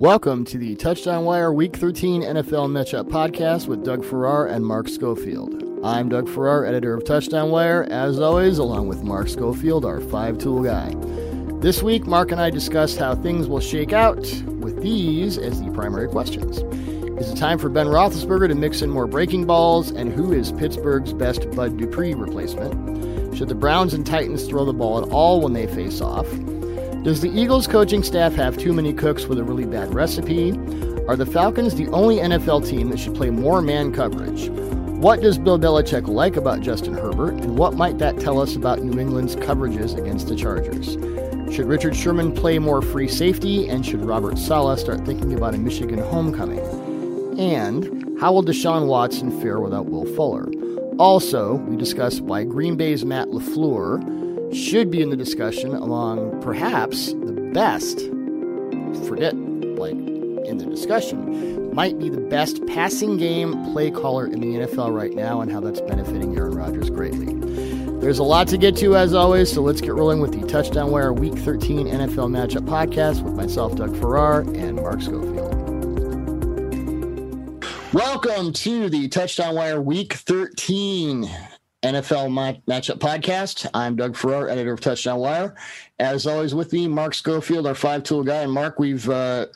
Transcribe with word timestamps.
Welcome 0.00 0.46
to 0.46 0.56
the 0.56 0.76
Touchdown 0.76 1.26
Wire 1.26 1.52
Week 1.52 1.76
13 1.76 2.22
NFL 2.22 2.70
Matchup 2.70 3.10
Podcast 3.10 3.66
with 3.66 3.84
Doug 3.84 4.02
Farrar 4.02 4.46
and 4.46 4.64
Mark 4.64 4.88
Schofield. 4.88 5.62
I'm 5.84 6.08
Doug 6.08 6.26
Farrar, 6.26 6.64
editor 6.64 6.94
of 6.94 7.04
Touchdown 7.04 7.50
Wire, 7.50 7.86
as 7.90 8.18
always, 8.18 8.56
along 8.56 8.88
with 8.88 9.02
Mark 9.02 9.28
Schofield, 9.28 9.84
our 9.84 10.00
five 10.00 10.38
tool 10.38 10.62
guy. 10.62 10.94
This 11.60 11.82
week, 11.82 12.06
Mark 12.06 12.32
and 12.32 12.40
I 12.40 12.48
discussed 12.48 12.96
how 12.96 13.14
things 13.14 13.46
will 13.46 13.60
shake 13.60 13.92
out 13.92 14.20
with 14.60 14.80
these 14.80 15.36
as 15.36 15.60
the 15.62 15.70
primary 15.72 16.08
questions. 16.08 16.60
Is 17.20 17.32
it 17.32 17.36
time 17.36 17.58
for 17.58 17.68
Ben 17.68 17.88
Roethlisberger 17.88 18.48
to 18.48 18.54
mix 18.54 18.80
in 18.80 18.88
more 18.88 19.06
breaking 19.06 19.44
balls? 19.44 19.90
And 19.90 20.14
who 20.14 20.32
is 20.32 20.50
Pittsburgh's 20.52 21.12
best 21.12 21.50
Bud 21.50 21.76
Dupree 21.76 22.14
replacement? 22.14 23.36
Should 23.36 23.50
the 23.50 23.54
Browns 23.54 23.92
and 23.92 24.06
Titans 24.06 24.46
throw 24.46 24.64
the 24.64 24.72
ball 24.72 24.96
at 24.96 25.10
all 25.10 25.42
when 25.42 25.52
they 25.52 25.66
face 25.66 26.00
off? 26.00 26.26
Does 27.02 27.22
the 27.22 27.30
Eagles 27.30 27.66
coaching 27.66 28.02
staff 28.02 28.34
have 28.34 28.58
too 28.58 28.74
many 28.74 28.92
cooks 28.92 29.24
with 29.24 29.38
a 29.38 29.42
really 29.42 29.64
bad 29.64 29.94
recipe? 29.94 30.50
Are 31.08 31.16
the 31.16 31.24
Falcons 31.24 31.74
the 31.74 31.88
only 31.88 32.16
NFL 32.16 32.68
team 32.68 32.90
that 32.90 32.98
should 32.98 33.14
play 33.14 33.30
more 33.30 33.62
man 33.62 33.90
coverage? 33.90 34.50
What 35.00 35.22
does 35.22 35.38
Bill 35.38 35.58
Belichick 35.58 36.08
like 36.08 36.36
about 36.36 36.60
Justin 36.60 36.92
Herbert, 36.92 37.32
and 37.32 37.56
what 37.56 37.72
might 37.72 37.96
that 38.00 38.20
tell 38.20 38.38
us 38.38 38.54
about 38.54 38.82
New 38.82 39.00
England's 39.00 39.34
coverages 39.34 39.96
against 39.96 40.28
the 40.28 40.36
Chargers? 40.36 40.98
Should 41.54 41.64
Richard 41.68 41.96
Sherman 41.96 42.32
play 42.32 42.58
more 42.58 42.82
free 42.82 43.08
safety, 43.08 43.66
and 43.66 43.84
should 43.84 44.04
Robert 44.04 44.36
Saleh 44.36 44.78
start 44.78 45.06
thinking 45.06 45.32
about 45.32 45.54
a 45.54 45.58
Michigan 45.58 46.00
homecoming? 46.00 46.60
And 47.40 48.20
how 48.20 48.34
will 48.34 48.44
Deshaun 48.44 48.88
Watson 48.88 49.40
fare 49.40 49.58
without 49.58 49.86
Will 49.86 50.04
Fuller? 50.14 50.50
Also, 50.98 51.54
we 51.54 51.78
discuss 51.78 52.20
why 52.20 52.44
Green 52.44 52.76
Bay's 52.76 53.06
Matt 53.06 53.28
LaFleur 53.28 54.29
should 54.52 54.90
be 54.90 55.00
in 55.00 55.10
the 55.10 55.16
discussion 55.16 55.74
among 55.74 56.40
perhaps 56.40 57.12
the 57.12 57.32
best, 57.52 58.00
forget 59.06 59.34
like 59.78 59.92
in 59.92 60.58
the 60.58 60.66
discussion, 60.66 61.72
might 61.74 61.98
be 61.98 62.08
the 62.08 62.20
best 62.20 62.64
passing 62.66 63.16
game 63.16 63.52
play 63.72 63.90
caller 63.90 64.26
in 64.26 64.40
the 64.40 64.66
NFL 64.66 64.94
right 64.94 65.14
now 65.14 65.40
and 65.40 65.52
how 65.52 65.60
that's 65.60 65.80
benefiting 65.80 66.36
Aaron 66.36 66.56
Rodgers 66.56 66.90
greatly. 66.90 67.34
There's 68.00 68.18
a 68.18 68.24
lot 68.24 68.48
to 68.48 68.58
get 68.58 68.76
to 68.78 68.96
as 68.96 69.14
always, 69.14 69.52
so 69.52 69.62
let's 69.62 69.80
get 69.80 69.94
rolling 69.94 70.20
with 70.20 70.32
the 70.32 70.46
Touchdown 70.46 70.90
Wire 70.90 71.12
Week 71.12 71.34
13 71.34 71.86
NFL 71.86 72.30
Matchup 72.30 72.66
Podcast 72.66 73.22
with 73.22 73.34
myself, 73.34 73.76
Doug 73.76 73.96
Farrar, 73.96 74.40
and 74.40 74.76
Mark 74.76 75.02
Schofield. 75.02 75.50
Welcome 77.92 78.52
to 78.54 78.88
the 78.88 79.08
Touchdown 79.08 79.54
Wire 79.54 79.80
Week 79.80 80.14
13 80.14 81.30
NFL 81.82 82.60
Matchup 82.66 82.98
Podcast. 82.98 83.66
I'm 83.72 83.96
Doug 83.96 84.14
Farrar, 84.14 84.50
editor 84.50 84.74
of 84.74 84.80
Touchdown 84.80 85.18
Wire. 85.18 85.54
As 85.98 86.26
always, 86.26 86.54
with 86.54 86.74
me, 86.74 86.86
Mark 86.86 87.14
Schofield, 87.14 87.66
our 87.66 87.74
five-tool 87.74 88.22
guy. 88.24 88.42
And 88.42 88.52
Mark, 88.52 88.78
we've 88.78 89.08
uh, 89.08 89.46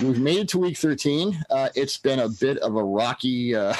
we've 0.00 0.18
made 0.18 0.38
it 0.38 0.48
to 0.48 0.58
Week 0.58 0.76
13. 0.76 1.44
Uh, 1.48 1.68
it's 1.76 1.96
been 1.96 2.18
a 2.18 2.28
bit 2.28 2.58
of 2.58 2.74
a 2.74 2.82
rocky 2.82 3.54
uh, 3.54 3.72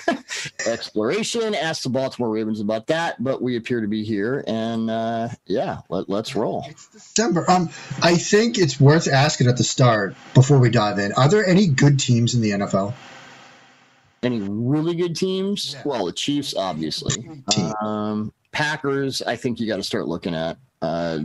exploration. 0.66 1.54
Ask 1.54 1.84
the 1.84 1.88
Baltimore 1.88 2.30
Ravens 2.30 2.58
about 2.58 2.88
that, 2.88 3.22
but 3.22 3.40
we 3.40 3.56
appear 3.56 3.80
to 3.80 3.86
be 3.86 4.02
here, 4.02 4.42
and 4.48 4.90
uh, 4.90 5.28
yeah, 5.46 5.82
let, 5.88 6.08
let's 6.08 6.34
roll. 6.34 6.64
It's 6.68 6.88
December. 6.88 7.48
Um, 7.48 7.70
I 8.02 8.16
think 8.16 8.58
it's 8.58 8.80
worth 8.80 9.06
asking 9.06 9.46
at 9.46 9.56
the 9.56 9.62
start 9.64 10.16
before 10.34 10.58
we 10.58 10.68
dive 10.68 10.98
in. 10.98 11.12
Are 11.12 11.28
there 11.28 11.46
any 11.46 11.68
good 11.68 12.00
teams 12.00 12.34
in 12.34 12.40
the 12.40 12.50
NFL? 12.50 12.92
Any 14.22 14.40
really 14.40 14.94
good 14.94 15.14
teams? 15.14 15.74
Yeah. 15.74 15.82
Well, 15.84 16.06
the 16.06 16.12
Chiefs, 16.12 16.54
obviously. 16.56 17.42
Um, 17.80 18.32
Packers, 18.52 19.22
I 19.22 19.36
think 19.36 19.60
you 19.60 19.68
got 19.68 19.76
to 19.76 19.82
start 19.82 20.08
looking 20.08 20.34
at. 20.34 20.58
Uh, 20.82 21.20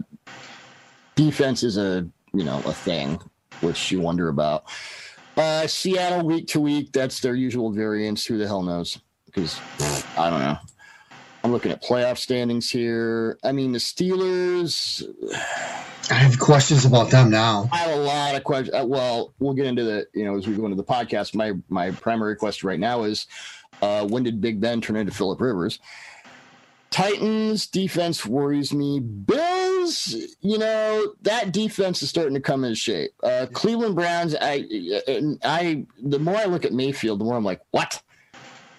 defense 1.16 1.64
is 1.64 1.78
a 1.78 2.08
you 2.34 2.44
know 2.44 2.62
a 2.66 2.74
thing, 2.74 3.20
which 3.62 3.92
you 3.92 4.02
wonder 4.02 4.30
about. 4.30 4.66
Uh, 5.36 5.66
Seattle 5.66 6.26
week 6.26 6.48
to 6.48 6.60
week, 6.60 6.92
that's 6.92 7.20
their 7.20 7.36
usual 7.36 7.72
variance. 7.72 8.26
Who 8.26 8.38
the 8.38 8.48
hell 8.48 8.62
knows? 8.62 9.00
Because 9.26 9.60
I 10.18 10.30
don't 10.30 10.40
know. 10.40 10.58
I'm 11.44 11.52
looking 11.52 11.72
at 11.72 11.84
playoff 11.84 12.18
standings 12.18 12.70
here. 12.70 13.38
I 13.44 13.52
mean, 13.52 13.74
the 13.74 13.80
Steelers. 13.80 15.04
I 16.10 16.14
have 16.14 16.40
questions 16.40 16.86
about 16.86 17.12
them 17.12 17.30
now. 17.30 17.70
I 17.72 17.78
have 17.78 17.98
a 17.98 18.02
lot 18.02 18.36
of 18.36 18.44
questions. 18.44 18.74
Uh, 18.74 18.86
well, 18.86 19.34
we'll 19.40 19.54
get 19.54 19.66
into 19.66 19.84
the 19.84 20.08
you 20.14 20.24
know 20.24 20.38
as 20.38 20.48
we 20.48 20.56
go 20.56 20.66
into 20.66 20.78
the 20.78 20.84
podcast. 20.84 21.36
My 21.36 21.54
my 21.68 21.92
primary 21.92 22.38
question 22.38 22.70
right 22.70 22.80
now 22.80 23.04
is, 23.04 23.28
uh, 23.82 24.08
when 24.08 24.24
did 24.24 24.40
Big 24.40 24.62
Ben 24.62 24.80
turn 24.80 24.96
into 24.96 25.12
Philip 25.12 25.42
Rivers? 25.42 25.80
Titans 26.94 27.66
defense 27.66 28.24
worries 28.24 28.72
me. 28.72 29.00
Bills, 29.00 30.16
you 30.42 30.60
know, 30.60 31.16
that 31.24 31.52
defense 31.52 32.04
is 32.04 32.10
starting 32.10 32.36
to 32.36 32.40
come 32.40 32.64
into 32.64 32.76
shape. 32.76 33.12
Uh, 33.24 33.48
Cleveland 33.52 33.96
Browns, 33.96 34.36
I, 34.40 34.64
I, 35.44 35.88
the 36.04 36.20
more 36.20 36.36
I 36.36 36.46
look 36.46 36.66
at 36.66 36.72
Mayfield, 36.72 37.20
the 37.20 37.26
more 37.26 37.36
I'm 37.36 37.44
like, 37.44 37.62
what? 37.72 38.00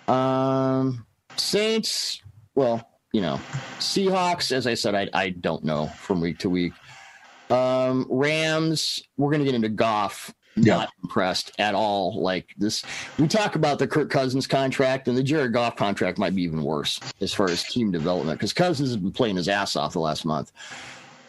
Um, 0.07 1.05
Saints, 1.37 2.23
well, 2.55 2.89
you 3.13 3.21
know, 3.21 3.41
Seahawks, 3.79 4.53
as 4.53 4.67
I 4.67 4.75
said, 4.75 4.95
I, 4.95 5.09
I 5.13 5.31
don't 5.31 5.65
know 5.65 5.87
from 5.87 6.21
week 6.21 6.39
to 6.39 6.51
week. 6.51 6.73
Um, 7.51 8.07
Rams, 8.09 9.03
we're 9.17 9.31
going 9.31 9.41
to 9.41 9.45
get 9.45 9.55
into 9.55 9.69
Goff 9.69 10.35
not 10.57 10.89
impressed 11.03 11.53
at 11.59 11.75
all. 11.75 12.21
Like 12.21 12.55
this, 12.57 12.85
we 13.19 13.29
talk 13.29 13.57
about 13.57 13.79
the 13.79 13.87
Kirk 13.87 14.11
Cousins 14.11 14.47
contract 14.47 15.09
and 15.09 15.17
the 15.17 15.23
Jared 15.23 15.53
Goff 15.53 15.77
contract 15.77 16.19
might 16.19 16.35
be 16.35 16.43
even 16.43 16.63
worse 16.63 17.01
as 17.21 17.35
far 17.35 17.51
as 17.51 17.65
team 17.65 17.91
development 17.91 18.39
because 18.39 18.53
Cousins 18.53 18.91
has 18.91 18.97
been 18.97 19.13
playing 19.13 19.37
his 19.37 19.49
ass 19.49 19.77
off 19.77 19.93
the 19.93 20.01
last 20.01 20.25
month. 20.25 20.53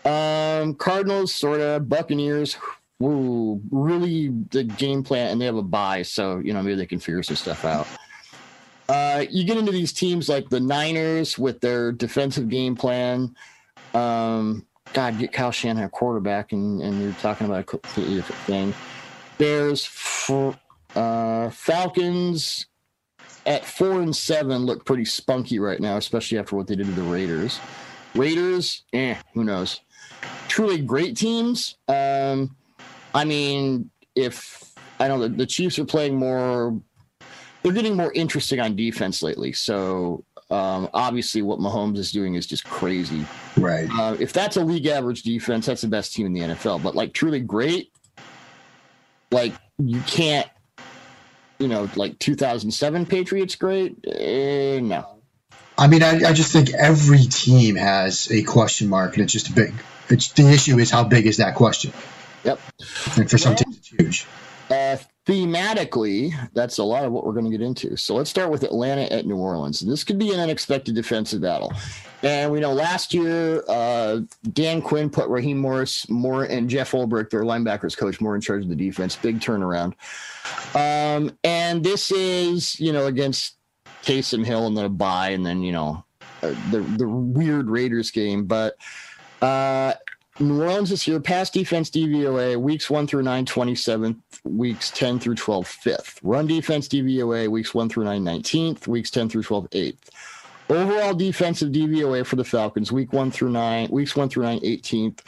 Um, 0.05 0.75
Cardinals, 0.75 1.33
sort 1.33 1.61
of 1.61 1.89
Buccaneers. 1.89 2.57
Really 2.99 4.29
the 4.51 4.63
game 4.63 5.03
plan, 5.03 5.31
and 5.31 5.41
they 5.41 5.45
have 5.45 5.57
a 5.57 5.63
bye, 5.63 6.01
so 6.01 6.39
you 6.39 6.53
know 6.53 6.61
maybe 6.61 6.75
they 6.75 6.85
can 6.85 6.99
figure 6.99 7.23
some 7.23 7.35
stuff 7.35 7.65
out. 7.65 7.87
Uh, 8.87 9.25
you 9.29 9.43
get 9.43 9.57
into 9.57 9.71
these 9.71 9.91
teams 9.91 10.29
like 10.29 10.49
the 10.49 10.59
Niners 10.59 11.39
with 11.39 11.59
their 11.59 11.91
defensive 11.91 12.49
game 12.49 12.75
plan. 12.75 13.35
Um, 13.93 14.65
God, 14.93 15.17
get 15.17 15.33
Kyle 15.33 15.51
Shanahan 15.51 15.89
quarterback, 15.89 16.51
and, 16.51 16.81
and 16.81 17.01
you're 17.01 17.13
talking 17.13 17.47
about 17.47 17.61
a 17.61 17.63
completely 17.63 18.15
different 18.15 18.41
thing. 18.41 18.73
Bears, 19.37 19.89
uh, 20.95 21.49
Falcons 21.49 22.67
at 23.45 23.65
four 23.65 24.01
and 24.01 24.15
seven 24.15 24.65
look 24.65 24.85
pretty 24.85 25.05
spunky 25.05 25.59
right 25.59 25.79
now, 25.79 25.97
especially 25.97 26.37
after 26.37 26.55
what 26.55 26.67
they 26.67 26.75
did 26.75 26.85
to 26.85 26.91
the 26.93 27.01
Raiders. 27.01 27.59
Raiders, 28.13 28.83
eh, 28.93 29.15
who 29.33 29.43
knows? 29.43 29.81
Truly 30.47 30.79
great 30.79 31.17
teams. 31.17 31.75
Um, 31.87 32.55
I 33.13 33.25
mean, 33.25 33.89
if 34.15 34.73
I 34.99 35.07
know 35.07 35.19
the, 35.19 35.29
the 35.29 35.45
Chiefs 35.45 35.77
are 35.79 35.85
playing 35.85 36.15
more, 36.15 36.79
they're 37.65 37.73
getting 37.73 37.95
more 37.95 38.13
interesting 38.13 38.59
on 38.59 38.75
defense 38.75 39.23
lately. 39.23 39.51
So 39.51 40.23
um, 40.51 40.87
obviously, 40.93 41.41
what 41.41 41.57
Mahomes 41.57 41.97
is 41.97 42.11
doing 42.11 42.35
is 42.35 42.45
just 42.45 42.63
crazy. 42.63 43.25
Right. 43.57 43.89
Uh, 43.91 44.15
if 44.19 44.33
that's 44.33 44.55
a 44.55 44.63
league 44.63 44.85
average 44.85 45.23
defense, 45.23 45.65
that's 45.65 45.81
the 45.81 45.87
best 45.87 46.13
team 46.13 46.27
in 46.27 46.33
the 46.33 46.41
NFL. 46.41 46.83
But 46.83 46.93
like 46.93 47.13
truly 47.13 47.39
great, 47.39 47.91
like 49.31 49.53
you 49.79 49.99
can't, 50.01 50.47
you 51.57 51.67
know, 51.67 51.89
like 51.95 52.19
2007 52.19 53.07
Patriots 53.07 53.55
great. 53.55 53.97
Uh, 54.07 54.79
no. 54.81 55.07
I 55.75 55.87
mean, 55.87 56.03
I, 56.03 56.29
I 56.29 56.33
just 56.33 56.53
think 56.53 56.69
every 56.71 57.23
team 57.23 57.77
has 57.77 58.31
a 58.31 58.43
question 58.43 58.89
mark, 58.89 59.15
and 59.15 59.23
it's 59.23 59.33
just 59.33 59.49
a 59.49 59.53
big. 59.53 59.73
It's 60.09 60.31
the 60.33 60.47
issue 60.51 60.77
is 60.77 60.91
how 60.91 61.03
big 61.03 61.25
is 61.25 61.37
that 61.37 61.55
question. 61.55 61.91
Yep. 62.43 62.59
And 63.17 63.27
for 63.27 63.39
some 63.39 63.53
well, 63.53 63.57
teams, 63.57 63.77
it's 63.77 63.87
huge. 63.87 64.27
Uh, 64.69 64.97
thematically, 65.25 66.33
that's 66.53 66.77
a 66.77 66.83
lot 66.83 67.03
of 67.03 67.11
what 67.11 67.25
we're 67.25 67.33
going 67.33 67.45
to 67.45 67.51
get 67.51 67.61
into. 67.61 67.97
So 67.97 68.15
let's 68.15 68.29
start 68.29 68.51
with 68.51 68.63
Atlanta 68.63 69.03
at 69.11 69.25
New 69.25 69.37
Orleans. 69.37 69.79
This 69.79 70.03
could 70.03 70.19
be 70.19 70.33
an 70.33 70.39
unexpected 70.39 70.93
defensive 70.93 71.41
battle. 71.41 71.73
And 72.21 72.51
we 72.51 72.59
know 72.59 72.73
last 72.73 73.13
year, 73.13 73.63
uh, 73.67 74.21
Dan 74.53 74.81
Quinn 74.81 75.09
put 75.09 75.27
Raheem 75.29 75.57
Morris 75.57 76.09
more 76.09 76.43
and 76.43 76.69
Jeff 76.69 76.91
Ulbrich, 76.91 77.29
their 77.29 77.43
linebackers 77.43 77.97
coach, 77.97 78.21
more 78.21 78.35
in 78.35 78.41
charge 78.41 78.63
of 78.63 78.69
the 78.69 78.75
defense. 78.75 79.15
Big 79.15 79.39
turnaround. 79.39 79.93
Um, 80.75 81.37
and 81.43 81.83
this 81.83 82.11
is, 82.11 82.79
you 82.79 82.93
know, 82.93 83.07
against 83.07 83.57
Taysom 84.03 84.45
Hill 84.45 84.67
and 84.67 84.77
then 84.77 84.95
bye, 84.95 85.29
and 85.29 85.45
then, 85.45 85.61
you 85.63 85.71
know, 85.71 86.03
uh, 86.41 86.53
the, 86.71 86.79
the 86.97 87.07
weird 87.07 87.69
Raiders 87.69 88.11
game. 88.11 88.45
But 88.45 88.75
uh, 89.41 89.93
New 90.37 90.61
Orleans 90.61 90.89
this 90.89 91.07
year, 91.07 91.21
pass 91.21 91.49
defense 91.49 91.89
DVOA, 91.89 92.57
weeks 92.57 92.89
1 92.89 93.07
through 93.07 93.23
9, 93.23 93.45
27th, 93.45 94.19
weeks 94.43 94.91
10 94.91 95.17
through 95.17 95.35
12, 95.35 95.65
5th. 95.65 96.19
Run 96.23 96.45
defense 96.45 96.89
DVOA, 96.89 97.47
weeks 97.47 97.73
1 97.73 97.87
through 97.87 98.03
9, 98.03 98.21
19th, 98.21 98.85
weeks 98.85 99.09
10 99.09 99.29
through 99.29 99.43
12, 99.43 99.69
8th. 99.69 100.09
Overall 100.69 101.13
defensive 101.13 101.71
DVOA 101.71 102.25
for 102.25 102.35
the 102.35 102.43
Falcons, 102.43 102.91
week 102.91 103.13
1 103.13 103.31
through 103.31 103.51
9, 103.51 103.87
weeks 103.91 104.17
1 104.17 104.27
through 104.27 104.43
9, 104.43 104.59
18th, 104.59 105.19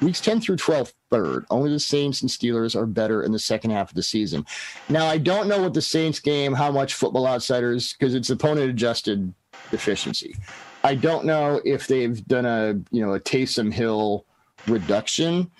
weeks 0.00 0.20
10 0.20 0.40
through 0.40 0.56
12, 0.56 0.92
3rd. 1.12 1.44
Only 1.48 1.70
the 1.70 1.78
Saints 1.78 2.22
and 2.22 2.30
Steelers 2.30 2.74
are 2.74 2.86
better 2.86 3.22
in 3.22 3.30
the 3.30 3.38
second 3.38 3.70
half 3.70 3.90
of 3.90 3.94
the 3.94 4.02
season. 4.02 4.44
Now, 4.88 5.06
I 5.06 5.18
don't 5.18 5.46
know 5.46 5.62
what 5.62 5.74
the 5.74 5.82
Saints 5.82 6.18
game, 6.18 6.52
how 6.52 6.72
much 6.72 6.94
football 6.94 7.28
outsiders, 7.28 7.92
because 7.92 8.16
it's 8.16 8.30
opponent 8.30 8.68
adjusted 8.68 9.32
deficiency. 9.70 10.34
I 10.82 10.96
don't 10.96 11.24
know 11.24 11.60
if 11.64 11.86
they've 11.86 12.26
done 12.26 12.46
a, 12.46 12.80
you 12.90 13.04
know, 13.06 13.12
a 13.12 13.20
Taysom 13.20 13.72
Hill 13.72 14.24
reduction. 14.68 15.50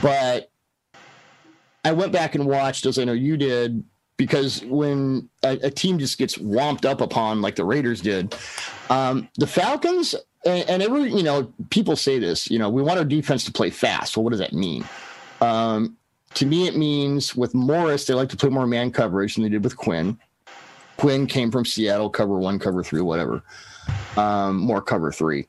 But 0.00 0.50
I 1.84 1.92
went 1.92 2.12
back 2.12 2.34
and 2.34 2.46
watched, 2.46 2.86
as 2.86 2.98
I 2.98 3.04
know 3.04 3.12
you 3.12 3.36
did, 3.36 3.84
because 4.16 4.64
when 4.64 5.28
a, 5.42 5.58
a 5.64 5.70
team 5.70 5.98
just 5.98 6.18
gets 6.18 6.38
womped 6.38 6.84
up 6.84 7.00
upon, 7.00 7.42
like 7.42 7.56
the 7.56 7.64
Raiders 7.64 8.00
did, 8.00 8.34
um, 8.88 9.28
the 9.36 9.46
Falcons, 9.46 10.14
and, 10.46 10.68
and 10.68 10.82
every, 10.82 11.12
you 11.12 11.22
know, 11.22 11.52
people 11.70 11.96
say 11.96 12.18
this, 12.18 12.50
you 12.50 12.58
know, 12.58 12.70
we 12.70 12.82
want 12.82 12.98
our 12.98 13.04
defense 13.04 13.44
to 13.44 13.52
play 13.52 13.70
fast. 13.70 14.16
Well, 14.16 14.24
what 14.24 14.30
does 14.30 14.38
that 14.38 14.52
mean? 14.52 14.84
Um, 15.40 15.96
to 16.34 16.46
me, 16.46 16.68
it 16.68 16.76
means 16.76 17.36
with 17.36 17.52
Morris, 17.52 18.06
they 18.06 18.14
like 18.14 18.28
to 18.30 18.36
play 18.36 18.48
more 18.48 18.66
man 18.66 18.90
coverage 18.90 19.34
than 19.34 19.42
they 19.42 19.50
did 19.50 19.64
with 19.64 19.76
Quinn. 19.76 20.18
Quinn 20.96 21.26
came 21.26 21.50
from 21.50 21.64
Seattle, 21.64 22.08
cover 22.08 22.38
one, 22.38 22.58
cover 22.58 22.82
three, 22.82 23.00
whatever, 23.00 23.42
um, 24.16 24.56
more 24.56 24.80
cover 24.80 25.10
three 25.10 25.46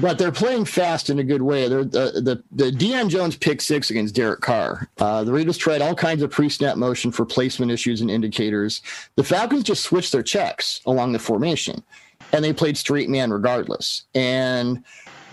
but 0.00 0.18
they're 0.18 0.32
playing 0.32 0.64
fast 0.64 1.10
in 1.10 1.18
a 1.18 1.24
good 1.24 1.42
way. 1.42 1.68
They're, 1.68 1.84
the 1.84 2.20
the 2.20 2.42
the 2.52 2.70
Deion 2.70 3.08
Jones 3.08 3.36
pick 3.36 3.60
six 3.60 3.90
against 3.90 4.14
Derek 4.14 4.40
Carr. 4.40 4.88
Uh, 4.98 5.24
the 5.24 5.32
Raiders 5.32 5.56
tried 5.56 5.82
all 5.82 5.94
kinds 5.94 6.22
of 6.22 6.30
pre-snap 6.30 6.76
motion 6.76 7.10
for 7.10 7.24
placement 7.24 7.72
issues 7.72 8.00
and 8.00 8.10
indicators. 8.10 8.82
The 9.16 9.24
Falcons 9.24 9.64
just 9.64 9.84
switched 9.84 10.12
their 10.12 10.22
checks 10.22 10.80
along 10.86 11.12
the 11.12 11.18
formation, 11.18 11.82
and 12.32 12.44
they 12.44 12.52
played 12.52 12.76
straight 12.76 13.08
man 13.08 13.30
regardless. 13.30 14.04
And 14.14 14.84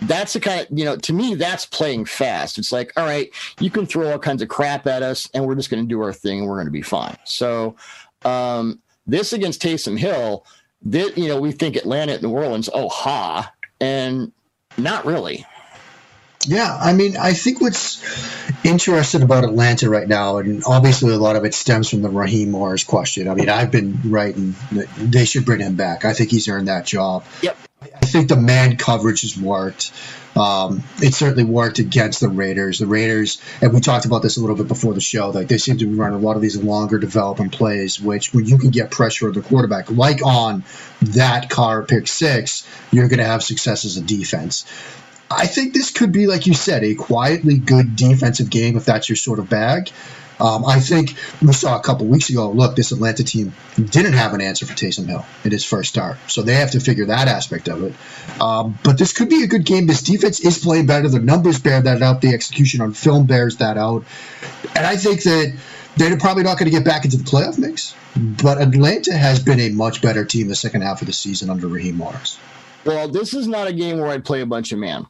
that's 0.02 0.34
the 0.34 0.40
kind 0.40 0.60
of 0.60 0.78
you 0.78 0.84
know 0.84 0.96
to 0.96 1.12
me 1.12 1.34
that's 1.34 1.66
playing 1.66 2.04
fast. 2.04 2.58
It's 2.58 2.72
like 2.72 2.92
all 2.96 3.06
right, 3.06 3.30
you 3.60 3.70
can 3.70 3.86
throw 3.86 4.10
all 4.10 4.18
kinds 4.18 4.42
of 4.42 4.48
crap 4.48 4.86
at 4.86 5.02
us, 5.02 5.28
and 5.34 5.46
we're 5.46 5.54
just 5.54 5.70
going 5.70 5.82
to 5.82 5.88
do 5.88 6.02
our 6.02 6.12
thing, 6.12 6.40
and 6.40 6.48
we're 6.48 6.56
going 6.56 6.66
to 6.66 6.72
be 6.72 6.82
fine. 6.82 7.16
So 7.24 7.76
um, 8.24 8.80
this 9.06 9.32
against 9.32 9.62
Taysom 9.62 9.98
Hill. 9.98 10.44
That 10.82 11.18
you 11.18 11.26
know, 11.26 11.40
we 11.40 11.52
think 11.52 11.74
Atlanta 11.74 12.12
at 12.12 12.22
New 12.22 12.30
Orleans, 12.30 12.68
oh 12.72 12.88
ha, 12.88 13.52
and 13.80 14.30
not 14.76 15.04
really. 15.04 15.46
Yeah, 16.46 16.76
I 16.80 16.92
mean, 16.92 17.16
I 17.16 17.32
think 17.32 17.60
what's 17.60 18.00
interesting 18.64 19.22
about 19.22 19.44
Atlanta 19.44 19.90
right 19.90 20.06
now, 20.06 20.38
and 20.38 20.62
obviously 20.64 21.12
a 21.12 21.18
lot 21.18 21.34
of 21.34 21.44
it 21.44 21.54
stems 21.54 21.90
from 21.90 22.02
the 22.02 22.08
Raheem 22.08 22.52
Morris 22.52 22.84
question. 22.84 23.28
I 23.28 23.34
mean, 23.34 23.48
I've 23.48 23.72
been 23.72 23.98
writing 24.04 24.54
they 24.96 25.24
should 25.24 25.44
bring 25.44 25.60
him 25.60 25.74
back. 25.74 26.04
I 26.04 26.12
think 26.12 26.30
he's 26.30 26.48
earned 26.48 26.68
that 26.68 26.86
job. 26.86 27.24
Yep. 27.42 27.58
I 27.82 28.06
think 28.06 28.28
the 28.28 28.36
man 28.36 28.76
coverage 28.76 29.20
has 29.20 29.38
worked. 29.38 29.92
Um, 30.34 30.82
it 31.02 31.14
certainly 31.14 31.44
worked 31.44 31.78
against 31.78 32.20
the 32.20 32.28
Raiders. 32.28 32.78
The 32.78 32.86
Raiders, 32.86 33.40
and 33.60 33.72
we 33.72 33.80
talked 33.80 34.04
about 34.04 34.22
this 34.22 34.36
a 34.36 34.40
little 34.40 34.56
bit 34.56 34.68
before 34.68 34.94
the 34.94 35.00
show, 35.00 35.30
like 35.30 35.48
they 35.48 35.58
seem 35.58 35.78
to 35.78 35.86
be 35.86 35.94
running 35.94 36.18
a 36.18 36.22
lot 36.22 36.36
of 36.36 36.42
these 36.42 36.56
longer 36.56 36.98
developing 36.98 37.50
plays, 37.50 38.00
which 38.00 38.34
when 38.34 38.46
you 38.46 38.58
can 38.58 38.70
get 38.70 38.90
pressure 38.90 39.28
on 39.28 39.34
the 39.34 39.42
quarterback, 39.42 39.90
like 39.90 40.24
on 40.24 40.64
that 41.02 41.48
Carr 41.50 41.82
pick 41.82 42.06
six, 42.06 42.66
you're 42.92 43.08
going 43.08 43.18
to 43.18 43.24
have 43.24 43.42
success 43.42 43.84
as 43.84 43.96
a 43.96 44.02
defense. 44.02 44.66
I 45.30 45.46
think 45.46 45.74
this 45.74 45.90
could 45.90 46.12
be, 46.12 46.26
like 46.26 46.46
you 46.46 46.54
said, 46.54 46.84
a 46.84 46.94
quietly 46.94 47.58
good 47.58 47.96
defensive 47.96 48.48
game 48.48 48.76
if 48.76 48.84
that's 48.84 49.08
your 49.08 49.16
sort 49.16 49.38
of 49.38 49.48
bag. 49.50 49.90
Um, 50.38 50.64
I 50.64 50.80
think 50.80 51.16
we 51.40 51.52
saw 51.52 51.78
a 51.78 51.82
couple 51.82 52.06
weeks 52.06 52.30
ago. 52.30 52.50
Look, 52.50 52.76
this 52.76 52.92
Atlanta 52.92 53.24
team 53.24 53.54
didn't 53.76 54.12
have 54.12 54.34
an 54.34 54.40
answer 54.40 54.66
for 54.66 54.74
Taysom 54.74 55.06
Hill 55.06 55.24
in 55.44 55.50
his 55.50 55.64
first 55.64 55.88
start, 55.90 56.18
so 56.26 56.42
they 56.42 56.54
have 56.54 56.72
to 56.72 56.80
figure 56.80 57.06
that 57.06 57.28
aspect 57.28 57.68
of 57.68 57.82
it. 57.82 58.40
Um, 58.40 58.78
but 58.84 58.98
this 58.98 59.12
could 59.12 59.28
be 59.28 59.42
a 59.42 59.46
good 59.46 59.64
game. 59.64 59.86
This 59.86 60.02
defense 60.02 60.40
is 60.40 60.58
playing 60.58 60.86
better. 60.86 61.08
The 61.08 61.20
numbers 61.20 61.58
bear 61.58 61.80
that 61.80 62.02
out. 62.02 62.20
The 62.20 62.34
execution 62.34 62.80
on 62.80 62.92
film 62.92 63.26
bears 63.26 63.56
that 63.56 63.78
out. 63.78 64.04
And 64.74 64.86
I 64.86 64.96
think 64.96 65.22
that 65.22 65.56
they're 65.96 66.18
probably 66.18 66.42
not 66.42 66.58
going 66.58 66.70
to 66.70 66.76
get 66.76 66.84
back 66.84 67.04
into 67.04 67.16
the 67.16 67.24
playoff 67.24 67.58
mix. 67.58 67.94
But 68.16 68.60
Atlanta 68.60 69.16
has 69.16 69.42
been 69.42 69.60
a 69.60 69.70
much 69.70 70.00
better 70.02 70.24
team 70.24 70.48
the 70.48 70.54
second 70.54 70.82
half 70.82 71.00
of 71.00 71.06
the 71.06 71.12
season 71.12 71.50
under 71.50 71.66
Raheem 71.66 71.96
Morris. 71.96 72.38
Well, 72.84 73.08
this 73.08 73.34
is 73.34 73.46
not 73.46 73.66
a 73.66 73.72
game 73.72 73.98
where 73.98 74.08
I'd 74.08 74.24
play 74.24 74.40
a 74.42 74.46
bunch 74.46 74.72
of 74.72 74.78
man 74.78 75.06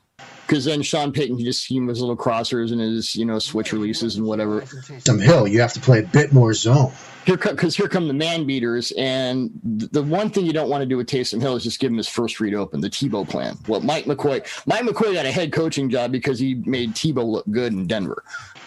because 0.47 0.65
then 0.65 0.81
Sean 0.83 1.13
Payton 1.13 1.37
can 1.37 1.45
just 1.45 1.65
scheme 1.65 1.89
his 1.89 2.01
little 2.01 2.17
crossers 2.17 2.71
and 2.71 2.81
his 2.81 3.17
you 3.17 3.25
know 3.25 3.39
switch 3.39 3.73
releases 3.73 4.17
and 4.17 4.27
whatever. 4.27 4.65
Some 5.01 5.19
hill, 5.19 5.47
you 5.47 5.61
have 5.61 5.73
to 5.73 5.81
play 5.81 6.01
a 6.01 6.07
bit 6.07 6.33
more 6.33 6.55
zone. 6.55 6.93
Here, 7.25 7.37
because 7.37 7.77
here 7.77 7.89
come 7.89 8.07
the 8.07 8.15
man 8.15 8.47
beaters, 8.47 8.93
and 8.93 9.51
the 9.65 10.03
one 10.03 10.31
thing 10.31 10.47
you 10.47 10.53
don't 10.53 10.71
want 10.71 10.83
to 10.83 10.87
do 10.87 10.97
with 10.97 11.09
Taysom 11.09 11.41
Hill 11.41 11.57
is 11.57 11.65
just 11.65 11.81
give 11.81 11.91
him 11.91 11.97
his 11.97 12.09
first 12.09 12.39
read 12.39 12.55
open, 12.55 12.81
the 12.81 12.89
Tebow 12.89 13.29
plan. 13.29 13.57
What 13.67 13.83
Mike 13.83 14.05
McCoy, 14.05 14.47
Mike 14.67 14.83
McCoy 14.83 15.15
got 15.15 15.27
a 15.27 15.33
head 15.33 15.53
coaching 15.53 15.91
job 15.91 16.13
because 16.13 16.39
he 16.39 16.55
made 16.55 16.95
Tebow 16.95 17.27
look 17.27 17.45
good 17.51 17.73
in 17.73 17.89
Denver, 17.89 18.23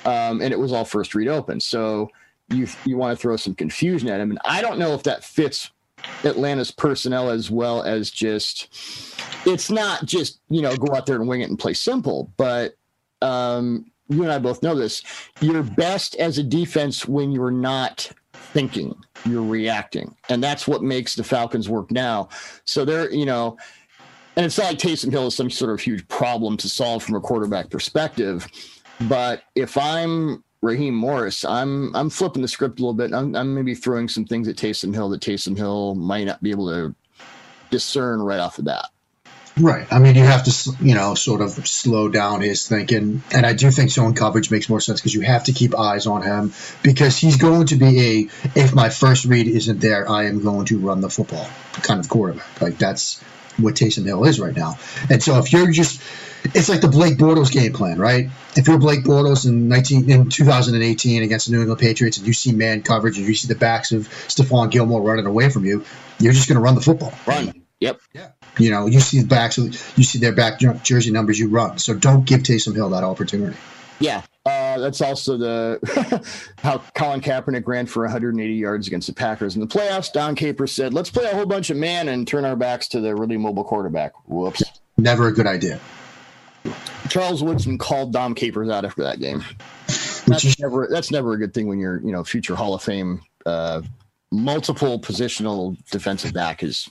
um, 0.06 0.42
and 0.42 0.52
it 0.52 0.60
was 0.60 0.74
all 0.74 0.84
first 0.84 1.16
read 1.16 1.30
open. 1.30 1.62
So 1.62 2.10
you 2.50 2.68
you 2.86 2.98
want 2.98 3.18
to 3.18 3.22
throw 3.22 3.38
some 3.38 3.56
confusion 3.56 4.10
at 4.10 4.20
him, 4.20 4.32
and 4.32 4.40
I 4.44 4.62
don't 4.62 4.80
know 4.80 4.94
if 4.94 5.04
that 5.04 5.24
fits 5.24 5.72
Atlanta's 6.24 6.72
personnel 6.72 7.30
as 7.30 7.50
well 7.50 7.84
as 7.84 8.12
just 8.12 8.68
it's 9.46 9.70
not 9.70 10.06
just 10.06 10.40
you 10.50 10.62
know 10.62 10.76
go 10.76 10.94
out 10.96 11.06
there 11.06 11.16
and 11.16 11.28
wing 11.28 11.42
it 11.42 11.50
and 11.50 11.60
play 11.60 11.74
simple, 11.74 12.32
but 12.38 12.76
um, 13.22 13.86
you 14.08 14.24
and 14.24 14.32
I 14.32 14.40
both 14.40 14.64
know 14.64 14.76
this. 14.76 15.04
You're 15.42 15.64
best 15.64 16.16
as 16.16 16.38
a 16.38 16.44
defense 16.44 17.08
when 17.08 17.32
you're 17.32 17.52
not 17.52 18.12
thinking, 18.34 18.96
you're 19.26 19.44
reacting, 19.44 20.16
and 20.30 20.44
that's 20.44 20.68
what 20.68 20.84
makes 20.84 21.16
the 21.16 21.24
Falcons 21.24 21.70
work 21.70 21.92
now. 21.92 22.30
So 22.66 22.86
they're 22.86 23.12
you 23.12 23.26
know. 23.26 23.58
And 24.36 24.46
it's 24.46 24.58
not 24.58 24.68
like 24.68 24.78
Taysom 24.78 25.12
Hill 25.12 25.28
is 25.28 25.36
some 25.36 25.50
sort 25.50 25.72
of 25.72 25.82
huge 25.82 26.08
problem 26.08 26.56
to 26.58 26.70
solve 26.70 27.04
from 27.04 27.16
a 27.16 27.20
quarterback 27.20 27.70
perspective. 27.70 28.48
But 29.02 29.44
if 29.54 29.78
I'm 29.78 30.46
Raheem 30.62 30.94
Morris, 30.94 31.46
I'm 31.46 31.96
I'm 31.96 32.10
flipping 32.10 32.42
the 32.42 32.48
script 32.48 32.80
a 32.80 32.82
little 32.82 32.94
bit. 32.94 33.14
I'm, 33.14 33.36
I'm 33.36 33.56
maybe 33.56 33.76
throwing 33.76 34.10
some 34.10 34.26
things 34.26 34.48
at 34.48 34.58
Taysom 34.58 34.94
Hill 34.94 35.10
that 35.10 35.22
Taysom 35.22 35.56
Hill 35.56 35.96
might 35.96 36.26
not 36.26 36.44
be 36.44 36.52
able 36.52 36.70
to 36.70 36.96
discern 37.70 38.22
right 38.22 38.40
off 38.40 38.58
the 38.58 38.64
bat. 38.64 38.90
Right. 39.58 39.92
I 39.92 40.00
mean, 40.00 40.16
you 40.16 40.24
have 40.24 40.44
to, 40.46 40.72
you 40.82 40.96
know, 40.96 41.16
sort 41.16 41.42
of 41.42 41.52
slow 41.68 42.08
down 42.08 42.42
his 42.42 42.68
thinking. 42.68 43.22
And 43.34 43.46
I 43.46 43.54
do 43.54 43.70
think 43.72 43.90
zone 43.90 44.14
coverage 44.14 44.50
makes 44.52 44.70
more 44.70 44.80
sense 44.80 45.02
because 45.02 45.14
you 45.14 45.22
have 45.22 45.46
to 45.46 45.52
keep 45.52 45.78
eyes 45.78 46.08
on 46.08 46.22
him 46.22 46.54
because 46.82 47.18
he's 47.18 47.36
going 47.36 47.68
to 47.68 47.76
be 47.76 48.00
a, 48.00 48.30
if 48.56 48.74
my 48.74 48.90
first 48.90 49.26
read 49.26 49.48
isn't 49.48 49.82
there, 49.82 50.10
I 50.10 50.26
am 50.26 50.42
going 50.44 50.66
to 50.68 50.80
run 50.80 51.02
the 51.02 51.10
football 51.10 51.46
kind 51.74 52.00
of 52.00 52.08
quarterback. 52.08 52.62
Like 52.62 52.78
that's 52.78 53.22
what 53.58 53.76
Taysom 53.76 54.06
Hill 54.06 54.24
is 54.24 54.40
right 54.40 54.56
now. 54.56 54.76
And 55.10 55.22
so 55.22 55.38
if 55.40 55.52
you're 55.52 55.72
just, 55.72 56.02
it's 56.44 56.70
like 56.70 56.82
the 56.82 56.88
Blake 56.88 57.18
Bortles 57.18 57.52
game 57.52 57.74
plan, 57.74 58.00
right? 58.00 58.30
If 58.56 58.68
you're 58.68 58.78
Blake 58.78 59.04
Bortles 59.04 59.46
in 59.46 59.68
19 59.68 60.10
in 60.10 60.30
2018 60.30 61.24
against 61.24 61.48
the 61.48 61.54
New 61.54 61.60
England 61.60 61.82
Patriots 61.82 62.18
and 62.18 62.28
you 62.28 62.34
see 62.34 62.52
man 62.52 62.82
coverage 62.82 63.18
and 63.18 63.28
you 63.28 63.36
see 63.36 63.48
the 63.48 63.60
backs 63.60 63.92
of 63.92 64.08
Stephon 64.08 64.72
Gilmore 64.72 65.02
running 65.02 65.26
away 65.26 65.50
from 65.50 65.66
you, 65.66 65.84
you're 66.20 66.34
just 66.34 66.48
going 66.48 66.56
to 66.56 66.62
run 66.62 66.76
the 66.76 66.82
football. 66.82 67.14
Run. 67.26 67.54
Yep. 67.80 68.02
Yeah. 68.14 68.30
You 68.58 68.72
know, 68.72 68.88
you 68.88 69.00
see 69.00 69.22
the 69.22 69.28
backs, 69.28 69.58
you 69.58 70.04
see 70.04 70.20
their 70.20 70.34
back 70.34 70.60
jersey 70.84 71.12
numbers, 71.12 71.40
you 71.40 71.50
run. 71.50 71.78
So 71.78 71.94
don't 71.94 72.26
give 72.26 72.42
Taysom 72.42 72.76
Hill 72.76 72.90
that 72.90 73.04
opportunity. 73.04 73.56
Yeah, 74.00 74.22
uh, 74.46 74.80
that's 74.80 75.02
also 75.02 75.38
the 75.38 76.26
how 76.64 76.78
Colin 76.96 77.20
Kaepernick 77.20 77.68
ran 77.68 77.86
for 77.86 78.04
180 78.04 78.54
yards 78.54 78.88
against 78.88 79.08
the 79.08 79.14
Packers 79.14 79.56
in 79.56 79.62
the 79.62 79.68
playoffs. 79.68 80.12
Dom 80.12 80.36
Capers 80.36 80.72
said, 80.72 80.94
"Let's 80.94 81.10
play 81.10 81.26
a 81.26 81.36
whole 81.36 81.46
bunch 81.46 81.70
of 81.70 81.76
man 81.76 82.08
and 82.08 82.26
turn 82.26 82.46
our 82.46 82.56
backs 82.56 82.88
to 82.90 83.02
the 83.02 83.14
really 83.14 83.36
mobile 83.36 83.66
quarterback." 83.66 84.14
Whoops. 84.26 84.64
Never 84.98 85.28
a 85.28 85.34
good 85.34 85.48
idea. 85.48 85.82
Charles 87.10 87.44
Woodson 87.44 87.78
called 87.78 88.14
Dom 88.14 88.36
Capers 88.36 88.70
out 88.70 88.86
after 88.86 89.04
that 89.04 89.20
game. 89.20 89.44
That's 90.28 90.60
never 90.60 90.88
that's 90.90 91.12
never 91.12 91.34
a 91.34 91.38
good 91.38 91.54
thing 91.54 91.68
when 91.68 91.80
you're 91.80 92.02
you 92.02 92.12
know 92.12 92.24
future 92.24 92.56
Hall 92.56 92.74
of 92.74 92.84
Fame 92.84 93.22
uh, 93.46 93.82
multiple 94.32 95.00
positional 95.00 95.78
defensive 95.90 96.34
back 96.34 96.62
is 96.64 96.90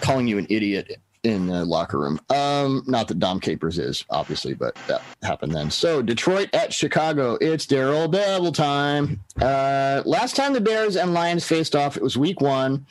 calling 0.00 0.28
you 0.28 0.38
an 0.38 0.46
idiot 0.48 1.00
in 1.24 1.46
the 1.46 1.64
locker 1.64 1.98
room. 1.98 2.20
Um, 2.30 2.84
not 2.86 3.08
that 3.08 3.18
Dom 3.18 3.40
Capers 3.40 3.78
is, 3.78 4.04
obviously, 4.10 4.54
but 4.54 4.76
that 4.86 5.02
happened 5.22 5.52
then. 5.52 5.70
So 5.70 6.00
Detroit 6.00 6.48
at 6.52 6.72
Chicago. 6.72 7.36
It's 7.40 7.66
Darrell 7.66 8.08
Bevell 8.08 8.54
time. 8.54 9.20
Uh, 9.40 10.02
last 10.06 10.36
time 10.36 10.52
the 10.52 10.60
Bears 10.60 10.96
and 10.96 11.12
Lions 11.12 11.44
faced 11.44 11.74
off, 11.74 11.96
it 11.96 12.02
was 12.02 12.16
week 12.16 12.40
one. 12.40 12.86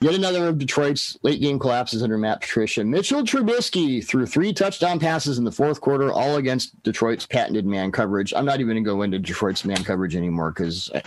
Yet 0.00 0.14
another 0.14 0.46
of 0.46 0.58
Detroit's 0.58 1.18
late 1.24 1.40
game 1.40 1.58
collapses 1.58 2.04
under 2.04 2.16
Matt 2.16 2.40
Patricia. 2.40 2.84
Mitchell 2.84 3.22
Trubisky 3.22 4.04
threw 4.04 4.26
three 4.26 4.52
touchdown 4.52 5.00
passes 5.00 5.38
in 5.38 5.44
the 5.44 5.50
fourth 5.50 5.80
quarter, 5.80 6.12
all 6.12 6.36
against 6.36 6.80
Detroit's 6.84 7.26
patented 7.26 7.66
man 7.66 7.90
coverage. 7.90 8.32
I'm 8.32 8.44
not 8.44 8.60
even 8.60 8.68
going 8.68 8.84
to 8.84 8.88
go 8.88 9.02
into 9.02 9.18
Detroit's 9.18 9.64
man 9.64 9.82
coverage 9.82 10.14
anymore 10.14 10.52
because 10.52 10.88
I, 10.94 11.02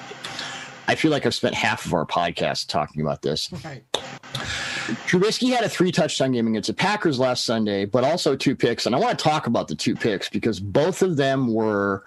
I, 0.89 0.95
feel 0.95 1.09
like 1.09 1.25
I've 1.25 1.33
spent 1.33 1.55
half 1.55 1.85
of 1.85 1.93
our 1.93 2.05
podcast 2.05 2.67
talking 2.67 3.01
about 3.01 3.21
this. 3.21 3.49
Right. 3.63 3.83
Trubisky 3.93 5.55
had 5.55 5.63
a 5.63 5.69
three 5.69 5.93
touchdown 5.93 6.33
game 6.33 6.47
against 6.47 6.67
the 6.67 6.73
Packers 6.73 7.17
last 7.17 7.45
Sunday, 7.45 7.85
but 7.85 8.03
also 8.03 8.35
two 8.35 8.57
picks. 8.57 8.87
And 8.87 8.93
I 8.93 8.99
want 8.99 9.17
to 9.17 9.23
talk 9.23 9.47
about 9.47 9.69
the 9.69 9.75
two 9.75 9.95
picks 9.95 10.27
because 10.27 10.59
both 10.59 11.01
of 11.01 11.15
them 11.15 11.53
were, 11.53 12.03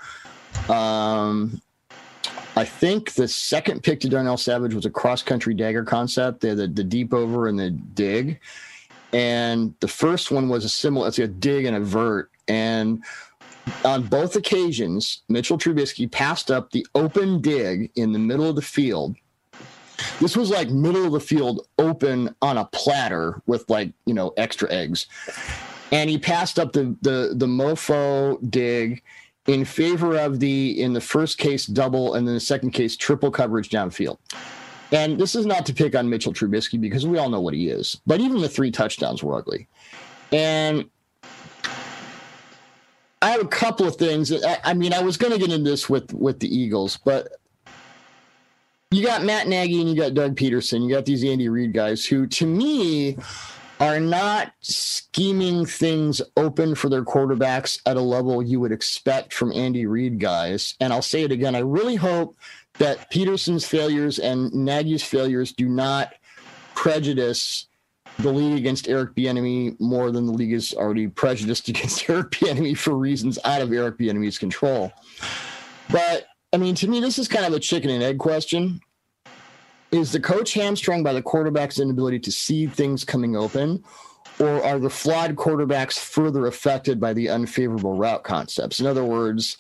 um, 0.69 1.63
I 2.57 2.65
think 2.65 3.13
the 3.13 3.27
second 3.27 3.83
pick 3.83 4.01
to 4.01 4.09
Darnell 4.09 4.37
Savage 4.37 4.75
was 4.75 4.87
a 4.87 4.91
cross 4.91 5.23
country 5.23 5.55
dagger 5.55 5.85
concept. 5.85 6.41
They 6.41 6.55
the, 6.55 6.69
the 6.69 6.85
deep 6.85 7.13
over 7.13 7.49
and 7.49 7.59
the 7.59 7.71
dig. 7.71 8.41
And 9.13 9.75
the 9.81 9.89
first 9.89 10.31
one 10.31 10.49
was 10.49 10.65
a 10.65 10.69
similar, 10.69 11.09
it's 11.09 11.19
a 11.19 11.29
dig 11.29 11.65
and 11.65 11.77
a 11.77 11.81
vert. 11.81 12.31
And 12.49 13.05
on 13.85 14.03
both 14.03 14.37
occasions, 14.37 15.23
Mitchell 15.29 15.59
Trubisky 15.59 16.11
passed 16.11 16.51
up 16.51 16.71
the 16.71 16.87
open 16.95 17.41
dig 17.41 17.91
in 17.97 18.13
the 18.13 18.19
middle 18.19 18.49
of 18.49 18.57
the 18.57 18.63
field 18.63 19.17
this 20.21 20.37
was 20.37 20.51
like 20.51 20.71
middle 20.71 21.05
of 21.05 21.13
the 21.13 21.21
field, 21.21 21.67
open 21.79 22.35
on 22.43 22.59
a 22.59 22.65
platter 22.67 23.43
with 23.47 23.69
like 23.69 23.93
you 24.07 24.15
know 24.15 24.33
extra 24.37 24.71
eggs, 24.73 25.07
and 25.93 26.11
he 26.11 26.19
passed 26.19 26.59
up 26.59 26.73
the 26.73 26.97
the 27.03 27.35
the 27.35 27.47
mofo 27.47 28.39
dig 28.51 29.03
in 29.47 29.65
favor 29.65 30.17
of 30.17 30.41
the 30.41 30.81
in 30.81 30.93
the 30.93 31.01
first 31.01 31.39
case 31.39 31.67
double 31.67 32.15
and 32.15 32.27
then 32.27 32.35
the 32.35 32.41
second 32.41 32.71
case 32.71 32.97
triple 32.97 33.31
coverage 33.31 33.69
downfield. 33.69 34.19
And 34.93 35.19
this 35.19 35.35
is 35.35 35.45
not 35.45 35.67
to 35.67 35.75
pick 35.75 35.97
on 35.97 36.09
Mitchell 36.09 36.33
Trubisky 36.33 36.81
because 36.81 37.07
we 37.07 37.19
all 37.19 37.29
know 37.29 37.41
what 37.41 37.55
he 37.55 37.69
is, 37.69 38.01
but 38.07 38.21
even 38.21 38.41
the 38.41 38.49
three 38.49 38.71
touchdowns 38.71 39.23
were 39.23 39.35
ugly. 39.37 39.67
And 40.33 40.89
I 43.23 43.31
have 43.31 43.41
a 43.41 43.49
couple 43.49 43.87
of 43.87 43.97
things. 43.97 44.33
I, 44.33 44.59
I 44.65 44.75
mean, 44.75 44.93
I 44.93 45.03
was 45.03 45.17
going 45.17 45.33
to 45.33 45.39
get 45.39 45.51
into 45.51 45.69
this 45.69 45.89
with 45.89 46.13
with 46.13 46.41
the 46.41 46.55
Eagles, 46.55 46.99
but 47.05 47.29
you 48.91 49.05
got 49.05 49.25
Matt 49.25 49.49
Nagy 49.49 49.81
and 49.81 49.91
you 49.91 49.97
got 49.97 50.15
Doug 50.15 50.37
Pederson, 50.37 50.83
You 50.83 50.95
got 50.95 51.05
these 51.05 51.25
Andy 51.25 51.49
Reid 51.49 51.73
guys 51.73 52.07
who, 52.07 52.27
to 52.29 52.47
me, 52.47 53.17
are 53.81 54.01
not 54.01 54.53
scheming 54.61 55.67
things 55.67 56.23
open 56.37 56.75
for 56.75 56.89
their 56.89 57.05
quarterbacks 57.05 57.81
at 57.87 57.97
a 57.97 58.01
level 58.01 58.43
you 58.43 58.61
would 58.61 58.73
expect 58.73 59.33
from 59.33 59.53
Andy 59.53 59.87
Reid 59.87 60.21
guys. 60.21 60.75
And 60.81 60.93
I'll 60.93 61.03
say 61.03 61.23
it 61.23 61.33
again. 61.33 61.55
I 61.55 61.61
really 61.61 61.97
hope 61.97 62.37
that 62.79 63.11
Pederson's 63.11 63.67
failures 63.67 64.19
and 64.19 64.53
Nagy's 64.53 65.03
failures 65.03 65.53
do 65.53 65.69
not 65.69 66.15
prejudice 66.75 67.67
the 68.19 68.33
league 68.33 68.57
against 68.57 68.89
Eric 68.89 69.15
Bieniemy 69.15 69.79
more 69.81 70.11
than 70.11 70.27
the 70.27 70.33
league 70.33 70.53
is 70.53 70.73
already 70.75 71.09
prejudiced 71.09 71.69
against 71.69 72.09
Eric 72.09 72.31
Bieniemy 72.31 72.77
for 72.77 72.97
reasons 72.97 73.39
out 73.45 73.61
of 73.61 73.73
Eric 73.73 73.99
Bieniemy's 73.99 74.39
control. 74.39 74.93
But 75.91 76.27
I 76.53 76.57
mean, 76.57 76.77
to 76.77 76.89
me, 76.89 77.01
this 77.01 77.19
is 77.19 77.27
kind 77.27 77.45
of 77.45 77.53
a 77.53 77.61
chicken 77.61 77.91
and 77.91 78.03
egg 78.03 78.19
question. 78.19 78.81
Is 79.95 80.11
the 80.11 80.19
coach 80.19 80.55
hamstrung 80.55 81.05
by 81.05 81.13
the 81.13 81.23
quarterback's 81.23 81.79
inability 81.79 82.19
to 82.19 82.33
see 82.33 82.67
things 82.67 83.05
coming 83.05 83.37
open, 83.37 83.85
or 84.41 84.61
are 84.65 84.81
the 84.81 84.91
flawed 84.91 85.37
quarterbacks 85.37 85.97
further 85.97 86.49
affected 86.49 86.99
by 86.99 87.13
the 87.13 87.29
unfavorable 87.29 87.97
route 87.97 88.25
concepts? 88.25 88.81
In 88.81 88.87
other 88.87 89.05
words, 89.05 89.57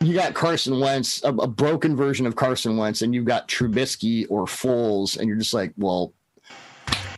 you 0.00 0.14
got 0.14 0.32
Carson 0.32 0.80
Wentz, 0.80 1.22
a, 1.24 1.28
a 1.28 1.46
broken 1.46 1.94
version 1.94 2.24
of 2.24 2.36
Carson 2.36 2.78
Wentz, 2.78 3.02
and 3.02 3.14
you've 3.14 3.26
got 3.26 3.46
Trubisky 3.46 4.24
or 4.30 4.46
Foles, 4.46 5.18
and 5.18 5.28
you're 5.28 5.36
just 5.36 5.52
like, 5.52 5.74
well, 5.76 6.14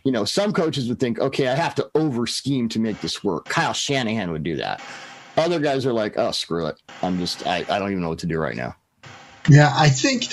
you 0.03 0.11
know, 0.11 0.25
some 0.25 0.51
coaches 0.51 0.89
would 0.89 0.99
think, 0.99 1.19
okay, 1.19 1.47
I 1.47 1.55
have 1.55 1.75
to 1.75 1.89
over 1.95 2.27
scheme 2.27 2.67
to 2.69 2.79
make 2.79 2.99
this 2.99 3.23
work. 3.23 3.45
Kyle 3.45 3.71
Shanahan 3.71 4.31
would 4.31 4.43
do 4.43 4.57
that. 4.57 4.81
Other 5.37 5.61
guys 5.61 5.85
are 5.85 5.93
like, 5.93 6.17
oh, 6.17 6.31
screw 6.31 6.65
it. 6.67 6.81
I'm 7.01 7.19
just, 7.19 7.47
I, 7.47 7.63
I 7.69 7.79
don't 7.79 7.91
even 7.91 8.01
know 8.01 8.09
what 8.09 8.19
to 8.19 8.27
do 8.27 8.37
right 8.37 8.57
now. 8.57 8.75
Yeah, 9.47 9.71
I 9.73 9.87
think 9.87 10.25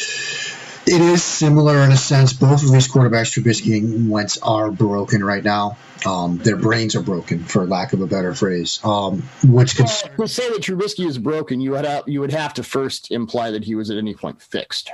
it 0.86 1.00
is 1.00 1.22
similar 1.22 1.78
in 1.78 1.92
a 1.92 1.96
sense. 1.96 2.32
Both 2.32 2.62
of 2.62 2.72
these 2.72 2.88
quarterbacks, 2.88 3.32
Trubisky 3.32 3.78
and 3.78 4.10
Wentz, 4.10 4.38
are 4.38 4.70
broken 4.70 5.24
right 5.24 5.42
now. 5.42 5.76
Um, 6.06 6.36
their 6.38 6.56
brains 6.56 6.94
are 6.96 7.02
broken, 7.02 7.44
for 7.44 7.66
lack 7.66 7.94
of 7.94 8.02
a 8.02 8.06
better 8.06 8.34
phrase. 8.34 8.78
Um, 8.84 9.22
which 9.42 9.76
could 9.76 9.86
well, 10.18 10.28
say 10.28 10.50
that 10.50 10.60
Trubisky 10.60 11.06
is 11.06 11.16
broken, 11.18 11.60
you 11.60 11.70
would 11.70 11.86
have, 11.86 12.04
you 12.06 12.20
would 12.20 12.32
have 12.32 12.52
to 12.54 12.62
first 12.62 13.10
imply 13.10 13.52
that 13.52 13.64
he 13.64 13.74
was 13.74 13.90
at 13.90 13.96
any 13.96 14.14
point 14.14 14.42
fixed. 14.42 14.90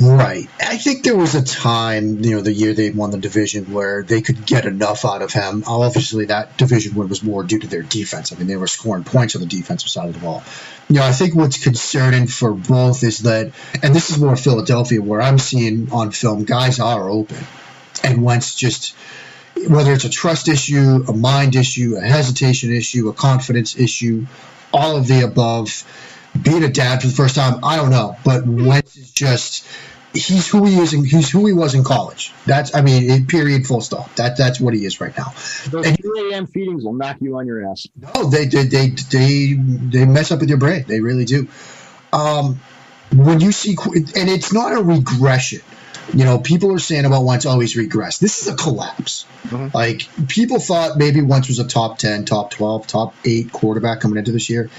Right. 0.00 0.48
I 0.60 0.76
think 0.76 1.02
there 1.02 1.16
was 1.16 1.34
a 1.34 1.42
time, 1.42 2.22
you 2.22 2.36
know, 2.36 2.42
the 2.42 2.52
year 2.52 2.74
they 2.74 2.90
won 2.90 3.10
the 3.10 3.18
division 3.18 3.72
where 3.72 4.04
they 4.04 4.22
could 4.22 4.46
get 4.46 4.66
enough 4.66 5.04
out 5.04 5.22
of 5.22 5.32
him. 5.32 5.64
Obviously, 5.66 6.26
that 6.26 6.56
division 6.56 6.94
win 6.94 7.08
was 7.08 7.24
more 7.24 7.42
due 7.42 7.58
to 7.58 7.66
their 7.66 7.82
defense. 7.82 8.32
I 8.32 8.36
mean, 8.36 8.46
they 8.46 8.56
were 8.56 8.68
scoring 8.68 9.02
points 9.02 9.34
on 9.34 9.40
the 9.40 9.48
defensive 9.48 9.90
side 9.90 10.08
of 10.08 10.14
the 10.14 10.20
ball. 10.20 10.44
You 10.88 10.96
know, 10.96 11.04
I 11.04 11.12
think 11.12 11.34
what's 11.34 11.62
concerning 11.62 12.26
for 12.26 12.52
both 12.52 13.02
is 13.04 13.18
that, 13.18 13.52
and 13.82 13.94
this 13.94 14.10
is 14.10 14.18
more 14.18 14.36
Philadelphia, 14.36 14.99
where 15.00 15.20
I'm 15.20 15.38
seeing 15.38 15.92
on 15.92 16.10
film, 16.10 16.44
guys 16.44 16.80
are 16.80 17.08
open. 17.08 17.38
And 18.02 18.22
once 18.22 18.54
just, 18.54 18.94
whether 19.68 19.92
it's 19.92 20.04
a 20.04 20.10
trust 20.10 20.48
issue, 20.48 21.04
a 21.06 21.12
mind 21.12 21.56
issue, 21.56 21.96
a 21.96 22.02
hesitation 22.02 22.72
issue, 22.72 23.08
a 23.08 23.12
confidence 23.12 23.76
issue, 23.78 24.26
all 24.72 24.96
of 24.96 25.06
the 25.06 25.22
above 25.24 25.84
being 26.40 26.62
a 26.62 26.68
dad 26.68 27.00
for 27.00 27.08
the 27.08 27.12
first 27.12 27.34
time, 27.34 27.64
I 27.64 27.76
don't 27.76 27.90
know. 27.90 28.16
But 28.24 28.46
Wentz 28.46 28.96
is 28.96 29.10
just 29.10 29.66
he's 30.12 30.48
who 30.48 30.64
he 30.64 30.78
is 30.78 30.92
and 30.92 31.06
he's 31.06 31.30
who 31.30 31.46
he 31.46 31.52
was 31.52 31.74
in 31.74 31.84
college. 31.84 32.32
That's 32.46 32.74
I 32.74 32.82
mean, 32.82 33.26
period, 33.26 33.66
full 33.66 33.80
stop. 33.80 34.14
That 34.16 34.36
that's 34.36 34.60
what 34.60 34.74
he 34.74 34.84
is 34.84 35.00
right 35.00 35.16
now. 35.16 35.32
Those 35.68 35.86
and, 35.86 35.98
2 36.00 36.30
a.m. 36.32 36.46
feedings 36.46 36.84
will 36.84 36.94
knock 36.94 37.18
you 37.20 37.36
on 37.36 37.46
your 37.46 37.68
ass. 37.68 37.86
No, 37.96 38.24
they 38.24 38.46
they 38.46 38.64
they 38.64 38.88
they, 38.88 39.52
they 39.54 40.04
mess 40.04 40.30
up 40.30 40.40
with 40.40 40.48
your 40.48 40.58
brain. 40.58 40.84
They 40.86 41.00
really 41.00 41.24
do. 41.24 41.48
Um, 42.12 42.60
when 43.14 43.40
you 43.40 43.52
see 43.52 43.76
and 43.94 44.28
it's 44.28 44.52
not 44.52 44.72
a 44.72 44.82
regression. 44.82 45.60
You 46.12 46.24
know, 46.24 46.38
people 46.38 46.74
are 46.74 46.78
saying 46.80 47.04
about 47.04 47.24
Wentz 47.24 47.46
always 47.46 47.76
regress. 47.76 48.18
This 48.18 48.42
is 48.42 48.52
a 48.52 48.56
collapse. 48.56 49.26
Mm-hmm. 49.44 49.68
Like 49.72 50.08
people 50.28 50.58
thought 50.58 50.98
maybe 50.98 51.22
Wentz 51.22 51.48
was 51.48 51.58
a 51.58 51.66
top 51.66 51.98
ten, 51.98 52.24
top 52.24 52.50
twelve, 52.50 52.86
top 52.86 53.14
eight 53.24 53.52
quarterback 53.52 54.00
coming 54.00 54.18
into 54.18 54.32
this 54.32 54.50
year. 54.50 54.70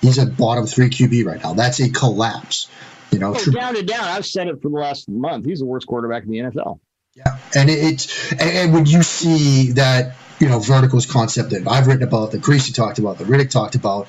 He's 0.00 0.18
a 0.18 0.26
bottom 0.26 0.66
three 0.66 0.88
QB 0.88 1.26
right 1.26 1.42
now. 1.42 1.54
That's 1.54 1.80
a 1.80 1.90
collapse. 1.90 2.70
You 3.10 3.18
know, 3.18 3.34
oh, 3.34 3.50
down 3.50 3.74
to 3.74 3.82
down. 3.82 4.04
I've 4.04 4.26
said 4.26 4.48
it 4.48 4.62
for 4.62 4.68
the 4.68 4.76
last 4.76 5.08
month. 5.08 5.46
He's 5.46 5.60
the 5.60 5.66
worst 5.66 5.86
quarterback 5.86 6.24
in 6.24 6.30
the 6.30 6.38
NFL. 6.38 6.80
Yeah, 7.14 7.38
and 7.54 7.68
it's 7.68 8.32
and, 8.32 8.40
and 8.42 8.72
when 8.72 8.86
you 8.86 9.02
see 9.02 9.72
that 9.72 10.14
you 10.38 10.48
know 10.48 10.58
verticals 10.58 11.06
concept 11.06 11.50
that 11.50 11.66
I've 11.66 11.86
written 11.86 12.02
about, 12.02 12.32
that 12.32 12.42
Greasy 12.42 12.72
talked 12.72 12.98
about, 12.98 13.18
that 13.18 13.26
Riddick 13.26 13.50
talked 13.50 13.74
about, 13.74 14.08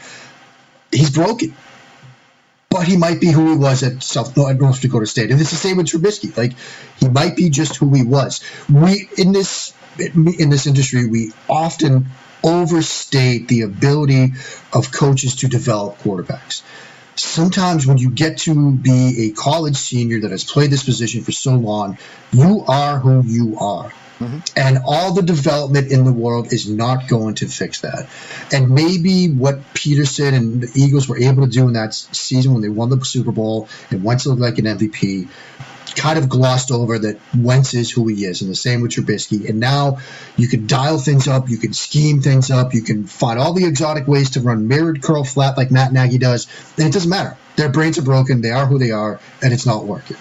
he's 0.91 1.09
broken. 1.09 1.55
But 2.69 2.87
he 2.87 2.97
might 2.97 3.19
be 3.19 3.31
who 3.31 3.51
he 3.51 3.57
was 3.57 3.81
at 3.81 4.03
South 4.03 4.37
uh, 4.37 4.47
at 4.47 4.59
North 4.59 4.79
Dakota 4.79 5.07
State, 5.07 5.31
and 5.31 5.41
it's 5.41 5.49
the 5.49 5.55
same 5.55 5.77
with 5.77 5.87
Trubisky. 5.87 6.35
Like 6.37 6.53
he 6.97 7.09
might 7.09 7.35
be 7.35 7.49
just 7.49 7.75
who 7.77 7.93
he 7.93 8.03
was. 8.03 8.41
We 8.71 9.09
in 9.17 9.31
this 9.31 9.73
in 9.97 10.49
this 10.49 10.67
industry, 10.67 11.07
we 11.07 11.31
often 11.49 12.07
overstate 12.43 13.47
the 13.47 13.61
ability 13.61 14.33
of 14.71 14.91
coaches 14.91 15.35
to 15.37 15.47
develop 15.47 15.97
quarterbacks. 15.99 16.61
Sometimes 17.15 17.85
when 17.85 17.97
you 17.97 18.09
get 18.11 18.37
to 18.39 18.71
be 18.71 19.25
a 19.25 19.31
college 19.31 19.75
senior 19.75 20.21
that 20.21 20.31
has 20.31 20.45
played 20.45 20.71
this 20.71 20.83
position 20.83 21.21
for 21.21 21.33
so 21.33 21.55
long, 21.55 21.97
you 22.31 22.63
are 22.67 22.99
who 22.99 23.23
you 23.25 23.57
are. 23.59 23.91
Mm-hmm. 24.19 24.39
And 24.55 24.79
all 24.85 25.13
the 25.13 25.21
development 25.21 25.91
in 25.91 26.03
the 26.03 26.11
world 26.11 26.51
is 26.51 26.69
not 26.69 27.07
going 27.07 27.35
to 27.35 27.47
fix 27.47 27.81
that. 27.81 28.09
And 28.51 28.69
maybe 28.69 29.29
what 29.29 29.61
Pederson 29.73 30.33
and 30.33 30.61
the 30.61 30.71
Eagles 30.75 31.07
were 31.07 31.17
able 31.17 31.45
to 31.45 31.49
do 31.49 31.67
in 31.67 31.73
that 31.73 31.93
season 31.93 32.53
when 32.53 32.61
they 32.61 32.69
won 32.69 32.89
the 32.89 33.03
Super 33.03 33.31
Bowl 33.31 33.69
and 33.89 34.03
went 34.03 34.21
to 34.21 34.29
look 34.29 34.39
like 34.39 34.57
an 34.57 34.65
MVP 34.65 35.29
kind 35.95 36.19
of 36.19 36.29
glossed 36.29 36.71
over 36.71 36.99
that 36.99 37.19
Wentz 37.37 37.73
is 37.73 37.91
who 37.91 38.07
he 38.07 38.25
is, 38.25 38.41
and 38.41 38.49
the 38.49 38.55
same 38.55 38.81
with 38.81 38.91
Trubisky. 38.91 39.49
And 39.49 39.59
now 39.59 39.97
you 40.37 40.47
can 40.47 40.67
dial 40.67 40.97
things 40.97 41.27
up, 41.27 41.49
you 41.49 41.57
can 41.57 41.73
scheme 41.73 42.21
things 42.21 42.51
up, 42.51 42.73
you 42.73 42.81
can 42.81 43.05
find 43.05 43.39
all 43.39 43.53
the 43.53 43.65
exotic 43.65 44.07
ways 44.07 44.31
to 44.31 44.41
run 44.41 44.67
mirrored 44.67 45.01
curl 45.01 45.23
flat 45.23 45.57
like 45.57 45.71
Matt 45.71 45.91
Nagy 45.91 46.17
does, 46.17 46.47
and 46.77 46.87
it 46.87 46.93
doesn't 46.93 47.09
matter. 47.09 47.37
Their 47.55 47.69
brains 47.69 47.97
are 47.97 48.03
broken, 48.03 48.41
they 48.41 48.51
are 48.51 48.65
who 48.65 48.77
they 48.77 48.91
are, 48.91 49.19
and 49.41 49.53
it's 49.53 49.65
not 49.65 49.85
working. 49.85 50.17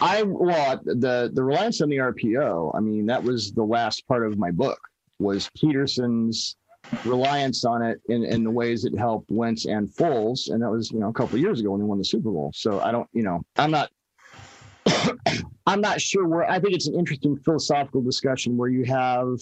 I 0.00 0.22
well 0.22 0.80
the 0.84 1.30
the 1.32 1.42
reliance 1.42 1.80
on 1.80 1.88
the 1.88 1.98
RPO. 1.98 2.74
I 2.74 2.80
mean, 2.80 3.06
that 3.06 3.22
was 3.22 3.52
the 3.52 3.64
last 3.64 4.06
part 4.06 4.26
of 4.26 4.38
my 4.38 4.50
book 4.50 4.80
was 5.18 5.50
Pederson's 5.58 6.56
reliance 7.04 7.64
on 7.64 7.82
it 7.82 8.00
in, 8.08 8.24
in 8.24 8.42
the 8.42 8.50
ways 8.50 8.84
it 8.84 8.96
helped 8.96 9.30
Wentz 9.30 9.66
and 9.66 9.88
Foles. 9.88 10.50
And 10.50 10.62
that 10.62 10.70
was, 10.70 10.90
you 10.90 10.98
know, 10.98 11.08
a 11.08 11.12
couple 11.12 11.38
years 11.38 11.60
ago 11.60 11.70
when 11.72 11.80
they 11.80 11.86
won 11.86 11.98
the 11.98 12.04
Super 12.04 12.30
Bowl. 12.30 12.52
So 12.54 12.80
I 12.80 12.90
don't, 12.90 13.08
you 13.12 13.22
know, 13.22 13.42
I'm 13.56 13.70
not 13.70 13.90
I'm 15.66 15.80
not 15.80 16.00
sure 16.00 16.26
where 16.26 16.50
I 16.50 16.58
think 16.58 16.74
it's 16.74 16.88
an 16.88 16.98
interesting 16.98 17.36
philosophical 17.36 18.02
discussion 18.02 18.56
where 18.56 18.68
you 18.68 18.84
have 18.84 19.38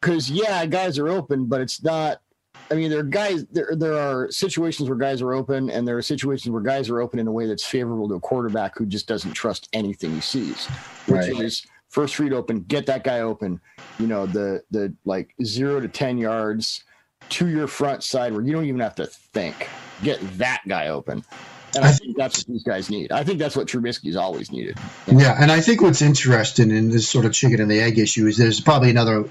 because 0.00 0.30
yeah, 0.30 0.64
guys 0.66 0.98
are 0.98 1.08
open, 1.08 1.46
but 1.46 1.60
it's 1.60 1.82
not 1.82 2.20
I 2.70 2.74
mean, 2.74 2.90
there 2.90 3.00
are 3.00 3.04
guys. 3.04 3.44
There, 3.46 3.74
there 3.76 3.94
are 3.94 4.30
situations 4.30 4.88
where 4.88 4.98
guys 4.98 5.22
are 5.22 5.32
open, 5.32 5.70
and 5.70 5.86
there 5.86 5.96
are 5.96 6.02
situations 6.02 6.50
where 6.50 6.62
guys 6.62 6.90
are 6.90 7.00
open 7.00 7.18
in 7.18 7.26
a 7.26 7.32
way 7.32 7.46
that's 7.46 7.64
favorable 7.64 8.08
to 8.08 8.14
a 8.14 8.20
quarterback 8.20 8.76
who 8.76 8.86
just 8.86 9.06
doesn't 9.06 9.32
trust 9.32 9.68
anything 9.72 10.12
he 10.12 10.20
sees, 10.20 10.66
which 11.06 11.28
right. 11.28 11.40
is 11.40 11.66
first 11.88 12.18
read 12.18 12.32
open, 12.32 12.62
get 12.62 12.86
that 12.86 13.04
guy 13.04 13.20
open. 13.20 13.60
You 13.98 14.06
know, 14.06 14.26
the 14.26 14.62
the 14.70 14.92
like 15.04 15.34
zero 15.44 15.80
to 15.80 15.88
ten 15.88 16.18
yards 16.18 16.84
to 17.28 17.48
your 17.48 17.66
front 17.66 18.02
side 18.02 18.32
where 18.32 18.42
you 18.42 18.52
don't 18.52 18.66
even 18.66 18.80
have 18.80 18.94
to 18.96 19.06
think. 19.06 19.68
Get 20.02 20.20
that 20.38 20.62
guy 20.66 20.88
open. 20.88 21.24
And 21.76 21.84
I 21.84 21.92
think 21.92 22.16
that's 22.16 22.38
what 22.38 22.46
these 22.46 22.62
guys 22.62 22.90
need. 22.90 23.12
I 23.12 23.24
think 23.24 23.38
that's 23.38 23.56
what 23.56 23.68
these 23.68 23.74
guys 23.74 23.90
need. 23.90 23.92
I 23.92 23.94
think 23.94 23.98
that's 23.98 24.04
what 24.04 24.06
Trubisky's 24.06 24.16
always 24.16 24.50
needed. 24.50 24.78
Yeah, 25.06 25.36
and 25.38 25.52
I 25.52 25.60
think 25.60 25.82
what's 25.82 26.02
interesting 26.02 26.70
in 26.70 26.90
this 26.90 27.08
sort 27.08 27.24
of 27.24 27.32
chicken 27.32 27.60
and 27.60 27.70
the 27.70 27.80
egg 27.80 27.98
issue 27.98 28.26
is 28.26 28.36
there's 28.36 28.60
probably 28.60 28.90
another 28.90 29.28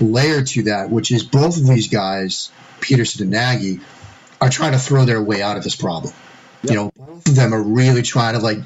layer 0.00 0.42
to 0.42 0.62
that, 0.64 0.90
which 0.90 1.10
is 1.10 1.22
both 1.22 1.56
of 1.56 1.66
these 1.66 1.88
guys, 1.88 2.50
Pederson 2.80 3.22
and 3.22 3.30
Nagy, 3.30 3.80
are 4.40 4.50
trying 4.50 4.72
to 4.72 4.78
throw 4.78 5.04
their 5.04 5.22
way 5.22 5.42
out 5.42 5.56
of 5.56 5.64
this 5.64 5.76
problem. 5.76 6.12
Yep. 6.62 6.70
You 6.70 6.76
know, 6.76 6.92
both 6.96 7.28
of 7.28 7.34
them 7.34 7.54
are 7.54 7.62
really 7.62 8.02
trying 8.02 8.34
to 8.34 8.40
like, 8.40 8.58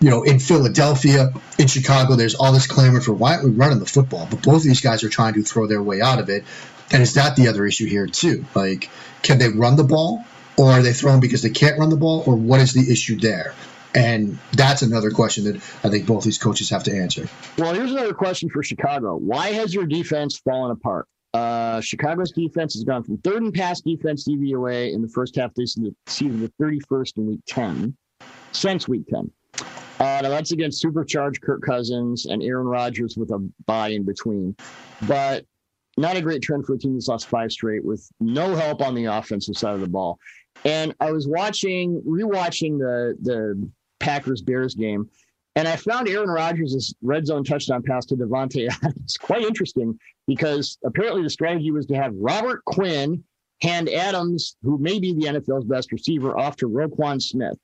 you 0.00 0.10
know, 0.10 0.22
in 0.22 0.38
Philadelphia, 0.38 1.30
in 1.58 1.68
Chicago, 1.68 2.16
there's 2.16 2.34
all 2.34 2.52
this 2.52 2.66
clamor 2.66 3.00
for 3.00 3.12
why 3.12 3.34
aren't 3.34 3.44
we 3.44 3.50
running 3.50 3.78
the 3.78 3.86
football? 3.86 4.26
But 4.30 4.42
both 4.42 4.56
of 4.56 4.62
these 4.64 4.80
guys 4.82 5.04
are 5.04 5.08
trying 5.08 5.34
to 5.34 5.42
throw 5.42 5.66
their 5.66 5.82
way 5.82 6.00
out 6.00 6.18
of 6.18 6.28
it. 6.28 6.44
And 6.92 7.02
is 7.02 7.14
that 7.14 7.34
the 7.36 7.48
other 7.48 7.64
issue 7.66 7.86
here 7.86 8.06
too? 8.06 8.44
Like, 8.54 8.90
can 9.22 9.38
they 9.38 9.48
run 9.48 9.76
the 9.76 9.84
ball, 9.84 10.24
or 10.58 10.70
are 10.70 10.82
they 10.82 10.92
throwing 10.92 11.20
because 11.20 11.42
they 11.42 11.50
can't 11.50 11.78
run 11.78 11.90
the 11.90 11.96
ball, 11.96 12.22
or 12.26 12.36
what 12.36 12.60
is 12.60 12.72
the 12.72 12.90
issue 12.90 13.16
there? 13.16 13.54
And 13.94 14.38
that's 14.52 14.82
another 14.82 15.10
question 15.10 15.44
that 15.44 15.56
I 15.82 15.88
think 15.88 16.06
both 16.06 16.24
these 16.24 16.38
coaches 16.38 16.68
have 16.70 16.84
to 16.84 16.94
answer. 16.94 17.28
Well, 17.56 17.72
here's 17.72 17.92
another 17.92 18.12
question 18.12 18.50
for 18.50 18.62
Chicago. 18.62 19.16
Why 19.16 19.48
has 19.52 19.72
your 19.72 19.86
defense 19.86 20.36
fallen 20.38 20.70
apart? 20.70 21.08
Uh, 21.32 21.80
Chicago's 21.80 22.32
defense 22.32 22.74
has 22.74 22.84
gone 22.84 23.02
from 23.02 23.18
third 23.18 23.42
and 23.42 23.52
pass 23.52 23.80
defense 23.80 24.26
DVOA 24.26 24.92
in 24.92 25.02
the 25.02 25.08
first 25.08 25.36
half 25.36 25.50
of 25.50 25.54
this 25.54 25.78
season 26.06 26.40
to 26.40 26.52
31st 26.60 27.16
in 27.18 27.26
week 27.26 27.40
10 27.46 27.96
since 28.52 28.88
week 28.88 29.06
10. 29.08 29.30
Uh, 29.98 30.20
now 30.22 30.28
that's 30.28 30.52
against 30.52 30.80
supercharged 30.80 31.40
Kirk 31.40 31.62
Cousins 31.62 32.26
and 32.26 32.42
Aaron 32.42 32.66
Rodgers 32.66 33.16
with 33.16 33.30
a 33.30 33.38
bye 33.66 33.88
in 33.88 34.04
between. 34.04 34.56
But 35.06 35.44
not 35.96 36.16
a 36.16 36.20
great 36.20 36.42
trend 36.42 36.66
for 36.66 36.74
a 36.74 36.78
team 36.78 36.94
that's 36.94 37.08
lost 37.08 37.28
five 37.28 37.50
straight 37.50 37.84
with 37.84 38.06
no 38.20 38.54
help 38.54 38.82
on 38.82 38.94
the 38.94 39.06
offensive 39.06 39.56
side 39.56 39.74
of 39.74 39.80
the 39.80 39.88
ball. 39.88 40.18
And 40.64 40.94
I 41.00 41.12
was 41.12 41.28
watching, 41.28 42.02
rewatching 42.02 42.78
the 42.78 43.16
the 43.20 43.70
Packers 44.00 44.42
Bears 44.42 44.74
game, 44.74 45.08
and 45.54 45.66
I 45.66 45.76
found 45.76 46.08
Aaron 46.08 46.28
Rodgers' 46.28 46.94
red 47.02 47.26
zone 47.26 47.44
touchdown 47.44 47.82
pass 47.82 48.04
to 48.06 48.16
Davante 48.16 48.68
Adams 48.68 49.16
quite 49.20 49.42
interesting 49.42 49.98
because 50.26 50.78
apparently 50.84 51.22
the 51.22 51.30
strategy 51.30 51.70
was 51.70 51.86
to 51.86 51.94
have 51.94 52.12
Robert 52.14 52.64
Quinn 52.64 53.24
hand 53.62 53.88
Adams, 53.88 54.56
who 54.62 54.78
may 54.78 54.98
be 54.98 55.14
the 55.14 55.26
NFL's 55.26 55.64
best 55.64 55.92
receiver, 55.92 56.36
off 56.36 56.56
to 56.56 56.68
Roquan 56.68 57.22
Smith. 57.22 57.58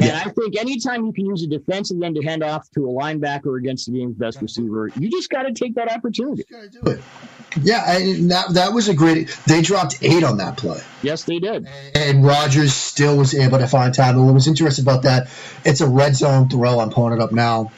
And 0.00 0.08
Yeah. 0.08 0.22
I 0.24 0.30
think 0.30 0.58
anytime 0.58 1.04
you 1.04 1.12
can 1.12 1.26
use 1.26 1.42
a 1.42 1.46
defensive 1.46 2.02
end 2.02 2.16
to 2.16 2.22
hand 2.22 2.42
off 2.42 2.70
to 2.72 2.84
a 2.86 2.88
linebacker 2.88 3.58
against 3.58 3.86
the 3.86 3.92
game's 3.98 4.16
best 4.16 4.40
receiver, 4.40 4.88
you 4.98 5.10
just 5.10 5.28
got 5.30 5.42
to 5.42 5.52
take 5.52 5.74
that 5.74 5.92
opportunity. 5.92 6.44
Do 6.48 6.90
it. 6.90 7.00
Yeah, 7.62 7.96
and 7.96 8.30
that 8.30 8.54
that 8.54 8.72
was 8.72 8.88
a 8.88 8.94
great. 8.94 9.28
They 9.46 9.60
dropped 9.60 9.98
eight 10.02 10.22
on 10.22 10.36
that 10.38 10.56
play. 10.56 10.80
Yes, 11.02 11.24
they 11.24 11.38
did. 11.40 11.66
and 11.94 12.24
Rodgers 12.24 12.72
still 12.72 13.16
was 13.16 13.34
able 13.34 13.58
to 13.58 13.66
find 13.66 13.92
time. 13.92 14.16
And 14.16 14.24
what 14.24 14.34
was 14.34 14.46
interesting 14.46 14.84
about 14.84 15.02
that, 15.02 15.28
it's 15.64 15.80
a 15.80 15.88
red 15.88 16.14
zone 16.14 16.48
throw. 16.48 16.78
I'm 16.78 16.90
pulling 16.90 17.12
it 17.14 17.20
up 17.20 17.32
now, 17.32 17.72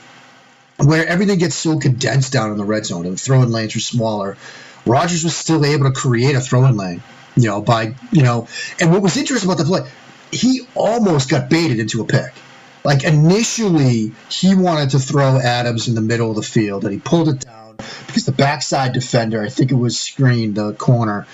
where 0.77 1.07
everything 1.07 1.39
gets 1.39 1.55
so 1.55 1.79
condensed 1.79 2.33
down 2.33 2.51
in 2.51 2.59
the 2.59 2.65
red 2.65 2.85
zone 2.85 3.07
and 3.07 3.15
the 3.15 3.19
throwing 3.21 3.51
lanes 3.51 3.75
are 3.75 3.81
smaller. 3.81 4.37
Rodgers 4.85 5.25
was 5.25 5.35
still 5.37 5.65
able 5.65 5.85
to 5.87 5.93
create 5.93 6.35
a 6.35 6.41
throwing 6.41 6.77
lane, 6.77 7.03
you 7.35 7.49
know, 7.49 7.63
by 7.63 7.95
you 8.11 8.23
know. 8.23 8.49
And 8.79 8.93
what 8.93 9.01
was 9.01 9.17
interesting 9.17 9.49
about 9.51 9.59
the 9.59 9.65
play, 9.65 9.89
he 10.33 10.63
almost 10.75 11.31
got 11.31 11.49
baited 11.49 11.79
into 11.79 12.01
a 12.01 12.05
pick. 12.05 12.33
Like 12.85 13.05
initially, 13.05 14.13
he 14.29 14.55
wanted 14.57 14.91
to 14.91 14.99
throw 14.99 15.39
Adams 15.39 15.87
in 15.87 15.95
the 15.95 16.01
middle 16.01 16.31
of 16.31 16.37
the 16.37 16.43
field, 16.43 16.85
and 16.85 16.93
he 16.93 16.99
pulled 16.99 17.29
it 17.29 17.41
down 17.41 17.77
because 18.07 18.27
the 18.27 18.33
backside 18.33 18.93
defender, 18.93 19.41
I 19.43 19.49
think 19.49 19.71
it 19.71 19.77
was 19.77 19.99
screened, 19.99 20.57
the 20.57 20.73
corner, 20.73 21.27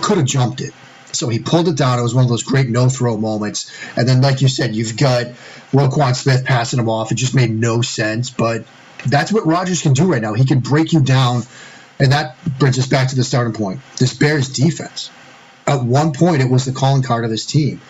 could 0.00 0.18
have 0.18 0.26
jumped 0.26 0.60
it. 0.60 0.72
So 1.12 1.28
he 1.28 1.38
pulled 1.38 1.68
it 1.68 1.76
down. 1.76 1.98
It 1.98 2.02
was 2.02 2.14
one 2.14 2.24
of 2.24 2.30
those 2.30 2.42
great 2.42 2.68
no 2.68 2.88
throw 2.88 3.16
moments. 3.16 3.72
And 3.96 4.08
then, 4.08 4.20
like 4.20 4.42
you 4.42 4.48
said, 4.48 4.74
you've 4.74 4.96
got 4.96 5.26
Roquan 5.72 6.14
Smith 6.14 6.44
passing 6.44 6.78
him 6.78 6.88
off. 6.88 7.10
It 7.10 7.16
just 7.16 7.34
made 7.34 7.50
no 7.50 7.82
sense. 7.82 8.30
But 8.30 8.64
that's 9.06 9.32
what 9.32 9.46
Rodgers 9.46 9.82
can 9.82 9.92
do 9.92 10.10
right 10.10 10.22
now. 10.22 10.34
He 10.34 10.44
can 10.44 10.60
break 10.60 10.92
you 10.92 11.00
down. 11.00 11.42
And 11.98 12.12
that 12.12 12.36
brings 12.58 12.78
us 12.78 12.86
back 12.86 13.08
to 13.08 13.16
the 13.16 13.24
starting 13.24 13.54
point. 13.54 13.80
This 13.98 14.14
Bears 14.14 14.48
defense. 14.48 15.10
At 15.66 15.82
one 15.84 16.12
point, 16.12 16.42
it 16.42 16.50
was 16.50 16.64
the 16.64 16.72
calling 16.72 17.02
card 17.02 17.24
of 17.24 17.30
this 17.30 17.44
team, 17.44 17.80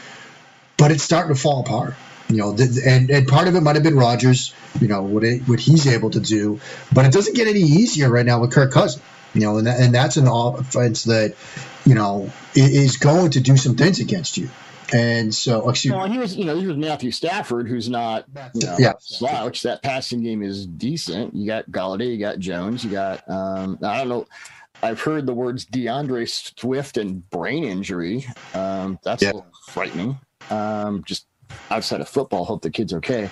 but 0.80 0.90
it's 0.90 1.04
starting 1.04 1.34
to 1.34 1.40
fall 1.40 1.60
apart. 1.60 1.94
You 2.28 2.36
know, 2.36 2.56
and, 2.86 3.10
and 3.10 3.28
part 3.28 3.48
of 3.48 3.54
it 3.56 3.60
might 3.60 3.74
have 3.74 3.82
been 3.82 3.96
Rodgers. 3.96 4.54
You 4.80 4.88
know 4.88 5.02
what 5.02 5.24
it, 5.24 5.42
what 5.42 5.60
he's 5.60 5.86
able 5.86 6.10
to 6.10 6.20
do, 6.20 6.60
but 6.94 7.04
it 7.04 7.12
doesn't 7.12 7.34
get 7.36 7.46
any 7.48 7.60
easier 7.60 8.08
right 8.08 8.24
now 8.24 8.40
with 8.40 8.52
Kirk 8.52 8.72
Cousins. 8.72 9.04
You 9.34 9.42
know, 9.42 9.58
and 9.58 9.66
that, 9.66 9.80
and 9.80 9.94
that's 9.94 10.16
an 10.16 10.26
offense 10.28 11.04
that 11.04 11.34
you 11.84 11.94
know 11.94 12.30
is 12.54 12.96
going 12.96 13.32
to 13.32 13.40
do 13.40 13.56
some 13.56 13.76
things 13.76 14.00
against 14.00 14.36
you. 14.38 14.48
And 14.92 15.32
so, 15.32 15.68
excuse 15.70 15.94
Well, 15.94 16.08
he 16.08 16.18
was, 16.18 16.36
you 16.36 16.44
know, 16.44 16.58
he 16.58 16.66
was 16.66 16.76
Matthew 16.76 17.12
Stafford, 17.12 17.68
who's 17.68 17.88
not, 17.88 18.24
you 18.54 18.66
know, 18.66 18.76
Yeah. 18.78 18.92
slouch. 18.98 19.62
That 19.62 19.82
passing 19.82 20.20
game 20.22 20.42
is 20.42 20.66
decent. 20.66 21.34
You 21.34 21.46
got 21.46 21.70
Golladay, 21.70 22.10
you 22.12 22.18
got 22.18 22.40
Jones, 22.40 22.84
you 22.84 22.90
got, 22.90 23.22
um, 23.30 23.78
I 23.84 23.98
don't 23.98 24.08
know. 24.08 24.26
I've 24.82 25.00
heard 25.00 25.26
the 25.26 25.34
words 25.34 25.64
D'Andre 25.64 26.26
Swift 26.26 26.96
and 26.96 27.28
brain 27.30 27.62
injury. 27.62 28.26
Um, 28.52 28.98
that's 29.04 29.22
Yeah. 29.22 29.28
a 29.30 29.34
little 29.34 29.52
frightening. 29.68 30.18
Um, 30.50 31.02
just 31.04 31.26
outside 31.70 32.00
of 32.00 32.08
football, 32.08 32.44
hope 32.44 32.62
the 32.62 32.70
kid's 32.70 32.92
okay. 32.94 33.30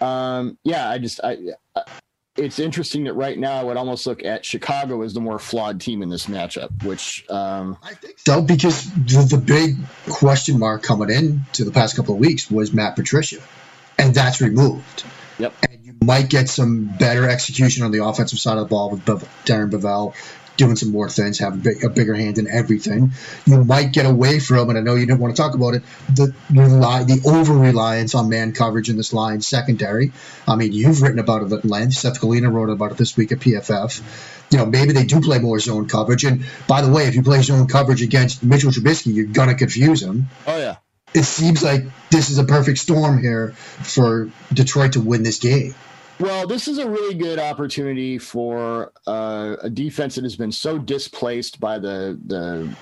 Um, 0.00 0.58
yeah, 0.64 0.88
I 0.88 0.98
just, 0.98 1.20
I, 1.22 1.38
I, 1.76 1.82
it's 2.36 2.58
interesting 2.58 3.04
that 3.04 3.12
right 3.12 3.38
now 3.38 3.60
I 3.60 3.62
would 3.62 3.76
almost 3.76 4.06
look 4.06 4.24
at 4.24 4.44
Chicago 4.44 5.02
as 5.02 5.12
the 5.12 5.20
more 5.20 5.38
flawed 5.38 5.80
team 5.80 6.02
in 6.02 6.08
this 6.08 6.26
matchup, 6.26 6.82
which, 6.84 7.28
um, 7.28 7.76
I 7.82 7.94
think 7.94 8.18
so 8.18 8.40
because 8.40 8.90
the, 8.92 9.36
the 9.36 9.38
big 9.38 9.76
question 10.08 10.58
mark 10.58 10.82
coming 10.82 11.10
in 11.10 11.42
to 11.54 11.64
the 11.64 11.70
past 11.70 11.94
couple 11.94 12.14
of 12.14 12.20
weeks 12.20 12.50
was 12.50 12.72
Matt 12.72 12.96
Patricia, 12.96 13.40
and 13.98 14.14
that's 14.14 14.40
removed. 14.40 15.04
Yep. 15.38 15.54
And 15.70 15.84
you 15.84 15.94
might 16.02 16.30
get 16.30 16.48
some 16.48 16.86
better 16.98 17.28
execution 17.28 17.84
on 17.84 17.90
the 17.90 18.04
offensive 18.04 18.38
side 18.38 18.56
of 18.56 18.64
the 18.64 18.68
ball 18.68 18.90
with 18.90 19.04
Bev- 19.04 19.28
Darrell 19.44 19.68
Bevell 19.68 20.14
doing 20.56 20.76
some 20.76 20.92
more 20.92 21.08
things, 21.08 21.38
have 21.38 21.54
a, 21.54 21.56
big, 21.56 21.84
a 21.84 21.88
bigger 21.88 22.14
hand 22.14 22.38
in 22.38 22.48
everything. 22.48 23.12
You 23.46 23.64
might 23.64 23.92
get 23.92 24.06
away 24.06 24.38
from, 24.38 24.68
and 24.68 24.78
I 24.78 24.82
know 24.82 24.94
you 24.94 25.06
didn't 25.06 25.20
want 25.20 25.34
to 25.34 25.42
talk 25.42 25.54
about 25.54 25.74
it, 25.74 25.82
the 26.08 26.34
rely, 26.50 27.04
the 27.04 27.22
over 27.26 27.54
reliance 27.54 28.14
on 28.14 28.28
man 28.28 28.52
coverage 28.52 28.90
in 28.90 28.96
this 28.96 29.12
line 29.12 29.40
secondary. 29.40 30.12
I 30.46 30.56
mean, 30.56 30.72
you've 30.72 31.02
written 31.02 31.18
about 31.18 31.42
it 31.42 31.52
at 31.52 31.64
length. 31.64 31.94
Seth 31.94 32.20
Galina 32.20 32.52
wrote 32.52 32.70
about 32.70 32.92
it 32.92 32.98
this 32.98 33.16
week 33.16 33.32
at 33.32 33.38
PFF. 33.38 34.02
You 34.50 34.58
know, 34.58 34.66
maybe 34.66 34.92
they 34.92 35.04
do 35.04 35.20
play 35.20 35.38
more 35.38 35.58
zone 35.58 35.88
coverage. 35.88 36.24
And 36.24 36.44
by 36.68 36.82
the 36.82 36.92
way, 36.92 37.06
if 37.06 37.14
you 37.14 37.22
play 37.22 37.40
zone 37.42 37.66
coverage 37.66 38.02
against 38.02 38.42
Mitchell 38.42 38.70
Trubisky, 38.70 39.14
you're 39.14 39.26
gonna 39.26 39.54
confuse 39.54 40.02
him 40.02 40.26
oh 40.46 40.58
yeah. 40.58 40.76
it 41.14 41.24
seems 41.24 41.62
like 41.62 41.84
this 42.10 42.30
is 42.30 42.38
a 42.38 42.44
perfect 42.44 42.78
storm 42.78 43.18
here 43.20 43.52
for 43.52 44.30
Detroit 44.52 44.92
to 44.92 45.00
win 45.00 45.22
this 45.22 45.38
game. 45.38 45.74
Well, 46.22 46.46
this 46.46 46.68
is 46.68 46.78
a 46.78 46.88
really 46.88 47.16
good 47.16 47.40
opportunity 47.40 48.16
for 48.16 48.92
uh, 49.08 49.56
a 49.60 49.68
defense 49.68 50.14
that 50.14 50.22
has 50.22 50.36
been 50.36 50.52
so 50.52 50.78
displaced 50.78 51.58
by 51.58 51.80
the 51.80 52.16
the. 52.26 52.72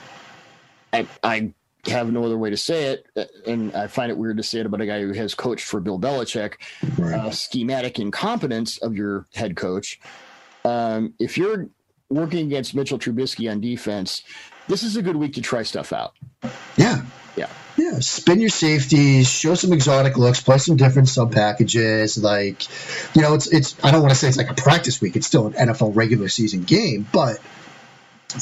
I, 0.92 1.06
I 1.22 1.54
have 1.86 2.12
no 2.12 2.22
other 2.22 2.36
way 2.36 2.50
to 2.50 2.56
say 2.58 2.92
it, 2.92 3.06
and 3.46 3.74
I 3.74 3.86
find 3.86 4.10
it 4.12 4.18
weird 4.18 4.36
to 4.36 4.42
say 4.42 4.60
it 4.60 4.66
about 4.66 4.82
a 4.82 4.86
guy 4.86 5.00
who 5.00 5.14
has 5.14 5.32
coached 5.32 5.64
for 5.64 5.80
Bill 5.80 5.98
Belichick. 5.98 6.56
Uh, 7.02 7.30
schematic 7.30 7.98
incompetence 7.98 8.76
of 8.82 8.94
your 8.94 9.24
head 9.34 9.56
coach. 9.56 9.98
Um, 10.66 11.14
if 11.18 11.38
you're 11.38 11.70
working 12.10 12.46
against 12.46 12.74
Mitchell 12.74 12.98
Trubisky 12.98 13.50
on 13.50 13.62
defense, 13.62 14.22
this 14.68 14.82
is 14.82 14.96
a 14.98 15.02
good 15.02 15.16
week 15.16 15.32
to 15.32 15.40
try 15.40 15.62
stuff 15.62 15.94
out. 15.94 16.12
Yeah. 16.76 17.00
Yeah. 17.76 17.90
Yeah. 17.90 17.98
Spin 18.00 18.40
your 18.40 18.50
safeties, 18.50 19.28
show 19.28 19.54
some 19.54 19.72
exotic 19.72 20.16
looks, 20.16 20.40
play 20.40 20.58
some 20.58 20.76
different 20.76 21.08
sub 21.08 21.32
packages. 21.32 22.22
Like, 22.22 22.64
you 23.14 23.22
know, 23.22 23.34
it's 23.34 23.46
it's 23.48 23.82
I 23.84 23.90
don't 23.90 24.00
want 24.00 24.12
to 24.12 24.18
say 24.18 24.28
it's 24.28 24.36
like 24.36 24.50
a 24.50 24.54
practice 24.54 25.00
week. 25.00 25.16
It's 25.16 25.26
still 25.26 25.46
an 25.46 25.52
NFL 25.54 25.94
regular 25.94 26.28
season 26.28 26.62
game, 26.62 27.06
but 27.12 27.38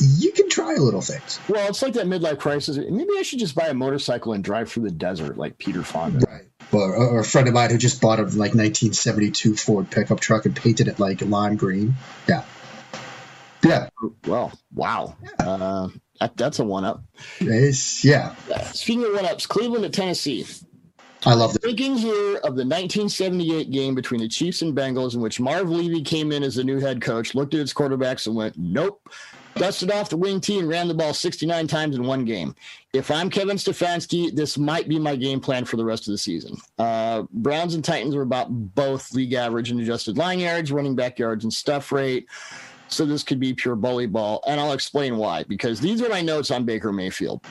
you 0.01 0.33
can 0.33 0.49
try 0.49 0.75
little 0.75 1.01
things. 1.01 1.41
Well, 1.49 1.69
it's 1.69 1.83
like 1.83 1.95
that 1.95 2.07
midlife 2.07 2.39
crisis. 2.39 2.77
Maybe 2.77 3.11
I 3.19 3.23
should 3.23 3.39
just 3.39 3.55
buy 3.55 3.69
a 3.69 3.75
motorcycle 3.75 4.33
and 4.33 4.45
drive 4.45 4.71
through 4.71 4.85
the 4.85 4.91
desert 4.91 5.39
like 5.39 5.59
Peter 5.59 5.83
Fonda. 5.83 6.27
Right. 6.27 6.45
Or, 6.71 6.95
or 6.95 7.21
a 7.21 7.25
friend 7.25 7.49
of 7.49 7.55
mine 7.55 7.71
who 7.71 7.79
just 7.79 8.01
bought 8.01 8.19
a 8.19 8.23
like 8.23 8.55
1972 8.55 9.57
Ford 9.57 9.91
pickup 9.91 10.21
truck 10.21 10.45
and 10.45 10.55
painted 10.55 10.89
it 10.89 10.99
like 10.99 11.23
lime 11.23 11.57
green. 11.57 11.95
Yeah. 12.29 12.45
Yeah. 13.65 13.89
Well, 14.27 14.53
wow. 14.75 15.17
Uh, 15.39 15.89
that, 16.21 16.37
that's 16.37 16.59
a 16.59 16.65
one 16.65 16.85
up. 16.85 17.03
It's, 17.41 18.05
yeah. 18.05 18.35
Speaking 18.73 19.05
of 19.05 19.15
one 19.15 19.27
ups, 19.27 19.47
Cleveland 19.47 19.85
at 19.85 19.93
Tennessee. 19.93 20.47
I 21.27 21.35
love 21.35 21.53
the 21.53 21.59
Thinking 21.59 21.97
here 21.97 22.37
of 22.37 22.55
the 22.55 22.65
1978 22.65 23.71
game 23.71 23.95
between 23.95 24.21
the 24.21 24.29
Chiefs 24.29 24.63
and 24.63 24.77
Bengals, 24.77 25.15
in 25.15 25.21
which 25.21 25.41
Marv 25.41 25.69
Levy 25.69 26.03
came 26.03 26.31
in 26.31 26.43
as 26.45 26.55
the 26.55 26.65
new 26.65 26.79
head 26.79 27.01
coach, 27.01 27.35
looked 27.35 27.55
at 27.55 27.61
his 27.61 27.75
quarterbacks 27.75 28.27
and 28.27 28.37
went, 28.37 28.57
nope. 28.57 29.09
Dusted 29.57 29.91
off 29.91 30.09
the 30.09 30.17
wing 30.17 30.41
tee 30.41 30.61
and 30.61 30.69
ran 30.69 30.87
the 30.87 30.95
ball 30.95 31.13
69 31.13 31.67
times 31.67 31.97
in 31.97 32.05
one 32.05 32.25
game. 32.25 32.55
If 32.93 33.11
I'm 33.11 33.29
Kevin 33.29 33.57
Stefanski, 33.57 34.33
this 34.33 34.57
might 34.57 34.89
be 34.89 35.01
my 35.01 35.17
game 35.17 35.41
plan 35.41 35.65
for 35.65 35.77
the 35.77 35.85
rest 35.85 36.07
of 36.07 36.13
the 36.13 36.19
season. 36.19 36.57
Uh, 36.79 37.25
Browns 37.33 37.75
and 37.75 37.85
Titans 37.85 38.15
were 38.15 38.23
about 38.23 38.47
both 38.51 39.13
league 39.13 39.33
average 39.33 39.73
and 39.73 39.81
adjusted 39.81 40.17
line 40.17 40.39
yards, 40.39 40.71
running 40.71 40.95
back 40.95 41.19
yards, 41.19 41.43
and 41.43 41.53
stuff 41.53 41.91
rate. 41.91 42.29
So 42.89 43.05
this 43.05 43.23
could 43.23 43.39
be 43.39 43.55
pure 43.55 43.77
bully 43.77 44.07
ball. 44.07 44.43
And 44.47 44.61
I'll 44.61 44.73
explain 44.73 45.17
why, 45.17 45.45
because 45.45 45.81
these 45.81 46.03
are 46.03 46.09
my 46.09 46.21
notes 46.21 46.51
on 46.51 46.65
Baker 46.65 46.93
Mayfield. 46.93 47.43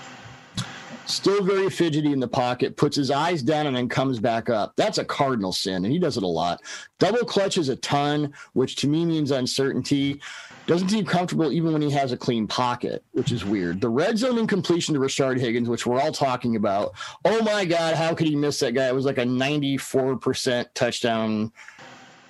still 1.06 1.44
very 1.44 1.70
fidgety 1.70 2.12
in 2.12 2.20
the 2.20 2.28
pocket, 2.28 2.76
puts 2.76 2.96
his 2.96 3.12
eyes 3.12 3.42
down 3.42 3.68
and 3.68 3.76
then 3.76 3.90
comes 3.90 4.20
back 4.20 4.50
up. 4.50 4.74
That's 4.76 4.98
a 4.98 5.06
cardinal 5.06 5.54
sin, 5.54 5.86
and 5.86 5.92
he 5.92 6.00
does 6.00 6.18
it 6.18 6.24
a 6.24 6.28
lot. 6.28 6.62
Double 7.00 7.20
clutches 7.20 7.70
a 7.70 7.76
ton, 7.78 8.34
which 8.54 8.76
to 8.78 8.88
me 8.88 9.06
means 9.06 9.32
uncertainty. 9.32 10.22
Doesn't 10.66 10.90
seem 10.90 11.06
comfortable 11.06 11.52
even 11.54 11.72
when 11.72 11.82
he 11.82 11.90
has 11.92 12.12
a 12.12 12.18
clean 12.18 12.46
pocket, 12.46 13.02
which 13.14 13.32
is 13.32 13.46
weird. 13.46 13.80
The 13.80 13.90
red 13.90 14.18
zone 14.18 14.38
incompletion 14.38 14.94
to 14.96 15.00
Rashard 15.00 15.40
Higgins, 15.40 15.70
which 15.70 15.86
we're 15.86 16.02
all 16.02 16.12
talking 16.12 16.58
about. 16.58 16.94
Oh 17.24 17.42
my 17.42 17.64
God, 17.64 17.96
how 17.96 18.14
could 18.14 18.28
he 18.28 18.36
miss 18.36 18.60
that 18.60 18.74
guy? 18.74 18.88
It 18.88 18.96
was 18.96 19.06
like 19.06 19.18
a 19.18 19.24
94% 19.24 20.66
touchdown 20.74 21.54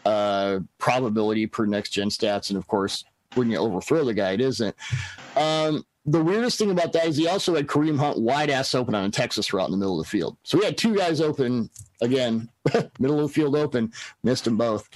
uh, 0.07 0.59
probability 0.77 1.45
per 1.45 1.65
next 1.65 1.89
gen 1.89 2.07
stats. 2.07 2.49
And 2.49 2.57
of 2.57 2.65
course, 2.67 3.03
when 3.35 3.51
you 3.51 3.57
overthrow 3.57 4.05
the 4.05 4.13
guy, 4.13 4.31
it 4.31 4.41
isn't. 4.41 4.75
Um, 5.35 5.85
the 6.05 6.23
weirdest 6.23 6.57
thing 6.57 6.71
about 6.71 6.93
that 6.93 7.07
is 7.07 7.17
he 7.17 7.27
also 7.27 7.55
had 7.55 7.67
Kareem 7.67 7.99
Hunt 7.99 8.17
wide 8.17 8.49
ass 8.49 8.73
open 8.73 8.95
on 8.95 9.03
a 9.03 9.09
Texas 9.09 9.51
route 9.51 9.65
in 9.65 9.71
the 9.71 9.77
middle 9.77 9.99
of 9.99 10.05
the 10.05 10.09
field. 10.09 10.37
So 10.43 10.57
we 10.57 10.63
had 10.63 10.77
two 10.77 10.95
guys 10.95 11.19
open 11.19 11.69
again, 12.01 12.49
middle 12.99 13.19
of 13.19 13.27
the 13.27 13.33
field 13.33 13.57
open, 13.57 13.91
missed 14.23 14.45
them 14.45 14.55
both. 14.55 14.87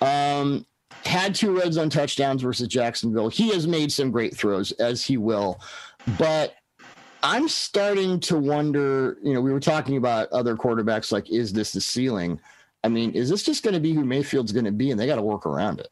Um, 0.00 0.64
had 1.04 1.34
two 1.34 1.58
red 1.58 1.72
zone 1.72 1.90
touchdowns 1.90 2.42
versus 2.42 2.68
Jacksonville. 2.68 3.28
He 3.28 3.48
has 3.48 3.66
made 3.66 3.90
some 3.90 4.12
great 4.12 4.36
throws, 4.36 4.70
as 4.72 5.04
he 5.04 5.16
will, 5.16 5.60
but 6.16 6.54
I'm 7.24 7.48
starting 7.48 8.20
to 8.20 8.38
wonder. 8.38 9.18
You 9.22 9.34
know, 9.34 9.40
we 9.40 9.52
were 9.52 9.60
talking 9.60 9.96
about 9.96 10.28
other 10.30 10.56
quarterbacks. 10.56 11.10
Like, 11.10 11.28
is 11.30 11.52
this 11.52 11.72
the 11.72 11.80
ceiling? 11.80 12.38
I 12.84 12.88
mean, 12.88 13.12
is 13.12 13.28
this 13.28 13.42
just 13.42 13.62
going 13.62 13.74
to 13.74 13.80
be 13.80 13.92
who 13.92 14.04
Mayfield's 14.04 14.52
going 14.52 14.64
to 14.64 14.72
be, 14.72 14.90
and 14.90 14.98
they 14.98 15.06
got 15.06 15.16
to 15.16 15.22
work 15.22 15.46
around 15.46 15.80
it? 15.80 15.88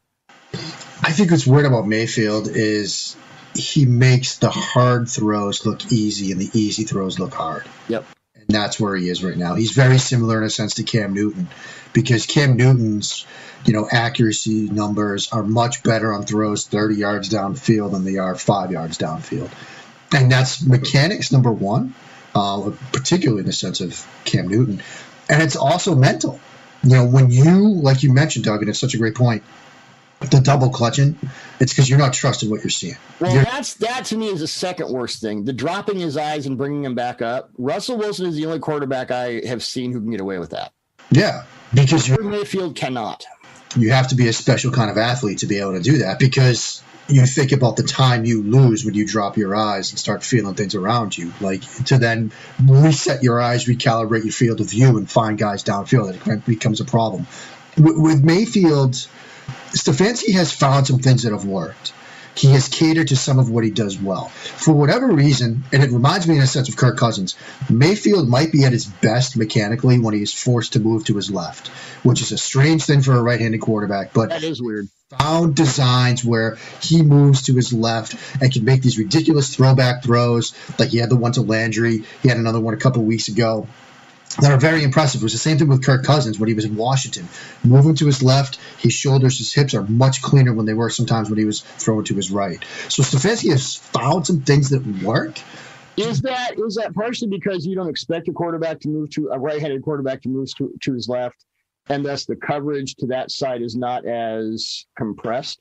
I 1.02 1.12
think 1.12 1.30
what's 1.30 1.46
weird 1.46 1.66
about 1.66 1.86
Mayfield 1.86 2.48
is 2.48 3.16
he 3.54 3.86
makes 3.86 4.38
the 4.38 4.50
hard 4.50 5.08
throws 5.08 5.64
look 5.64 5.92
easy 5.92 6.32
and 6.32 6.40
the 6.40 6.50
easy 6.52 6.84
throws 6.84 7.18
look 7.18 7.34
hard. 7.34 7.66
Yep. 7.88 8.04
And 8.34 8.46
that's 8.48 8.78
where 8.78 8.96
he 8.96 9.08
is 9.08 9.24
right 9.24 9.36
now. 9.36 9.54
He's 9.54 9.72
very 9.72 9.98
similar 9.98 10.38
in 10.38 10.44
a 10.44 10.50
sense 10.50 10.74
to 10.74 10.82
Cam 10.82 11.14
Newton 11.14 11.48
because 11.92 12.26
Cam 12.26 12.56
Newton's, 12.56 13.26
you 13.64 13.72
know, 13.72 13.88
accuracy 13.90 14.68
numbers 14.68 15.32
are 15.32 15.42
much 15.42 15.82
better 15.82 16.12
on 16.12 16.24
throws 16.24 16.66
30 16.66 16.96
yards 16.96 17.30
downfield 17.30 17.92
than 17.92 18.04
they 18.04 18.18
are 18.18 18.34
5 18.34 18.70
yards 18.70 18.98
downfield. 18.98 19.50
And 20.12 20.30
that's 20.30 20.62
mechanics 20.62 21.32
number 21.32 21.52
1, 21.52 21.94
uh, 22.34 22.70
particularly 22.92 23.40
in 23.40 23.46
the 23.46 23.52
sense 23.52 23.80
of 23.80 24.06
Cam 24.24 24.48
Newton. 24.48 24.82
And 25.28 25.42
it's 25.42 25.56
also 25.56 25.94
mental. 25.94 26.40
You 26.82 26.90
know, 26.90 27.06
when 27.06 27.30
you, 27.30 27.68
like 27.74 28.02
you 28.02 28.12
mentioned, 28.12 28.44
Doug, 28.44 28.60
and 28.60 28.68
it's 28.70 28.78
such 28.78 28.94
a 28.94 28.98
great 28.98 29.14
point, 29.14 29.42
the 30.30 30.40
double 30.40 30.70
clutching, 30.70 31.16
it's 31.60 31.72
because 31.72 31.88
you're 31.88 31.98
not 31.98 32.12
trusting 32.12 32.50
what 32.50 32.60
you're 32.60 32.68
seeing. 32.70 32.96
Well, 33.20 33.32
You're- 33.32 33.44
that's 33.44 33.74
that 33.74 34.04
to 34.06 34.16
me 34.16 34.28
is 34.28 34.40
the 34.40 34.46
second 34.48 34.90
worst 34.90 35.20
thing. 35.20 35.44
The 35.44 35.52
dropping 35.52 35.98
his 35.98 36.16
eyes 36.16 36.46
and 36.46 36.58
bringing 36.58 36.84
him 36.84 36.94
back 36.94 37.22
up. 37.22 37.50
Russell 37.56 37.96
Wilson 37.96 38.26
is 38.26 38.36
the 38.36 38.44
only 38.46 38.58
quarterback 38.58 39.10
I 39.10 39.40
have 39.46 39.62
seen 39.62 39.92
who 39.92 40.00
can 40.00 40.10
get 40.10 40.20
away 40.20 40.38
with 40.38 40.50
that. 40.50 40.72
yeah, 41.10 41.44
because 41.74 42.08
Mayfield 42.18 42.76
cannot. 42.76 43.24
you 43.76 43.92
have 43.92 44.08
to 44.08 44.14
be 44.14 44.28
a 44.28 44.32
special 44.32 44.72
kind 44.72 44.90
of 44.90 44.98
athlete 44.98 45.38
to 45.38 45.46
be 45.46 45.58
able 45.58 45.72
to 45.72 45.80
do 45.80 45.98
that 45.98 46.18
because 46.18 46.82
you 47.10 47.26
think 47.26 47.52
about 47.52 47.76
the 47.76 47.82
time 47.82 48.24
you 48.24 48.42
lose 48.42 48.84
when 48.84 48.94
you 48.94 49.06
drop 49.06 49.36
your 49.36 49.54
eyes 49.54 49.90
and 49.90 49.98
start 49.98 50.22
feeling 50.22 50.54
things 50.54 50.74
around 50.74 51.16
you 51.16 51.32
like 51.40 51.62
to 51.84 51.98
then 51.98 52.32
reset 52.64 53.22
your 53.22 53.40
eyes 53.40 53.66
recalibrate 53.66 54.24
your 54.24 54.32
field 54.32 54.60
of 54.60 54.70
view 54.70 54.96
and 54.96 55.10
find 55.10 55.38
guys 55.38 55.64
downfield 55.64 56.26
it 56.26 56.46
becomes 56.46 56.80
a 56.80 56.84
problem. 56.84 57.26
With, 57.76 58.22
mayfield 58.22 58.94
stefanski 59.72 60.32
has 60.34 60.52
found 60.52 60.86
some 60.86 60.98
things 60.98 61.22
that 61.22 61.32
have 61.32 61.44
worked 61.44 61.92
he 62.40 62.48
has 62.52 62.68
catered 62.68 63.08
to 63.08 63.16
some 63.16 63.38
of 63.38 63.50
what 63.50 63.64
he 63.64 63.70
does 63.70 63.98
well. 63.98 64.28
For 64.28 64.72
whatever 64.72 65.08
reason, 65.08 65.62
and 65.74 65.82
it 65.82 65.90
reminds 65.90 66.26
me 66.26 66.36
in 66.36 66.42
a 66.42 66.46
sense 66.46 66.70
of 66.70 66.76
Kirk 66.76 66.96
Cousins, 66.96 67.34
Mayfield 67.68 68.30
might 68.30 68.50
be 68.50 68.64
at 68.64 68.72
his 68.72 68.86
best 68.86 69.36
mechanically 69.36 69.98
when 69.98 70.14
he 70.14 70.22
is 70.22 70.32
forced 70.32 70.72
to 70.72 70.80
move 70.80 71.04
to 71.04 71.16
his 71.16 71.30
left, 71.30 71.68
which 72.02 72.22
is 72.22 72.32
a 72.32 72.38
strange 72.38 72.84
thing 72.84 73.02
for 73.02 73.12
a 73.12 73.22
right 73.22 73.38
handed 73.40 73.60
quarterback. 73.60 74.14
But 74.14 74.30
That 74.30 74.42
is 74.42 74.62
weird. 74.62 74.88
found 75.18 75.54
designs 75.54 76.24
where 76.24 76.56
he 76.80 77.02
moves 77.02 77.42
to 77.42 77.54
his 77.54 77.74
left 77.74 78.14
and 78.40 78.50
can 78.50 78.64
make 78.64 78.80
these 78.80 78.96
ridiculous 78.96 79.54
throwback 79.54 80.02
throws. 80.02 80.54
Like 80.78 80.88
he 80.88 80.96
had 80.98 81.10
the 81.10 81.16
one 81.16 81.32
to 81.32 81.42
Landry, 81.42 82.04
he 82.22 82.28
had 82.30 82.38
another 82.38 82.60
one 82.60 82.72
a 82.72 82.78
couple 82.78 83.02
weeks 83.02 83.28
ago 83.28 83.66
that 84.38 84.52
are 84.52 84.58
very 84.58 84.82
impressive. 84.82 85.20
It 85.20 85.24
was 85.24 85.32
the 85.32 85.38
same 85.38 85.58
thing 85.58 85.68
with 85.68 85.84
Kirk 85.84 86.04
Cousins 86.04 86.38
when 86.38 86.48
he 86.48 86.54
was 86.54 86.64
in 86.64 86.76
Washington. 86.76 87.28
Moving 87.64 87.94
to 87.96 88.06
his 88.06 88.22
left, 88.22 88.58
his 88.78 88.92
shoulders, 88.92 89.38
his 89.38 89.52
hips 89.52 89.74
are 89.74 89.82
much 89.82 90.22
cleaner 90.22 90.52
when 90.52 90.66
they 90.66 90.74
were 90.74 90.90
sometimes 90.90 91.28
when 91.28 91.38
he 91.38 91.44
was 91.44 91.60
throwing 91.60 92.04
to 92.04 92.14
his 92.14 92.30
right. 92.30 92.64
So 92.88 93.02
Stefanski 93.02 93.50
has 93.50 93.76
found 93.76 94.26
some 94.26 94.42
things 94.42 94.70
that 94.70 94.86
work. 95.02 95.40
Is 95.96 96.22
that 96.22 96.54
is 96.58 96.76
that 96.76 96.94
partially 96.94 97.28
because 97.28 97.66
you 97.66 97.74
don't 97.74 97.88
expect 97.88 98.28
a 98.28 98.32
quarterback 98.32 98.80
to 98.80 98.88
move 98.88 99.10
to 99.10 99.28
a 99.32 99.38
right-handed 99.38 99.82
quarterback 99.82 100.22
to 100.22 100.28
move 100.28 100.48
to, 100.56 100.72
to 100.82 100.94
his 100.94 101.08
left, 101.08 101.44
and 101.88 102.04
thus 102.04 102.24
the 102.24 102.36
coverage 102.36 102.94
to 102.96 103.06
that 103.08 103.30
side 103.30 103.60
is 103.60 103.76
not 103.76 104.06
as 104.06 104.86
compressed? 104.96 105.60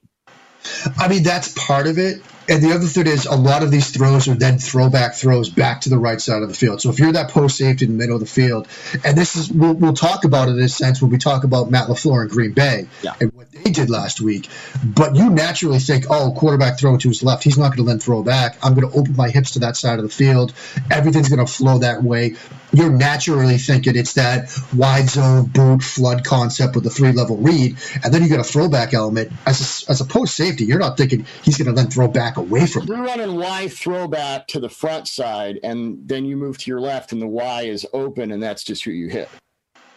I 0.98 1.08
mean, 1.08 1.24
that's 1.24 1.54
part 1.54 1.88
of 1.88 1.98
it. 1.98 2.22
And 2.50 2.64
the 2.64 2.72
other 2.74 2.88
thing 2.88 3.06
is, 3.06 3.28
a 3.28 3.36
lot 3.36 3.62
of 3.62 3.70
these 3.70 3.92
throws 3.92 4.28
are 4.28 4.34
then 4.34 4.58
throwback 4.58 5.14
throws 5.14 5.50
back 5.50 5.82
to 5.82 5.90
the 5.90 6.00
right 6.00 6.20
side 6.20 6.42
of 6.42 6.50
the 6.50 6.56
field. 6.56 6.82
So 6.82 6.90
if 6.90 6.98
you're 6.98 7.12
that 7.12 7.30
post 7.30 7.58
safety 7.58 7.86
in 7.86 7.92
the 7.92 7.98
middle 7.98 8.16
of 8.16 8.22
the 8.22 8.26
field, 8.28 8.68
and 9.04 9.16
this 9.16 9.36
is, 9.36 9.52
we'll, 9.52 9.74
we'll 9.74 9.94
talk 9.94 10.24
about 10.24 10.50
it 10.50 10.54
in 10.54 10.60
a 10.64 10.70
sense 10.70 11.00
when 11.00 11.12
we 11.12 11.20
talk 11.20 11.44
about 11.44 11.70
Matt 11.70 11.90
LaFleur 11.90 12.22
and 12.22 12.30
Green 12.32 12.54
Bay 12.54 12.88
Yeah. 13.04 13.14
and 13.22 13.32
what 13.34 13.49
they 13.64 13.72
did 13.72 13.90
last 13.90 14.22
week. 14.22 14.50
But 14.84 15.16
you 15.16 15.30
naturally 15.30 15.80
think, 15.80 16.06
oh, 16.10 16.34
quarterback 16.36 16.80
throwing 16.80 17.00
to 17.00 17.08
his 17.10 17.24
left, 17.24 17.44
he's 17.44 17.58
not 17.58 17.76
going 17.76 17.86
to 17.86 17.92
then 17.92 18.00
throw 18.00 18.24
back. 18.24 18.58
I'm 18.64 18.74
going 18.74 18.90
to 18.90 18.98
open 18.98 19.16
my 19.16 19.30
hips 19.30 19.52
to 19.52 19.60
that 19.60 19.78
side 19.78 20.00
of 20.00 20.04
the 20.04 20.10
field. 20.10 20.54
Everything's 20.92 21.30
going 21.30 21.46
to 21.46 21.52
flow 21.52 21.80
that 21.80 22.04
way. 22.04 22.36
You're 22.72 22.92
naturally 22.92 23.58
thinking 23.58 23.96
it's 23.96 24.14
that 24.14 24.56
wide 24.76 25.10
zone 25.10 25.46
boot 25.46 25.82
flood 25.82 26.24
concept 26.24 26.76
with 26.76 26.84
the 26.84 26.92
three 26.92 27.12
level 27.12 27.38
read, 27.38 27.78
and 28.04 28.14
then 28.14 28.22
you 28.22 28.30
get 28.30 28.40
a 28.40 28.44
throwback 28.44 28.94
element 28.94 29.32
as 29.48 29.86
a, 29.88 29.92
as 29.92 30.02
a 30.02 30.06
post 30.06 30.36
safety. 30.36 30.66
You're 30.66 30.80
not 30.80 30.96
thinking 30.96 31.26
he's 31.44 31.58
going 31.58 31.74
to 31.74 31.74
then 31.74 31.90
throw 31.90 32.08
back 32.08 32.38
away 32.38 32.68
from 32.68 32.84
you. 32.84 32.96
You're 32.96 33.06
running 33.06 33.36
Y 33.36 33.70
throwback 33.70 34.48
to 34.48 34.60
the 34.60 34.70
front 34.70 35.08
side, 35.08 35.60
and 35.64 36.08
then 36.08 36.26
you 36.26 36.38
move 36.38 36.60
to 36.60 36.70
your 36.70 36.80
left, 36.80 37.12
and 37.12 37.22
the 37.22 37.28
Y 37.28 37.64
is 37.64 37.88
open, 37.92 38.32
and 38.32 38.42
that's 38.42 38.64
just 38.64 38.84
who 38.84 38.92
you 38.92 39.10
hit. 39.10 39.30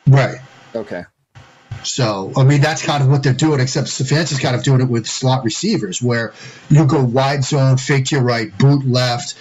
Right. 0.06 0.38
Okay. 0.74 1.04
So, 1.84 2.32
I 2.36 2.44
mean, 2.44 2.60
that's 2.60 2.84
kind 2.84 3.02
of 3.02 3.10
what 3.10 3.22
they're 3.22 3.32
doing, 3.32 3.60
except 3.60 3.88
Stefanski's 3.88 4.38
kind 4.38 4.54
of 4.54 4.62
doing 4.62 4.80
it 4.80 4.88
with 4.88 5.06
slot 5.06 5.44
receivers, 5.44 6.00
where 6.00 6.32
you 6.70 6.86
go 6.86 7.02
wide 7.02 7.44
zone, 7.44 7.76
fake 7.76 8.06
to 8.06 8.16
your 8.16 8.24
right, 8.24 8.56
boot 8.56 8.86
left. 8.86 9.34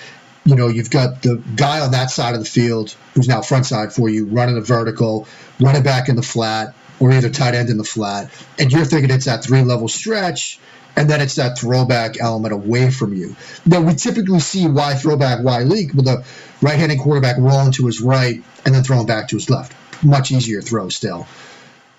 You 0.43 0.55
know, 0.55 0.67
you've 0.67 0.89
got 0.89 1.21
the 1.21 1.41
guy 1.55 1.81
on 1.81 1.91
that 1.91 2.09
side 2.09 2.33
of 2.33 2.39
the 2.39 2.49
field 2.49 2.95
who's 3.13 3.27
now 3.27 3.41
front 3.41 3.67
side 3.67 3.93
for 3.93 4.09
you, 4.09 4.25
running 4.25 4.57
a 4.57 4.61
vertical, 4.61 5.27
running 5.59 5.83
back 5.83 6.09
in 6.09 6.15
the 6.15 6.23
flat, 6.23 6.73
or 6.99 7.11
either 7.11 7.29
tight 7.29 7.53
end 7.53 7.69
in 7.69 7.77
the 7.77 7.83
flat. 7.83 8.31
And 8.57 8.71
you're 8.71 8.85
thinking 8.85 9.11
it's 9.11 9.25
that 9.25 9.43
three 9.43 9.61
level 9.61 9.87
stretch, 9.87 10.59
and 10.95 11.09
then 11.09 11.21
it's 11.21 11.35
that 11.35 11.57
throwback 11.57 12.19
element 12.19 12.53
away 12.53 12.89
from 12.89 13.13
you. 13.13 13.35
Now, 13.65 13.81
we 13.81 13.93
typically 13.93 14.39
see 14.39 14.67
Y 14.67 14.95
throwback, 14.95 15.43
Y 15.43 15.59
leak 15.61 15.93
with 15.93 16.07
a 16.07 16.25
right 16.61 16.77
handed 16.77 16.99
quarterback 16.99 17.37
rolling 17.37 17.71
to 17.73 17.85
his 17.85 18.01
right 18.01 18.43
and 18.65 18.73
then 18.73 18.83
throwing 18.83 19.05
back 19.05 19.27
to 19.29 19.35
his 19.35 19.49
left. 19.49 19.73
Much 20.03 20.31
easier 20.31 20.61
throw 20.61 20.89
still. 20.89 21.27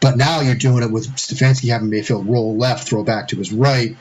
But 0.02 0.16
now 0.18 0.40
you're 0.40 0.56
doing 0.56 0.82
it 0.82 0.90
with 0.90 1.08
Stefanski 1.16 1.70
having 1.70 1.88
Mayfield 1.88 2.26
roll 2.26 2.56
left, 2.58 2.88
throw 2.88 3.04
back 3.04 3.28
to 3.28 3.36
his 3.36 3.52
right. 3.52 3.96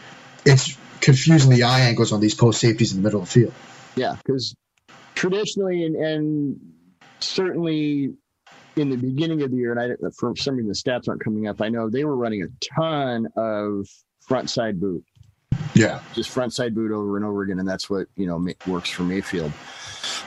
It's 0.46 0.76
confusing 1.00 1.52
the 1.52 1.64
eye 1.64 1.82
angles 1.82 2.12
on 2.12 2.20
these 2.20 2.34
post 2.36 2.60
safeties 2.60 2.92
in 2.92 2.98
the 2.98 3.04
middle 3.04 3.22
of 3.22 3.28
the 3.28 3.32
field. 3.32 3.54
Yeah, 3.96 4.16
because 4.16 4.56
traditionally 5.16 5.86
and, 5.86 5.96
and 5.96 6.60
certainly 7.20 8.14
in 8.76 8.90
the 8.90 8.96
beginning 8.96 9.42
of 9.44 9.52
the 9.52 9.58
year, 9.58 9.72
and 9.78 9.80
I 9.80 9.96
for 10.18 10.36
some 10.36 10.56
reason 10.56 10.70
the 10.70 10.74
stats 10.74 11.08
aren't 11.08 11.24
coming 11.24 11.48
up. 11.48 11.62
I 11.62 11.70
know 11.70 11.90
they 11.90 12.04
were 12.04 12.16
running 12.16 12.42
a 12.44 12.48
ton 12.80 13.28
of 13.36 13.88
front 14.22 14.50
side 14.50 14.80
boot, 14.80 15.04
Yeah. 15.76 16.00
just 16.16 16.30
front 16.30 16.54
side 16.54 16.74
boot 16.74 16.92
over 16.92 17.18
and 17.18 17.26
over 17.26 17.44
again, 17.44 17.60
and 17.60 17.68
that's 17.68 17.90
what 17.90 18.08
you 18.16 18.26
know 18.26 18.44
works 18.66 18.90
for 18.90 19.04
Mayfield. 19.04 19.52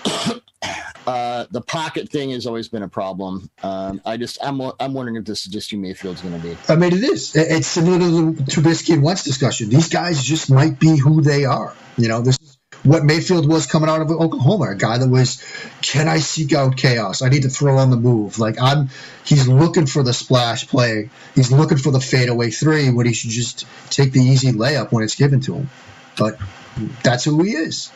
uh, 1.06 1.46
the 1.50 1.60
pocket 1.60 2.08
thing 2.08 2.30
has 2.30 2.46
always 2.46 2.68
been 2.68 2.82
a 2.82 2.88
problem. 2.88 3.50
Um, 3.62 4.00
I 4.04 4.16
just 4.16 4.38
I'm 4.42 4.60
I'm 4.80 4.94
wondering 4.94 5.16
if 5.16 5.24
this 5.24 5.46
is 5.46 5.52
just 5.52 5.70
who 5.70 5.76
Mayfield's 5.76 6.22
going 6.22 6.40
to 6.40 6.46
be. 6.46 6.56
I 6.68 6.76
mean, 6.76 6.92
it 6.92 7.04
is. 7.04 7.34
It's 7.34 7.66
similar 7.66 7.98
to 7.98 8.32
the 8.32 8.42
Trubisky 8.44 8.94
and 8.94 9.02
Wentz 9.02 9.24
discussion. 9.24 9.68
These 9.68 9.88
guys 9.88 10.22
just 10.22 10.50
might 10.50 10.78
be 10.78 10.96
who 10.96 11.20
they 11.22 11.44
are. 11.44 11.74
You 11.96 12.08
know, 12.08 12.22
this 12.22 12.38
is 12.40 12.54
what 12.84 13.02
Mayfield 13.02 13.48
was 13.48 13.66
coming 13.66 13.88
out 13.88 14.02
of 14.02 14.10
Oklahoma, 14.10 14.70
a 14.70 14.74
guy 14.74 14.98
that 14.98 15.08
was, 15.08 15.42
can 15.80 16.06
I 16.06 16.18
seek 16.18 16.52
out 16.52 16.76
chaos? 16.76 17.22
I 17.22 17.30
need 17.30 17.42
to 17.42 17.48
throw 17.48 17.78
on 17.78 17.90
the 17.90 17.96
move. 17.96 18.38
Like 18.38 18.60
I'm, 18.60 18.90
he's 19.24 19.48
looking 19.48 19.86
for 19.86 20.02
the 20.02 20.12
splash 20.12 20.68
play. 20.68 21.08
He's 21.34 21.50
looking 21.50 21.78
for 21.78 21.90
the 21.90 22.00
fadeaway 22.00 22.50
three 22.50 22.90
when 22.90 23.06
he 23.06 23.14
should 23.14 23.30
just 23.30 23.66
take 23.90 24.12
the 24.12 24.20
easy 24.20 24.52
layup 24.52 24.92
when 24.92 25.02
it's 25.02 25.14
given 25.14 25.40
to 25.42 25.54
him. 25.54 25.70
But 26.18 26.38
that's 27.02 27.24
who 27.24 27.42
he 27.42 27.52
is. 27.52 27.90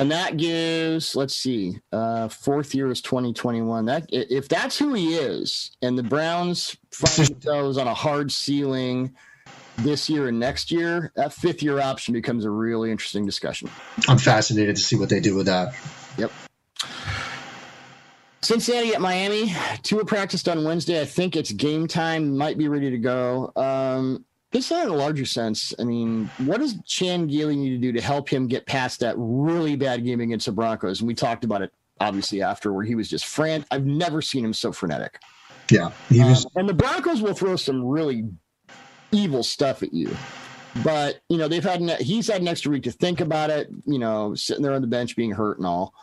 And 0.00 0.10
that 0.12 0.38
gives, 0.38 1.14
let's 1.14 1.36
see, 1.36 1.78
uh, 1.92 2.28
fourth 2.28 2.74
year 2.74 2.90
is 2.90 3.02
2021. 3.02 3.84
That 3.84 4.06
if 4.08 4.48
that's 4.48 4.78
who 4.78 4.94
he 4.94 5.14
is, 5.14 5.72
and 5.82 5.98
the 5.98 6.02
Browns 6.02 6.74
find 6.90 7.28
themselves 7.28 7.76
on 7.76 7.86
a 7.86 7.92
hard 7.92 8.32
ceiling 8.32 9.14
this 9.76 10.08
year 10.08 10.28
and 10.28 10.40
next 10.40 10.72
year, 10.72 11.12
that 11.16 11.34
fifth 11.34 11.62
year 11.62 11.80
option 11.80 12.14
becomes 12.14 12.46
a 12.46 12.50
really 12.50 12.90
interesting 12.90 13.26
discussion. 13.26 13.68
I'm 14.08 14.16
fascinated 14.16 14.76
to 14.76 14.82
see 14.82 14.96
what 14.96 15.10
they 15.10 15.20
do 15.20 15.34
with 15.34 15.44
that. 15.46 15.74
Yep. 16.16 16.32
Cincinnati 18.40 18.94
at 18.94 19.02
Miami. 19.02 19.54
Tua 19.82 20.06
practiced 20.06 20.48
on 20.48 20.64
Wednesday. 20.64 20.98
I 20.98 21.04
think 21.04 21.36
it's 21.36 21.52
game 21.52 21.86
time. 21.86 22.38
Might 22.38 22.56
be 22.56 22.68
ready 22.68 22.88
to 22.90 22.98
go. 22.98 23.52
Um, 23.54 24.24
just 24.52 24.70
in 24.72 24.88
a 24.88 24.92
larger 24.92 25.24
sense, 25.24 25.72
I 25.78 25.84
mean, 25.84 26.30
what 26.38 26.58
does 26.58 26.76
Chan 26.84 27.28
Gailey 27.28 27.56
need 27.56 27.70
to 27.70 27.78
do 27.78 27.92
to 27.92 28.00
help 28.00 28.28
him 28.28 28.48
get 28.48 28.66
past 28.66 29.00
that 29.00 29.14
really 29.16 29.76
bad 29.76 30.04
game 30.04 30.20
against 30.20 30.46
the 30.46 30.52
Broncos? 30.52 31.00
And 31.00 31.08
we 31.08 31.14
talked 31.14 31.44
about 31.44 31.62
it 31.62 31.72
obviously 32.00 32.42
after 32.42 32.72
where 32.72 32.84
he 32.84 32.94
was 32.94 33.08
just 33.08 33.26
frantic. 33.26 33.68
I've 33.70 33.86
never 33.86 34.22
seen 34.22 34.44
him 34.44 34.54
so 34.54 34.72
frenetic. 34.72 35.20
Yeah, 35.70 35.92
he 36.08 36.20
was. 36.20 36.46
Um, 36.46 36.52
and 36.56 36.68
the 36.68 36.74
Broncos 36.74 37.22
will 37.22 37.34
throw 37.34 37.54
some 37.56 37.84
really 37.84 38.24
evil 39.12 39.42
stuff 39.42 39.82
at 39.82 39.92
you. 39.92 40.16
But 40.84 41.20
you 41.28 41.36
know 41.36 41.48
they've 41.48 41.62
had 41.62 41.80
he's 42.00 42.28
had 42.28 42.40
an 42.40 42.48
extra 42.48 42.70
week 42.70 42.84
to 42.84 42.92
think 42.92 43.20
about 43.20 43.50
it. 43.50 43.68
You 43.86 43.98
know, 43.98 44.34
sitting 44.34 44.62
there 44.62 44.72
on 44.72 44.80
the 44.80 44.88
bench 44.88 45.16
being 45.16 45.32
hurt 45.32 45.58
and 45.58 45.66
all. 45.66 45.94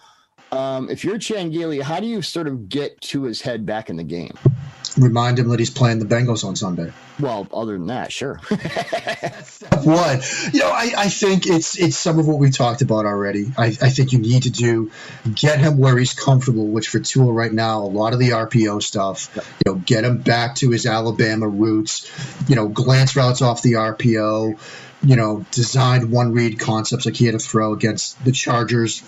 Um, 0.51 0.89
if 0.89 1.03
you're 1.03 1.17
Chan 1.17 1.51
Gailey, 1.51 1.79
how 1.79 1.99
do 1.99 2.07
you 2.07 2.21
sort 2.21 2.47
of 2.47 2.69
get 2.69 2.99
to 3.01 3.23
his 3.23 3.41
head 3.41 3.65
back 3.65 3.89
in 3.89 3.97
the 3.97 4.03
game? 4.03 4.33
Remind 4.97 5.37
him 5.37 5.49
that 5.49 5.59
he's 5.59 5.69
playing 5.69 5.99
the 5.99 6.05
Bengals 6.05 6.43
on 6.43 6.55
Sunday. 6.55 6.91
Well, 7.19 7.47
other 7.53 7.73
than 7.73 7.87
that, 7.87 8.11
sure. 8.11 8.39
Step 9.43 9.85
one, 9.85 10.21
you 10.53 10.59
know, 10.59 10.69
I, 10.69 10.93
I 10.97 11.09
think 11.09 11.47
it's 11.47 11.77
it's 11.77 11.97
some 11.97 12.19
of 12.19 12.27
what 12.27 12.39
we 12.39 12.49
talked 12.51 12.81
about 12.81 13.05
already. 13.05 13.51
I, 13.57 13.65
I 13.67 13.89
think 13.89 14.11
you 14.11 14.19
need 14.19 14.43
to 14.43 14.49
do 14.49 14.91
get 15.33 15.59
him 15.59 15.77
where 15.77 15.97
he's 15.97 16.13
comfortable, 16.13 16.67
which 16.67 16.89
for 16.89 16.99
Tua 16.99 17.31
right 17.31 17.51
now, 17.51 17.81
a 17.81 17.85
lot 17.85 18.13
of 18.13 18.19
the 18.19 18.29
RPO 18.29 18.81
stuff, 18.83 19.31
you 19.35 19.71
know, 19.71 19.75
get 19.75 20.03
him 20.03 20.17
back 20.17 20.55
to 20.55 20.69
his 20.71 20.85
Alabama 20.85 21.47
roots, 21.47 22.09
you 22.47 22.55
know, 22.55 22.67
glance 22.67 23.15
routes 23.15 23.41
off 23.41 23.61
the 23.61 23.73
RPO, 23.73 24.59
you 25.03 25.15
know, 25.15 25.45
designed 25.51 26.11
one 26.11 26.33
read 26.33 26.59
concepts 26.59 27.05
like 27.05 27.15
he 27.15 27.25
had 27.25 27.33
to 27.33 27.39
throw 27.39 27.73
against 27.73 28.23
the 28.23 28.31
Chargers 28.31 29.03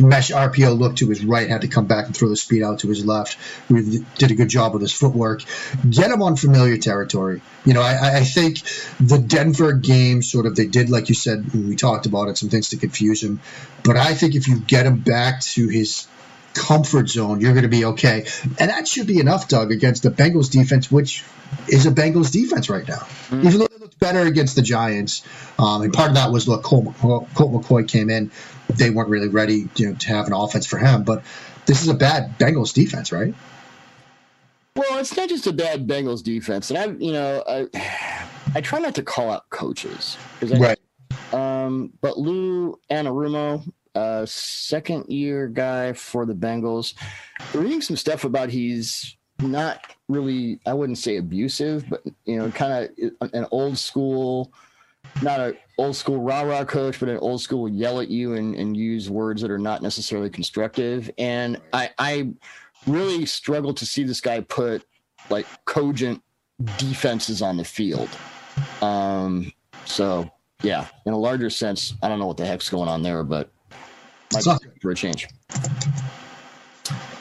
mesh 0.00 0.30
RPO 0.30 0.78
look 0.78 0.96
to 0.96 1.08
his 1.08 1.24
right, 1.24 1.48
had 1.48 1.62
to 1.62 1.68
come 1.68 1.86
back 1.86 2.06
and 2.06 2.16
throw 2.16 2.28
the 2.28 2.36
speed 2.36 2.62
out 2.62 2.80
to 2.80 2.88
his 2.88 3.04
left. 3.04 3.38
We 3.70 4.04
did 4.16 4.30
a 4.30 4.34
good 4.34 4.48
job 4.48 4.72
with 4.72 4.82
his 4.82 4.92
footwork. 4.92 5.42
Get 5.88 6.10
him 6.10 6.22
on 6.22 6.36
familiar 6.36 6.78
territory. 6.78 7.42
You 7.64 7.74
know, 7.74 7.82
I, 7.82 8.18
I 8.18 8.24
think 8.24 8.62
the 9.00 9.18
Denver 9.18 9.72
game 9.72 10.22
sort 10.22 10.46
of 10.46 10.56
they 10.56 10.66
did 10.66 10.90
like 10.90 11.08
you 11.08 11.14
said 11.14 11.52
we 11.52 11.76
talked 11.76 12.06
about 12.06 12.28
it, 12.28 12.38
some 12.38 12.48
things 12.48 12.70
to 12.70 12.76
confuse 12.76 13.22
him. 13.22 13.40
But 13.84 13.96
I 13.96 14.14
think 14.14 14.34
if 14.34 14.48
you 14.48 14.58
get 14.60 14.86
him 14.86 14.98
back 14.98 15.40
to 15.42 15.68
his 15.68 16.06
comfort 16.56 17.08
zone, 17.08 17.40
you're 17.40 17.52
going 17.52 17.64
to 17.64 17.68
be 17.68 17.84
okay. 17.84 18.26
And 18.58 18.70
that 18.70 18.88
should 18.88 19.06
be 19.06 19.20
enough, 19.20 19.48
Doug, 19.48 19.70
against 19.70 20.02
the 20.02 20.10
Bengals 20.10 20.50
defense, 20.50 20.90
which 20.90 21.22
is 21.68 21.86
a 21.86 21.90
Bengals 21.90 22.32
defense 22.32 22.68
right 22.68 22.86
now. 22.86 22.94
Mm-hmm. 22.94 23.46
Even 23.46 23.58
though 23.60 23.66
they 23.66 23.76
looked 23.76 23.98
better 23.98 24.22
against 24.22 24.56
the 24.56 24.62
Giants, 24.62 25.22
um, 25.58 25.82
and 25.82 25.92
part 25.92 26.08
of 26.08 26.14
that 26.14 26.32
was 26.32 26.48
look, 26.48 26.62
Colt, 26.62 26.94
Colt 26.98 27.28
McCoy 27.34 27.86
came 27.86 28.10
in 28.10 28.30
they 28.68 28.90
weren't 28.90 29.08
really 29.08 29.28
ready 29.28 29.68
you 29.76 29.90
know, 29.90 29.94
to 29.96 30.08
have 30.08 30.26
an 30.26 30.32
offense 30.32 30.66
for 30.66 30.78
him. 30.78 31.04
But 31.04 31.22
this 31.66 31.82
is 31.82 31.88
a 31.88 31.94
bad 31.94 32.38
Bengals 32.38 32.72
defense, 32.72 33.12
right? 33.12 33.34
Well, 34.74 34.98
it's 34.98 35.16
not 35.16 35.28
just 35.28 35.46
a 35.46 35.52
bad 35.52 35.86
Bengals 35.86 36.22
defense, 36.22 36.70
and 36.70 36.78
I, 36.78 36.86
you 37.02 37.12
know, 37.12 37.42
I, 37.48 37.66
I 38.54 38.60
try 38.60 38.78
not 38.78 38.94
to 38.96 39.02
call 39.02 39.30
out 39.30 39.48
coaches 39.50 40.16
because 40.38 40.58
right. 40.58 40.78
Um, 41.32 41.92
but 42.02 42.18
Lou 42.18 42.78
Anarumo, 42.90 43.66
uh, 43.94 44.26
second 44.26 45.06
year 45.08 45.48
guy 45.48 45.92
for 45.94 46.26
the 46.26 46.34
Bengals, 46.34 46.94
reading 47.54 47.80
some 47.80 47.96
stuff 47.96 48.24
about 48.24 48.50
he's 48.50 49.16
not 49.40 49.80
really, 50.08 50.60
I 50.66 50.74
wouldn't 50.74 50.98
say 50.98 51.16
abusive, 51.16 51.88
but 51.88 52.02
you 52.26 52.36
know, 52.36 52.50
kind 52.50 52.90
of 53.20 53.30
an 53.32 53.46
old 53.50 53.78
school 53.78 54.52
not 55.22 55.40
a 55.40 55.56
old 55.78 55.96
school 55.96 56.20
rah 56.20 56.42
rah 56.42 56.64
coach, 56.64 57.00
but 57.00 57.08
an 57.08 57.18
old 57.18 57.40
school 57.40 57.68
yell 57.68 58.00
at 58.00 58.08
you 58.08 58.34
and, 58.34 58.54
and 58.54 58.76
use 58.76 59.10
words 59.10 59.42
that 59.42 59.50
are 59.50 59.58
not 59.58 59.82
necessarily 59.82 60.30
constructive. 60.30 61.10
And 61.18 61.60
I, 61.72 61.90
I 61.98 62.32
really 62.86 63.26
struggle 63.26 63.74
to 63.74 63.86
see 63.86 64.02
this 64.02 64.20
guy 64.20 64.40
put 64.40 64.84
like 65.28 65.46
cogent 65.64 66.22
defenses 66.78 67.42
on 67.42 67.56
the 67.56 67.64
field. 67.64 68.08
Um, 68.80 69.52
so 69.84 70.30
yeah, 70.62 70.86
in 71.04 71.12
a 71.12 71.18
larger 71.18 71.50
sense, 71.50 71.94
I 72.02 72.08
don't 72.08 72.18
know 72.18 72.26
what 72.26 72.36
the 72.36 72.46
heck's 72.46 72.70
going 72.70 72.88
on 72.88 73.02
there, 73.02 73.22
but 73.22 73.50
might 74.32 74.44
for 74.80 74.90
a 74.90 74.94
change. 74.94 75.28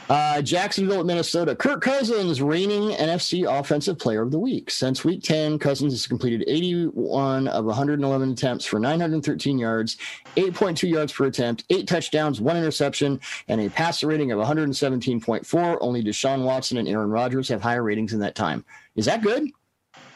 Uh, 0.07 0.39
Jacksonville 0.41 0.99
at 0.99 1.05
Minnesota. 1.05 1.55
Kirk 1.55 1.81
Cousins 1.81 2.39
reigning 2.41 2.95
NFC 2.95 3.49
Offensive 3.49 3.97
Player 3.97 4.21
of 4.21 4.29
the 4.29 4.37
Week. 4.37 4.69
Since 4.69 5.03
Week 5.03 5.23
10, 5.23 5.57
Cousins 5.57 5.93
has 5.93 6.05
completed 6.05 6.43
81 6.47 7.47
of 7.47 7.65
111 7.65 8.31
attempts 8.31 8.65
for 8.65 8.79
913 8.79 9.57
yards, 9.57 9.97
8.2 10.35 10.89
yards 10.89 11.11
per 11.11 11.25
attempt, 11.25 11.63
eight 11.71 11.87
touchdowns, 11.87 12.39
one 12.39 12.55
interception, 12.55 13.19
and 13.47 13.61
a 13.61 13.69
passer 13.69 14.05
rating 14.05 14.31
of 14.31 14.39
117.4. 14.39 15.77
Only 15.81 16.03
Deshaun 16.03 16.43
Watson 16.43 16.77
and 16.77 16.87
Aaron 16.87 17.09
Rodgers 17.09 17.47
have 17.47 17.61
higher 17.61 17.81
ratings 17.81 18.13
in 18.13 18.19
that 18.19 18.35
time. 18.35 18.63
Is 18.95 19.05
that 19.05 19.23
good? 19.23 19.49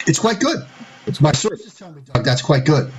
It's 0.06 0.20
quite 0.20 0.40
good. 0.40 0.66
It's 1.08 1.20
my 1.20 1.32
sources 1.32 1.74
tell 1.74 1.92
me, 1.92 2.02
Doug, 2.14 2.24
that's 2.24 2.44
quite 2.44 2.66
good. 2.66 2.92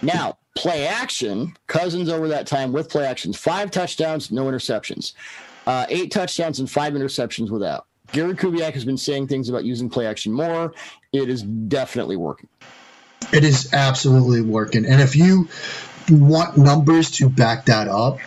Now, 0.00 0.38
play 0.56 0.86
action, 0.86 1.54
Cousins 1.66 2.08
over 2.08 2.28
that 2.28 2.46
time 2.46 2.72
with 2.72 2.88
play 2.88 3.04
actions, 3.04 3.36
five 3.36 3.70
touchdowns, 3.70 4.30
no 4.30 4.46
interceptions. 4.46 5.12
Uh, 5.68 5.84
eight 5.90 6.10
touchdowns 6.10 6.60
and 6.60 6.70
five 6.70 6.94
interceptions 6.94 7.50
without. 7.50 7.86
Gary 8.12 8.32
Kubiak 8.32 8.72
has 8.72 8.86
been 8.86 8.96
saying 8.96 9.28
things 9.28 9.50
about 9.50 9.66
using 9.66 9.90
play 9.90 10.06
action 10.06 10.32
more. 10.32 10.72
It 11.12 11.28
is 11.28 11.42
definitely 11.42 12.16
working. 12.16 12.48
It 13.34 13.44
is 13.44 13.74
absolutely 13.74 14.40
working. 14.40 14.86
And 14.86 15.02
if 15.02 15.14
you 15.14 15.50
want 16.08 16.56
numbers 16.56 17.10
to 17.18 17.28
back 17.28 17.66
that 17.66 17.86
up, 17.86 18.18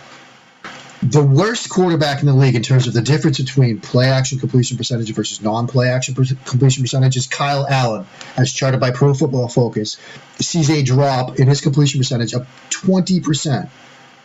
the 1.01 1.23
worst 1.23 1.67
quarterback 1.71 2.19
in 2.19 2.27
the 2.27 2.35
league 2.35 2.53
in 2.53 2.61
terms 2.61 2.85
of 2.85 2.93
the 2.93 3.01
difference 3.01 3.39
between 3.41 3.79
play 3.79 4.05
action 4.09 4.37
completion 4.37 4.77
percentage 4.77 5.11
versus 5.15 5.41
non 5.41 5.65
play 5.65 5.89
action 5.89 6.13
per- 6.13 6.25
completion 6.45 6.83
percentage 6.83 7.17
is 7.17 7.25
Kyle 7.25 7.65
Allen, 7.67 8.05
as 8.37 8.53
charted 8.53 8.79
by 8.79 8.91
Pro 8.91 9.15
Football 9.15 9.47
Focus, 9.47 9.97
sees 10.39 10.69
a 10.69 10.83
drop 10.83 11.39
in 11.39 11.47
his 11.47 11.61
completion 11.61 11.99
percentage 11.99 12.35
of 12.35 12.47
20% 12.69 13.67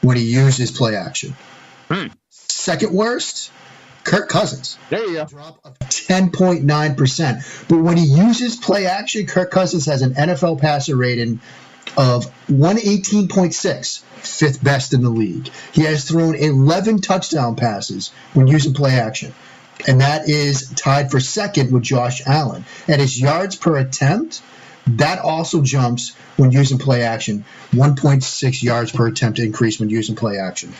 when 0.02 0.18
he 0.18 0.24
uses 0.24 0.70
play 0.70 0.96
action. 0.96 1.34
Hmm. 1.90 2.08
Second 2.56 2.94
worst, 2.94 3.52
Kirk 4.02 4.30
Cousins. 4.30 4.78
There 4.88 5.06
you 5.06 5.14
go. 5.14 5.26
Drop 5.26 5.60
of 5.62 5.78
10.9%. 5.78 7.68
But 7.68 7.76
when 7.76 7.98
he 7.98 8.04
uses 8.04 8.56
play 8.56 8.86
action, 8.86 9.26
Kirk 9.26 9.50
Cousins 9.50 9.84
has 9.86 10.00
an 10.00 10.14
NFL 10.14 10.58
passer 10.60 10.96
rating 10.96 11.40
of 11.98 12.24
118.6, 12.48 14.02
fifth 14.02 14.64
best 14.64 14.94
in 14.94 15.02
the 15.02 15.10
league. 15.10 15.50
He 15.72 15.82
has 15.82 16.08
thrown 16.08 16.34
11 16.34 17.02
touchdown 17.02 17.56
passes 17.56 18.10
when 18.32 18.46
using 18.46 18.72
play 18.72 18.98
action. 18.98 19.34
And 19.86 20.00
that 20.00 20.28
is 20.28 20.70
tied 20.70 21.10
for 21.10 21.20
second 21.20 21.70
with 21.70 21.82
Josh 21.82 22.22
Allen. 22.26 22.64
And 22.88 23.00
his 23.00 23.20
yards 23.20 23.54
per 23.54 23.76
attempt, 23.76 24.40
that 24.86 25.18
also 25.18 25.62
jumps 25.62 26.14
when 26.36 26.52
using 26.52 26.78
play 26.78 27.02
action. 27.02 27.44
1.6 27.72 28.62
yards 28.62 28.92
per 28.92 29.08
attempt 29.08 29.40
increase 29.40 29.78
when 29.78 29.90
using 29.90 30.16
play 30.16 30.38
action. 30.38 30.72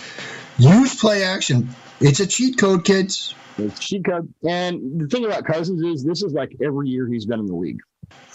Use 0.59 0.95
play 0.95 1.23
action. 1.23 1.69
It's 2.01 2.21
a 2.21 2.27
cheat 2.27 2.59
code, 2.59 2.85
kids. 2.85 3.35
It's 3.59 3.79
cheat 3.79 4.05
code. 4.05 4.33
And 4.47 5.01
the 5.01 5.07
thing 5.09 5.25
about 5.25 5.45
Cousins 5.45 5.83
is 5.83 6.05
this 6.05 6.23
is 6.23 6.33
like 6.33 6.57
every 6.63 6.89
year 6.89 7.07
he's 7.07 7.27
been 7.27 7.41
in 7.41 7.47
the 7.47 7.55
league. 7.55 7.81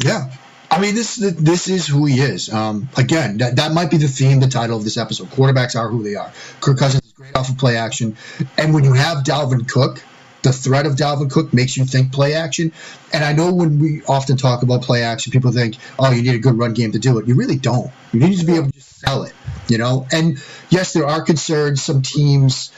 Yeah. 0.03 0.31
I 0.69 0.79
mean, 0.79 0.95
this 0.95 1.17
this 1.17 1.67
is 1.67 1.85
who 1.85 2.05
he 2.05 2.21
is. 2.21 2.51
Um, 2.51 2.87
again, 2.95 3.37
that, 3.39 3.57
that 3.57 3.73
might 3.73 3.91
be 3.91 3.97
the 3.97 4.07
theme, 4.07 4.39
the 4.39 4.47
title 4.47 4.77
of 4.77 4.85
this 4.85 4.97
episode. 4.97 5.27
Quarterbacks 5.27 5.77
are 5.77 5.89
who 5.89 6.01
they 6.01 6.15
are. 6.15 6.31
Kirk 6.61 6.79
Cousins 6.79 7.05
is 7.05 7.11
great 7.11 7.35
off 7.35 7.49
of 7.49 7.57
play 7.57 7.75
action. 7.75 8.15
And 8.57 8.73
when 8.73 8.85
you 8.85 8.93
have 8.93 9.25
Dalvin 9.25 9.67
Cook, 9.67 10.01
the 10.43 10.53
threat 10.53 10.85
of 10.85 10.93
Dalvin 10.93 11.29
Cook 11.29 11.53
makes 11.53 11.75
you 11.75 11.85
think 11.85 12.13
play 12.13 12.35
action. 12.35 12.71
And 13.11 13.23
I 13.23 13.33
know 13.33 13.53
when 13.53 13.79
we 13.79 14.01
often 14.07 14.37
talk 14.37 14.63
about 14.63 14.81
play 14.81 15.03
action, 15.03 15.31
people 15.31 15.51
think, 15.51 15.75
oh, 15.99 16.09
you 16.11 16.21
need 16.23 16.35
a 16.35 16.39
good 16.39 16.57
run 16.57 16.73
game 16.73 16.93
to 16.93 16.99
do 16.99 17.19
it. 17.19 17.27
You 17.27 17.35
really 17.35 17.57
don't. 17.57 17.91
You 18.13 18.21
need 18.21 18.39
to 18.39 18.45
be 18.45 18.55
able 18.55 18.71
to 18.71 18.81
sell 19.01 19.23
it, 19.23 19.33
you 19.67 19.77
know? 19.77 20.07
And 20.11 20.37
yes, 20.69 20.93
there 20.93 21.05
are 21.05 21.21
concerns. 21.21 21.81
Some 21.81 22.01
teams 22.01 22.71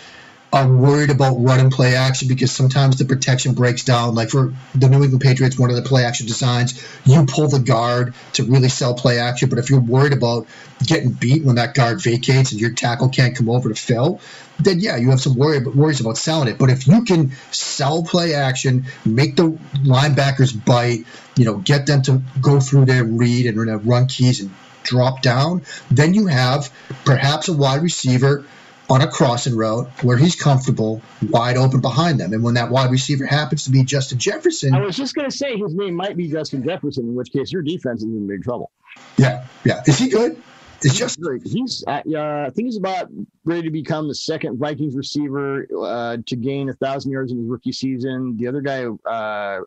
are 0.53 0.71
worried 0.71 1.09
about 1.09 1.33
run 1.33 1.59
and 1.59 1.71
play 1.71 1.95
action 1.95 2.27
because 2.27 2.51
sometimes 2.51 2.99
the 2.99 3.05
protection 3.05 3.55
breaks 3.55 3.83
down. 3.83 4.13
Like 4.13 4.29
for 4.29 4.53
the 4.75 4.87
New 4.87 5.01
England 5.01 5.21
Patriots, 5.21 5.57
one 5.57 5.71
of 5.71 5.75
the 5.75 5.81
play 5.81 6.05
action 6.05 6.27
designs, 6.27 6.79
you 7.05 7.25
pull 7.25 7.47
the 7.47 7.59
guard 7.59 8.13
to 8.33 8.43
really 8.43 8.69
sell 8.69 8.93
play 8.93 9.17
action. 9.17 9.49
But 9.49 9.57
if 9.57 9.71
you're 9.71 9.79
worried 9.79 10.13
about 10.13 10.45
getting 10.85 11.09
beat 11.09 11.43
when 11.43 11.55
that 11.55 11.73
guard 11.73 12.03
vacates 12.03 12.51
and 12.51 12.61
your 12.61 12.71
tackle 12.71 13.09
can't 13.09 13.35
come 13.35 13.49
over 13.49 13.67
to 13.67 13.75
fill, 13.75 14.21
then 14.59 14.79
yeah, 14.79 14.95
you 14.95 15.09
have 15.09 15.19
some 15.19 15.33
worry, 15.33 15.59
worries 15.59 15.99
about 15.99 16.17
selling 16.19 16.47
it. 16.47 16.59
But 16.59 16.69
if 16.69 16.85
you 16.85 17.03
can 17.03 17.31
sell 17.49 18.03
play 18.03 18.35
action, 18.35 18.85
make 19.05 19.35
the 19.35 19.57
linebackers 19.83 20.53
bite, 20.63 21.05
you 21.35 21.45
know, 21.45 21.55
get 21.55 21.87
them 21.87 22.03
to 22.03 22.21
go 22.39 22.59
through 22.59 22.85
their 22.85 23.03
read 23.03 23.47
and 23.47 23.87
run 23.87 24.05
keys 24.05 24.39
and 24.39 24.51
drop 24.83 25.21
down, 25.21 25.63
then 25.89 26.13
you 26.13 26.27
have 26.27 26.71
perhaps 27.05 27.47
a 27.47 27.53
wide 27.53 27.81
receiver 27.81 28.45
on 28.89 29.01
a 29.01 29.07
crossing 29.07 29.55
route 29.55 29.87
where 30.03 30.17
he's 30.17 30.35
comfortable, 30.35 31.01
wide 31.29 31.57
open 31.57 31.81
behind 31.81 32.19
them. 32.19 32.33
And 32.33 32.43
when 32.43 32.55
that 32.55 32.69
wide 32.69 32.91
receiver 32.91 33.25
happens 33.25 33.65
to 33.65 33.71
be 33.71 33.83
Justin 33.83 34.19
Jefferson, 34.19 34.73
I 34.73 34.81
was 34.81 34.97
just 34.97 35.15
going 35.15 35.29
to 35.29 35.35
say 35.35 35.57
his 35.57 35.73
name 35.73 35.95
might 35.95 36.17
be 36.17 36.29
Justin 36.29 36.63
Jefferson, 36.63 37.05
in 37.05 37.15
which 37.15 37.31
case 37.31 37.51
your 37.51 37.61
defense 37.61 38.01
is 38.01 38.09
in 38.09 38.27
big 38.27 38.43
trouble. 38.43 38.71
Yeah, 39.17 39.45
yeah. 39.63 39.81
Is 39.87 39.97
he 39.97 40.09
good? 40.09 40.37
It's 40.85 40.97
just 40.97 41.21
great. 41.21 41.41
he's 41.45 41.83
uh, 41.87 42.01
I 42.05 42.49
think 42.49 42.67
he's 42.67 42.77
about 42.77 43.09
ready 43.45 43.61
to 43.61 43.71
become 43.71 44.07
the 44.07 44.15
second 44.15 44.57
Vikings 44.59 44.95
receiver 44.95 45.65
uh, 45.81 46.17
to 46.25 46.35
gain 46.35 46.69
a 46.69 46.73
thousand 46.73 47.11
yards 47.11 47.31
in 47.31 47.37
his 47.37 47.47
rookie 47.47 47.71
season. 47.71 48.35
The 48.37 48.47
other 48.47 48.59
guy, 48.59 48.83
uh, 49.09 49.61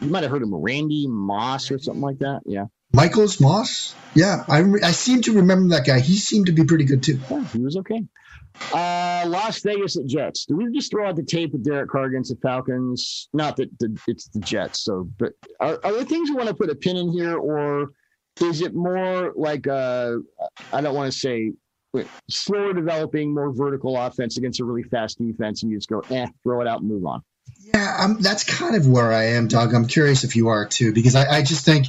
you 0.00 0.08
might 0.08 0.22
have 0.22 0.32
heard 0.32 0.42
him, 0.42 0.54
Randy 0.54 1.06
Moss 1.06 1.70
or 1.70 1.78
something 1.78 2.00
like 2.00 2.18
that. 2.20 2.40
Yeah, 2.46 2.66
Michael's 2.94 3.40
Moss. 3.40 3.94
Yeah, 4.14 4.44
I 4.48 4.60
I 4.82 4.92
seem 4.92 5.20
to 5.22 5.32
remember 5.32 5.74
that 5.74 5.84
guy. 5.84 5.98
He 5.98 6.16
seemed 6.16 6.46
to 6.46 6.52
be 6.52 6.64
pretty 6.64 6.84
good 6.84 7.02
too. 7.02 7.18
yeah 7.28 7.44
he 7.46 7.58
was 7.58 7.76
okay. 7.76 8.04
Uh, 8.72 9.24
Las 9.26 9.60
Vegas 9.62 9.96
at 9.96 10.06
Jets. 10.06 10.46
Do 10.46 10.56
we 10.56 10.72
just 10.72 10.92
throw 10.92 11.08
out 11.08 11.16
the 11.16 11.24
tape 11.24 11.50
with 11.52 11.64
Derek 11.64 11.90
Carr 11.90 12.04
against 12.04 12.30
the 12.30 12.36
Falcons? 12.40 13.28
Not 13.32 13.56
that 13.56 13.76
the, 13.80 13.98
it's 14.06 14.28
the 14.28 14.38
Jets. 14.38 14.84
So, 14.84 15.08
but 15.18 15.32
are, 15.58 15.80
are 15.82 15.92
there 15.92 16.04
things 16.04 16.28
you 16.28 16.36
want 16.36 16.48
to 16.48 16.54
put 16.54 16.70
a 16.70 16.74
pin 16.76 16.96
in 16.96 17.10
here, 17.10 17.36
or 17.36 17.90
is 18.40 18.60
it 18.60 18.74
more 18.74 19.32
like 19.34 19.66
uh, 19.66 20.18
I 20.72 20.80
don't 20.80 20.94
want 20.94 21.12
to 21.12 21.18
say 21.18 21.50
slower 22.30 22.72
developing, 22.72 23.34
more 23.34 23.52
vertical 23.52 23.96
offense 23.96 24.38
against 24.38 24.60
a 24.60 24.64
really 24.64 24.84
fast 24.84 25.18
defense, 25.18 25.62
and 25.62 25.72
you 25.72 25.78
just 25.78 25.88
go, 25.88 26.00
eh, 26.10 26.26
throw 26.44 26.60
it 26.60 26.68
out 26.68 26.80
and 26.80 26.88
move 26.88 27.06
on. 27.06 27.22
Yeah, 27.74 27.96
I'm, 27.98 28.20
that's 28.20 28.44
kind 28.44 28.76
of 28.76 28.86
where 28.86 29.12
I 29.12 29.24
am, 29.30 29.48
Doug. 29.48 29.74
I'm 29.74 29.86
curious 29.86 30.22
if 30.22 30.36
you 30.36 30.48
are 30.48 30.64
too, 30.64 30.92
because 30.92 31.14
I, 31.16 31.38
I 31.38 31.42
just 31.42 31.64
think 31.64 31.88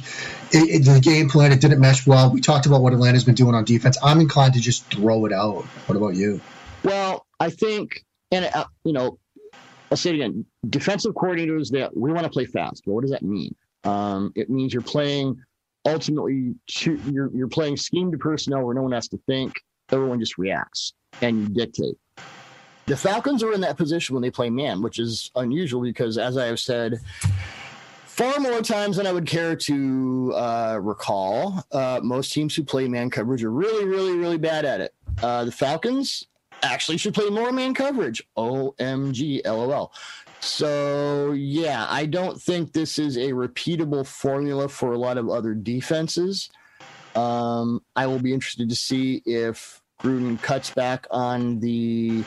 it, 0.52 0.80
it, 0.80 0.84
the 0.84 1.00
game 1.00 1.28
plan 1.28 1.52
it 1.52 1.60
didn't 1.60 1.80
mesh 1.80 2.06
well. 2.06 2.30
We 2.32 2.40
talked 2.40 2.66
about 2.66 2.82
what 2.82 2.92
Atlanta's 2.92 3.24
been 3.24 3.36
doing 3.36 3.54
on 3.54 3.64
defense. 3.64 3.96
I'm 4.02 4.20
inclined 4.20 4.54
to 4.54 4.60
just 4.60 4.84
throw 4.86 5.26
it 5.26 5.32
out. 5.32 5.64
What 5.86 5.96
about 5.96 6.14
you? 6.16 6.40
Well, 6.82 7.26
I 7.38 7.50
think, 7.50 8.04
and 8.32 8.50
uh, 8.52 8.64
you 8.84 8.92
know, 8.92 9.18
I'll 9.90 9.96
say 9.96 10.10
it 10.10 10.14
again: 10.14 10.44
defensive 10.68 11.14
coordinators 11.14 11.70
that 11.70 11.96
we 11.96 12.12
want 12.12 12.24
to 12.24 12.30
play 12.30 12.46
fast. 12.46 12.82
But 12.84 12.92
what 12.92 13.02
does 13.02 13.12
that 13.12 13.22
mean? 13.22 13.54
Um, 13.84 14.32
it 14.34 14.50
means 14.50 14.72
you're 14.72 14.82
playing 14.82 15.36
ultimately. 15.84 16.54
To, 16.78 17.00
you're 17.10 17.30
you're 17.34 17.48
playing 17.48 17.76
scheme 17.76 18.10
to 18.10 18.18
personnel 18.18 18.62
where 18.62 18.74
no 18.74 18.82
one 18.82 18.92
has 18.92 19.08
to 19.08 19.18
think. 19.26 19.54
Everyone 19.92 20.18
just 20.18 20.36
reacts, 20.36 20.94
and 21.22 21.40
you 21.40 21.48
dictate. 21.48 21.96
The 22.86 22.96
Falcons 22.96 23.42
are 23.42 23.52
in 23.52 23.60
that 23.62 23.76
position 23.76 24.14
when 24.14 24.22
they 24.22 24.30
play 24.30 24.48
man, 24.48 24.80
which 24.80 25.00
is 25.00 25.32
unusual 25.34 25.82
because, 25.82 26.18
as 26.18 26.38
I 26.38 26.46
have 26.46 26.60
said, 26.60 27.00
far 28.04 28.38
more 28.38 28.62
times 28.62 28.96
than 28.96 29.08
I 29.08 29.12
would 29.12 29.26
care 29.26 29.56
to 29.56 30.32
uh, 30.34 30.78
recall, 30.80 31.64
uh, 31.72 32.00
most 32.02 32.32
teams 32.32 32.54
who 32.54 32.62
play 32.62 32.86
man 32.86 33.10
coverage 33.10 33.42
are 33.42 33.50
really, 33.50 33.84
really, 33.84 34.16
really 34.16 34.38
bad 34.38 34.64
at 34.64 34.80
it. 34.80 34.94
Uh, 35.20 35.44
the 35.44 35.52
Falcons 35.52 36.28
actually 36.62 36.96
should 36.96 37.12
play 37.12 37.28
more 37.28 37.50
man 37.50 37.74
coverage. 37.74 38.22
OMG, 38.36 39.44
LOL. 39.44 39.92
So, 40.40 41.32
yeah, 41.32 41.86
I 41.88 42.06
don't 42.06 42.40
think 42.40 42.72
this 42.72 43.00
is 43.00 43.16
a 43.16 43.32
repeatable 43.32 44.06
formula 44.06 44.68
for 44.68 44.92
a 44.92 44.98
lot 44.98 45.18
of 45.18 45.28
other 45.28 45.54
defenses. 45.54 46.50
Um, 47.16 47.82
I 47.96 48.06
will 48.06 48.20
be 48.20 48.32
interested 48.32 48.68
to 48.68 48.76
see 48.76 49.22
if 49.26 49.82
Gruden 50.00 50.40
cuts 50.40 50.70
back 50.70 51.06
on 51.10 51.58
the, 51.58 52.22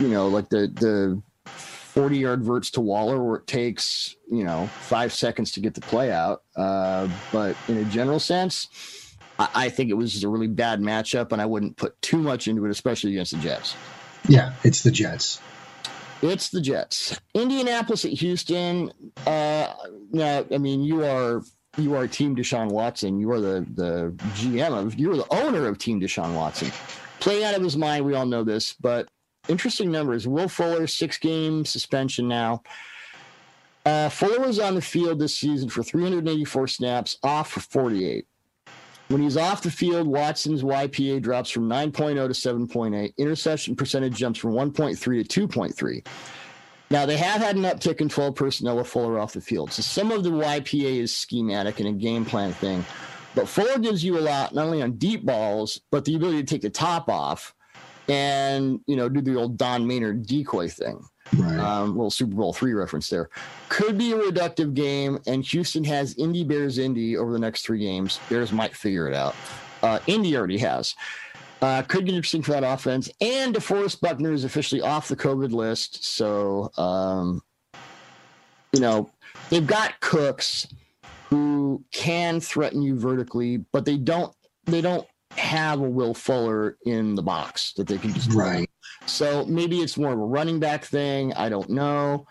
you 0.00 0.08
know, 0.08 0.28
like 0.28 0.48
the 0.48 0.66
the 0.74 1.22
40 1.46 2.18
yard 2.18 2.42
verts 2.42 2.70
to 2.72 2.80
Waller 2.80 3.22
where 3.22 3.36
it 3.36 3.46
takes, 3.46 4.16
you 4.30 4.44
know, 4.44 4.66
five 4.80 5.12
seconds 5.12 5.52
to 5.52 5.60
get 5.60 5.74
the 5.74 5.80
play 5.80 6.10
out. 6.10 6.42
Uh, 6.56 7.08
but 7.32 7.56
in 7.68 7.76
a 7.76 7.84
general 7.84 8.18
sense, 8.18 9.16
I, 9.38 9.48
I 9.54 9.68
think 9.68 9.90
it 9.90 9.94
was 9.94 10.24
a 10.24 10.28
really 10.28 10.46
bad 10.46 10.80
matchup, 10.80 11.32
and 11.32 11.42
I 11.42 11.46
wouldn't 11.46 11.76
put 11.76 12.00
too 12.00 12.18
much 12.18 12.48
into 12.48 12.64
it, 12.64 12.70
especially 12.70 13.12
against 13.12 13.32
the 13.32 13.38
Jets. 13.38 13.76
Yeah, 14.28 14.52
it's 14.64 14.82
the 14.82 14.90
Jets. 14.90 15.40
It's 16.22 16.50
the 16.50 16.60
Jets. 16.60 17.18
Indianapolis 17.34 18.04
at 18.04 18.12
Houston. 18.12 18.92
Uh, 19.26 19.72
now, 20.12 20.44
I 20.50 20.58
mean, 20.58 20.82
you 20.82 21.04
are 21.04 21.42
you 21.76 21.94
are 21.94 22.06
Team 22.06 22.36
Deshaun 22.36 22.70
Watson. 22.70 23.18
You 23.18 23.32
are 23.32 23.40
the 23.40 23.66
the 23.74 24.14
GM 24.34 24.72
of. 24.72 24.98
You 24.98 25.12
are 25.12 25.16
the 25.16 25.32
owner 25.34 25.66
of 25.66 25.78
Team 25.78 26.00
Deshaun 26.00 26.34
Watson. 26.34 26.70
Playing 27.20 27.44
out 27.44 27.54
of 27.54 27.62
his 27.62 27.76
mind, 27.76 28.04
we 28.04 28.14
all 28.14 28.26
know 28.26 28.44
this, 28.44 28.74
but 28.80 29.08
interesting 29.50 29.90
numbers. 29.90 30.26
Will 30.26 30.48
Fuller, 30.48 30.86
six 30.86 31.18
game 31.18 31.64
suspension 31.64 32.28
now. 32.28 32.62
Uh, 33.84 34.08
Fuller 34.08 34.40
was 34.40 34.58
on 34.58 34.74
the 34.74 34.82
field 34.82 35.18
this 35.18 35.36
season 35.36 35.68
for 35.68 35.82
384 35.82 36.68
snaps, 36.68 37.16
off 37.22 37.50
for 37.50 37.60
48. 37.60 38.26
When 39.08 39.22
he's 39.22 39.36
off 39.36 39.62
the 39.62 39.70
field, 39.70 40.06
Watson's 40.06 40.62
YPA 40.62 41.20
drops 41.20 41.50
from 41.50 41.68
9.0 41.68 42.14
to 42.14 42.28
7.8. 42.28 43.16
Interception 43.16 43.74
percentage 43.74 44.14
jumps 44.14 44.38
from 44.38 44.52
1.3 44.52 45.28
to 45.28 45.48
2.3. 45.48 46.06
Now, 46.92 47.06
they 47.06 47.16
have 47.16 47.40
had 47.40 47.56
an 47.56 47.62
uptick 47.62 48.00
in 48.00 48.08
12 48.08 48.34
personnel 48.34 48.76
with 48.76 48.86
Fuller 48.86 49.18
off 49.18 49.32
the 49.32 49.40
field. 49.40 49.72
So 49.72 49.82
some 49.82 50.12
of 50.12 50.22
the 50.22 50.30
YPA 50.30 51.00
is 51.00 51.16
schematic 51.16 51.80
and 51.80 51.88
a 51.88 51.92
game 51.92 52.24
plan 52.24 52.52
thing. 52.52 52.84
But 53.34 53.48
Fuller 53.48 53.78
gives 53.78 54.04
you 54.04 54.18
a 54.18 54.20
lot, 54.20 54.54
not 54.54 54.66
only 54.66 54.82
on 54.82 54.92
deep 54.92 55.24
balls, 55.24 55.80
but 55.90 56.04
the 56.04 56.16
ability 56.16 56.42
to 56.42 56.46
take 56.46 56.62
the 56.62 56.70
top 56.70 57.08
off 57.08 57.54
and, 58.10 58.80
you 58.86 58.96
know, 58.96 59.08
do 59.08 59.20
the 59.20 59.36
old 59.36 59.56
Don 59.56 59.86
Maynard 59.86 60.26
decoy 60.26 60.68
thing. 60.68 61.02
Right. 61.36 61.58
Um, 61.58 61.90
little 61.90 62.10
Super 62.10 62.34
Bowl 62.34 62.52
three 62.52 62.72
reference 62.72 63.08
there. 63.08 63.30
Could 63.68 63.96
be 63.96 64.12
a 64.12 64.16
reductive 64.16 64.74
game, 64.74 65.20
and 65.28 65.44
Houston 65.44 65.84
has 65.84 66.16
Indy 66.16 66.42
Bears 66.42 66.78
Indy 66.78 67.16
over 67.16 67.32
the 67.32 67.38
next 67.38 67.64
three 67.64 67.78
games. 67.78 68.18
Bears 68.28 68.50
might 68.50 68.74
figure 68.76 69.06
it 69.06 69.14
out. 69.14 69.36
Uh, 69.82 70.00
Indy 70.08 70.36
already 70.36 70.58
has. 70.58 70.94
Uh, 71.62 71.82
could 71.82 72.04
get 72.06 72.14
interesting 72.14 72.42
for 72.42 72.50
that 72.52 72.64
offense. 72.64 73.10
And 73.20 73.54
DeForest 73.54 74.00
Buckner 74.00 74.32
is 74.32 74.44
officially 74.44 74.80
off 74.80 75.08
the 75.08 75.16
COVID 75.16 75.52
list. 75.52 76.04
So, 76.04 76.72
um, 76.78 77.42
you 78.72 78.80
know, 78.80 79.10
they've 79.50 79.66
got 79.66 80.00
Cooks 80.00 80.66
who 81.28 81.84
can 81.92 82.40
threaten 82.40 82.82
you 82.82 82.98
vertically, 82.98 83.58
but 83.72 83.84
they 83.84 83.98
don't. 83.98 84.34
They 84.64 84.80
don't 84.80 85.06
have 85.36 85.80
a 85.80 85.88
Will 85.88 86.14
Fuller 86.14 86.76
in 86.84 87.14
the 87.14 87.22
box 87.22 87.72
that 87.74 87.86
they 87.86 87.98
can 87.98 88.12
just 88.12 88.32
Right. 88.32 88.68
so 89.06 89.44
maybe 89.46 89.80
it's 89.80 89.96
more 89.96 90.12
of 90.12 90.18
a 90.18 90.24
running 90.24 90.58
back 90.60 90.84
thing. 90.84 91.32
I 91.34 91.48
don't 91.48 91.70
know. 91.70 92.26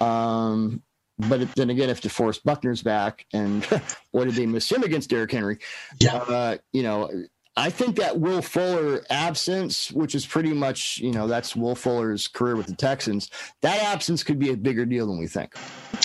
Um, 0.00 0.82
but 1.18 1.52
then 1.54 1.70
again, 1.70 1.90
if 1.90 2.00
DeForest 2.00 2.44
Buckner's 2.44 2.82
back, 2.82 3.26
and 3.32 3.64
what 4.12 4.24
did 4.24 4.34
they 4.34 4.46
miss 4.46 4.70
him 4.70 4.82
against 4.82 5.10
Derrick 5.10 5.32
Henry? 5.32 5.58
Yeah. 6.00 6.16
Uh, 6.16 6.56
you 6.72 6.82
know, 6.82 7.10
I 7.56 7.70
think 7.70 7.96
that 7.96 8.20
Will 8.20 8.40
Fuller 8.40 9.04
absence, 9.10 9.90
which 9.90 10.14
is 10.14 10.24
pretty 10.24 10.52
much, 10.52 10.98
you 10.98 11.10
know, 11.10 11.26
that's 11.26 11.56
Will 11.56 11.74
Fuller's 11.74 12.28
career 12.28 12.54
with 12.54 12.66
the 12.66 12.76
Texans, 12.76 13.30
that 13.62 13.82
absence 13.82 14.22
could 14.22 14.38
be 14.38 14.50
a 14.50 14.56
bigger 14.56 14.86
deal 14.86 15.08
than 15.08 15.18
we 15.18 15.26
think. 15.26 15.54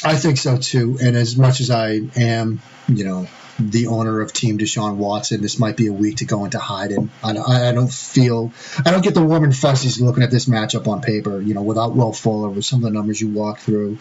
I 0.03 0.15
think 0.15 0.37
so 0.39 0.57
too. 0.57 0.97
And 0.99 1.15
as 1.15 1.37
much 1.37 1.59
as 1.59 1.69
I 1.69 2.01
am, 2.15 2.59
you 2.87 3.03
know, 3.03 3.27
the 3.59 3.87
owner 3.87 4.21
of 4.21 4.33
Team 4.33 4.57
Deshaun 4.57 4.95
Watson, 4.95 5.41
this 5.41 5.59
might 5.59 5.77
be 5.77 5.87
a 5.87 5.93
week 5.93 6.17
to 6.17 6.25
go 6.25 6.45
into 6.45 6.59
hiding. 6.59 7.09
I, 7.23 7.37
I 7.37 7.71
don't 7.71 7.91
feel, 7.91 8.51
I 8.85 8.91
don't 8.91 9.03
get 9.03 9.13
the 9.13 9.23
warm 9.23 9.43
and 9.43 9.55
fuzzies 9.55 10.01
looking 10.01 10.23
at 10.23 10.31
this 10.31 10.45
matchup 10.45 10.87
on 10.87 11.01
paper. 11.01 11.41
You 11.41 11.53
know, 11.53 11.61
without 11.61 11.95
Will 11.95 12.13
Fuller, 12.13 12.49
with 12.49 12.65
some 12.65 12.79
of 12.79 12.83
the 12.83 12.91
numbers 12.91 13.21
you 13.21 13.29
walk 13.29 13.59
through, 13.59 13.99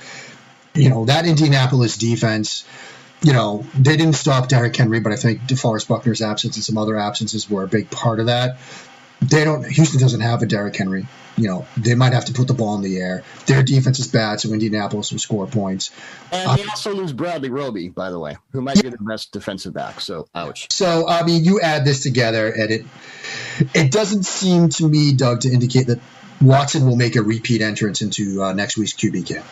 you 0.75 0.89
know, 0.89 1.05
that 1.07 1.27
Indianapolis 1.27 1.97
defense. 1.97 2.65
You 3.25 3.33
know, 3.33 3.65
they 3.79 3.97
didn't 3.97 4.15
stop 4.15 4.49
Derrick 4.49 4.75
Henry, 4.75 4.99
but 4.99 5.13
I 5.13 5.17
think 5.17 5.43
DeForest 5.43 5.87
Buckner's 5.87 6.23
absence 6.23 6.57
and 6.57 6.65
some 6.65 6.77
other 6.77 6.97
absences 6.97 7.49
were 7.49 7.63
a 7.63 7.69
big 7.69 7.89
part 7.89 8.19
of 8.19 8.27
that. 8.27 8.59
They 9.21 9.45
don't. 9.45 9.65
Houston 9.65 10.01
doesn't 10.01 10.23
have 10.23 10.43
a 10.43 10.47
Derrick 10.47 10.75
Henry. 10.75 11.07
You 11.43 11.49
know, 11.49 11.67
they 11.77 11.95
might 11.95 12.13
have 12.13 12.27
to 12.27 12.33
put 12.33 12.47
the 12.47 12.55
ball 12.55 12.77
in 12.77 12.83
the 12.83 12.99
air. 12.99 13.25
Their 13.47 13.63
defense 13.63 13.99
is 13.99 14.07
bad, 14.07 14.41
so 14.41 14.53
Indianapolis 14.53 15.11
will 15.11 15.19
score 15.19 15.47
points. 15.47 15.91
And 16.31 16.59
they 16.59 16.65
also 16.65 16.95
lose 16.95 17.13
Bradley 17.13 17.51
Roby, 17.51 17.89
by 17.89 18.11
the 18.11 18.19
way, 18.19 18.37
who 18.53 18.61
might 18.61 18.81
be 18.81 18.89
the 18.89 18.99
best 18.99 19.33
defensive 19.33 19.75
back. 19.75 20.01
So, 20.01 20.29
ouch. 20.35 20.71
So 20.71 21.09
I 21.09 21.25
mean, 21.25 21.45
you 21.45 21.61
add 21.61 21.85
this 21.85 22.03
together, 22.03 22.47
and 22.49 22.71
it 22.71 22.87
it 23.75 23.91
doesn't 23.91 24.25
seem 24.25 24.69
to 24.71 24.89
me, 24.89 25.13
Doug, 25.15 25.41
to 25.41 25.51
indicate 25.51 25.89
that 25.89 25.99
Watson 26.41 26.87
will 26.87 26.97
make 26.97 27.17
a 27.17 27.23
repeat 27.23 27.61
entrance 27.61 28.03
into 28.03 28.43
uh, 28.43 28.53
next 28.53 28.77
week's 28.77 28.93
QB 28.93 29.27
camp. 29.27 29.47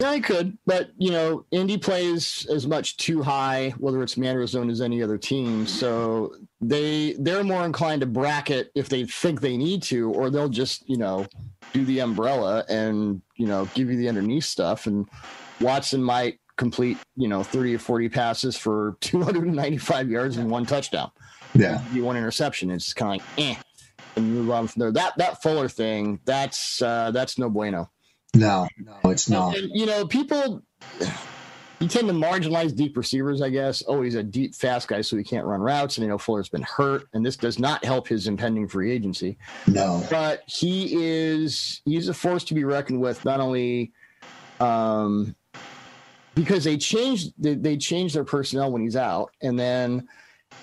Yeah, 0.00 0.10
I 0.10 0.20
could, 0.20 0.56
but 0.64 0.90
you 0.96 1.10
know, 1.10 1.44
Indy 1.50 1.76
plays 1.76 2.46
as 2.48 2.68
much 2.68 2.98
too 2.98 3.20
high, 3.20 3.74
whether 3.78 4.00
it's 4.00 4.16
man 4.16 4.36
or 4.36 4.46
zone, 4.46 4.70
as 4.70 4.80
any 4.80 5.02
other 5.02 5.18
team. 5.18 5.66
So 5.66 6.36
they 6.60 7.16
they're 7.18 7.42
more 7.42 7.64
inclined 7.64 8.02
to 8.02 8.06
bracket 8.06 8.70
if 8.76 8.88
they 8.88 9.06
think 9.06 9.40
they 9.40 9.56
need 9.56 9.82
to, 9.84 10.12
or 10.12 10.30
they'll 10.30 10.48
just 10.48 10.88
you 10.88 10.98
know 10.98 11.26
do 11.72 11.84
the 11.84 11.98
umbrella 11.98 12.64
and 12.68 13.20
you 13.34 13.46
know 13.46 13.68
give 13.74 13.90
you 13.90 13.96
the 13.96 14.08
underneath 14.08 14.44
stuff. 14.44 14.86
And 14.86 15.08
Watson 15.60 16.00
might 16.00 16.38
complete 16.56 16.98
you 17.16 17.26
know 17.26 17.42
thirty 17.42 17.74
or 17.74 17.80
forty 17.80 18.08
passes 18.08 18.56
for 18.56 18.96
two 19.00 19.20
hundred 19.24 19.46
and 19.46 19.56
ninety 19.56 19.78
five 19.78 20.08
yards 20.08 20.36
and 20.36 20.48
one 20.48 20.64
touchdown. 20.64 21.10
Yeah, 21.54 21.82
You 21.92 22.04
one 22.04 22.16
interception. 22.16 22.70
It's 22.70 22.92
kind 22.92 23.20
of 23.20 23.26
like 23.26 23.48
eh, 23.48 23.60
and 24.14 24.32
move 24.32 24.50
on 24.52 24.68
from 24.68 24.78
there. 24.78 24.92
That 24.92 25.16
that 25.16 25.42
Fuller 25.42 25.68
thing, 25.68 26.20
that's 26.24 26.80
uh, 26.82 27.10
that's 27.10 27.36
no 27.36 27.50
bueno. 27.50 27.90
No, 28.34 28.68
no, 28.78 29.10
it's 29.10 29.28
not. 29.28 29.56
And, 29.56 29.70
you 29.72 29.86
know, 29.86 30.06
people 30.06 30.62
you 31.80 31.86
tend 31.86 32.08
to 32.08 32.14
marginalize 32.14 32.74
deep 32.74 32.96
receivers, 32.96 33.40
I 33.40 33.50
guess. 33.50 33.84
Oh, 33.86 34.02
he's 34.02 34.16
a 34.16 34.22
deep, 34.22 34.54
fast 34.54 34.88
guy, 34.88 35.00
so 35.00 35.16
he 35.16 35.22
can't 35.22 35.46
run 35.46 35.60
routes. 35.60 35.96
And 35.96 36.02
you 36.04 36.08
know, 36.08 36.18
Fuller's 36.18 36.48
been 36.48 36.62
hurt, 36.62 37.04
and 37.12 37.24
this 37.24 37.36
does 37.36 37.58
not 37.58 37.84
help 37.84 38.08
his 38.08 38.26
impending 38.26 38.66
free 38.66 38.90
agency. 38.90 39.38
No, 39.66 40.04
But 40.10 40.42
he 40.46 40.94
is 40.94 41.80
he's 41.84 42.08
a 42.08 42.14
force 42.14 42.44
to 42.44 42.54
be 42.54 42.64
reckoned 42.64 43.00
with, 43.00 43.24
not 43.24 43.40
only 43.40 43.92
um 44.60 45.36
because 46.34 46.64
they 46.64 46.76
changed 46.76 47.32
they, 47.38 47.54
they 47.54 47.76
changed 47.76 48.16
their 48.16 48.24
personnel 48.24 48.72
when 48.72 48.82
he's 48.82 48.96
out, 48.96 49.30
and 49.40 49.58
then 49.58 50.08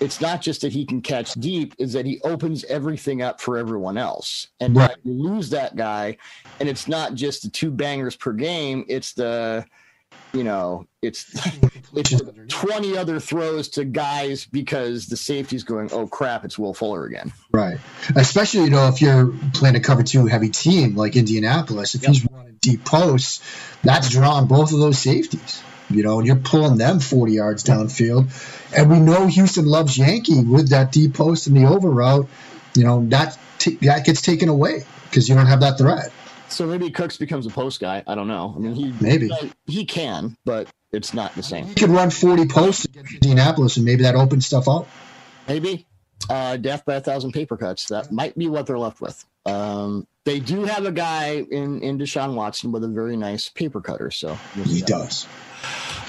it's 0.00 0.20
not 0.20 0.42
just 0.42 0.60
that 0.60 0.72
he 0.72 0.84
can 0.84 1.00
catch 1.00 1.32
deep, 1.34 1.74
is 1.78 1.94
that 1.94 2.04
he 2.06 2.20
opens 2.22 2.64
everything 2.64 3.22
up 3.22 3.40
for 3.40 3.56
everyone 3.56 3.96
else. 3.96 4.48
And 4.60 4.76
Right. 4.76 4.94
you 5.04 5.12
lose 5.12 5.50
that 5.50 5.74
guy, 5.76 6.18
and 6.60 6.68
it's 6.68 6.86
not 6.86 7.14
just 7.14 7.42
the 7.42 7.48
two 7.48 7.70
bangers 7.70 8.14
per 8.16 8.32
game, 8.32 8.84
it's 8.88 9.12
the 9.14 9.64
you 10.32 10.44
know, 10.44 10.86
it's 11.00 11.24
it's 11.94 12.12
20 12.48 12.96
other 12.98 13.18
throws 13.18 13.68
to 13.70 13.84
guys 13.86 14.44
because 14.44 15.06
the 15.06 15.16
safety's 15.16 15.64
going, 15.64 15.88
oh 15.92 16.06
crap, 16.06 16.44
it's 16.44 16.58
Will 16.58 16.74
Fuller 16.74 17.06
again. 17.06 17.32
Right. 17.52 17.78
Especially, 18.14 18.64
you 18.64 18.70
know, 18.70 18.88
if 18.88 19.00
you're 19.00 19.32
playing 19.54 19.76
a 19.76 19.80
cover 19.80 20.02
two 20.02 20.26
heavy 20.26 20.50
team 20.50 20.94
like 20.94 21.16
Indianapolis, 21.16 21.94
if 21.94 22.02
Yep. 22.02 22.10
he's 22.12 22.30
running 22.30 22.58
deep 22.60 22.84
posts, 22.84 23.40
that's 23.82 24.10
drawing 24.10 24.46
both 24.46 24.72
of 24.74 24.78
those 24.78 24.98
safeties. 24.98 25.62
You 25.88 26.02
know, 26.02 26.18
and 26.18 26.26
you're 26.26 26.36
pulling 26.36 26.78
them 26.78 26.98
40 26.98 27.32
yards 27.32 27.62
downfield. 27.64 28.28
And 28.76 28.90
we 28.90 28.98
know 28.98 29.26
Houston 29.26 29.66
loves 29.66 29.96
Yankee 29.96 30.42
with 30.42 30.70
that 30.70 30.90
deep 30.90 31.14
post 31.14 31.46
and 31.46 31.56
the 31.56 31.64
over 31.66 31.88
route. 31.88 32.28
You 32.74 32.84
know, 32.84 33.06
that, 33.08 33.38
t- 33.58 33.76
that 33.82 34.04
gets 34.04 34.20
taken 34.20 34.48
away 34.48 34.84
because 35.04 35.28
you 35.28 35.34
don't 35.36 35.46
have 35.46 35.60
that 35.60 35.78
threat. 35.78 36.10
So 36.48 36.66
maybe 36.66 36.90
Cooks 36.90 37.16
becomes 37.16 37.46
a 37.46 37.50
post 37.50 37.80
guy. 37.80 38.02
I 38.06 38.14
don't 38.14 38.28
know. 38.28 38.52
I 38.56 38.58
mean, 38.58 38.74
he 38.74 38.92
Maybe. 39.00 39.30
he 39.66 39.84
can, 39.84 40.36
but 40.44 40.68
it's 40.92 41.14
not 41.14 41.34
the 41.34 41.42
same. 41.42 41.66
He 41.66 41.74
could 41.74 41.90
run 41.90 42.10
40 42.10 42.46
posts 42.46 42.84
against 42.84 43.14
Indianapolis 43.14 43.76
and 43.76 43.84
maybe 43.84 44.02
that 44.04 44.14
opens 44.14 44.46
stuff 44.46 44.68
up. 44.68 44.88
Maybe 45.48 45.86
uh, 46.28 46.56
death 46.56 46.84
by 46.84 46.94
a 46.96 47.00
thousand 47.00 47.32
paper 47.32 47.56
cuts. 47.56 47.86
That 47.86 48.10
might 48.12 48.36
be 48.36 48.48
what 48.48 48.66
they're 48.66 48.78
left 48.78 49.00
with. 49.00 49.24
Um, 49.44 50.06
they 50.24 50.40
do 50.40 50.64
have 50.64 50.84
a 50.86 50.92
guy 50.92 51.44
in 51.50 51.80
in 51.82 51.98
Deshaun 51.98 52.34
Watson 52.34 52.72
with 52.72 52.82
a 52.82 52.88
very 52.88 53.16
nice 53.16 53.48
paper 53.48 53.80
cutter. 53.80 54.10
So 54.10 54.38
we'll 54.56 54.64
He 54.64 54.80
that. 54.80 54.88
does. 54.88 55.26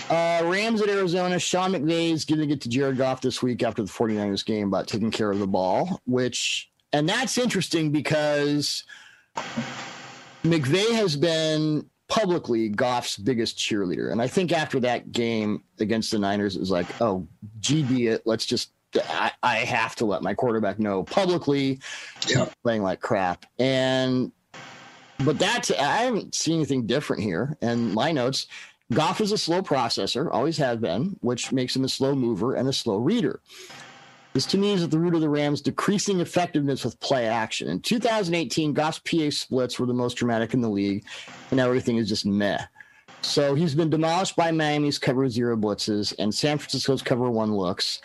Uh, 0.09 0.41
Rams 0.45 0.81
at 0.81 0.89
Arizona. 0.89 1.37
Sean 1.37 1.71
McVay 1.73 2.11
is 2.13 2.23
giving 2.23 2.49
it 2.49 2.61
to 2.61 2.69
Jared 2.69 2.97
Goff 2.97 3.21
this 3.21 3.43
week 3.43 3.61
after 3.63 3.83
the 3.83 3.89
49ers 3.89 4.45
game 4.45 4.67
about 4.67 4.87
taking 4.87 5.11
care 5.11 5.31
of 5.31 5.39
the 5.39 5.47
ball, 5.47 6.01
which, 6.05 6.69
and 6.93 7.07
that's 7.09 7.37
interesting 7.37 7.91
because 7.91 8.83
McVay 10.43 10.91
has 10.93 11.17
been 11.17 11.89
publicly 12.07 12.69
Goff's 12.69 13.17
biggest 13.17 13.57
cheerleader. 13.57 14.11
And 14.13 14.21
I 14.21 14.27
think 14.27 14.53
after 14.53 14.79
that 14.79 15.11
game 15.11 15.63
against 15.79 16.11
the 16.11 16.19
Niners, 16.19 16.55
it 16.55 16.59
was 16.59 16.71
like, 16.71 16.87
oh, 17.01 17.27
GB 17.59 18.09
it. 18.09 18.21
Let's 18.25 18.45
just, 18.45 18.71
I, 19.09 19.33
I 19.43 19.55
have 19.57 19.95
to 19.97 20.05
let 20.05 20.21
my 20.23 20.33
quarterback 20.33 20.79
know 20.79 21.03
publicly 21.03 21.79
Yeah. 22.29 22.47
playing 22.63 22.81
like 22.83 23.01
crap. 23.01 23.45
And, 23.59 24.31
but 25.25 25.37
that's, 25.37 25.69
I 25.71 25.97
haven't 26.03 26.33
seen 26.33 26.55
anything 26.55 26.85
different 26.85 27.23
here. 27.23 27.57
And 27.61 27.93
my 27.93 28.13
notes, 28.13 28.47
Goff 28.93 29.19
is 29.19 29.33
a 29.33 29.37
slow 29.37 29.61
processor, 29.61 30.29
always 30.31 30.57
has 30.57 30.77
been, 30.77 31.17
which 31.21 31.51
makes 31.51 31.75
him 31.75 31.83
a 31.83 31.89
slow 31.89 32.15
mover 32.15 32.55
and 32.55 32.69
a 32.69 32.73
slow 32.73 32.97
reader. 32.97 33.41
This 34.33 34.45
to 34.47 34.57
me 34.57 34.73
is 34.73 34.83
at 34.83 34.91
the 34.91 34.99
root 34.99 35.15
of 35.15 35.21
the 35.21 35.29
Rams' 35.29 35.61
decreasing 35.61 36.19
effectiveness 36.19 36.85
with 36.85 36.99
play 36.99 37.25
action. 37.25 37.67
In 37.67 37.81
2018, 37.81 38.73
Goff's 38.73 38.99
PA 38.99 39.29
splits 39.29 39.79
were 39.79 39.87
the 39.87 39.93
most 39.93 40.13
dramatic 40.13 40.53
in 40.53 40.61
the 40.61 40.69
league, 40.69 41.03
and 41.51 41.59
everything 41.59 41.97
is 41.97 42.07
just 42.07 42.25
meh. 42.25 42.59
So 43.21 43.55
he's 43.55 43.75
been 43.75 43.89
demolished 43.89 44.35
by 44.35 44.51
Miami's 44.51 44.99
cover 44.99 45.27
zero 45.27 45.57
blitzes 45.57 46.13
and 46.19 46.33
San 46.33 46.57
Francisco's 46.57 47.01
cover 47.01 47.29
one 47.29 47.53
looks. 47.53 48.01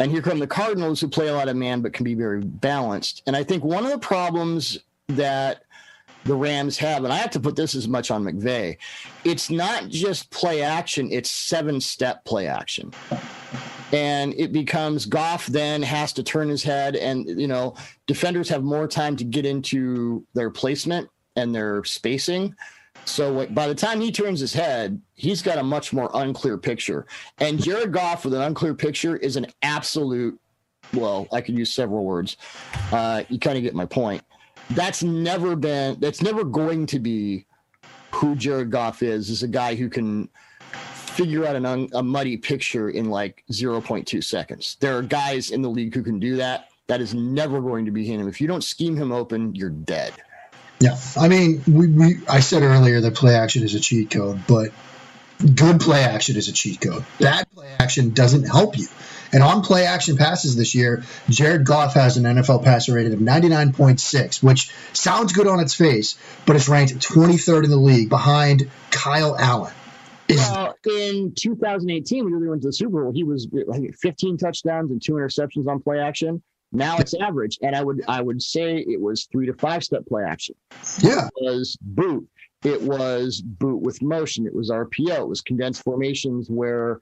And 0.00 0.10
here 0.10 0.22
come 0.22 0.38
the 0.38 0.46
Cardinals, 0.46 1.00
who 1.00 1.08
play 1.08 1.28
a 1.28 1.34
lot 1.34 1.48
of 1.48 1.56
man 1.56 1.80
but 1.80 1.92
can 1.92 2.04
be 2.04 2.14
very 2.14 2.40
balanced. 2.40 3.22
And 3.26 3.36
I 3.36 3.44
think 3.44 3.64
one 3.64 3.84
of 3.84 3.92
the 3.92 3.98
problems 3.98 4.78
that 5.08 5.64
the 6.24 6.34
Rams 6.34 6.76
have, 6.78 7.04
and 7.04 7.12
I 7.12 7.16
have 7.16 7.30
to 7.30 7.40
put 7.40 7.56
this 7.56 7.74
as 7.74 7.88
much 7.88 8.10
on 8.10 8.24
McVay, 8.24 8.76
it's 9.24 9.50
not 9.50 9.88
just 9.88 10.30
play 10.30 10.62
action, 10.62 11.10
it's 11.10 11.30
seven 11.30 11.80
step 11.80 12.24
play 12.24 12.46
action. 12.46 12.92
And 13.92 14.34
it 14.34 14.52
becomes 14.52 15.06
Goff 15.06 15.46
then 15.46 15.82
has 15.82 16.12
to 16.12 16.22
turn 16.22 16.48
his 16.48 16.62
head, 16.62 16.94
and 16.94 17.28
you 17.28 17.48
know, 17.48 17.74
defenders 18.06 18.48
have 18.48 18.62
more 18.62 18.86
time 18.86 19.16
to 19.16 19.24
get 19.24 19.44
into 19.46 20.24
their 20.34 20.50
placement 20.50 21.08
and 21.36 21.54
their 21.54 21.82
spacing. 21.84 22.54
So 23.04 23.46
by 23.46 23.66
the 23.66 23.74
time 23.74 24.00
he 24.00 24.12
turns 24.12 24.40
his 24.40 24.52
head, 24.52 25.00
he's 25.14 25.42
got 25.42 25.58
a 25.58 25.62
much 25.62 25.92
more 25.92 26.10
unclear 26.14 26.58
picture. 26.58 27.06
And 27.38 27.60
Jared 27.60 27.92
Goff 27.92 28.24
with 28.24 28.34
an 28.34 28.42
unclear 28.42 28.74
picture 28.74 29.16
is 29.16 29.36
an 29.36 29.46
absolute, 29.62 30.38
well, 30.92 31.26
I 31.32 31.40
could 31.40 31.56
use 31.56 31.72
several 31.72 32.04
words. 32.04 32.36
Uh, 32.92 33.22
you 33.28 33.38
kind 33.38 33.56
of 33.56 33.64
get 33.64 33.74
my 33.74 33.86
point. 33.86 34.22
That's 34.70 35.02
never 35.02 35.56
been, 35.56 35.98
that's 36.00 36.22
never 36.22 36.44
going 36.44 36.86
to 36.86 36.98
be 36.98 37.46
who 38.12 38.36
Jared 38.36 38.70
Goff 38.70 39.02
is, 39.02 39.30
is 39.30 39.42
a 39.42 39.48
guy 39.48 39.74
who 39.74 39.88
can 39.88 40.28
figure 40.72 41.44
out 41.44 41.56
an 41.56 41.66
un, 41.66 41.88
a 41.92 42.02
muddy 42.02 42.36
picture 42.36 42.88
in 42.88 43.10
like 43.10 43.44
0.2 43.50 44.22
seconds. 44.22 44.76
There 44.80 44.96
are 44.96 45.02
guys 45.02 45.50
in 45.50 45.62
the 45.62 45.68
league 45.68 45.94
who 45.94 46.02
can 46.02 46.18
do 46.18 46.36
that. 46.36 46.68
That 46.86 47.00
is 47.00 47.14
never 47.14 47.60
going 47.60 47.84
to 47.84 47.90
be 47.90 48.04
him. 48.04 48.28
If 48.28 48.40
you 48.40 48.48
don't 48.48 48.64
scheme 48.64 48.96
him 48.96 49.12
open, 49.12 49.54
you're 49.54 49.70
dead. 49.70 50.12
Yeah, 50.80 50.96
I 51.16 51.28
mean, 51.28 51.62
we, 51.66 51.88
we 51.88 52.16
I 52.26 52.40
said 52.40 52.62
earlier 52.62 53.00
that 53.02 53.14
play 53.14 53.34
action 53.34 53.62
is 53.62 53.74
a 53.74 53.80
cheat 53.80 54.10
code, 54.10 54.40
but 54.48 54.72
good 55.54 55.80
play 55.80 56.02
action 56.02 56.36
is 56.36 56.48
a 56.48 56.52
cheat 56.52 56.80
code. 56.80 57.04
Bad 57.18 57.50
play 57.50 57.68
action 57.78 58.10
doesn't 58.10 58.44
help 58.44 58.78
you. 58.78 58.86
And 59.32 59.42
on 59.42 59.62
play 59.62 59.86
action 59.86 60.16
passes 60.16 60.56
this 60.56 60.74
year, 60.74 61.04
Jared 61.28 61.64
Goff 61.64 61.94
has 61.94 62.16
an 62.16 62.24
NFL 62.24 62.64
passer 62.64 62.94
rating 62.94 63.12
of 63.12 63.20
99.6, 63.20 64.42
which 64.42 64.72
sounds 64.92 65.32
good 65.32 65.46
on 65.46 65.60
its 65.60 65.74
face, 65.74 66.18
but 66.46 66.56
it's 66.56 66.68
ranked 66.68 66.94
23rd 66.94 67.64
in 67.64 67.70
the 67.70 67.76
league 67.76 68.08
behind 68.08 68.70
Kyle 68.90 69.36
Allen. 69.38 69.72
Is 70.28 70.38
Well, 70.38 70.74
in 70.86 71.32
2018, 71.36 72.24
when 72.24 72.40
we 72.40 72.48
went 72.48 72.62
to 72.62 72.68
the 72.68 72.72
Super 72.72 73.02
Bowl, 73.02 73.12
he 73.12 73.24
was 73.24 73.48
think 73.50 73.96
15 73.96 74.36
touchdowns 74.36 74.90
and 74.90 75.02
two 75.02 75.14
interceptions 75.14 75.66
on 75.66 75.80
play 75.80 75.98
action. 75.98 76.42
Now 76.72 76.98
it's 76.98 77.14
average, 77.14 77.58
and 77.62 77.74
I 77.74 77.82
would 77.82 78.02
I 78.06 78.20
would 78.22 78.40
say 78.40 78.76
it 78.76 79.00
was 79.00 79.26
three 79.32 79.46
to 79.46 79.54
five 79.54 79.82
step 79.82 80.06
play 80.06 80.22
action. 80.22 80.54
yeah, 81.00 81.26
It 81.26 81.56
was 81.56 81.76
boot. 81.80 82.28
It 82.62 82.82
was 82.82 83.40
boot 83.40 83.80
with 83.80 84.02
motion. 84.02 84.46
It 84.46 84.54
was 84.54 84.70
RPO. 84.70 85.18
It 85.18 85.28
was 85.28 85.40
condensed 85.40 85.82
formations 85.82 86.48
where, 86.48 87.00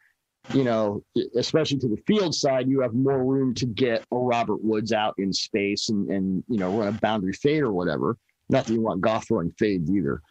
you 0.55 0.64
know, 0.64 1.03
especially 1.36 1.78
to 1.78 1.88
the 1.88 2.01
field 2.07 2.34
side, 2.34 2.68
you 2.68 2.80
have 2.80 2.94
more 2.94 3.24
room 3.24 3.55
to 3.55 3.66
get 3.66 4.05
a 4.12 4.16
Robert 4.16 4.62
Woods 4.62 4.92
out 4.92 5.14
in 5.18 5.32
space 5.32 5.88
and 5.88 6.09
and 6.09 6.44
you 6.49 6.59
know 6.59 6.70
run 6.78 6.88
a 6.88 6.92
boundary 6.92 7.32
fade 7.32 7.62
or 7.62 7.72
whatever. 7.72 8.16
Not 8.49 8.66
that 8.66 8.72
you 8.72 8.80
want 8.80 9.01
Goff 9.01 9.28
throwing 9.28 9.53
fades 9.59 9.90
either, 9.90 10.22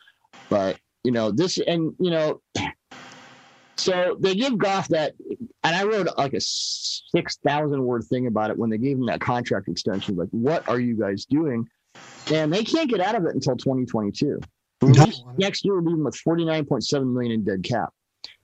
but 0.49 0.77
you 1.03 1.11
know 1.11 1.31
this 1.31 1.57
and 1.59 1.93
you 1.99 2.11
know. 2.11 2.41
So 3.79 4.17
they 4.19 4.33
give 4.33 4.57
Goff 4.57 4.87
that, 4.87 5.13
and 5.63 5.75
I 5.75 5.83
wrote 5.83 6.07
like 6.17 6.33
a 6.33 6.41
six 6.41 7.37
thousand 7.45 7.83
word 7.83 8.03
thing 8.05 8.25
about 8.25 8.49
it 8.49 8.57
when 8.57 8.71
they 8.71 8.79
gave 8.79 8.97
him 8.97 9.05
that 9.05 9.21
contract 9.21 9.67
extension. 9.67 10.15
Like, 10.15 10.29
what 10.31 10.67
are 10.67 10.79
you 10.79 10.97
guys 10.97 11.25
doing? 11.25 11.69
And 12.33 12.51
they 12.51 12.63
can't 12.63 12.89
get 12.89 12.99
out 13.01 13.13
of 13.13 13.25
it 13.25 13.35
until 13.35 13.55
2022. 13.55 14.39
No. 14.81 15.05
Next 15.37 15.63
year, 15.63 15.75
we're 15.75 15.81
leaving 15.81 16.03
with 16.03 16.15
49.7 16.15 17.13
million 17.13 17.31
in 17.31 17.43
dead 17.43 17.63
cap. 17.63 17.93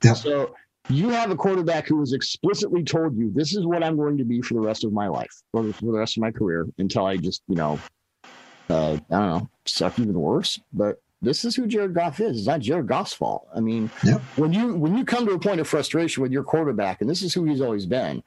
Yeah. 0.04 0.14
So 0.14 0.54
you 0.90 1.10
have 1.10 1.32
a 1.32 1.36
quarterback 1.36 1.88
who 1.88 2.00
has 2.02 2.14
explicitly 2.14 2.84
told 2.84 3.18
you, 3.18 3.32
"This 3.34 3.56
is 3.56 3.66
what 3.66 3.84
I'm 3.84 3.96
going 3.96 4.18
to 4.18 4.26
be 4.26 4.42
for 4.42 4.54
the 4.56 4.60
rest 4.62 4.84
of 4.84 4.92
my 4.94 5.08
life, 5.08 5.32
or 5.54 5.72
for 5.74 5.86
the 5.86 5.92
rest 6.00 6.18
of 6.18 6.22
my 6.22 6.32
career, 6.32 6.68
until 6.78 7.06
I 7.06 7.18
just, 7.18 7.42
you 7.48 7.56
know, 7.56 7.80
uh, 8.70 8.94
I 8.94 8.98
don't 9.10 9.10
know, 9.30 9.50
suck 9.66 9.98
even 10.00 10.14
worse." 10.14 10.60
But 10.74 11.02
this 11.22 11.46
is 11.46 11.56
who 11.56 11.68
Jared 11.68 11.94
Goff 11.94 12.20
is. 12.20 12.38
It's 12.38 12.48
not 12.48 12.60
Jared 12.60 12.88
Goff's 12.88 13.14
fault. 13.14 13.48
I 13.56 13.62
mean, 13.62 13.90
Yeah. 14.04 14.20
when 14.36 14.52
you 14.52 14.76
when 14.76 14.98
you 14.98 15.06
come 15.06 15.26
to 15.26 15.34
a 15.34 15.40
point 15.40 15.62
of 15.62 15.68
frustration 15.68 16.22
with 16.22 16.32
your 16.32 16.44
quarterback, 16.44 17.00
and 17.02 17.10
this 17.10 17.22
is 17.22 17.34
who 17.34 17.46
he's 17.46 17.62
always 17.62 17.86
been, 17.86 18.22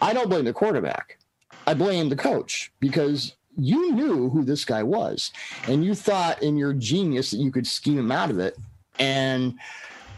I 0.00 0.12
don't 0.14 0.28
blame 0.30 0.44
the 0.46 0.52
quarterback. 0.54 1.18
I 1.66 1.74
blame 1.74 2.08
the 2.08 2.16
coach 2.16 2.72
because 2.80 3.34
you 3.58 3.92
knew 3.92 4.30
who 4.30 4.44
this 4.44 4.64
guy 4.64 4.82
was, 4.82 5.30
and 5.66 5.84
you 5.84 5.94
thought 5.94 6.42
in 6.42 6.56
your 6.56 6.72
genius 6.72 7.32
that 7.32 7.38
you 7.38 7.50
could 7.50 7.66
scheme 7.66 7.98
him 7.98 8.10
out 8.12 8.30
of 8.30 8.38
it, 8.38 8.56
and 8.98 9.58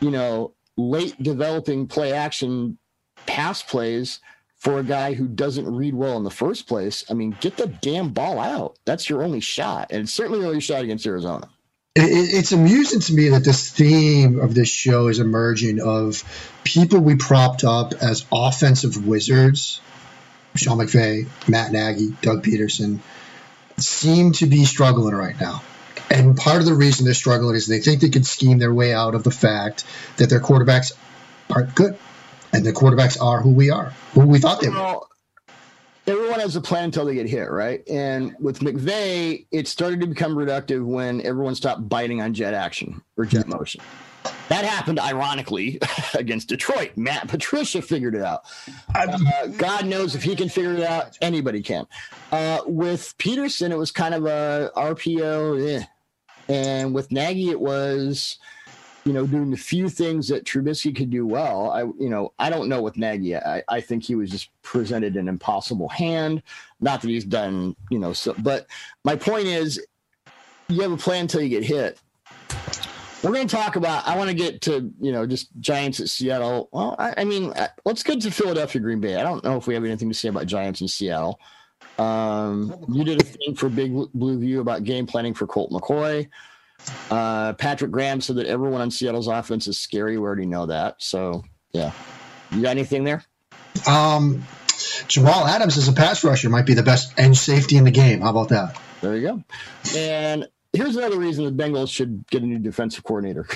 you 0.01 0.11
know, 0.11 0.53
late 0.81 1.23
developing 1.23 1.87
play 1.87 2.13
action 2.13 2.79
pass 3.27 3.63
plays 3.63 4.21
for 4.57 4.79
a 4.79 4.85
guy 4.85 5.15
who 5.15 5.27
doesn't 5.27 5.67
read 5.75 5.95
well 5.95 6.17
in 6.17 6.25
the 6.25 6.31
first 6.31 6.67
place. 6.69 7.05
I 7.11 7.15
mean, 7.15 7.37
get 7.41 7.57
the 7.57 7.67
damn 7.67 8.11
ball 8.11 8.39
out. 8.39 8.79
That's 8.85 9.09
your 9.09 9.23
only 9.23 9.41
shot, 9.41 9.89
and 9.91 10.03
it's 10.03 10.13
certainly 10.13 10.41
your 10.41 10.49
only 10.49 10.61
shot 10.61 10.83
against 10.85 11.07
Arizona. 11.07 11.49
it, 11.97 12.03
it- 12.03 12.35
it's 12.39 12.53
amusing 12.53 13.01
to 13.01 13.15
me 13.15 13.31
that 13.31 13.45
this 13.45 13.71
theme 13.71 14.39
of 14.41 14.55
this 14.55 14.69
show 14.69 15.09
is 15.09 15.19
emerging 15.19 15.81
of 15.81 16.23
people 16.65 17.01
we 17.01 17.15
propped 17.17 17.65
up 17.65 17.95
as 17.95 18.25
offensive 18.33 19.07
wizards 19.07 19.81
sean 20.57 20.79
mcvay 20.79 21.27
matt 21.49 21.73
nagy 21.73 22.09
doug 22.23 22.43
pederson 22.45 22.99
seem 23.79 24.33
to 24.33 24.47
be 24.47 24.65
struggling 24.65 25.15
right 25.15 25.41
now 25.41 25.63
and 26.11 26.37
part 26.37 26.61
of 26.61 26.67
the 26.67 26.75
reason 26.75 27.05
they're 27.05 27.15
struggling 27.15 27.57
is 27.57 27.67
they 27.67 27.81
think 27.81 28.01
they 28.01 28.09
can 28.09 28.25
scheme 28.25 28.59
their 28.59 28.75
way 28.75 28.93
out 28.93 29.15
of 29.15 29.23
the 29.23 29.31
fact 29.31 29.85
that 30.17 30.29
their 30.29 30.41
quarterbacks 30.41 30.93
aren't 31.49 31.75
good 31.75 31.97
and 32.53 32.67
their 32.67 32.73
quarterbacks 32.73 33.21
are 33.23 33.41
who 33.41 33.51
we 33.51 33.71
are 33.71 33.93
who 34.13 34.27
we 34.27 34.39
thought 34.39 34.61
they 34.61 34.69
were 34.69 34.75
Well, 34.75 35.09
everyone 36.07 36.41
has 36.41 36.57
a 36.57 36.61
plan 36.61 36.85
until 36.85 37.05
they 37.05 37.15
get 37.15 37.29
hit, 37.29 37.51
right? 37.51 37.87
And 37.89 38.35
with 38.41 38.61
McVay, 38.61 39.47
it 39.51 39.69
started 39.69 40.01
to 40.01 40.07
become 40.07 40.35
reductive 40.35 40.85
when 40.85 41.21
everyone 41.23 41.55
stopped 41.55 41.89
biting 41.89 42.21
on 42.21 42.35
jet 42.35 42.55
action 42.55 43.03
or 43.17 43.25
jet 43.25 43.47
motion. 43.47 43.81
That 44.49 44.65
happened 44.65 44.99
ironically 44.99 45.79
against 46.15 46.49
Detroit. 46.49 46.97
Matt 46.97 47.29
Patricia 47.29 47.81
figured 47.81 48.17
it 48.17 48.23
out. 48.23 48.43
Uh, 48.95 49.47
God 49.57 49.87
knows 49.87 50.17
if 50.17 50.25
he 50.25 50.35
can 50.35 50.49
figure 50.49 50.75
it 50.75 50.83
out, 50.83 51.17
anybody 51.23 51.63
can. 51.63 51.87
Uh, 52.33 52.61
with 52.67 53.17
Pederson, 53.19 53.71
it 53.71 53.79
was 53.79 53.93
kind 53.93 54.13
of 54.13 54.27
a 54.27 54.73
RPO, 54.77 55.81
eh. 55.81 55.85
And 56.51 56.95
with 56.95 57.11
Nagy, 57.13 57.51
it 57.51 57.61
was 57.61 58.39
you 59.05 59.13
know, 59.13 59.27
doing 59.27 59.51
the 59.51 59.57
few 59.57 59.89
things 59.89 60.29
that 60.29 60.45
Trubisky 60.45 60.95
could 60.95 61.11
do 61.11 61.27
well. 61.27 61.71
I, 61.71 61.83
you 61.83 62.11
know, 62.11 62.33
I 62.39 62.51
don't 62.51 62.69
know 62.69 62.83
with 62.83 62.97
Nagy. 62.97 63.37
I, 63.37 63.63
I 63.69 63.81
think 63.81 64.05
he 64.05 64.15
was 64.15 64.31
just 64.31 64.51
presented 64.63 65.17
an 65.17 65.29
impossible 65.29 65.89
hand. 65.89 66.43
Not 66.81 67.01
that 67.01 67.09
he's 67.09 67.25
done, 67.25 67.75
you 67.91 67.99
know, 67.99 68.13
so, 68.13 68.35
but 68.39 68.67
my 69.05 69.17
point 69.17 69.47
is 69.47 69.85
you 70.69 70.83
have 70.83 70.93
a 70.93 70.97
plan 70.97 71.23
until 71.23 71.43
you 71.43 71.49
get 71.49 71.65
hit. 71.65 71.99
We're 73.23 73.33
going 73.33 73.49
to 73.49 73.55
talk 73.55 73.77
about, 73.77 74.07
I 74.07 74.17
want 74.17 74.31
to 74.31 74.37
get 74.37 74.63
to, 74.63 74.93
you 75.01 75.13
know, 75.13 75.27
just 75.27 75.49
Giants 75.61 76.01
at 76.01 76.09
Seattle. 76.09 76.69
Well, 76.73 76.97
I, 76.99 77.15
I 77.19 77.25
mean, 77.25 77.53
let's 77.85 78.03
get 78.03 78.21
to 78.23 78.31
Philadelphia, 78.31 78.81
Green 78.81 79.01
Bay. 79.01 79.17
I 79.17 79.23
don't 79.23 79.45
know 79.45 79.57
if 79.57 79.67
we 79.67 79.75
have 79.75 79.85
anything 79.85 80.09
to 80.09 80.15
say 80.15 80.29
about 80.29 80.47
Giants 80.47 80.81
in 80.81 80.89
Seattle. 80.89 81.39
Um, 82.01 82.75
you 82.89 83.05
did 83.05 83.21
a 83.21 83.25
thing 83.25 83.55
for 83.55 83.69
Big 83.69 83.93
Blue 84.15 84.39
View 84.39 84.61
about 84.61 84.85
game 84.85 85.07
planning 85.07 85.35
for 85.35 85.47
Colt 85.47 85.71
McCoy. 85.71 86.29
Uh, 87.11 87.53
Patrick 87.55 87.91
Graham 87.91 88.23
said 88.23 88.37
that 88.37 88.47
everyone 88.47 88.81
on 88.81 88.91
Seattle's 88.91 89.29
offense 89.29 89.67
is 89.67 89.79
scary. 89.79 90.17
We 90.17 90.25
already 90.25 90.47
know 90.47 90.67
that. 90.67 90.97
So, 90.99 91.45
yeah. 91.73 91.93
You 92.51 92.63
got 92.63 92.71
anything 92.71 93.05
there? 93.05 93.23
Um, 93.87 94.45
Jamal 95.09 95.47
Adams 95.47 95.77
as 95.77 95.89
a 95.89 95.93
pass 95.93 96.25
rusher 96.25 96.49
might 96.49 96.65
be 96.65 96.75
the 96.75 96.83
best 96.83 97.13
edge 97.19 97.37
safety 97.37 97.77
in 97.77 97.85
the 97.85 97.91
game. 97.91 98.23
How 98.23 98.31
about 98.31 98.49
that? 98.49 98.81
There 99.03 99.17
you 99.17 99.29
go. 99.29 99.45
And 99.95 100.49
here's 100.73 100.97
another 100.97 101.19
reason 101.19 101.45
the 101.45 101.63
Bengals 101.63 101.91
should 101.91 102.27
get 102.29 102.43
a 102.43 102.47
new 102.47 102.59
defensive 102.59 103.05
coordinator. 103.05 103.47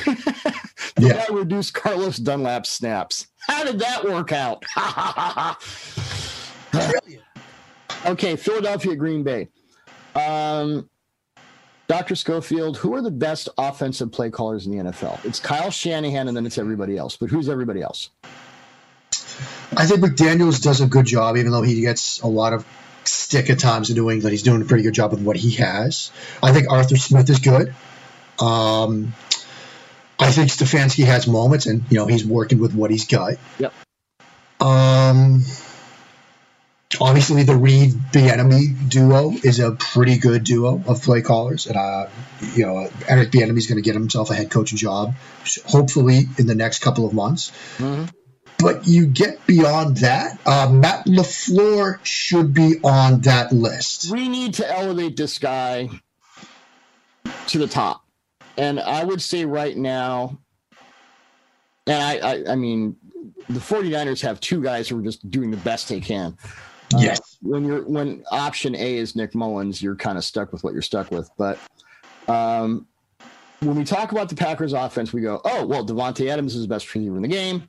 yeah. 0.99 1.24
reduce 1.30 1.70
Carlos 1.70 2.18
Dunlap's 2.18 2.68
snaps. 2.68 3.28
How 3.38 3.64
did 3.64 3.78
that 3.78 4.05
work 4.05 4.32
out? 4.32 4.64
okay, 8.07 8.36
Philadelphia, 8.36 8.96
Green 8.96 9.22
Bay. 9.22 9.48
Um, 10.14 10.88
Dr. 11.86 12.14
Schofield, 12.14 12.78
who 12.78 12.94
are 12.94 13.02
the 13.02 13.11
best 13.11 13.48
offensive 13.59 14.11
play 14.12 14.30
callers 14.30 14.66
in 14.66 14.76
the 14.76 14.90
NFL? 14.90 15.24
It's 15.24 15.38
Kyle 15.38 15.70
Shanahan 15.70 16.28
and 16.28 16.36
then 16.36 16.46
it's 16.46 16.59
everybody 16.59 16.96
else. 16.96 17.16
But 17.16 17.30
who's 17.30 17.48
everybody 17.48 17.82
else? 17.82 18.11
I 19.76 19.86
think 19.86 20.00
McDaniels 20.00 20.62
does 20.62 20.80
a 20.80 20.86
good 20.86 21.07
job, 21.07 21.36
even 21.36 21.52
though 21.52 21.62
he 21.62 21.80
gets 21.80 22.20
a 22.20 22.26
lot 22.26 22.52
of 22.52 22.66
stick 23.05 23.50
at 23.50 23.59
times 23.59 23.90
in 23.90 23.96
New 23.96 24.11
England. 24.11 24.32
He's 24.32 24.42
doing 24.42 24.62
a 24.62 24.64
pretty 24.64 24.82
good 24.82 24.94
job 24.94 25.11
with 25.11 25.22
what 25.22 25.36
he 25.36 25.52
has. 25.52 26.11
I 26.42 26.52
think 26.52 26.70
Arthur 26.70 26.96
Smith 26.96 27.28
is 27.28 27.40
good. 27.40 27.74
Um, 28.38 29.14
I 30.18 30.30
think 30.30 30.50
Stefanski 30.50 31.05
has 31.05 31.26
moments, 31.26 31.66
and 31.66 31.84
you 31.90 31.98
know 31.98 32.07
he's 32.07 32.24
working 32.24 32.61
with 32.61 32.74
what 32.74 32.90
he's 32.90 33.07
got. 33.07 33.34
Yep. 33.59 33.72
Um, 34.61 35.42
obviously 37.01 37.42
the 37.42 37.57
Reid 37.57 37.90
Bieniemy 37.90 38.88
duo 38.88 39.30
is 39.30 39.61
a 39.61 39.72
pretty 39.72 40.18
good 40.18 40.45
duo 40.45 40.82
of 40.86 41.03
play 41.03 41.22
callers, 41.22 41.66
and 41.66 41.76
uh, 41.76 42.09
you 42.55 42.66
know 42.66 42.88
Eric 43.09 43.30
Bieniemy 43.30 43.59
is 43.59 43.66
going 43.66 43.76
to 43.76 43.82
get 43.82 43.95
himself 43.95 44.30
a 44.30 44.34
head 44.34 44.51
coaching 44.51 44.78
job, 44.78 45.14
hopefully 45.66 46.22
in 46.38 46.47
the 46.47 46.55
next 46.55 46.80
couple 46.80 47.07
of 47.07 47.12
months. 47.12 47.51
Mm-hmm. 47.78 48.05
But 48.59 48.86
you 48.86 49.07
get 49.07 49.47
beyond 49.47 49.99
that, 49.99 50.38
uh, 50.47 50.70
Matt 50.70 51.07
LaFleur 51.07 51.99
should 52.05 52.55
be 52.55 52.76
on 52.82 53.22
that 53.22 53.53
list. 53.53 54.11
We 54.11 54.28
need 54.28 54.55
to 54.55 54.70
elevate 54.70 55.16
this 55.16 55.38
guy 55.38 55.90
to 57.49 57.59
the 57.59 57.66
top, 57.66 58.05
and 58.57 58.80
I 58.80 59.05
would 59.05 59.20
say 59.20 59.45
right 59.45 59.76
now, 59.76 60.38
and 61.86 62.03
I, 62.03 62.16
I, 62.16 62.53
I 62.53 62.55
mean, 62.55 62.97
the 63.49 63.61
49ers 63.61 64.22
have 64.22 64.40
two 64.40 64.62
guys 64.62 64.88
who 64.88 64.99
are 64.99 65.03
just 65.03 65.30
doing 65.30 65.51
the 65.51 65.57
best 65.59 65.88
they 65.88 66.01
can. 66.01 66.36
Yes. 66.99 67.20
Uh, 67.20 67.49
when 67.49 67.64
you're 67.64 67.82
when 67.84 68.24
option 68.30 68.74
A 68.74 68.97
is 68.97 69.16
Nick 69.16 69.34
Mullens, 69.34 69.82
you're 69.82 69.97
kind 69.97 70.18
of 70.18 70.24
stuck 70.24 70.53
with 70.53 70.64
what 70.64 70.72
you're 70.72 70.82
stuck 70.82 71.11
with. 71.11 71.30
But 71.36 71.59
um, 72.28 72.86
when 73.61 73.76
we 73.76 73.84
talk 73.84 74.12
about 74.12 74.28
the 74.28 74.36
Packers 74.36 74.72
offense, 74.72 75.12
we 75.12 75.20
go, 75.20 75.40
oh 75.45 75.66
well, 75.66 75.84
Davante 75.84 76.28
Adams 76.28 76.55
is 76.55 76.62
the 76.62 76.68
best 76.68 76.92
receiver 76.95 77.16
in 77.16 77.22
the 77.22 77.28
game. 77.28 77.68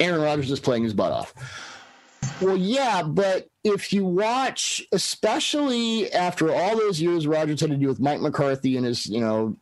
Aaron 0.00 0.20
Rodgers 0.20 0.50
is 0.50 0.60
playing 0.60 0.84
his 0.84 0.94
butt 0.94 1.12
off. 1.12 1.34
Well, 2.40 2.56
yeah, 2.56 3.02
but 3.02 3.48
if 3.64 3.92
you 3.92 4.04
watch, 4.04 4.84
especially 4.92 6.12
after 6.12 6.52
all 6.52 6.76
those 6.76 7.00
years 7.00 7.26
Rodgers 7.26 7.60
had 7.60 7.70
to 7.70 7.76
do 7.76 7.86
with 7.88 8.00
Mike 8.00 8.20
McCarthy 8.20 8.76
and 8.76 8.84
his, 8.84 9.06
you 9.06 9.20
know, 9.20 9.56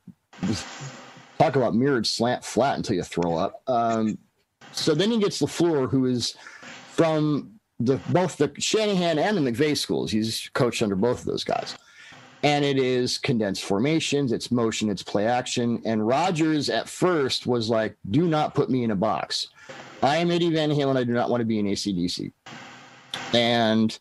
talk 1.38 1.56
about 1.56 1.74
mirrored 1.74 2.06
slant 2.06 2.44
flat 2.44 2.76
until 2.76 2.96
you 2.96 3.02
throw 3.02 3.36
up. 3.36 3.62
Um, 3.66 4.18
so 4.72 4.94
then 4.94 5.10
he 5.10 5.18
gets 5.18 5.40
LaFleur, 5.40 5.90
who 5.90 6.06
is 6.06 6.36
from 6.92 7.55
the 7.80 7.96
both 8.08 8.36
the 8.36 8.52
Shanahan 8.58 9.18
and 9.18 9.36
the 9.36 9.52
McVay 9.52 9.76
schools. 9.76 10.10
He's 10.10 10.50
coached 10.54 10.82
under 10.82 10.96
both 10.96 11.20
of 11.20 11.26
those 11.26 11.44
guys. 11.44 11.76
And 12.42 12.64
it 12.64 12.78
is 12.78 13.18
condensed 13.18 13.64
formations, 13.64 14.30
it's 14.30 14.50
motion, 14.50 14.90
it's 14.90 15.02
play 15.02 15.26
action. 15.26 15.82
And 15.84 16.06
Rodgers 16.06 16.68
at 16.70 16.88
first 16.88 17.46
was 17.46 17.68
like, 17.70 17.96
do 18.10 18.28
not 18.28 18.54
put 18.54 18.70
me 18.70 18.84
in 18.84 18.90
a 18.90 18.96
box. 18.96 19.48
I 20.02 20.18
am 20.18 20.30
Eddie 20.30 20.52
Van 20.52 20.70
Halen. 20.70 20.96
I 20.96 21.04
do 21.04 21.12
not 21.12 21.30
want 21.30 21.40
to 21.40 21.46
be 21.46 21.58
in 21.58 21.66
ACDC. 21.66 22.32
And 23.32 23.98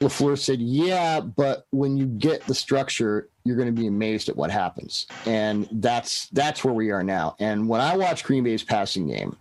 LaFleur 0.00 0.38
said, 0.38 0.60
yeah, 0.60 1.20
but 1.20 1.66
when 1.70 1.96
you 1.96 2.06
get 2.06 2.46
the 2.46 2.54
structure, 2.54 3.28
you're 3.44 3.56
going 3.56 3.74
to 3.74 3.80
be 3.80 3.86
amazed 3.86 4.28
at 4.28 4.36
what 4.36 4.50
happens. 4.50 5.06
And 5.24 5.68
that's 5.72 6.26
that's 6.28 6.64
where 6.64 6.74
we 6.74 6.90
are 6.90 7.02
now. 7.02 7.36
And 7.38 7.68
when 7.68 7.80
I 7.80 7.96
watch 7.96 8.24
Green 8.24 8.44
Bay's 8.44 8.62
passing 8.62 9.06
game, 9.06 9.36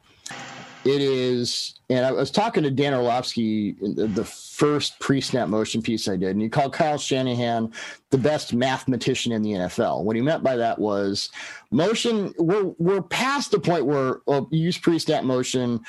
it 0.86 1.01
is, 1.01 1.75
and 1.89 2.05
I 2.05 2.11
was 2.11 2.32
talking 2.32 2.63
to 2.63 2.71
Dan 2.71 2.93
Orlovsky, 2.93 3.73
the 3.82 4.23
first 4.23 4.99
pre-snap 4.99 5.49
motion 5.49 5.82
piece 5.82 6.07
I 6.07 6.15
did, 6.15 6.30
and 6.30 6.41
he 6.41 6.49
called 6.49 6.73
Kyle 6.73 6.97
Shanahan 6.97 7.73
the 8.11 8.17
best 8.17 8.53
mathematician 8.53 9.32
in 9.32 9.41
the 9.41 9.51
NFL. 9.51 10.03
What 10.03 10.15
he 10.15 10.21
meant 10.21 10.43
by 10.43 10.55
that 10.55 10.80
was 10.80 11.30
motion. 11.71 12.34
We're 12.38 12.73
we're 12.77 13.01
past 13.01 13.51
the 13.51 13.59
point 13.59 13.86
where 13.86 14.21
well, 14.25 14.47
you 14.51 14.59
use 14.59 14.77
pre-snap 14.77 15.23
motion 15.23 15.82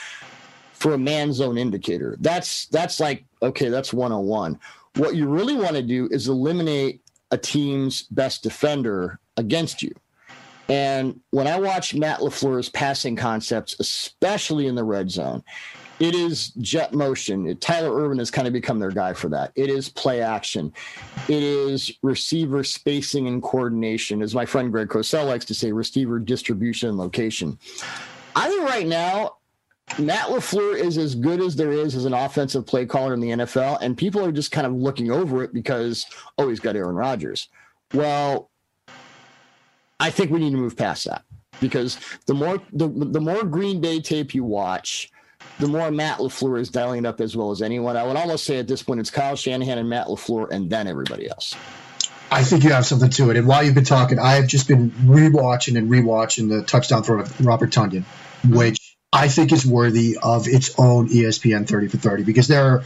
for 0.72 0.94
a 0.94 0.98
man 0.98 1.32
zone 1.32 1.56
indicator. 1.56 2.16
That's 2.20 2.66
that's 2.66 2.98
like 2.98 3.24
okay, 3.42 3.68
that's 3.68 3.92
101. 3.92 4.58
What 4.96 5.14
you 5.14 5.28
really 5.28 5.54
want 5.54 5.76
to 5.76 5.82
do 5.82 6.08
is 6.10 6.26
eliminate 6.26 7.00
a 7.30 7.38
team's 7.38 8.02
best 8.04 8.42
defender 8.42 9.20
against 9.36 9.82
you. 9.82 9.94
And 10.70 11.20
when 11.30 11.48
I 11.48 11.58
watch 11.58 11.96
Matt 11.96 12.20
LaFleur's 12.20 12.68
passing 12.68 13.16
concepts, 13.16 13.74
especially 13.80 14.68
in 14.68 14.76
the 14.76 14.84
red 14.84 15.10
zone, 15.10 15.42
it 15.98 16.14
is 16.14 16.50
jet 16.60 16.94
motion. 16.94 17.56
Tyler 17.56 17.92
Ervin 17.92 18.18
has 18.20 18.30
kind 18.30 18.46
of 18.46 18.54
become 18.54 18.78
their 18.78 18.92
guy 18.92 19.12
for 19.12 19.28
that. 19.30 19.50
It 19.56 19.68
is 19.68 19.88
play 19.88 20.22
action. 20.22 20.72
It 21.28 21.42
is 21.42 21.92
receiver 22.02 22.62
spacing 22.62 23.26
and 23.26 23.42
coordination. 23.42 24.22
As 24.22 24.32
my 24.32 24.46
friend 24.46 24.70
Greg 24.70 24.88
Cosell 24.88 25.26
likes 25.26 25.44
to 25.46 25.54
say, 25.54 25.72
receiver 25.72 26.20
distribution 26.20 26.88
and 26.88 26.98
location. 26.98 27.58
I 28.36 28.48
think 28.48 28.62
right 28.62 28.86
now, 28.86 29.38
Matt 29.98 30.28
LaFleur 30.28 30.78
is 30.78 30.96
as 30.96 31.16
good 31.16 31.40
as 31.40 31.56
there 31.56 31.72
is 31.72 31.96
as 31.96 32.04
an 32.04 32.14
offensive 32.14 32.64
play 32.64 32.86
caller 32.86 33.12
in 33.12 33.20
the 33.20 33.30
NFL, 33.30 33.78
and 33.82 33.98
people 33.98 34.24
are 34.24 34.30
just 34.30 34.52
kind 34.52 34.68
of 34.68 34.72
looking 34.72 35.10
over 35.10 35.42
it 35.42 35.52
because, 35.52 36.06
oh, 36.38 36.48
he's 36.48 36.60
got 36.60 36.76
Aaron 36.76 36.94
Rodgers. 36.94 37.48
Well, 37.92 38.49
I 40.00 40.10
think 40.10 40.30
we 40.30 40.40
need 40.40 40.50
to 40.50 40.56
move 40.56 40.76
past 40.76 41.04
that 41.04 41.24
because 41.60 41.98
the 42.26 42.34
more 42.34 42.60
the, 42.72 42.88
the 42.88 43.20
more 43.20 43.44
Green 43.44 43.80
Bay 43.80 44.00
tape 44.00 44.34
you 44.34 44.42
watch, 44.44 45.12
the 45.58 45.68
more 45.68 45.90
Matt 45.90 46.18
LaFleur 46.18 46.58
is 46.58 46.70
dialing 46.70 47.06
up 47.06 47.20
as 47.20 47.36
well 47.36 47.50
as 47.50 47.62
anyone. 47.62 47.96
I 47.96 48.02
would 48.04 48.16
almost 48.16 48.44
say 48.44 48.58
at 48.58 48.66
this 48.66 48.82
point 48.82 49.00
it's 49.00 49.10
Kyle 49.10 49.36
Shanahan 49.36 49.78
and 49.78 49.88
Matt 49.88 50.06
LaFleur 50.06 50.50
and 50.50 50.70
then 50.70 50.88
everybody 50.88 51.28
else. 51.28 51.54
I 52.32 52.44
think 52.44 52.64
you 52.64 52.70
have 52.70 52.86
something 52.86 53.10
to 53.10 53.30
it. 53.30 53.36
And 53.36 53.46
while 53.46 53.62
you've 53.62 53.74
been 53.74 53.84
talking, 53.84 54.18
I've 54.18 54.46
just 54.46 54.68
been 54.68 54.90
rewatching 54.90 55.76
and 55.76 55.90
rewatching 55.90 56.48
the 56.48 56.62
touchdown 56.62 57.02
throw 57.02 57.20
of 57.20 57.44
Robert 57.44 57.70
Tonyan, 57.72 58.04
which 58.48 58.96
I 59.12 59.28
think 59.28 59.52
is 59.52 59.66
worthy 59.66 60.16
of 60.22 60.46
its 60.46 60.78
own 60.78 61.08
ESPN 61.08 61.66
30 61.66 61.88
for 61.88 61.96
30 61.96 62.22
because 62.22 62.46
there 62.46 62.64
are, 62.64 62.84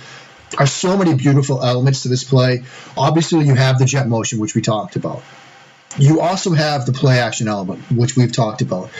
are 0.58 0.66
so 0.66 0.96
many 0.96 1.14
beautiful 1.14 1.62
elements 1.62 2.02
to 2.04 2.08
this 2.08 2.24
play. 2.24 2.64
Obviously, 2.96 3.44
you 3.44 3.54
have 3.54 3.78
the 3.78 3.84
jet 3.84 4.08
motion, 4.08 4.38
which 4.38 4.54
we 4.54 4.62
talked 4.62 4.96
about. 4.96 5.22
You 5.98 6.20
also 6.20 6.52
have 6.52 6.86
the 6.86 6.92
play 6.92 7.18
action 7.18 7.48
element, 7.48 7.80
which 7.90 8.16
we've 8.16 8.32
talked 8.32 8.62
about. 8.62 8.90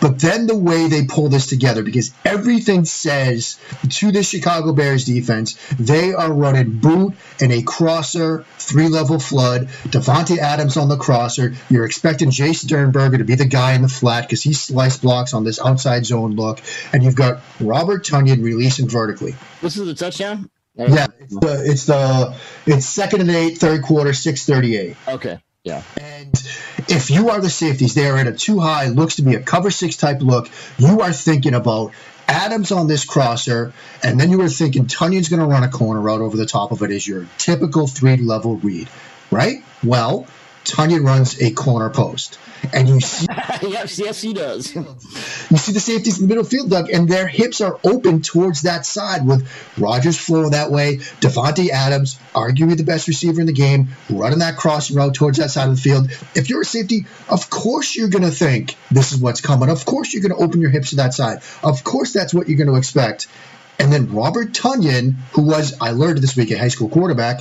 But 0.00 0.20
then 0.20 0.46
the 0.46 0.56
way 0.56 0.88
they 0.88 1.04
pull 1.04 1.28
this 1.28 1.46
together, 1.46 1.82
because 1.82 2.12
everything 2.24 2.84
says 2.84 3.58
to 3.88 4.12
the 4.12 4.22
Chicago 4.22 4.72
Bears 4.72 5.04
defense, 5.04 5.58
they 5.78 6.12
are 6.12 6.32
running 6.32 6.78
boot 6.78 7.14
and 7.40 7.52
a 7.52 7.62
crosser, 7.62 8.44
three 8.58 8.88
level 8.88 9.18
flood, 9.18 9.68
Davante 9.84 10.38
Adams 10.38 10.76
on 10.76 10.88
the 10.88 10.96
crosser. 10.96 11.54
You're 11.68 11.86
expecting 11.86 12.30
Jace 12.30 12.64
Sternberger 12.64 13.18
to 13.18 13.24
be 13.24 13.34
the 13.34 13.46
guy 13.46 13.74
in 13.74 13.82
the 13.82 13.88
flat 13.88 14.22
because 14.22 14.42
he 14.42 14.52
slice 14.52 14.96
blocks 14.96 15.34
on 15.34 15.44
this 15.44 15.60
outside 15.60 16.06
zone 16.06 16.36
look. 16.36 16.60
And 16.92 17.02
you've 17.02 17.16
got 17.16 17.40
Robert 17.60 18.04
Tonyan 18.04 18.42
releasing 18.42 18.88
vertically. 18.88 19.34
This 19.60 19.76
is 19.76 19.86
the 19.86 19.94
touchdown? 19.94 20.50
Yeah, 20.76 21.06
it's 21.20 21.38
the 21.38 21.62
it's 21.64 21.86
the 21.86 22.36
it's 22.66 22.86
second 22.86 23.20
and 23.20 23.30
eight, 23.30 23.58
third 23.58 23.82
quarter, 23.82 24.12
six 24.12 24.44
thirty 24.44 24.76
eight. 24.76 24.96
Okay. 25.06 25.38
Yeah. 25.64 25.82
And 25.98 26.30
if 26.88 27.10
you 27.10 27.30
are 27.30 27.40
the 27.40 27.48
safeties, 27.48 27.94
they 27.94 28.06
are 28.06 28.18
at 28.18 28.26
a 28.26 28.32
too 28.32 28.60
high, 28.60 28.88
looks 28.88 29.16
to 29.16 29.22
be 29.22 29.34
a 29.34 29.40
cover 29.40 29.70
six 29.70 29.96
type 29.96 30.20
look. 30.20 30.50
You 30.76 31.00
are 31.00 31.12
thinking 31.12 31.54
about 31.54 31.92
Adams 32.28 32.70
on 32.70 32.86
this 32.86 33.06
crosser, 33.06 33.72
and 34.02 34.20
then 34.20 34.30
you 34.30 34.36
were 34.36 34.50
thinking 34.50 34.86
Tonyan's 34.86 35.30
going 35.30 35.40
to 35.40 35.46
run 35.46 35.62
a 35.62 35.70
corner 35.70 36.08
out 36.10 36.20
over 36.20 36.36
the 36.36 36.44
top 36.44 36.70
of 36.70 36.82
it 36.82 36.90
as 36.90 37.08
your 37.08 37.26
typical 37.38 37.86
three 37.86 38.18
level 38.18 38.56
read, 38.56 38.90
right? 39.30 39.64
Well, 39.82 40.26
Tonyan 40.64 41.04
runs 41.04 41.40
a 41.40 41.52
corner 41.52 41.90
post 41.90 42.38
and 42.72 42.88
you 42.88 43.00
see 43.00 43.26
yes, 43.62 43.98
yes, 43.98 44.20
he 44.20 44.32
does. 44.32 44.74
you 44.74 45.56
see 45.56 45.72
the 45.72 45.80
safeties 45.80 46.18
in 46.18 46.24
the 46.24 46.28
middle 46.28 46.44
field, 46.44 46.70
Doug, 46.70 46.90
and 46.90 47.08
their 47.08 47.26
hips 47.26 47.60
are 47.60 47.78
open 47.84 48.22
towards 48.22 48.62
that 48.62 48.86
side 48.86 49.26
with 49.26 49.48
Rodgers 49.78 50.18
flowing 50.18 50.50
that 50.50 50.70
way. 50.70 50.96
Davante 51.20 51.68
Adams, 51.68 52.18
arguably 52.34 52.76
the 52.76 52.84
best 52.84 53.08
receiver 53.08 53.40
in 53.40 53.46
the 53.46 53.52
game, 53.52 53.88
running 54.10 54.38
that 54.38 54.56
crossing 54.56 54.96
route 54.96 55.14
towards 55.14 55.38
that 55.38 55.50
side 55.50 55.68
of 55.68 55.76
the 55.76 55.80
field. 55.80 56.10
If 56.34 56.48
you're 56.48 56.62
a 56.62 56.64
safety, 56.64 57.06
of 57.28 57.50
course 57.50 57.96
you're 57.96 58.08
going 58.08 58.24
to 58.24 58.30
think 58.30 58.76
this 58.90 59.12
is 59.12 59.18
what's 59.18 59.40
coming. 59.40 59.68
Of 59.68 59.84
course 59.84 60.12
you're 60.12 60.22
going 60.22 60.36
to 60.36 60.44
open 60.44 60.60
your 60.60 60.70
hips 60.70 60.90
to 60.90 60.96
that 60.96 61.14
side. 61.14 61.42
Of 61.62 61.84
course 61.84 62.12
that's 62.12 62.32
what 62.32 62.48
you're 62.48 62.58
going 62.58 62.70
to 62.70 62.76
expect. 62.76 63.28
And 63.78 63.92
then 63.92 64.12
Robert 64.12 64.52
Tonyan, 64.52 65.14
who 65.32 65.42
was, 65.42 65.76
I 65.80 65.90
learned 65.90 66.18
this 66.18 66.36
week, 66.36 66.50
a 66.52 66.58
high 66.58 66.68
school 66.68 66.88
quarterback, 66.88 67.40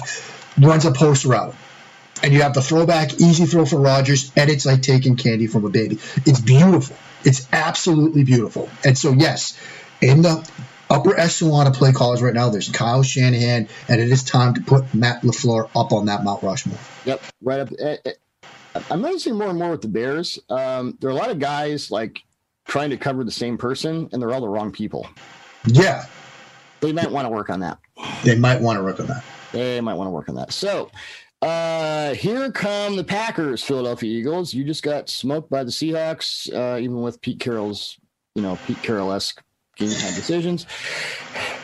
runs 0.60 0.86
a 0.86 0.92
post 0.92 1.26
route 1.26 1.56
and 2.24 2.34
you 2.34 2.42
have 2.42 2.54
the 2.54 2.62
throwback, 2.62 3.14
easy 3.16 3.46
throw 3.46 3.66
for 3.66 3.80
Rodgers, 3.80 4.32
and 4.36 4.50
it's 4.50 4.66
like 4.66 4.82
taking 4.82 5.18
candy 5.18 5.48
from 5.48 5.66
a 5.66 5.70
baby. 5.70 6.00
It's 6.26 6.40
beautiful. 6.40 6.96
It's 7.26 7.48
absolutely 7.52 8.24
beautiful. 8.24 8.70
And 8.84 8.98
so, 8.98 9.12
yes, 9.12 9.60
in 10.02 10.22
the 10.22 10.50
upper 10.90 11.20
echelon 11.20 11.68
of 11.68 11.74
play 11.74 11.92
callers 11.92 12.22
right 12.22 12.34
now, 12.34 12.50
there's 12.50 12.70
Kyle 12.70 13.04
Shanahan, 13.04 13.68
and 13.90 14.02
it 14.02 14.10
is 14.10 14.24
time 14.24 14.54
to 14.56 14.62
put 14.62 14.94
Matt 14.94 15.24
LaFleur 15.24 15.70
up 15.76 15.92
on 15.92 16.06
that 16.06 16.24
Mount 16.24 16.42
Rushmore. 16.42 16.80
Yep, 17.06 17.22
right 17.42 17.60
up. 17.60 17.70
Eh, 17.78 17.98
eh, 18.06 18.12
I'm 18.90 19.02
noticing 19.02 19.38
more 19.38 19.50
and 19.50 19.60
more 19.60 19.72
with 19.72 19.82
the 19.82 19.88
Bears. 19.90 20.40
Um, 20.50 20.98
there 21.00 21.10
are 21.10 21.14
a 21.14 21.16
lot 21.16 21.30
of 21.30 21.40
guys 21.40 21.92
like 21.92 22.24
trying 22.66 22.90
to 22.92 22.98
cover 22.98 23.24
the 23.24 23.32
same 23.32 23.58
person, 23.58 24.10
and 24.12 24.22
they're 24.22 24.32
all 24.32 24.42
the 24.42 24.50
wrong 24.50 24.72
people. 24.72 25.08
Yeah. 25.66 26.06
They 26.80 26.92
might 26.92 27.12
want 27.12 27.26
to 27.26 27.30
work 27.30 27.50
on 27.50 27.60
that. 27.62 27.80
They 28.24 28.38
might 28.38 28.62
want 28.62 28.78
to 28.78 28.84
work 28.84 29.00
on 29.00 29.08
that. 29.08 29.24
They 29.54 29.80
might 29.82 29.94
want 29.94 30.08
to 30.08 30.12
work 30.12 30.28
on 30.28 30.36
that. 30.36 30.52
So, 30.52 30.90
uh, 31.44 32.14
here 32.14 32.50
come 32.52 32.96
the 32.96 33.04
Packers, 33.04 33.64
Philadelphia 33.64 34.10
Eagles. 34.10 34.54
You 34.54 34.64
just 34.64 34.82
got 34.82 35.10
smoked 35.10 35.50
by 35.50 35.64
the 35.64 35.72
Seahawks, 35.72 36.54
uh, 36.54 36.80
even 36.80 37.02
with 37.02 37.20
Pete 37.22 37.40
Carroll's, 37.40 38.00
you 38.34 38.42
know, 38.42 38.58
Pete 38.66 38.82
Carroll 38.82 39.12
esque 39.12 39.44
game 39.76 39.92
time 39.92 40.14
decisions. 40.14 40.66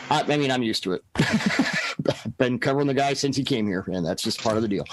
I, 0.10 0.24
I, 0.28 0.38
mean, 0.38 0.52
I'm 0.52 0.64
used 0.64 0.84
to 0.84 0.94
it. 0.94 1.04
Been 2.38 2.60
covering 2.60 2.88
the 2.88 2.94
guy 2.94 3.14
since 3.14 3.38
he 3.38 3.44
came 3.44 3.68
here, 3.68 3.86
and 3.88 4.06
that's 4.06 4.24
just 4.24 4.42
part 4.42 4.58
of 4.58 4.64
the 4.64 4.68
deal. 4.68 4.86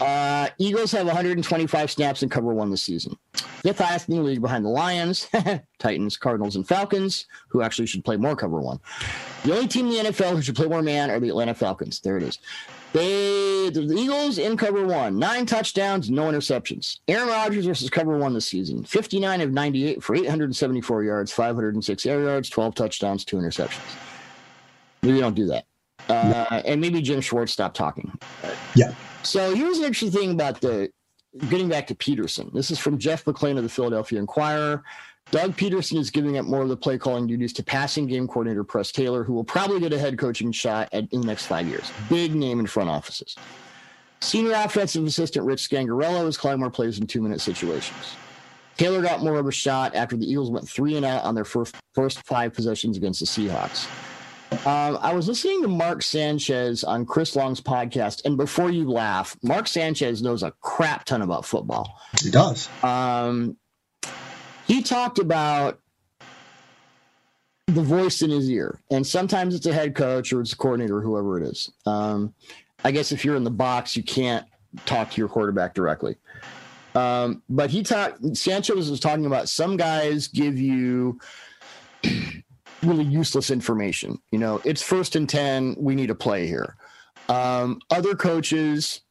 Uh, 0.00 0.48
Eagles 0.58 0.92
have 0.92 1.06
125 1.06 1.90
snaps 1.90 2.22
in 2.22 2.28
cover 2.28 2.52
one 2.52 2.70
this 2.70 2.82
season. 2.82 3.16
Fifth 3.34 3.78
highest 3.78 4.08
in 4.08 4.16
the 4.16 4.22
league 4.22 4.42
behind 4.42 4.64
the 4.64 4.70
Lions, 4.70 5.28
Titans, 5.78 6.16
Cardinals, 6.16 6.56
and 6.56 6.66
Falcons, 6.66 7.26
who 7.48 7.62
actually 7.62 7.86
should 7.86 8.04
play 8.04 8.16
more 8.16 8.36
cover 8.36 8.60
one. 8.60 8.80
The 9.44 9.52
only 9.52 9.68
team 9.68 9.86
in 9.86 9.92
the 10.04 10.10
NFL 10.10 10.36
who 10.36 10.42
should 10.42 10.56
play 10.56 10.66
more 10.66 10.82
man 10.82 11.10
are 11.10 11.20
the 11.20 11.28
Atlanta 11.28 11.54
Falcons. 11.54 12.00
There 12.00 12.16
it 12.16 12.22
is. 12.22 12.38
They 12.96 13.68
the 13.68 13.94
Eagles 13.94 14.38
in 14.38 14.56
cover 14.56 14.86
one, 14.86 15.18
nine 15.18 15.44
touchdowns, 15.44 16.08
no 16.08 16.30
interceptions. 16.30 17.00
Aaron 17.08 17.28
Rodgers 17.28 17.66
versus 17.66 17.90
cover 17.90 18.16
one 18.16 18.32
this 18.32 18.46
season, 18.46 18.84
59 18.84 19.42
of 19.42 19.52
98 19.52 20.02
for 20.02 20.14
874 20.14 21.04
yards, 21.04 21.30
506 21.30 22.06
air 22.06 22.22
yards, 22.22 22.48
12 22.48 22.74
touchdowns, 22.74 23.26
two 23.26 23.36
interceptions. 23.36 23.82
Maybe 25.02 25.20
don't 25.20 25.34
do 25.34 25.44
that. 25.46 25.66
Uh, 26.08 26.62
and 26.64 26.80
maybe 26.80 27.02
Jim 27.02 27.20
Schwartz 27.20 27.52
stop 27.52 27.74
talking. 27.74 28.10
Yeah. 28.74 28.94
So 29.22 29.54
here's 29.54 29.76
an 29.76 29.84
interesting 29.84 30.18
thing 30.18 30.30
about 30.30 30.62
the 30.62 30.90
getting 31.50 31.68
back 31.68 31.86
to 31.88 31.94
Pederson. 31.94 32.50
This 32.54 32.70
is 32.70 32.78
from 32.78 32.96
Jeff 32.96 33.26
McLean 33.26 33.58
of 33.58 33.62
the 33.62 33.68
Philadelphia 33.68 34.18
Inquirer. 34.18 34.82
Doug 35.32 35.56
Pederson 35.56 35.98
is 35.98 36.10
giving 36.10 36.38
up 36.38 36.46
more 36.46 36.62
of 36.62 36.68
the 36.68 36.76
play 36.76 36.98
calling 36.98 37.26
duties 37.26 37.52
to 37.54 37.62
passing 37.64 38.06
game 38.06 38.28
coordinator 38.28 38.62
Press 38.62 38.92
Taylor, 38.92 39.24
who 39.24 39.32
will 39.32 39.44
probably 39.44 39.80
get 39.80 39.92
a 39.92 39.98
head 39.98 40.18
coaching 40.18 40.52
shot 40.52 40.88
at, 40.92 41.12
in 41.12 41.20
the 41.22 41.26
next 41.26 41.46
five 41.46 41.66
years. 41.66 41.90
Big 42.08 42.34
name 42.34 42.60
in 42.60 42.66
front 42.66 42.88
offices. 42.88 43.34
Senior 44.20 44.52
offensive 44.52 45.04
assistant 45.04 45.44
Rich 45.44 45.68
Scangarello 45.68 46.26
is 46.26 46.36
calling 46.36 46.60
more 46.60 46.70
plays 46.70 46.98
in 46.98 47.06
two 47.06 47.20
minute 47.20 47.40
situations. 47.40 48.16
Taylor 48.76 49.02
got 49.02 49.20
more 49.20 49.38
of 49.38 49.46
a 49.46 49.52
shot 49.52 49.94
after 49.94 50.16
the 50.16 50.30
Eagles 50.30 50.50
went 50.50 50.68
three 50.68 50.96
and 50.96 51.04
out 51.04 51.24
on 51.24 51.34
their 51.34 51.44
first, 51.44 51.74
first 51.94 52.24
five 52.26 52.52
possessions 52.52 52.96
against 52.96 53.20
the 53.20 53.26
Seahawks. 53.26 53.88
Um, 54.64 54.98
I 55.00 55.12
was 55.12 55.26
listening 55.26 55.62
to 55.62 55.68
Mark 55.68 56.02
Sanchez 56.02 56.84
on 56.84 57.04
Chris 57.04 57.34
Long's 57.34 57.60
podcast, 57.60 58.24
and 58.24 58.36
before 58.36 58.70
you 58.70 58.88
laugh, 58.88 59.36
Mark 59.42 59.66
Sanchez 59.66 60.22
knows 60.22 60.42
a 60.42 60.52
crap 60.60 61.04
ton 61.04 61.22
about 61.22 61.44
football. 61.44 62.00
He 62.22 62.30
does. 62.30 62.68
Um, 62.84 63.56
he 64.66 64.82
talked 64.82 65.18
about 65.18 65.80
the 67.66 67.82
voice 67.82 68.22
in 68.22 68.30
his 68.30 68.48
ear, 68.50 68.80
and 68.90 69.06
sometimes 69.06 69.54
it's 69.54 69.66
a 69.66 69.72
head 69.72 69.94
coach 69.94 70.32
or 70.32 70.40
it's 70.40 70.52
a 70.52 70.56
coordinator, 70.56 70.98
or 70.98 71.02
whoever 71.02 71.40
it 71.40 71.48
is. 71.48 71.70
Um, 71.84 72.34
I 72.84 72.90
guess 72.90 73.12
if 73.12 73.24
you're 73.24 73.36
in 73.36 73.44
the 73.44 73.50
box, 73.50 73.96
you 73.96 74.02
can't 74.02 74.46
talk 74.84 75.10
to 75.10 75.20
your 75.20 75.28
quarterback 75.28 75.74
directly. 75.74 76.16
Um, 76.94 77.42
but 77.48 77.70
he 77.70 77.82
talked. 77.82 78.36
Sanchez 78.36 78.90
was 78.90 79.00
talking 79.00 79.26
about 79.26 79.48
some 79.48 79.76
guys 79.76 80.28
give 80.28 80.58
you 80.58 81.18
really 82.82 83.04
useless 83.04 83.50
information. 83.50 84.18
You 84.30 84.38
know, 84.38 84.60
it's 84.64 84.82
first 84.82 85.16
and 85.16 85.28
ten. 85.28 85.76
We 85.78 85.94
need 85.94 86.10
a 86.10 86.14
play 86.14 86.46
here. 86.46 86.76
Um, 87.28 87.80
other 87.90 88.14
coaches 88.14 89.02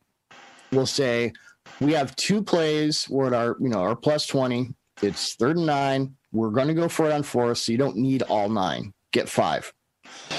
will 0.71 0.85
say, 0.85 1.33
"We 1.79 1.93
have 1.93 2.15
two 2.15 2.41
plays. 2.41 3.07
We're 3.09 3.27
at 3.27 3.33
our, 3.33 3.57
you 3.59 3.69
know, 3.69 3.79
our 3.79 3.95
plus 3.95 4.25
twenty. 4.25 4.73
It's 5.01 5.35
third 5.35 5.57
and 5.57 5.65
nine. 5.65 6.15
We're 6.31 6.49
going 6.49 6.67
to 6.67 6.73
go 6.73 6.87
for 6.87 7.07
it 7.07 7.13
on 7.13 7.23
four, 7.23 7.55
so 7.55 7.71
you 7.71 7.77
don't 7.77 7.97
need 7.97 8.21
all 8.23 8.49
nine. 8.49 8.93
Get 9.11 9.29
five. 9.29 9.73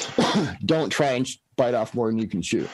don't 0.64 0.90
try 0.90 1.12
and 1.12 1.28
bite 1.56 1.74
off 1.74 1.94
more 1.94 2.08
than 2.08 2.18
you 2.18 2.28
can 2.28 2.42
chew. 2.42 2.68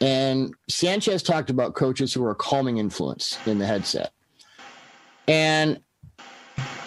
And 0.00 0.54
Sanchez 0.68 1.22
talked 1.22 1.50
about 1.50 1.74
coaches 1.74 2.12
who 2.12 2.24
are 2.24 2.32
a 2.32 2.36
calming 2.36 2.78
influence 2.78 3.38
in 3.46 3.58
the 3.58 3.66
headset. 3.66 4.12
And 5.26 5.80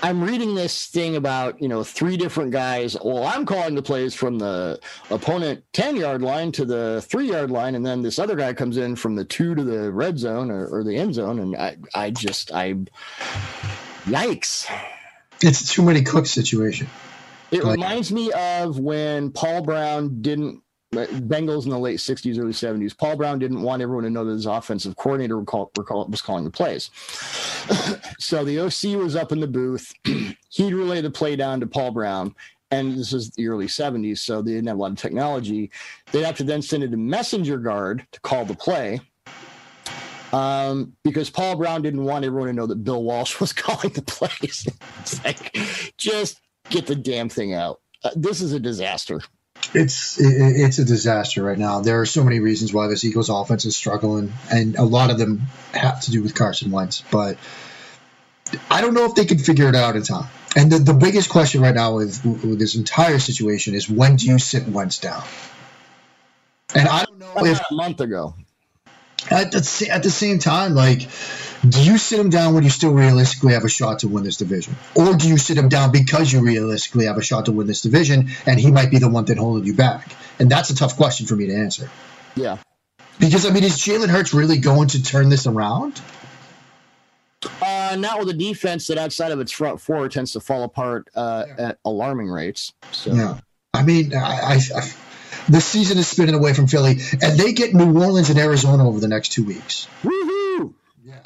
I'm 0.04 0.24
reading 0.24 0.54
this 0.54 0.88
thing 0.88 1.16
about, 1.16 1.60
you 1.60 1.68
know, 1.68 1.84
three 1.84 2.18
different 2.18 2.52
guys. 2.52 2.96
Well, 3.04 3.24
I'm 3.24 3.46
calling 3.46 3.74
the 3.74 3.82
plays 3.82 4.14
from 4.14 4.38
the 4.38 4.80
opponent 5.10 5.64
10 5.74 5.96
yard 5.96 6.22
line 6.22 6.52
to 6.54 6.66
the 6.66 7.04
three 7.08 7.30
yard 7.30 7.50
line. 7.50 7.74
And 7.74 7.86
then 7.86 8.04
this 8.04 8.20
other 8.20 8.36
guy 8.36 8.54
comes 8.54 8.78
in 8.78 8.96
from 8.96 9.16
the 9.16 9.26
two 9.26 9.56
to 9.56 9.64
the 9.64 9.92
red 9.92 10.20
zone 10.20 10.52
or, 10.52 10.68
or 10.68 10.84
the 10.84 10.96
end 10.96 11.16
zone. 11.16 11.40
And 11.40 11.56
I, 11.56 11.78
I 11.96 12.12
just, 12.12 12.52
I, 12.54 12.76
Yikes. 14.08 14.66
It's 15.42 15.62
a 15.62 15.68
too 15.68 15.84
many 15.84 16.02
cooks 16.02 16.32
situation. 16.32 16.88
It 17.52 17.64
like, 17.64 17.76
reminds 17.76 18.12
me 18.12 18.32
of 18.32 18.80
when 18.80 19.32
Paul 19.32 19.62
Brown 19.62 20.22
didn't 20.22 20.62
Bengals 20.94 21.66
in 21.66 21.72
the 21.72 21.78
late 21.78 22.00
60s, 22.00 22.40
early 22.40 22.54
70s. 22.54 22.98
Paul 22.98 23.18
Brown 23.18 23.40
didn't 23.40 23.62
want 23.62 23.82
everyone 23.82 24.06
to 24.06 24.10
know 24.10 24.24
that 24.24 24.32
his 24.32 24.46
offensive 24.46 24.96
coordinator 24.96 25.38
was 25.40 26.22
calling 26.22 26.46
the 26.46 26.50
plays. 26.50 26.90
so 28.20 28.46
the 28.46 28.60
OC 28.60 28.98
was 28.98 29.16
up 29.16 29.34
in 29.34 29.42
the 29.42 29.48
booth. 29.48 29.94
He'd 30.50 30.74
relay 30.74 31.02
the 31.02 31.12
play 31.12 31.36
down 31.36 31.60
to 31.60 31.68
Paul 31.68 31.92
Brown. 31.92 32.34
And 32.72 32.98
this 32.98 33.14
is 33.14 33.32
the 33.32 33.48
early 33.48 33.68
70s, 33.68 34.20
so 34.20 34.42
they 34.42 34.52
didn't 34.52 34.68
have 34.68 34.78
a 34.78 34.82
lot 34.82 34.92
of 34.92 34.98
technology. 34.98 35.72
They'd 36.12 36.26
have 36.26 36.38
to 36.38 36.44
then 36.44 36.62
send 36.62 36.84
it 36.84 36.92
to 36.92 36.98
messenger 36.98 37.58
guard 37.58 38.06
to 38.12 38.20
call 38.22 38.46
the 38.46 38.56
play 38.56 39.02
um, 40.34 40.94
because 41.04 41.30
Paul 41.30 41.56
Brown 41.56 41.82
didn't 41.82 42.04
want 42.04 42.26
everyone 42.26 42.48
to 42.48 42.54
know 42.54 42.68
that 42.68 42.84
Bill 42.84 43.04
Walsh 43.04 43.40
was 43.42 43.54
calling 43.54 43.94
the 43.94 44.02
plays. 44.02 44.68
it's 45.00 45.24
like, 45.24 45.58
just 45.98 46.40
get 46.70 46.88
the 46.88 46.96
damn 46.96 47.30
thing 47.30 47.54
out. 47.54 47.80
Uh, 48.04 48.12
this 48.16 48.42
is 48.42 48.54
a 48.54 48.60
disaster. 48.60 49.22
It's 49.74 50.18
it's 50.20 50.78
a 50.78 50.86
disaster 50.86 51.44
right 51.44 51.58
now. 51.58 51.82
There 51.82 52.00
are 52.00 52.06
so 52.06 52.24
many 52.24 52.40
reasons 52.40 52.72
why 52.72 52.88
this 52.88 53.04
Eagles 53.04 53.30
offense 53.30 53.66
is 53.66 53.76
struggling, 53.76 54.32
and 54.52 54.76
a 54.78 54.84
lot 54.84 55.10
of 55.10 55.18
them 55.18 55.42
have 55.74 56.02
to 56.02 56.12
do 56.12 56.22
with 56.22 56.36
Carson 56.36 56.72
Wentz. 56.72 57.04
But 57.12 57.38
I 58.70 58.82
don't 58.82 58.94
know 58.94 59.06
if 59.06 59.16
they 59.16 59.26
can 59.26 59.40
figure 59.40 59.68
it 59.68 59.76
out 59.76 59.96
in 59.96 60.04
time. 60.04 60.30
And 60.56 60.72
the, 60.72 60.80
the 60.80 60.94
biggest 60.94 61.30
question 61.30 61.62
right 61.62 61.76
now 61.76 61.96
with, 61.96 62.24
with 62.24 62.60
this 62.60 62.76
entire 62.76 63.20
situation 63.20 63.76
is 63.76 63.90
when 63.90 64.16
do 64.16 64.28
you 64.28 64.40
sit 64.40 64.68
Wentz 64.68 65.00
down? 65.00 65.24
And 66.74 66.88
I 66.88 67.06
don't 67.06 67.20
know 67.20 67.34
if 67.46 67.60
a 67.60 67.74
month 67.74 68.02
ago 68.02 68.36
at 69.32 69.52
the, 69.52 69.90
at 69.92 70.04
the 70.04 70.10
same 70.10 70.40
time, 70.40 70.74
like, 70.74 71.08
do 71.68 71.84
you 71.84 71.98
sit 71.98 72.20
him 72.20 72.30
down 72.30 72.54
when 72.54 72.64
you 72.64 72.70
still 72.70 72.94
realistically 72.94 73.54
have 73.54 73.64
a 73.64 73.70
shot 73.70 74.00
to 74.00 74.08
win 74.08 74.24
this 74.24 74.38
division? 74.38 74.76
Or 74.96 75.14
do 75.14 75.28
you 75.28 75.38
sit 75.38 75.58
him 75.58 75.70
down 75.70 75.92
because 75.92 76.32
you 76.32 76.42
realistically 76.42 77.06
have 77.06 77.18
a 77.18 77.24
shot 77.24 77.46
to 77.46 77.52
win 77.52 77.68
this 77.68 77.82
division 77.82 78.30
and 78.46 78.60
he 78.60 78.72
might 78.72 78.92
be 78.92 79.00
the 79.00 79.10
one 79.10 79.26
that 79.26 79.38
holding 79.38 79.66
you 79.66 79.74
back? 79.74 80.12
And 80.40 80.50
that's 80.50 80.70
a 80.70 80.76
tough 80.76 80.96
question 80.96 81.26
for 81.26 81.36
me 81.36 81.48
to 81.48 81.56
answer. 81.56 81.90
Yeah. 82.36 82.58
Because, 83.20 83.46
I 83.46 83.52
mean, 83.52 83.64
is 83.64 83.78
Jalen 83.78 84.10
Hurts 84.10 84.34
really 84.34 84.60
going 84.60 84.90
to 84.90 85.02
turn 85.02 85.30
this 85.30 85.48
around? 85.48 86.00
Uh, 87.62 87.96
not 87.98 88.20
with 88.20 88.30
a 88.30 88.34
defense 88.34 88.88
that 88.88 88.98
outside 88.98 89.32
of 89.32 89.40
its 89.40 89.52
front 89.52 89.82
four 89.82 90.08
tends 90.10 90.34
to 90.34 90.40
fall 90.40 90.64
apart 90.64 91.08
uh, 91.16 91.46
yeah. 91.48 91.70
at 91.70 91.80
alarming 91.86 92.30
rates. 92.30 92.74
So. 92.92 93.14
Yeah. 93.14 93.40
I 93.74 93.84
mean, 93.84 94.14
I, 94.16 94.20
I, 94.20 94.60
I 94.76 94.82
the 95.50 95.62
season 95.62 95.98
is 95.98 96.08
spinning 96.08 96.36
away 96.36 96.54
from 96.54 96.68
Philly, 96.68 96.98
and 97.22 97.40
they 97.40 97.54
get 97.54 97.74
New 97.74 98.00
Orleans 98.02 98.30
and 98.30 98.40
Arizona 98.40 98.88
over 98.88 99.00
the 99.00 99.08
next 99.08 99.30
two 99.30 99.44
weeks. 99.44 99.88
Woohoo! 100.04 100.74
Yeah. 101.04 101.22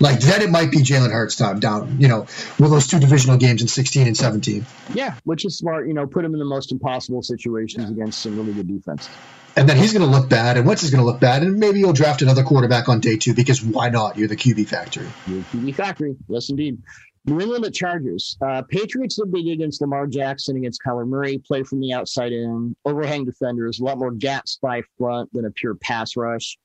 Like 0.00 0.20
then 0.20 0.42
it 0.42 0.50
might 0.50 0.70
be 0.70 0.78
Jalen 0.78 1.12
Hurts 1.12 1.36
time 1.36 1.60
down, 1.60 2.00
you 2.00 2.08
know, 2.08 2.20
with 2.58 2.70
those 2.70 2.86
two 2.86 2.98
divisional 2.98 3.36
games 3.36 3.62
in 3.62 3.68
16 3.68 4.06
and 4.06 4.16
17. 4.16 4.66
Yeah, 4.92 5.14
which 5.24 5.44
is 5.44 5.56
smart. 5.56 5.86
You 5.86 5.94
know, 5.94 6.06
put 6.06 6.24
him 6.24 6.34
in 6.34 6.38
the 6.38 6.44
most 6.44 6.72
impossible 6.72 7.22
situations 7.22 7.90
against 7.90 8.20
some 8.20 8.36
really 8.36 8.52
good 8.52 8.68
defense. 8.68 9.08
And 9.56 9.68
then 9.68 9.76
he's 9.76 9.92
going 9.92 10.04
to 10.04 10.10
look 10.10 10.28
bad, 10.28 10.56
and 10.56 10.66
Wentz 10.66 10.82
is 10.82 10.90
going 10.90 10.98
to 10.98 11.04
look 11.04 11.20
bad, 11.20 11.42
and 11.42 11.58
maybe 11.58 11.78
you'll 11.78 11.92
draft 11.92 12.22
another 12.22 12.42
quarterback 12.42 12.88
on 12.88 12.98
day 12.98 13.16
two 13.16 13.34
because 13.34 13.62
why 13.62 13.88
not? 13.88 14.18
You're 14.18 14.26
the 14.26 14.36
QB 14.36 14.66
factory. 14.68 15.06
You're 15.28 15.38
the 15.38 15.58
QB 15.58 15.76
factory. 15.76 16.16
Yes, 16.28 16.50
indeed. 16.50 16.82
New 17.26 17.40
England 17.40 17.64
at 17.64 17.72
Chargers. 17.72 18.36
Uh, 18.42 18.62
Patriots 18.62 19.16
did 19.16 19.32
big 19.32 19.48
against 19.48 19.80
Lamar 19.80 20.06
Jackson, 20.06 20.56
against 20.56 20.82
Kyler 20.82 21.06
Murray, 21.06 21.38
play 21.38 21.62
from 21.62 21.80
the 21.80 21.92
outside 21.92 22.32
in, 22.32 22.76
overhang 22.84 23.24
defenders, 23.24 23.80
a 23.80 23.84
lot 23.84 23.98
more 23.98 24.10
gaps 24.10 24.58
by 24.60 24.82
front 24.98 25.32
than 25.32 25.46
a 25.46 25.50
pure 25.50 25.74
pass 25.74 26.16
rush. 26.16 26.58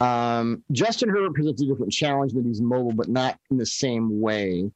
Um, 0.00 0.64
Justin 0.72 1.08
Herbert 1.08 1.34
presents 1.34 1.62
a 1.62 1.66
different 1.66 1.92
challenge 1.92 2.32
that 2.32 2.44
he's 2.44 2.60
mobile, 2.60 2.92
but 2.92 3.08
not 3.08 3.38
in 3.50 3.56
the 3.56 3.66
same 3.66 4.20
way. 4.20 4.72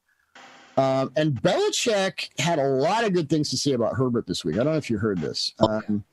Um, 0.77 1.11
and 1.17 1.33
Belichick 1.35 2.29
had 2.39 2.59
a 2.59 2.69
lot 2.69 3.05
of 3.05 3.13
good 3.13 3.29
things 3.29 3.51
to 3.51 3.57
say 3.57 3.73
about 3.73 3.97
Herbert 3.97 4.27
this 4.27 4.45
week. 4.45 4.57
I 4.57 4.59
don't 4.59 4.75
know 4.75 4.79
if 4.79 4.91
you 4.91 4.99
heard 4.99 5.19
this. 5.19 5.53
Um, 5.59 6.05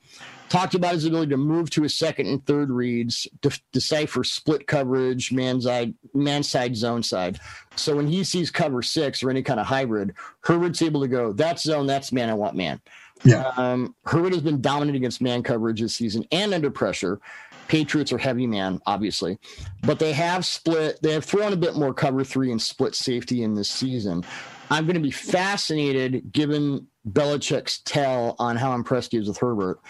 talked 0.54 0.76
about 0.76 0.94
his 0.94 1.04
ability 1.04 1.30
to 1.30 1.36
move 1.36 1.68
to 1.68 1.82
his 1.82 1.98
second 1.98 2.28
and 2.28 2.46
third 2.46 2.70
reads, 2.70 3.26
de- 3.40 3.50
decipher 3.72 4.22
split 4.22 4.68
coverage, 4.68 5.32
man 5.32 5.60
side, 5.60 5.92
man 6.14 6.44
side, 6.44 6.76
zone 6.76 7.02
side. 7.02 7.40
So 7.74 7.96
when 7.96 8.06
he 8.06 8.22
sees 8.22 8.52
cover 8.52 8.80
six 8.80 9.20
or 9.24 9.30
any 9.30 9.42
kind 9.42 9.58
of 9.58 9.66
hybrid, 9.66 10.14
Herbert's 10.42 10.80
able 10.80 11.00
to 11.00 11.08
go, 11.08 11.32
that's 11.32 11.64
zone, 11.64 11.88
that's 11.88 12.12
man, 12.12 12.30
I 12.30 12.34
want 12.34 12.54
man. 12.54 12.80
Yeah. 13.24 13.48
Um, 13.56 13.96
Herbert 14.04 14.32
has 14.32 14.42
been 14.42 14.60
dominant 14.60 14.96
against 14.96 15.20
man 15.20 15.42
coverage 15.42 15.80
this 15.80 15.96
season 15.96 16.24
and 16.30 16.54
under 16.54 16.70
pressure. 16.70 17.20
Patriots 17.66 18.12
are 18.12 18.18
heavy 18.18 18.46
man, 18.46 18.80
obviously, 18.86 19.38
but 19.82 19.98
they 19.98 20.12
have 20.12 20.44
split. 20.44 21.00
They 21.02 21.14
have 21.14 21.24
thrown 21.24 21.52
a 21.52 21.56
bit 21.56 21.74
more 21.74 21.94
cover 21.94 22.22
three 22.22 22.52
and 22.52 22.62
split 22.62 22.94
safety 22.94 23.42
in 23.42 23.54
this 23.54 23.70
season. 23.70 24.22
I'm 24.70 24.84
going 24.84 24.94
to 24.94 25.00
be 25.00 25.10
fascinated, 25.10 26.30
given 26.30 26.86
Belichick's 27.10 27.78
tell 27.80 28.36
on 28.38 28.56
how 28.56 28.74
impressed 28.74 29.12
he 29.12 29.18
is 29.18 29.26
with 29.26 29.38
Herbert. 29.38 29.80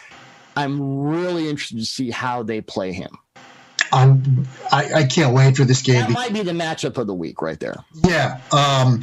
I'm 0.57 1.07
really 1.07 1.49
interested 1.49 1.79
to 1.79 1.87
see 1.87 2.11
how 2.11 2.43
they 2.43 2.61
play 2.61 2.93
him. 2.93 3.19
I'm, 3.93 4.49
I, 4.73 4.93
I 4.95 5.05
can't 5.05 5.35
wait 5.35 5.57
for 5.57 5.65
this 5.65 5.83
game. 5.83 6.01
That 6.01 6.11
might 6.11 6.33
be 6.33 6.43
the 6.43 6.53
matchup 6.53 6.99
of 6.99 7.07
the 7.07 7.15
week 7.15 7.41
right 7.43 7.59
there. 7.61 7.85
Yeah. 8.05 8.41
Um, 8.51 9.03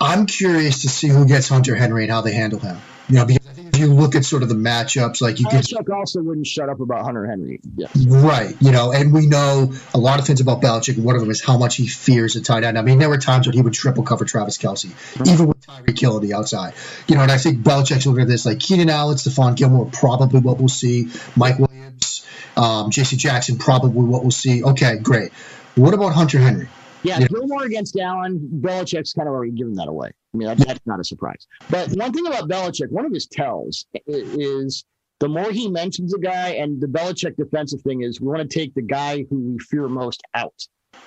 I'm 0.00 0.26
curious 0.26 0.82
to 0.82 0.88
see 0.88 1.08
who 1.08 1.26
gets 1.26 1.48
Hunter 1.48 1.76
Henry 1.76 2.04
and 2.04 2.12
how 2.12 2.22
they 2.22 2.32
handle 2.32 2.58
him. 2.58 2.76
You 3.08 3.16
know, 3.16 3.24
because 3.24 3.46
I 3.46 3.50
think 3.52 3.55
if 3.55 3.55
you 3.78 3.92
look 3.92 4.14
at 4.14 4.24
sort 4.24 4.42
of 4.42 4.48
the 4.48 4.54
matchups, 4.54 5.20
like 5.20 5.38
you 5.40 5.46
can 5.46 5.60
Belichick 5.60 5.94
also 5.94 6.22
wouldn't 6.22 6.46
shut 6.46 6.68
up 6.68 6.80
about 6.80 7.04
Hunter 7.04 7.26
Henry. 7.26 7.60
Yes. 7.76 7.94
Right, 8.06 8.54
you 8.60 8.72
know, 8.72 8.92
and 8.92 9.12
we 9.12 9.26
know 9.26 9.72
a 9.94 9.98
lot 9.98 10.18
of 10.18 10.26
things 10.26 10.40
about 10.40 10.60
Belichick. 10.62 10.98
One 10.98 11.14
of 11.14 11.20
them 11.20 11.30
is 11.30 11.42
how 11.42 11.58
much 11.58 11.76
he 11.76 11.86
fears 11.86 12.36
a 12.36 12.40
tight 12.40 12.64
end. 12.64 12.78
I 12.78 12.82
mean, 12.82 12.98
there 12.98 13.08
were 13.08 13.18
times 13.18 13.46
when 13.46 13.54
he 13.54 13.62
would 13.62 13.72
triple 13.74 14.02
cover 14.02 14.24
Travis 14.24 14.58
Kelce, 14.58 14.90
even 15.26 15.46
with 15.46 15.60
Tyreek 15.66 15.98
Hill 15.98 16.16
on 16.16 16.22
the 16.22 16.34
outside. 16.34 16.74
You 17.08 17.16
know, 17.16 17.22
and 17.22 17.32
I 17.32 17.38
think 17.38 17.60
Belichick's 17.60 18.06
looking 18.06 18.22
at 18.22 18.28
this 18.28 18.46
like 18.46 18.60
Keenan 18.60 18.90
Allen, 18.90 19.16
Stephon 19.16 19.56
Gilmore, 19.56 19.88
probably 19.92 20.40
what 20.40 20.58
we'll 20.58 20.68
see. 20.68 21.08
Mike 21.36 21.58
Williams, 21.58 22.26
um, 22.56 22.90
J.C. 22.90 23.16
Jackson, 23.16 23.58
probably 23.58 24.04
what 24.04 24.22
we'll 24.22 24.30
see. 24.30 24.62
Okay, 24.62 24.98
great. 24.98 25.32
What 25.74 25.94
about 25.94 26.12
Hunter 26.14 26.38
Henry? 26.38 26.68
Yeah, 27.02 27.20
Yeah. 27.20 27.26
Gilmore 27.28 27.64
against 27.64 27.96
Allen, 27.98 28.60
Belichick's 28.60 29.12
kind 29.12 29.28
of 29.28 29.34
already 29.34 29.52
given 29.52 29.74
that 29.74 29.88
away. 29.88 30.10
I 30.44 30.54
mean, 30.54 30.58
that's 30.58 30.86
not 30.86 31.00
a 31.00 31.04
surprise. 31.04 31.46
But 31.70 31.90
one 31.90 32.12
thing 32.12 32.26
about 32.26 32.48
Belichick, 32.48 32.90
one 32.90 33.06
of 33.06 33.12
his 33.12 33.26
tells 33.26 33.86
is 34.06 34.84
the 35.20 35.28
more 35.28 35.50
he 35.50 35.68
mentions 35.68 36.14
a 36.14 36.18
guy, 36.18 36.50
and 36.50 36.80
the 36.80 36.86
Belichick 36.86 37.36
defensive 37.36 37.80
thing 37.82 38.02
is 38.02 38.20
we 38.20 38.28
want 38.28 38.48
to 38.48 38.58
take 38.58 38.74
the 38.74 38.82
guy 38.82 39.24
who 39.30 39.38
we 39.38 39.58
fear 39.58 39.88
most 39.88 40.22
out. 40.34 40.54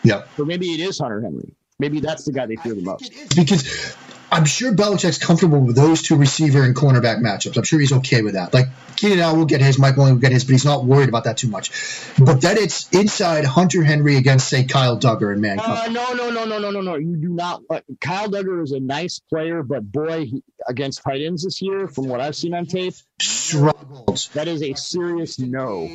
Yeah. 0.04 0.24
So 0.38 0.46
maybe 0.46 0.74
it 0.74 0.80
is 0.80 1.00
Hunter 1.00 1.22
Henry. 1.22 1.54
Maybe 1.80 2.00
that's 2.00 2.26
the 2.26 2.32
guy 2.32 2.46
they 2.46 2.58
fear 2.58 2.74
the 2.74 2.82
most. 2.82 3.14
because 3.36 3.96
I'm 4.32 4.46
sure 4.46 4.72
Belichick's 4.72 5.18
comfortable 5.18 5.60
with 5.60 5.76
those 5.76 6.02
two 6.02 6.16
receiver 6.16 6.64
and 6.64 6.76
cornerback 6.76 7.20
matchups. 7.20 7.58
I'm 7.58 7.64
sure 7.64 7.80
he's 7.80 7.94
okay 7.94 8.22
with 8.22 8.34
that. 8.34 8.54
Like 8.54 8.68
Keenan 8.96 9.20
Allen 9.20 9.40
will 9.40 9.46
get 9.46 9.62
his, 9.62 9.80
Mike 9.80 9.98
Williams 9.98 10.18
will 10.18 10.22
get 10.22 10.32
his, 10.32 10.44
but 10.44 10.52
he's 10.52 10.66
not 10.66 10.86
worried 10.86 11.10
about 11.10 11.24
that 11.24 11.38
too 11.38 11.48
much. 11.48 11.72
But 12.18 12.42
then 12.42 12.58
it's 12.58 12.90
inside 12.90 13.46
Hunter 13.46 13.84
Henry 13.84 14.18
against 14.18 14.48
say 14.48 14.66
Kyle 14.66 15.00
Dugger 15.00 15.32
and 15.32 15.42
man. 15.42 15.60
Uh, 15.60 15.88
no, 15.90 16.14
no, 16.14 16.30
no, 16.30 16.46
no, 16.46 16.60
no, 16.60 16.72
no, 16.72 16.82
no. 16.82 16.96
You 16.96 17.16
do 17.16 17.30
not. 17.30 17.64
Uh, 17.70 17.82
Kyle 18.02 18.30
Dugger 18.30 18.64
is 18.64 18.72
a 18.72 18.80
nice 18.80 19.20
player, 19.20 19.64
but 19.64 19.90
boy, 19.92 20.26
he, 20.26 20.44
against 20.68 21.02
tight 21.02 21.22
ends 21.22 21.44
this 21.44 21.62
year, 21.62 21.88
from 21.88 22.08
what 22.08 22.22
I've 22.22 22.36
seen 22.36 22.54
on 22.54 22.66
tape, 22.66 22.96
struggled. 23.22 24.30
that 24.34 24.48
is 24.48 24.62
a 24.62 24.74
serious 24.74 25.40
no. 25.40 25.90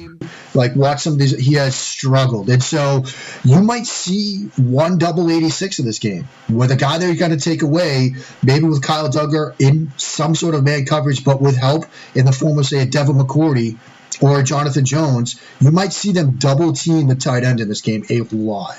Like 0.55 0.77
watch 0.77 1.03
some 1.03 1.15
of 1.15 1.19
these, 1.19 1.37
he 1.37 1.55
has 1.55 1.75
struggled, 1.75 2.49
and 2.51 2.63
so 2.63 3.05
you 3.45 3.61
might 3.61 3.87
see 3.87 4.51
one 4.57 4.99
double 4.99 5.31
eighty 5.31 5.51
six 5.51 5.79
in 5.79 5.87
this 5.87 5.99
game 5.99 6.29
with 6.49 6.71
a 6.71 6.77
guy 6.77 6.99
they're 6.99 7.15
going 7.15 7.31
to 7.31 7.41
take 7.41 7.63
away, 7.63 8.15
maybe 8.43 8.65
with 8.65 8.83
Kyle 8.83 9.09
Dugger 9.09 9.55
in 9.59 9.93
some 9.97 10.35
sort 10.35 10.55
of 10.55 10.65
man 10.65 10.85
coverage, 10.87 11.25
but 11.25 11.41
with 11.41 11.57
help 11.57 11.85
in 12.15 12.25
the 12.25 12.33
form 12.33 12.59
of 12.59 12.67
say 12.67 12.83
a 12.83 12.87
Devin 12.87 13.17
McCourty 13.17 13.79
or 14.21 14.41
a 14.41 14.45
Jonathan 14.45 14.85
Jones. 14.85 15.41
You 15.61 15.71
might 15.71 15.93
see 15.93 16.13
them 16.13 16.33
double 16.33 16.73
team 16.73 17.09
the 17.09 17.15
tight 17.15 17.45
end 17.45 17.61
in 17.61 17.69
this 17.69 17.81
game 17.81 18.05
a 18.11 18.21
lot. 18.33 18.77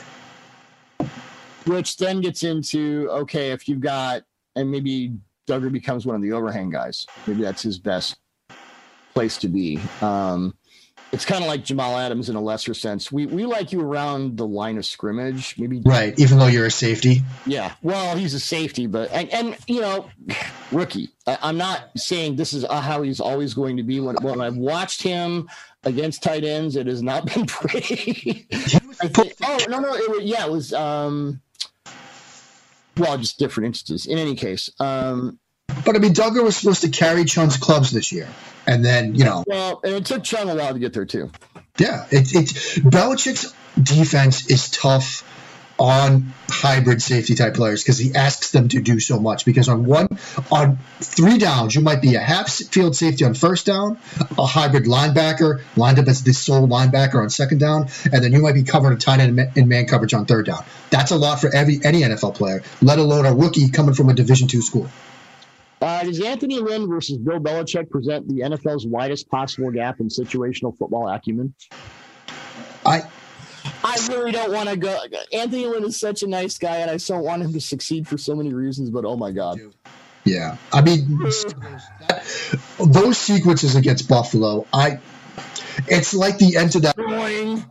which 1.65 1.97
then 1.97 2.21
gets 2.21 2.43
into 2.43 3.09
okay, 3.11 3.51
if 3.51 3.67
you've 3.67 3.81
got 3.81 4.23
and 4.55 4.71
maybe 4.71 5.13
Dugger 5.47 5.71
becomes 5.71 6.05
one 6.05 6.15
of 6.15 6.21
the 6.21 6.31
overhang 6.31 6.69
guys. 6.69 7.05
Maybe 7.27 7.43
that's 7.43 7.61
his 7.61 7.77
best 7.77 8.17
place 9.15 9.37
to 9.37 9.47
be. 9.47 9.79
Um, 10.01 10.55
it's 11.11 11.23
kind 11.23 11.41
of 11.41 11.47
like 11.47 11.63
Jamal 11.63 11.97
Adams 11.97 12.29
in 12.29 12.35
a 12.35 12.41
lesser 12.41 12.73
sense. 12.73 13.09
We 13.11 13.25
we 13.25 13.45
like 13.45 13.71
you 13.71 13.79
around 13.79 14.35
the 14.37 14.45
line 14.45 14.77
of 14.77 14.85
scrimmage. 14.85 15.55
Maybe 15.57 15.81
Right, 15.85 16.17
even 16.19 16.37
though 16.39 16.47
you're 16.47 16.65
a 16.65 16.71
safety. 16.71 17.21
yeah. 17.45 17.73
Well, 17.81 18.17
he's 18.17 18.33
a 18.33 18.39
safety, 18.39 18.85
but 18.87 19.09
and, 19.13 19.29
and 19.31 19.57
you 19.67 19.79
know, 19.79 20.09
rookie. 20.73 21.09
I, 21.25 21.37
I'm 21.41 21.57
not 21.57 21.91
saying 21.95 22.35
this 22.35 22.51
is 22.53 22.65
uh, 22.65 22.81
how 22.81 23.01
he's 23.01 23.21
always 23.21 23.53
going 23.53 23.77
to 23.77 23.83
be. 23.83 24.01
When 24.01 24.15
when 24.21 24.41
I've 24.41 24.57
watched 24.57 25.01
him 25.01 25.47
against 25.85 26.21
tight 26.21 26.43
ends, 26.43 26.75
it 26.75 26.87
has 26.87 27.01
not 27.01 27.25
been 27.33 27.45
pretty. 27.45 28.45
Think, 28.51 29.35
oh 29.43 29.57
no 29.69 29.79
no 29.79 29.93
it 29.95 30.09
was, 30.11 30.21
yeah 30.23 30.45
it 30.45 30.51
was 30.51 30.73
um 30.73 31.39
well 32.97 33.17
just 33.17 33.39
different 33.39 33.67
instances. 33.67 34.05
In 34.11 34.17
any 34.17 34.35
case, 34.35 34.69
um 34.81 35.39
But 35.85 35.95
I 35.95 35.99
mean, 35.99 36.13
Dugger 36.13 36.43
was 36.43 36.57
supposed 36.57 36.81
to 36.81 36.89
carry 36.89 37.25
Chung's 37.25 37.57
clubs 37.57 37.91
this 37.91 38.11
year, 38.11 38.27
and 38.65 38.83
then 38.83 39.15
you 39.15 39.23
know, 39.23 39.43
well 39.47 39.79
and 39.83 39.93
it 39.93 40.05
took 40.05 40.23
Chung 40.23 40.49
a 40.49 40.55
while 40.55 40.73
to 40.73 40.79
get 40.79 40.93
there 40.93 41.05
too. 41.05 41.31
yeah, 41.77 42.05
it's 42.11 42.35
it's 42.35 42.79
Belichick's 42.79 43.53
defense 43.81 44.49
is 44.49 44.69
tough 44.69 45.23
on 45.77 46.33
hybrid 46.47 47.01
safety 47.01 47.35
type 47.35 47.53
players 47.53 47.83
because 47.83 47.97
he 47.97 48.15
asks 48.15 48.51
them 48.51 48.69
to 48.69 48.81
do 48.81 48.99
so 48.99 49.19
much. 49.19 49.45
Because 49.45 49.67
on 49.67 49.85
one, 49.85 50.07
on 50.51 50.79
three 51.01 51.37
downs, 51.37 51.75
you 51.75 51.81
might 51.81 52.01
be 52.01 52.15
a 52.15 52.19
half 52.19 52.49
field 52.49 52.95
safety 52.95 53.25
on 53.25 53.33
first 53.33 53.65
down, 53.65 53.97
a 54.37 54.45
hybrid 54.45 54.85
linebacker 54.85 55.61
lined 55.75 55.99
up 55.99 56.07
as 56.07 56.23
the 56.23 56.33
sole 56.33 56.67
linebacker 56.67 57.21
on 57.21 57.29
second 57.29 57.59
down, 57.59 57.89
and 58.11 58.23
then 58.23 58.31
you 58.31 58.41
might 58.41 58.55
be 58.55 58.63
covered 58.63 58.93
a 58.93 58.97
tight 58.97 59.19
end 59.19 59.37
in 59.37 59.51
in 59.55 59.67
man 59.67 59.85
coverage 59.85 60.13
on 60.13 60.25
third 60.25 60.45
down. 60.45 60.63
That's 60.89 61.11
a 61.11 61.17
lot 61.17 61.41
for 61.41 61.53
every 61.53 61.79
any 61.83 62.01
NFL 62.01 62.35
player, 62.35 62.63
let 62.81 62.99
alone 62.99 63.25
a 63.25 63.33
rookie 63.33 63.69
coming 63.69 63.93
from 63.93 64.09
a 64.09 64.13
Division 64.13 64.47
two 64.47 64.61
school. 64.61 64.89
Uh, 65.81 66.03
does 66.03 66.21
Anthony 66.21 66.59
Lynn 66.59 66.87
versus 66.87 67.17
Bill 67.17 67.39
Belichick 67.39 67.89
present 67.89 68.27
the 68.27 68.41
NFL's 68.41 68.87
widest 68.87 69.29
possible 69.29 69.71
gap 69.71 69.99
in 69.99 70.07
situational 70.07 70.77
football 70.77 71.07
acumen? 71.09 71.53
I 72.85 73.03
I 73.83 73.97
really 74.09 74.31
don't 74.31 74.53
want 74.53 74.69
to 74.69 74.77
go. 74.77 74.97
Anthony 75.33 75.67
Lynn 75.67 75.83
is 75.83 75.99
such 75.99 76.23
a 76.23 76.27
nice 76.27 76.57
guy, 76.57 76.77
and 76.77 76.91
I 76.91 76.97
so 76.97 77.19
want 77.19 77.41
him 77.43 77.53
to 77.53 77.61
succeed 77.61 78.07
for 78.07 78.17
so 78.17 78.35
many 78.35 78.53
reasons. 78.53 78.89
But 78.89 79.05
oh 79.05 79.17
my 79.17 79.31
god, 79.31 79.59
Yeah, 80.23 80.57
I 80.73 80.81
mean, 80.81 81.19
those 82.79 83.17
sequences 83.17 83.75
against 83.75 84.09
Buffalo, 84.09 84.65
I, 84.73 84.99
it's 85.87 86.15
like 86.15 86.39
the 86.39 86.57
end 86.57 86.75
of 86.75 86.81
that 86.81 86.97
Boing. 86.97 87.69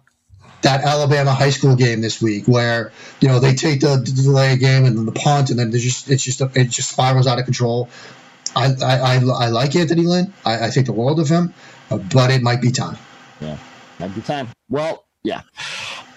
That 0.64 0.82
Alabama 0.82 1.32
high 1.32 1.50
school 1.50 1.76
game 1.76 2.00
this 2.00 2.20
week, 2.20 2.46
where 2.46 2.92
you 3.20 3.28
know 3.28 3.38
they 3.38 3.54
take 3.54 3.80
the, 3.80 3.96
the 3.96 4.22
delay 4.22 4.56
game 4.56 4.84
and 4.84 4.98
then 4.98 5.06
the 5.06 5.12
punt, 5.12 5.50
and 5.50 5.58
then 5.58 5.70
just 5.70 6.10
it's 6.10 6.22
just 6.22 6.40
it 6.40 6.70
just 6.70 6.90
spirals 6.90 7.26
out 7.26 7.38
of 7.38 7.44
control. 7.44 7.88
I 8.56 8.74
I, 8.82 8.96
I, 8.98 9.14
I 9.16 9.48
like 9.48 9.76
Anthony 9.76 10.02
Lynn. 10.02 10.32
I, 10.44 10.66
I 10.66 10.70
think 10.70 10.86
the 10.86 10.92
world 10.92 11.20
of 11.20 11.28
him, 11.28 11.54
but 11.88 12.30
it 12.30 12.42
might 12.42 12.60
be 12.60 12.70
time. 12.70 12.98
Yeah, 13.40 13.56
might 13.98 14.14
be 14.14 14.20
time. 14.20 14.48
Well, 14.68 15.04
yeah. 15.22 15.42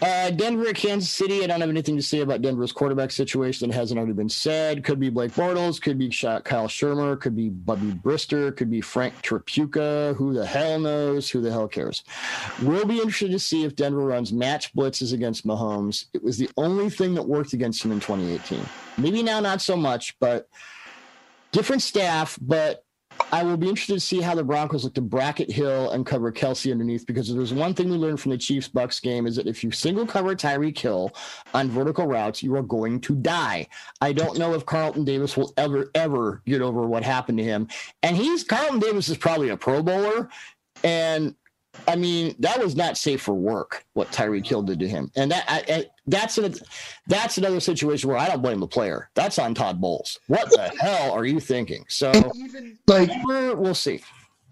Uh, 0.02 0.30
Denver, 0.30 0.74
Kansas 0.74 1.10
City. 1.10 1.43
I 1.43 1.48
don't 1.48 1.60
have 1.60 1.70
anything 1.70 1.95
to 1.95 2.04
say 2.04 2.20
about 2.20 2.41
Denver's 2.43 2.72
quarterback 2.72 3.10
situation 3.10 3.68
that 3.68 3.76
hasn't 3.76 3.98
already 3.98 4.14
been 4.14 4.30
said. 4.30 4.84
Could 4.84 5.00
be 5.00 5.10
Blake 5.10 5.32
Bortles, 5.32 5.82
could 5.82 5.98
be 5.98 6.10
Kyle 6.10 6.68
Shurmur, 6.68 7.20
could 7.20 7.36
be 7.36 7.50
Bubby 7.50 7.91
Brister, 7.91 8.56
could 8.56 8.70
be 8.70 8.80
Frank 8.80 9.20
Tripucka. 9.24 10.16
Who 10.16 10.34
the 10.34 10.45
hell 10.45 10.80
knows? 10.80 11.30
Who 11.30 11.41
the 11.41 11.52
hell 11.52 11.68
cares? 11.68 12.04
We'll 12.62 12.86
be 12.86 12.98
interested 12.98 13.32
to 13.32 13.39
see 13.39 13.64
if 13.64 13.76
Denver 13.76 14.06
runs 14.06 14.32
match 14.32 14.74
blitzes 14.76 15.14
against 15.14 15.48
Mahomes. 15.48 16.06
It 16.14 16.24
was 16.24 16.38
the 16.38 16.50
only 16.58 16.91
thing 16.91 17.16
that 17.16 17.24
worked 17.24 17.54
against 17.54 17.84
him 17.84 17.91
in 17.91 18.00
2018. 18.00 18.64
Maybe 18.98 19.24
now 19.24 19.39
not 19.39 19.62
so 19.62 19.76
much, 19.76 20.16
but 20.20 20.48
different 21.52 21.82
staff. 21.82 22.38
But 22.39 22.84
I 23.32 23.44
will 23.44 23.58
be 23.58 23.68
interested 23.68 23.96
to 23.96 24.00
see 24.00 24.22
how 24.22 24.36
the 24.36 24.44
Broncos 24.44 24.86
look 24.86 24.94
to 24.94 25.02
bracket 25.02 25.52
Hill 25.52 25.92
and 25.92 26.06
cover 26.06 26.32
Kelce 26.32 26.72
underneath 26.72 27.06
because 27.06 27.34
there's 27.34 27.54
one 27.54 27.74
thing 27.74 27.90
we 27.90 27.98
learned 27.98 28.22
from 28.22 28.32
the 28.32 28.38
Chiefs 28.38 28.70
Bucks 28.70 29.02
game 29.02 29.28
is 29.28 29.36
that 29.36 29.48
if 29.48 29.64
you 29.64 29.72
single 29.72 30.08
cover 30.08 30.34
Tyreek 30.34 30.78
Hill 30.78 31.12
on 31.54 31.70
vertical 31.70 32.08
routes, 32.08 32.42
you 32.42 32.56
are 32.56 32.64
going 32.64 33.02
to 33.02 33.16
die. 33.16 33.68
I 34.00 34.14
don't 34.14 34.38
know 34.38 34.54
if 34.54 34.66
Carlton 34.66 35.04
Davis 35.04 35.36
will 35.36 35.54
ever, 35.58 35.92
ever 35.94 36.42
get 36.46 36.62
over 36.62 36.88
what 36.88 37.04
happened 37.04 37.38
to 37.40 37.44
him. 37.44 37.68
And 38.02 38.16
he's 38.16 38.46
Carlton 38.46 38.80
Davis 38.80 39.10
is 39.10 39.18
probably 39.18 39.50
a 39.50 39.58
pro 39.58 39.84
bowler. 39.84 40.30
And 40.84 41.36
I 41.88 41.96
mean, 41.96 42.36
that 42.40 42.62
was 42.64 42.76
not 42.76 42.98
safe 42.98 43.22
for 43.22 43.34
work 43.34 43.86
what 43.94 44.12
Tyreek 44.12 44.46
Hill 44.46 44.62
did 44.62 44.80
to 44.80 44.88
him, 44.88 45.12
and 45.16 45.32
that 45.32 45.46
I, 45.48 45.64
I, 45.68 45.86
that's 46.06 46.38
an, 46.38 46.54
that's 47.08 47.38
another 47.38 47.60
situation 47.60 48.10
where 48.10 48.18
I 48.18 48.28
don't 48.28 48.42
blame 48.42 48.60
the 48.60 48.68
player. 48.68 49.10
That's 49.16 49.40
on 49.40 49.54
Todd 49.54 49.82
Bowles. 49.82 50.20
What 50.28 50.50
the 50.50 50.72
hell 50.80 51.12
are 51.12 51.26
you 51.26 51.40
thinking? 51.40 51.86
So, 51.88 52.12
even 52.36 52.78
like 52.88 53.10
we'll 53.24 53.76
see. 53.76 54.02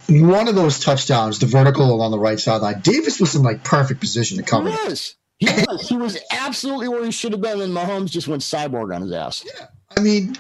One 0.08 0.48
of 0.48 0.56
those 0.56 0.80
touchdowns, 0.80 1.40
the 1.40 1.48
vertical 1.48 1.92
along 1.94 2.12
the 2.12 2.20
right 2.20 2.40
sideline, 2.40 2.82
Davis 2.82 3.20
was 3.20 3.36
in 3.36 3.44
like 3.44 3.64
perfect 3.64 4.00
position 4.00 4.38
to 4.38 4.44
cover. 4.44 4.70
He 4.70 4.88
was. 4.88 5.16
He 5.38 5.48
was. 5.48 5.90
He 5.90 5.98
was 5.98 6.18
absolutely 6.32 6.88
where 6.88 7.04
he 7.04 7.12
should 7.12 7.34
have 7.34 7.42
been, 7.42 7.62
and 7.62 7.74
Mahomes 7.74 8.12
just 8.12 8.28
went 8.28 8.42
cyborg 8.42 8.96
on 8.96 9.02
his 9.02 9.12
ass. 9.12 9.46
Yeah, 9.46 9.68
I 9.98 10.02
mean, 10.02 10.34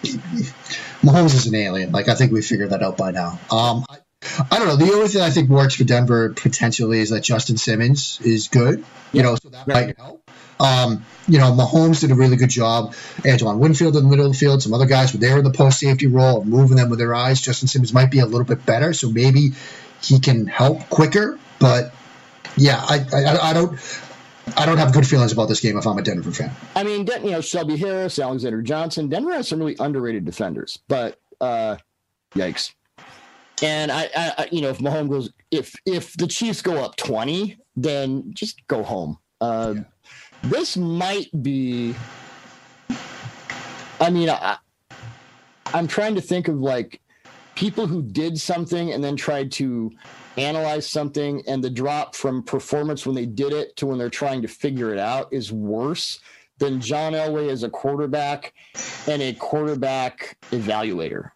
Mahomes 1.04 1.34
is 1.34 1.48
an 1.48 1.56
alien. 1.56 1.92
Like 1.92 2.08
I 2.08 2.16
think 2.16 2.32
we 2.32 2.42
figured 2.42 2.70
that 2.70 2.82
out 2.82 2.98
by 2.98 3.12
now. 3.12 3.40
Um, 3.52 3.86
I, 3.90 3.98
I 4.51 4.59
don't 4.59 4.67
know. 4.67 4.76
The 4.76 4.91
only 4.93 5.07
thing 5.07 5.21
I 5.21 5.30
think 5.30 5.49
works 5.49 5.76
for 5.76 5.84
Denver 5.84 6.30
potentially 6.30 6.99
is 6.99 7.09
that 7.09 7.21
Justin 7.21 7.57
Simmons 7.57 8.19
is 8.21 8.47
good. 8.47 8.84
You 9.11 9.23
know, 9.23 9.36
so 9.36 9.49
that 9.49 9.67
might 9.67 9.97
help. 9.97 10.21
Um, 10.59 11.05
you 11.28 11.38
know, 11.38 11.51
Mahomes 11.51 12.01
did 12.01 12.11
a 12.11 12.15
really 12.15 12.38
good 12.38 12.49
job. 12.49 12.93
Antoine 13.28 13.59
Winfield 13.59 13.95
in 13.95 14.03
the 14.03 14.09
middle 14.09 14.26
of 14.26 14.32
the 14.32 14.38
field. 14.38 14.61
Some 14.61 14.73
other 14.73 14.86
guys 14.86 15.13
were 15.13 15.19
there 15.19 15.38
in 15.38 15.43
the 15.43 15.51
post 15.51 15.80
safety 15.80 16.07
role, 16.07 16.43
moving 16.45 16.78
them 16.78 16.89
with 16.89 16.99
their 16.99 17.13
eyes. 17.13 17.41
Justin 17.41 17.67
Simmons 17.67 17.93
might 17.93 18.11
be 18.11 18.19
a 18.19 18.26
little 18.26 18.45
bit 18.45 18.65
better, 18.65 18.93
so 18.93 19.09
maybe 19.09 19.51
he 20.01 20.19
can 20.19 20.47
help 20.47 20.89
quicker. 20.89 21.38
But 21.59 21.93
yeah, 22.57 22.82
I, 22.82 23.05
I, 23.13 23.49
I 23.49 23.53
don't. 23.53 23.80
I 24.55 24.67
don't 24.67 24.78
have 24.78 24.93
good 24.93 25.07
feelings 25.07 25.32
about 25.32 25.49
this 25.49 25.59
game 25.59 25.76
if 25.76 25.88
I'm 25.88 25.97
a 25.97 26.03
Denver 26.03 26.32
fan. 26.32 26.51
I 26.76 26.84
mean, 26.84 27.07
you 27.23 27.32
know, 27.32 27.41
Shelby 27.41 27.78
Harris, 27.78 28.19
Alexander 28.19 28.61
Johnson. 28.61 29.09
Denver 29.09 29.34
has 29.34 29.47
some 29.47 29.57
really 29.57 29.76
underrated 29.80 30.23
defenders, 30.23 30.78
but 30.88 31.19
uh, 31.41 31.78
yikes. 32.36 32.73
And 33.64 33.91
I, 33.91 34.10
I, 34.16 34.49
you 34.51 34.62
know, 34.62 34.70
if 34.70 34.80
Mahomes 34.80 35.10
goes, 35.10 35.34
if 35.51 35.76
if 35.86 36.14
the 36.18 36.28
Chiefs 36.28 36.62
go 36.62 36.84
up 36.84 36.97
twenty, 36.97 37.58
then 37.76 38.34
just 38.34 38.66
go 38.68 38.84
home. 38.84 39.18
Uh, 39.39 39.76
yeah. 39.78 39.84
This 40.43 40.78
might 40.78 41.30
be. 41.41 41.95
I 43.99 44.10
mean, 44.10 44.30
I, 44.30 44.58
I'm 45.74 45.88
trying 45.88 46.16
to 46.16 46.22
think 46.22 46.49
of 46.49 46.60
like 46.60 47.01
people 47.56 47.88
who 47.88 48.01
did 48.01 48.39
something 48.39 48.91
and 48.91 49.01
then 49.01 49.16
tried 49.16 49.53
to 49.53 49.91
analyze 50.38 50.86
something, 50.86 51.41
and 51.47 51.64
the 51.64 51.70
drop 51.70 52.14
from 52.14 52.43
performance 52.43 53.06
when 53.06 53.16
they 53.16 53.26
did 53.26 53.53
it 53.53 53.76
to 53.78 53.86
when 53.86 53.97
they're 53.97 54.10
trying 54.10 54.41
to 54.41 54.49
figure 54.49 54.93
it 54.93 54.99
out 54.99 55.32
is 55.32 55.51
worse 55.53 56.20
than 56.58 56.82
John 56.82 57.14
Elway 57.14 57.49
as 57.49 57.64
a 57.64 57.70
quarterback 57.70 58.53
and 59.08 59.22
a 59.22 59.34
quarterback 59.34 60.38
evaluator. 60.51 61.32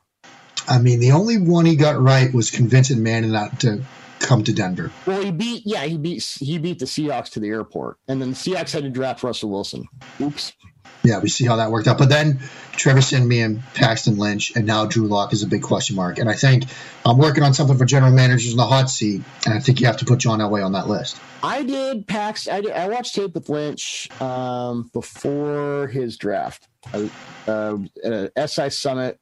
I 0.69 0.79
mean, 0.79 0.99
the 0.99 1.11
only 1.11 1.37
one 1.37 1.65
he 1.65 1.75
got 1.75 1.99
right 1.99 2.31
was 2.33 2.51
convincing 2.51 3.01
Manning 3.01 3.31
not 3.31 3.59
to 3.61 3.81
come 4.19 4.43
to 4.43 4.53
Denver. 4.53 4.91
Well, 5.05 5.21
he 5.21 5.31
beat 5.31 5.63
yeah 5.65 5.83
he 5.83 5.97
beat 5.97 6.23
he 6.39 6.57
beat 6.59 6.79
the 6.79 6.85
Seahawks 6.85 7.31
to 7.31 7.39
the 7.39 7.49
airport, 7.49 7.97
and 8.07 8.21
then 8.21 8.29
the 8.29 8.35
Seahawks 8.35 8.71
had 8.71 8.83
to 8.83 8.89
draft 8.89 9.23
Russell 9.23 9.49
Wilson. 9.49 9.85
Oops. 10.21 10.53
Yeah, 11.01 11.19
we 11.19 11.29
see 11.29 11.45
how 11.45 11.55
that 11.57 11.71
worked 11.71 11.87
out. 11.87 11.97
But 11.97 12.09
then 12.09 12.39
Trevor 12.73 13.01
Siemian, 13.01 13.63
Paxton 13.73 14.17
Lynch, 14.17 14.53
and 14.55 14.65
now 14.65 14.85
Drew 14.85 15.07
Lock 15.07 15.31
is 15.31 15.43
a 15.43 15.47
big 15.47 15.61
question 15.61 15.95
mark. 15.95 16.19
And 16.19 16.29
I 16.29 16.33
think 16.33 16.65
I'm 17.05 17.17
working 17.17 17.41
on 17.41 17.53
something 17.53 17.77
for 17.77 17.85
general 17.85 18.11
managers 18.11 18.51
in 18.51 18.57
the 18.57 18.65
hot 18.65 18.89
seat, 18.89 19.21
and 19.45 19.53
I 19.53 19.59
think 19.59 19.79
you 19.79 19.87
have 19.87 19.97
to 19.97 20.05
put 20.05 20.19
John 20.19 20.39
Elway 20.39 20.63
on 20.63 20.73
that 20.73 20.87
list. 20.89 21.17
I 21.41 21.63
did 21.63 22.05
Pax. 22.05 22.49
I, 22.49 22.61
did, 22.61 22.71
I 22.71 22.89
watched 22.89 23.15
tape 23.15 23.33
with 23.33 23.47
Lynch 23.47 24.09
um, 24.21 24.89
before 24.93 25.87
his 25.87 26.17
draft. 26.17 26.67
Uh, 26.93 27.07
uh, 27.47 27.77
at 28.03 28.31
a 28.35 28.47
SI 28.47 28.69
Summit 28.69 29.19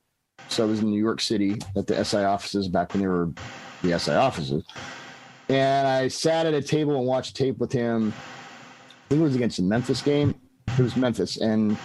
so 0.49 0.63
I 0.63 0.67
was 0.67 0.79
in 0.79 0.89
New 0.89 1.01
York 1.01 1.21
City 1.21 1.59
at 1.75 1.87
the 1.87 2.03
SI 2.03 2.23
offices 2.23 2.67
back 2.67 2.93
when 2.93 3.01
they 3.01 3.07
were 3.07 3.31
the 3.83 3.97
SI 3.99 4.13
offices. 4.13 4.63
And 5.49 5.87
I 5.87 6.07
sat 6.07 6.45
at 6.45 6.53
a 6.53 6.61
table 6.61 6.95
and 6.95 7.05
watched 7.05 7.35
tape 7.35 7.57
with 7.57 7.71
him. 7.71 8.13
I 8.87 9.09
think 9.09 9.21
it 9.21 9.23
was 9.23 9.35
against 9.35 9.57
the 9.57 9.63
Memphis 9.63 10.01
game. 10.01 10.35
It 10.67 10.81
was 10.81 10.95
Memphis. 10.95 11.37
And 11.37 11.77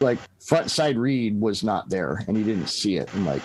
like 0.00 0.18
front 0.40 0.70
side 0.70 0.98
read 0.98 1.40
was 1.40 1.62
not 1.62 1.88
there 1.88 2.24
and 2.26 2.36
he 2.36 2.42
didn't 2.42 2.68
see 2.68 2.96
it. 2.96 3.08
I'm 3.14 3.24
like, 3.24 3.42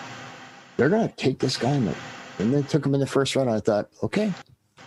they're 0.78 0.90
going 0.90 1.08
to 1.08 1.16
take 1.16 1.40
this 1.40 1.58
guy. 1.58 1.72
And, 1.72 1.96
and 2.40 2.54
they 2.54 2.64
took 2.64 2.86
him 2.86 2.94
in 2.94 3.00
the 3.00 3.08
first 3.08 3.36
round. 3.36 3.50
I 3.50 3.60
thought, 3.60 3.90
okay. 4.02 4.34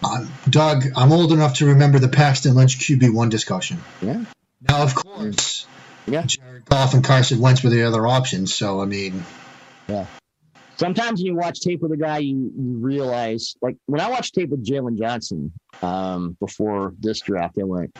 Uh, 0.02 0.26
Doug, 0.50 0.84
I'm 0.96 1.12
old 1.12 1.32
enough 1.32 1.54
to 1.58 1.66
remember 1.66 1.98
the 1.98 2.08
Paxton 2.08 2.54
Lynch 2.54 2.78
QB1 2.78 3.30
discussion. 3.30 3.78
Yeah. 4.02 4.24
Now, 4.68 4.82
of 4.82 4.94
course, 4.94 5.66
yeah. 6.06 6.22
Jared 6.22 6.64
Goff 6.66 6.94
and 6.94 7.04
Carson 7.04 7.40
Wentz 7.40 7.62
were 7.62 7.70
the 7.70 7.82
other 7.82 8.06
options. 8.06 8.54
So, 8.54 8.80
I 8.80 8.86
mean, 8.86 9.24
yeah. 9.88 10.06
Sometimes 10.76 11.20
when 11.20 11.26
you 11.26 11.36
watch 11.36 11.60
tape 11.60 11.82
with 11.82 11.92
a 11.92 11.96
guy, 11.96 12.18
you, 12.18 12.50
you 12.56 12.78
realize, 12.78 13.54
like 13.62 13.76
when 13.86 14.00
I 14.00 14.10
watched 14.10 14.34
tape 14.34 14.50
with 14.50 14.66
Jaylon 14.66 14.98
Johnson 14.98 15.52
um, 15.82 16.36
before 16.40 16.94
this 16.98 17.20
draft, 17.20 17.58
I 17.60 17.64
went, 17.64 17.96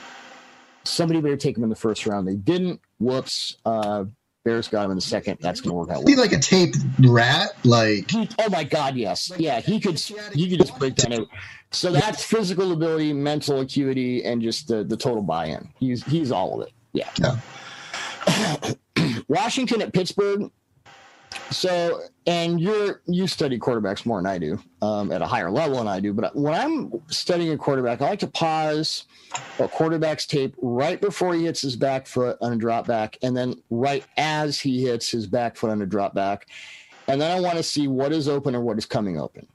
somebody 0.83 1.21
better 1.21 1.37
take 1.37 1.57
him 1.57 1.63
in 1.63 1.69
the 1.69 1.75
first 1.75 2.05
round. 2.05 2.27
They 2.27 2.35
didn't. 2.35 2.81
Whoops. 2.99 3.57
Uh, 3.65 4.05
Bears 4.43 4.67
got 4.67 4.85
him 4.85 4.91
in 4.91 4.97
the 4.97 5.01
second. 5.01 5.39
That's 5.41 5.61
going 5.61 5.71
to 5.71 5.75
work 5.75 5.89
out. 5.89 6.05
Be 6.05 6.15
like 6.15 6.31
a 6.31 6.37
tape 6.37 6.75
rat, 6.99 7.49
like. 7.63 8.11
He, 8.11 8.29
oh 8.37 8.49
my 8.49 8.63
God, 8.63 8.95
yes, 8.95 9.31
yeah. 9.37 9.59
He 9.59 9.79
could. 9.79 9.97
He 9.97 10.49
could 10.49 10.59
just 10.59 10.77
break 10.77 10.93
down 10.93 11.13
it. 11.13 11.27
So 11.71 11.91
that's 11.91 12.23
physical 12.23 12.71
ability, 12.71 13.11
mental 13.13 13.61
acuity, 13.61 14.23
and 14.23 14.43
just 14.43 14.67
the 14.67 14.83
the 14.83 14.97
total 14.97 15.23
buy-in. 15.23 15.69
He's 15.79 16.03
he's 16.03 16.31
all 16.31 16.61
of 16.61 16.67
it. 16.67 16.73
Yeah. 16.93 17.09
Yeah. 17.19 17.39
Washington 19.27 19.81
at 19.81 19.93
Pittsburgh. 19.93 20.51
So, 21.51 22.01
and 22.27 22.59
you're 22.59 23.01
you 23.05 23.27
study 23.27 23.59
quarterbacks 23.59 24.05
more 24.05 24.19
than 24.19 24.25
I 24.25 24.37
do, 24.37 24.59
um, 24.81 25.11
at 25.11 25.21
a 25.21 25.25
higher 25.25 25.51
level 25.51 25.77
than 25.77 25.87
I 25.87 25.99
do. 25.99 26.13
But 26.13 26.35
when 26.35 26.53
I'm 26.53 26.91
studying 27.07 27.51
a 27.51 27.57
quarterback, 27.57 28.01
I 28.01 28.09
like 28.09 28.19
to 28.19 28.27
pause 28.27 29.05
a 29.59 29.67
quarterback's 29.67 30.25
tape 30.25 30.55
right 30.61 30.99
before 30.99 31.33
he 31.33 31.45
hits 31.45 31.61
his 31.61 31.75
back 31.75 32.07
foot 32.07 32.37
on 32.41 32.53
a 32.53 32.55
drop 32.55 32.87
back, 32.87 33.17
and 33.21 33.35
then 33.35 33.61
right 33.69 34.05
as 34.17 34.59
he 34.59 34.83
hits 34.83 35.09
his 35.09 35.27
back 35.27 35.55
foot 35.57 35.71
on 35.71 35.81
a 35.81 35.85
drop 35.85 36.15
back, 36.15 36.47
and 37.07 37.19
then 37.19 37.35
I 37.35 37.39
want 37.39 37.57
to 37.57 37.63
see 37.63 37.87
what 37.87 38.11
is 38.11 38.27
open 38.27 38.55
or 38.55 38.61
what 38.61 38.77
is 38.77 38.85
coming 38.85 39.19
open, 39.19 39.47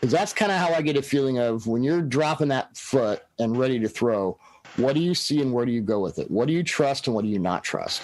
because 0.00 0.12
that's 0.12 0.32
kind 0.32 0.52
of 0.52 0.58
how 0.58 0.72
I 0.72 0.80
get 0.80 0.96
a 0.96 1.02
feeling 1.02 1.38
of 1.38 1.66
when 1.66 1.82
you're 1.82 2.02
dropping 2.02 2.48
that 2.48 2.76
foot 2.76 3.22
and 3.38 3.56
ready 3.56 3.78
to 3.80 3.88
throw 3.88 4.38
what 4.76 4.94
do 4.94 5.00
you 5.00 5.14
see 5.14 5.40
and 5.40 5.52
where 5.52 5.64
do 5.64 5.72
you 5.72 5.80
go 5.80 6.00
with 6.00 6.18
it? 6.18 6.30
What 6.30 6.48
do 6.48 6.52
you 6.52 6.62
trust 6.62 7.06
and 7.06 7.14
what 7.14 7.24
do 7.24 7.30
you 7.30 7.38
not 7.38 7.64
trust? 7.64 8.02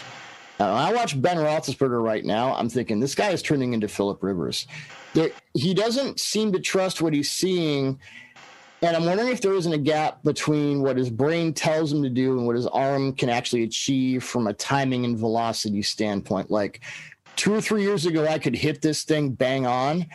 Now, 0.59 0.75
I 0.75 0.93
watch 0.93 1.21
Ben 1.21 1.39
Roethlisberger 1.39 2.03
right 2.03 2.25
now. 2.25 2.55
I'm 2.55 2.69
thinking 2.69 3.01
this 3.01 3.15
guy 3.15 3.31
is 3.31 3.43
turning 3.43 3.73
into 3.73 3.89
Philip 3.89 4.23
Rivers. 4.23 4.67
There, 5.15 5.31
he 5.55 5.75
doesn't 5.75 6.21
seem 6.21 6.53
to 6.53 6.61
trust 6.61 7.03
what 7.03 7.13
he's 7.13 7.31
seeing. 7.31 7.99
And 8.81 8.97
I'm 8.97 9.05
wondering 9.05 9.31
if 9.31 9.41
there 9.41 9.55
isn't 9.55 9.73
a 9.73 9.79
gap 9.79 10.23
between 10.23 10.83
what 10.83 10.97
his 10.97 11.11
brain 11.11 11.53
tells 11.53 11.93
him 11.93 12.03
to 12.03 12.11
do 12.11 12.37
and 12.39 12.47
what 12.47 12.57
his 12.57 12.67
arm 12.67 13.13
can 13.13 13.29
actually 13.29 13.63
achieve 13.63 14.25
from 14.25 14.47
a 14.47 14.53
timing 14.53 15.05
and 15.05 15.17
velocity 15.17 15.83
standpoint. 15.83 16.51
Like 16.51 16.81
two 17.37 17.55
or 17.55 17.61
three 17.61 17.83
years 17.83 18.07
ago, 18.07 18.27
I 18.27 18.39
could 18.39 18.57
hit 18.57 18.83
this 18.83 19.05
thing 19.05 19.31
bang 19.31 19.67
on, 19.67 20.07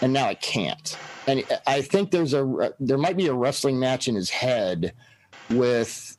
and 0.00 0.12
now 0.12 0.26
I 0.26 0.34
can't. 0.34 0.96
And 1.26 1.44
I 1.66 1.82
think 1.82 2.10
there's 2.10 2.34
a 2.34 2.72
there 2.80 2.98
might 2.98 3.16
be 3.16 3.28
a 3.28 3.34
wrestling 3.34 3.78
match 3.78 4.08
in 4.08 4.14
his 4.14 4.30
head 4.30 4.94
with 5.50 6.16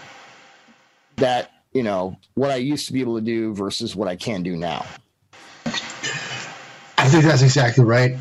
that, 1.18 1.52
you 1.74 1.84
know, 1.84 2.18
what 2.34 2.52
I 2.52 2.56
used 2.56 2.88
to 2.88 2.94
be 2.94 3.02
able 3.02 3.18
to 3.20 3.26
do 3.26 3.54
versus 3.54 3.96
what 3.96 4.08
I 4.08 4.16
can 4.16 4.44
do 4.44 4.56
now. 4.56 4.86
I 5.66 7.08
think 7.08 7.24
that's 7.24 7.42
exactly 7.42 7.84
right. 7.84 8.18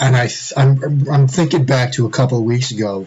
And 0.00 0.16
I, 0.16 0.28
I'm, 0.56 1.08
I'm 1.10 1.28
thinking 1.28 1.64
back 1.64 1.92
to 1.92 2.06
a 2.06 2.10
couple 2.10 2.38
of 2.38 2.44
weeks 2.44 2.70
ago 2.70 3.06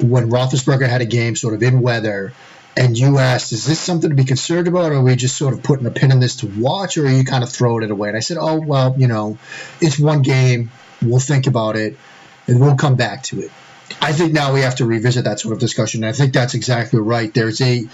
when 0.00 0.30
Roethlisberger 0.30 0.88
had 0.88 1.00
a 1.00 1.06
game 1.06 1.36
sort 1.36 1.54
of 1.54 1.62
in 1.62 1.80
weather, 1.80 2.32
and 2.76 2.98
you 2.98 3.18
asked, 3.18 3.52
"Is 3.52 3.64
this 3.64 3.80
something 3.80 4.10
to 4.10 4.16
be 4.16 4.24
concerned 4.24 4.68
about, 4.68 4.92
or 4.92 4.96
are 4.96 5.02
we 5.02 5.16
just 5.16 5.36
sort 5.36 5.54
of 5.54 5.62
putting 5.62 5.86
a 5.86 5.90
pin 5.90 6.12
in 6.12 6.20
this 6.20 6.36
to 6.36 6.46
watch, 6.46 6.98
or 6.98 7.06
are 7.06 7.10
you 7.10 7.24
kind 7.24 7.42
of 7.42 7.50
throwing 7.50 7.82
it 7.82 7.90
away?" 7.90 8.08
And 8.08 8.16
I 8.16 8.20
said, 8.20 8.36
"Oh 8.38 8.60
well, 8.60 8.94
you 8.98 9.06
know, 9.06 9.38
it's 9.80 9.98
one 9.98 10.22
game. 10.22 10.70
We'll 11.00 11.20
think 11.20 11.46
about 11.46 11.76
it, 11.76 11.96
and 12.46 12.60
we'll 12.60 12.76
come 12.76 12.96
back 12.96 13.22
to 13.24 13.40
it." 13.40 13.50
I 14.00 14.12
think 14.12 14.32
now 14.32 14.52
we 14.52 14.60
have 14.60 14.76
to 14.76 14.84
revisit 14.84 15.24
that 15.24 15.40
sort 15.40 15.52
of 15.54 15.60
discussion. 15.60 16.04
I 16.04 16.12
think 16.12 16.32
that's 16.32 16.54
exactly 16.54 17.00
right. 17.00 17.32
There's 17.32 17.60
a 17.60 17.86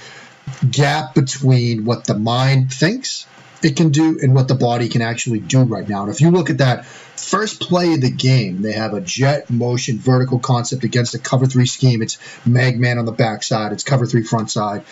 gap 0.68 1.14
between 1.14 1.84
what 1.84 2.05
the 2.05 2.14
mind 2.14 2.72
thinks 2.72 3.26
it 3.62 3.76
can 3.76 3.90
do 3.90 4.18
and 4.20 4.34
what 4.34 4.49
the 4.49 4.55
body 4.55 4.88
can 4.88 5.03
actually 5.03 5.38
do 5.38 5.62
right 5.62 5.88
now. 5.88 6.03
And 6.03 6.12
if 6.12 6.20
you 6.20 6.30
look 6.30 6.51
at 6.51 6.59
that 6.59 6.84
first 6.84 7.61
play 7.61 7.95
of 7.95 8.01
the 8.01 8.11
game, 8.11 8.62
they 8.62 8.72
have 8.72 8.95
a 8.95 9.01
jet 9.01 9.51
motion 9.51 9.99
vertical 9.99 10.38
concept 10.38 10.84
against 10.84 11.14
a 11.14 11.18
cover 11.18 11.47
three 11.47 11.66
scheme. 11.66 12.03
It's 12.03 12.16
Magman 12.47 12.99
on 12.99 13.05
the 13.05 13.12
backside, 13.12 13.72
it's 13.72 13.84
cover 13.84 14.07
three 14.07 14.22
front 14.24 14.51
side. 14.51 14.84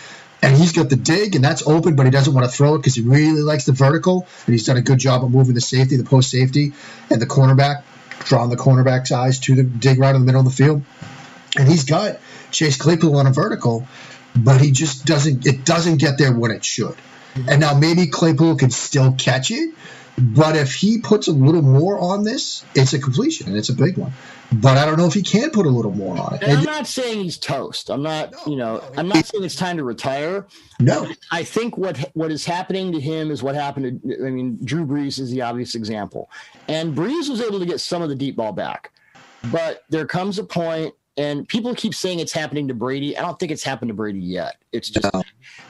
And 0.43 0.57
he's 0.57 0.73
got 0.73 0.89
the 0.89 0.97
dig, 0.97 1.35
and 1.35 1.45
that's 1.45 1.67
open, 1.67 1.97
but 1.97 2.07
he 2.07 2.11
doesn't 2.11 2.33
want 2.33 2.47
to 2.47 2.51
throw 2.51 2.77
it 2.77 2.79
because 2.79 2.95
he 2.95 3.03
really 3.03 3.43
likes 3.43 3.67
the 3.67 3.73
vertical, 3.73 4.27
and 4.47 4.55
he's 4.55 4.65
done 4.65 4.79
a 4.79 4.83
good 4.83 4.99
job 4.99 5.23
of 5.23 5.31
moving 5.31 5.55
the 5.55 5.61
safety, 5.61 5.97
the 5.97 6.05
post 6.05 6.31
safety, 6.31 6.73
and 7.11 7.21
the 7.21 7.27
cornerback 7.27 7.83
drawing 8.21 8.51
the 8.51 8.57
cornerback's 8.57 9.13
eyes 9.13 9.39
to 9.41 9.55
the 9.55 9.63
dig 9.63 9.99
right 9.99 10.15
in 10.15 10.21
the 10.21 10.27
middle 10.27 10.41
of 10.41 10.45
the 10.45 10.53
field. 10.53 10.83
And 11.57 11.69
he's 11.69 11.85
got 11.85 12.19
Chase 12.51 12.77
Claypool 12.77 13.17
on 13.17 13.27
a 13.27 13.33
vertical, 13.33 13.87
but 14.37 14.61
he 14.61 14.71
just 14.71 15.05
doesn't 15.05 15.47
it 15.47 15.65
doesn't 15.65 15.97
get 15.97 16.19
there 16.19 16.33
when 16.33 16.51
it 16.51 16.65
should. 16.65 16.95
And 17.49 17.61
now 17.61 17.79
maybe 17.79 18.07
Claypool 18.07 18.57
can 18.57 18.71
still 18.71 19.13
catch 19.13 19.51
it, 19.51 19.75
but 20.19 20.57
if 20.57 20.75
he 20.75 20.99
puts 20.99 21.29
a 21.29 21.33
little 21.33 21.63
more 21.63 21.99
on 21.99 22.25
this, 22.25 22.65
it's 22.75 22.93
a 22.93 22.99
completion 22.99 23.49
and 23.49 23.57
it's 23.57 23.69
a 23.69 23.75
big 23.75 23.97
one. 23.97 24.13
But 24.53 24.77
I 24.77 24.85
don't 24.85 24.99
know 24.99 25.07
if 25.07 25.15
he 25.15 25.23
can 25.23 25.51
put 25.51 25.65
a 25.65 25.71
little 25.71 25.93
more 25.93 26.19
on 26.19 26.35
it. 26.35 26.43
And 26.43 26.59
I'm 26.59 26.65
not 26.65 26.87
saying 26.89 27.23
he's 27.23 27.39
toast. 27.39 27.89
I'm 27.89 28.03
not, 28.03 28.35
you 28.49 28.57
know, 28.57 28.83
I'm 28.97 29.07
not 29.07 29.25
saying 29.25 29.45
it's 29.45 29.55
time 29.55 29.77
to 29.77 29.85
retire. 29.85 30.47
no, 30.81 31.09
I 31.31 31.45
think 31.45 31.79
what 31.79 31.99
what 32.15 32.33
is 32.33 32.45
happening 32.45 32.91
to 32.93 33.01
him 33.01 33.31
is 33.31 33.43
what 33.45 33.55
happened 33.55 34.03
to. 34.03 34.27
I 34.27 34.31
mean, 34.31 34.59
Drew 34.65 34.85
Brees 34.85 35.21
is 35.21 35.31
the 35.31 35.43
obvious 35.43 35.75
example, 35.77 36.31
and 36.67 36.97
Brees 36.97 37.29
was 37.31 37.41
able 37.41 37.61
to 37.61 37.67
get 37.67 37.81
some 37.81 38.03
of 38.03 38.09
the 38.09 38.17
deep 38.17 38.35
ball 38.37 38.53
back, 38.53 38.91
but 39.53 39.85
there 39.89 40.05
comes 40.05 40.39
a 40.41 40.45
point, 40.45 40.95
and 41.17 41.47
people 41.47 41.73
keep 41.77 41.95
saying 41.95 42.19
it's 42.19 42.33
happening 42.33 42.67
to 42.69 42.75
Brady. 42.75 43.17
I 43.17 43.23
don't 43.23 43.39
think 43.39 43.53
it's 43.53 43.63
happened 43.63 43.91
to 43.91 43.95
Brady 43.95 44.19
yet. 44.19 44.57
It's 44.73 44.91
just 44.91 45.13
No. 45.15 45.23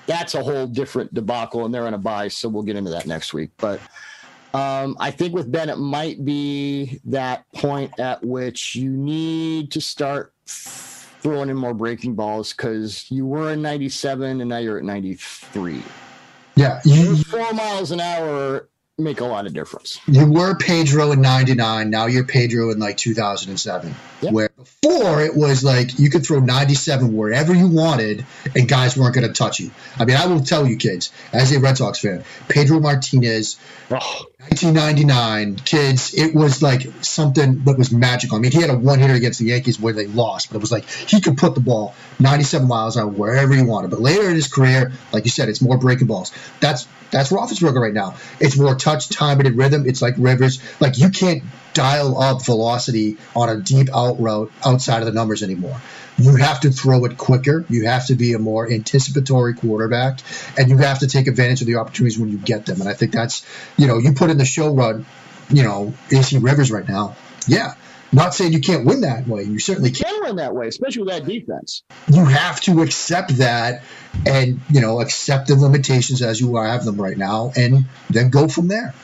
that's 0.06 0.34
a 0.34 0.42
whole 0.42 0.66
different 0.66 1.12
debacle, 1.12 1.66
and 1.66 1.74
they're 1.74 1.86
in 1.86 1.92
a 1.94 1.98
buy, 1.98 2.28
so 2.28 2.48
we'll 2.48 2.62
get 2.62 2.76
into 2.76 2.92
that 2.92 3.06
next 3.06 3.34
week. 3.34 3.50
But 3.58 3.78
um, 4.54 4.96
I 4.98 5.10
think 5.10 5.34
with 5.34 5.50
Ben, 5.50 5.68
it 5.68 5.78
might 5.78 6.24
be 6.24 7.00
that 7.06 7.50
point 7.52 7.98
at 8.00 8.24
which 8.24 8.74
you 8.74 8.90
need 8.90 9.72
to 9.72 9.80
start 9.80 10.32
throwing 10.46 11.50
in 11.50 11.56
more 11.56 11.74
breaking 11.74 12.14
balls 12.14 12.52
because 12.52 13.10
you 13.10 13.26
were 13.26 13.52
in 13.52 13.62
97 13.62 14.40
and 14.40 14.48
now 14.50 14.56
you're 14.58 14.78
at 14.78 14.84
93. 14.84 15.82
yeah, 16.56 16.80
you, 16.84 17.16
Four 17.16 17.52
miles 17.52 17.90
an 17.90 18.00
hour 18.00 18.68
make 18.98 19.20
a 19.20 19.24
lot 19.24 19.46
of 19.46 19.54
difference. 19.54 19.98
you 20.06 20.30
were 20.30 20.54
Pedro 20.56 21.12
in 21.12 21.22
'99. 21.22 21.88
Now 21.88 22.04
you're 22.06 22.24
Pedro 22.26 22.70
in 22.70 22.78
like 22.78 22.98
2007. 22.98 23.94
Yep. 24.20 24.32
Where 24.32 24.50
before 24.58 25.22
it 25.22 25.34
was 25.34 25.64
like 25.64 25.98
you 25.98 26.10
could 26.10 26.26
throw 26.26 26.40
97 26.40 27.16
wherever 27.16 27.54
you 27.54 27.66
wanted, 27.68 28.26
and 28.54 28.68
guys 28.68 28.98
weren't 28.98 29.14
going 29.14 29.26
to 29.26 29.32
touch 29.32 29.58
you. 29.58 29.70
I 29.98 30.04
mean, 30.04 30.16
I 30.16 30.26
will 30.26 30.42
tell 30.42 30.66
you, 30.66 30.76
kids, 30.76 31.12
as 31.32 31.50
a 31.52 31.60
Red 31.60 31.78
Sox 31.78 31.98
fan, 32.00 32.24
Pedro 32.48 32.78
Martinez 32.80 33.58
Oh, 33.90 34.26
1999, 34.48 35.56
kids, 35.56 36.14
it 36.14 36.34
was 36.34 36.62
like 36.62 36.82
something 37.02 37.62
that 37.64 37.76
was 37.76 37.92
magical. 37.92 38.38
I 38.38 38.40
mean, 38.40 38.52
he 38.52 38.60
had 38.62 38.70
a 38.70 38.76
one 38.76 38.98
hitter 38.98 39.12
against 39.12 39.38
the 39.38 39.44
Yankees 39.44 39.78
where 39.78 39.92
they 39.92 40.06
lost, 40.06 40.48
but 40.48 40.56
it 40.56 40.60
was 40.60 40.72
like 40.72 40.88
he 40.88 41.20
could 41.20 41.36
put 41.36 41.54
the 41.54 41.60
ball 41.60 41.94
97 42.20 42.66
miles 42.66 42.96
hour 42.96 43.06
wherever 43.06 43.54
he 43.54 43.62
wanted. 43.62 43.90
But 43.90 44.00
later 44.00 44.28
in 44.28 44.34
his 44.34 44.48
career, 44.48 44.92
like 45.12 45.24
you 45.24 45.30
said, 45.30 45.50
it's 45.50 45.60
more 45.60 45.76
breaking 45.76 46.06
balls. 46.06 46.32
That's 46.58 46.88
that's 47.10 47.30
Roethlisberger 47.30 47.80
right 47.80 47.92
now. 47.92 48.16
It's 48.38 48.56
more 48.56 48.74
touch, 48.74 49.10
time, 49.10 49.40
and 49.40 49.58
rhythm. 49.58 49.86
It's 49.86 50.00
like 50.00 50.14
Rivers. 50.16 50.60
Like 50.80 50.96
you 50.96 51.10
can't 51.10 51.42
dial 51.74 52.20
up 52.20 52.44
velocity 52.44 53.16
on 53.34 53.48
a 53.48 53.56
deep 53.56 53.88
out 53.94 54.20
route 54.20 54.52
outside 54.64 55.00
of 55.00 55.06
the 55.06 55.12
numbers 55.12 55.42
anymore. 55.42 55.80
You 56.18 56.36
have 56.36 56.60
to 56.60 56.70
throw 56.70 57.04
it 57.06 57.16
quicker. 57.16 57.64
You 57.68 57.86
have 57.86 58.06
to 58.08 58.14
be 58.14 58.34
a 58.34 58.38
more 58.38 58.70
anticipatory 58.70 59.54
quarterback, 59.54 60.20
and 60.58 60.68
you 60.68 60.76
have 60.78 60.98
to 60.98 61.06
take 61.06 61.26
advantage 61.28 61.62
of 61.62 61.66
the 61.66 61.76
opportunities 61.76 62.18
when 62.18 62.30
you 62.30 62.38
get 62.38 62.66
them. 62.66 62.80
And 62.80 62.88
I 62.88 62.94
think 62.94 63.12
that's, 63.12 63.46
you 63.78 63.86
know, 63.86 63.98
you 63.98 64.12
put 64.12 64.28
in 64.28 64.36
the 64.36 64.44
show 64.44 64.74
run, 64.74 65.06
you 65.48 65.62
know, 65.62 65.94
AC 66.12 66.36
Rivers 66.38 66.70
right 66.70 66.86
now. 66.86 67.16
Yeah, 67.46 67.74
not 68.12 68.34
saying 68.34 68.52
you 68.52 68.60
can't 68.60 68.84
win 68.84 69.02
that 69.02 69.26
way. 69.26 69.44
You 69.44 69.58
certainly 69.58 69.92
can. 69.92 70.04
can 70.04 70.20
run 70.20 70.36
that 70.36 70.54
way, 70.54 70.68
especially 70.68 71.04
with 71.04 71.14
that 71.14 71.24
defense. 71.24 71.82
You 72.12 72.24
have 72.24 72.60
to 72.62 72.82
accept 72.82 73.38
that, 73.38 73.82
and 74.26 74.60
you 74.70 74.80
know, 74.80 75.00
accept 75.00 75.48
the 75.48 75.56
limitations 75.56 76.20
as 76.20 76.40
you 76.40 76.56
have 76.56 76.84
them 76.84 77.00
right 77.00 77.16
now, 77.16 77.52
and 77.56 77.86
then 78.10 78.30
go 78.30 78.48
from 78.48 78.68
there. 78.68 78.94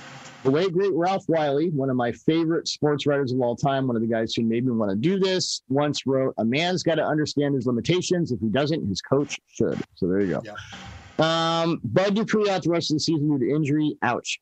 The 0.47 0.53
late 0.53 0.72
great 0.72 0.92
Ralph 0.92 1.24
Wiley, 1.28 1.70
one 1.70 1.90
of 1.90 1.97
my 1.97 2.12
favorite 2.12 2.68
sports 2.68 3.05
writers 3.05 3.32
of 3.32 3.40
all 3.40 3.57
time, 3.57 3.88
one 3.88 3.97
of 3.97 4.03
the 4.03 4.07
guys 4.07 4.32
who 4.32 4.42
made 4.42 4.64
me 4.64 4.70
want 4.70 4.92
to 4.92 4.97
do 4.97 5.18
this, 5.18 5.62
once 5.68 6.07
wrote, 6.07 6.34
"A 6.38 6.44
man's 6.44 6.84
got 6.84 6.94
to 6.94 7.05
understand 7.05 7.57
his 7.57 7.66
limitations. 7.66 8.30
If 8.30 8.38
he 8.38 8.47
doesn't, 8.47 8.86
his 8.86 9.03
coach 9.03 9.40
should." 9.49 9.82
So 9.97 10.07
there 10.07 10.20
you 10.20 10.40
go. 11.18 11.24
Um, 11.24 11.80
Bud 11.82 12.14
Dupree 12.14 12.49
out 12.49 12.62
the 12.62 12.70
rest 12.70 12.92
of 12.92 12.94
the 12.94 13.01
season 13.01 13.28
due 13.28 13.44
to 13.44 13.57
injury. 13.57 13.99
Ouch. 14.03 14.38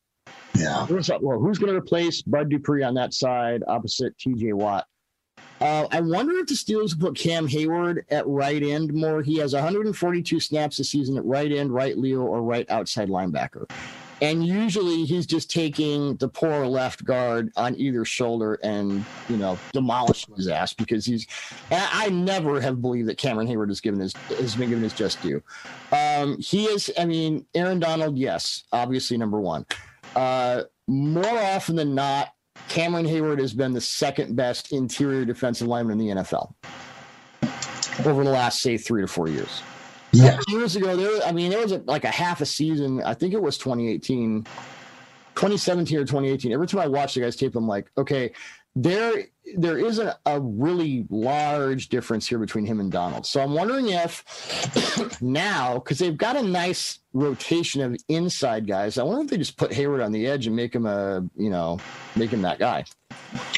Yeah. 0.55 0.85
Who's? 0.85 1.09
Well, 1.09 1.41
who's 1.41 1.57
going 1.57 1.73
to 1.73 1.79
replace 1.79 2.21
Bud 2.21 2.51
Dupree 2.51 2.83
on 2.83 2.93
that 2.97 3.15
side 3.15 3.65
opposite 3.67 4.15
TJ 4.19 4.53
Watt? 4.53 4.87
Uh, 5.59 5.87
I 5.91 6.03
wonder 6.03 6.37
if 6.37 6.49
the 6.49 6.55
Steelers 6.55 7.01
will 7.01 7.09
put 7.09 7.19
Cam 7.19 7.49
Heyward 7.49 8.03
at 8.11 8.27
right 8.27 8.63
end 8.63 8.93
more. 8.93 9.23
He 9.23 9.39
has 9.39 9.55
142 9.55 10.39
snaps 10.39 10.77
this 10.77 10.91
season 10.91 11.17
at 11.17 11.25
right 11.25 11.51
end, 11.51 11.73
right 11.73 11.97
Leo, 11.97 12.21
or 12.21 12.43
right 12.43 12.71
outside 12.71 13.09
linebacker. 13.09 13.65
And 14.25 14.47
usually 14.47 15.05
he's 15.05 15.27
just 15.27 15.51
taking 15.51 16.16
the 16.16 16.29
poor 16.29 16.66
left 16.66 17.05
guard 17.05 17.53
on 17.57 17.77
either 17.77 18.07
shoulder 18.07 18.55
and, 18.62 19.05
you 19.29 19.37
know, 19.37 19.59
demolishing 19.75 20.35
his 20.35 20.49
ass 20.49 20.72
because 20.72 21.05
he's. 21.05 21.27
I 21.70 22.09
never 22.09 22.59
have 22.59 22.81
believed 22.81 23.07
that 23.11 23.18
Cameron 23.18 23.47
Heyward 23.47 23.68
has 23.68 23.83
given 23.83 24.01
his 24.01 24.14
has 24.31 24.57
been 24.57 24.70
given 24.70 24.83
his 24.83 24.95
just 24.95 25.20
due. 25.20 25.43
Um, 25.93 26.39
he 26.39 26.64
is. 26.64 26.91
I 26.99 27.05
mean, 27.05 27.45
Aaron 27.55 27.81
Donald, 27.81 28.16
yes, 28.16 28.64
obviously 28.72 29.18
number 29.18 29.43
one. 29.43 29.66
Uh, 30.16 30.62
more 30.87 31.39
often 31.39 31.77
than 31.77 31.95
not, 31.95 32.33
Cameron 32.70 33.05
Heyward 33.05 33.41
has 33.41 33.53
been 33.53 33.75
the 33.75 33.81
second 33.83 34.37
best 34.37 34.72
interior 34.72 35.27
defensive 35.27 35.68
lineman 35.68 36.01
in 36.01 36.07
the 36.07 36.22
NFL 36.22 36.55
over 38.07 38.25
the 38.25 38.31
last, 38.31 38.62
say, 38.62 38.79
three 38.79 39.03
to 39.03 39.07
four 39.07 39.29
years. 39.29 39.61
Yeah. 40.17 40.39
Years 40.49 40.77
ago, 40.77 40.97
there, 40.97 41.23
I 41.27 41.33
mean, 41.33 41.51
there 41.51 41.61
was 41.61 41.73
a, 41.73 41.79
like 41.87 42.05
a 42.05 42.11
half 42.11 42.41
a 42.41 42.47
season. 42.47 43.03
I 43.03 43.15
think 43.15 43.35
it 43.35 43.43
was 43.43 43.59
2018, 43.59 44.45
2017 44.45 45.99
or 45.99 46.03
2018. 46.03 46.53
Every 46.53 46.67
time 46.67 46.81
I 46.81 46.87
watch 46.87 47.15
the 47.15 47.21
guys 47.21 47.37
tape, 47.37 47.55
I'm 47.57 47.67
like, 47.67 47.91
okay, 47.97 48.33
there, 48.77 49.25
there 49.57 49.79
is 49.79 49.99
a, 49.99 50.19
a 50.27 50.41
really 50.41 51.07
large 51.11 51.89
difference 51.89 52.27
here 52.27 52.39
between 52.39 52.67
him 52.67 52.81
and 52.81 52.91
Donald. 52.91 53.27
So 53.27 53.41
I'm 53.41 53.55
wondering 53.55 53.89
if 53.89 54.25
now, 55.23 55.75
because 55.75 55.99
they've 55.99 56.17
got 56.17 56.37
a 56.37 56.43
nice 56.43 56.99
rotation 57.12 57.83
of 57.83 57.97
inside 58.09 58.67
guys, 58.67 58.99
I 58.99 59.05
wonder 59.05 59.23
if 59.23 59.31
they 59.31 59.37
just 59.37 59.57
put 59.57 59.71
Heyward 59.71 60.05
on 60.05 60.12
the 60.12 60.27
edge 60.27 60.47
and 60.47 60.57
make 60.57 60.75
him 60.75 60.87
a, 60.87 61.25
you 61.37 61.51
know, 61.51 61.79
make 62.17 62.31
him 62.31 62.43
that 62.43 62.59
guy. 62.59 62.85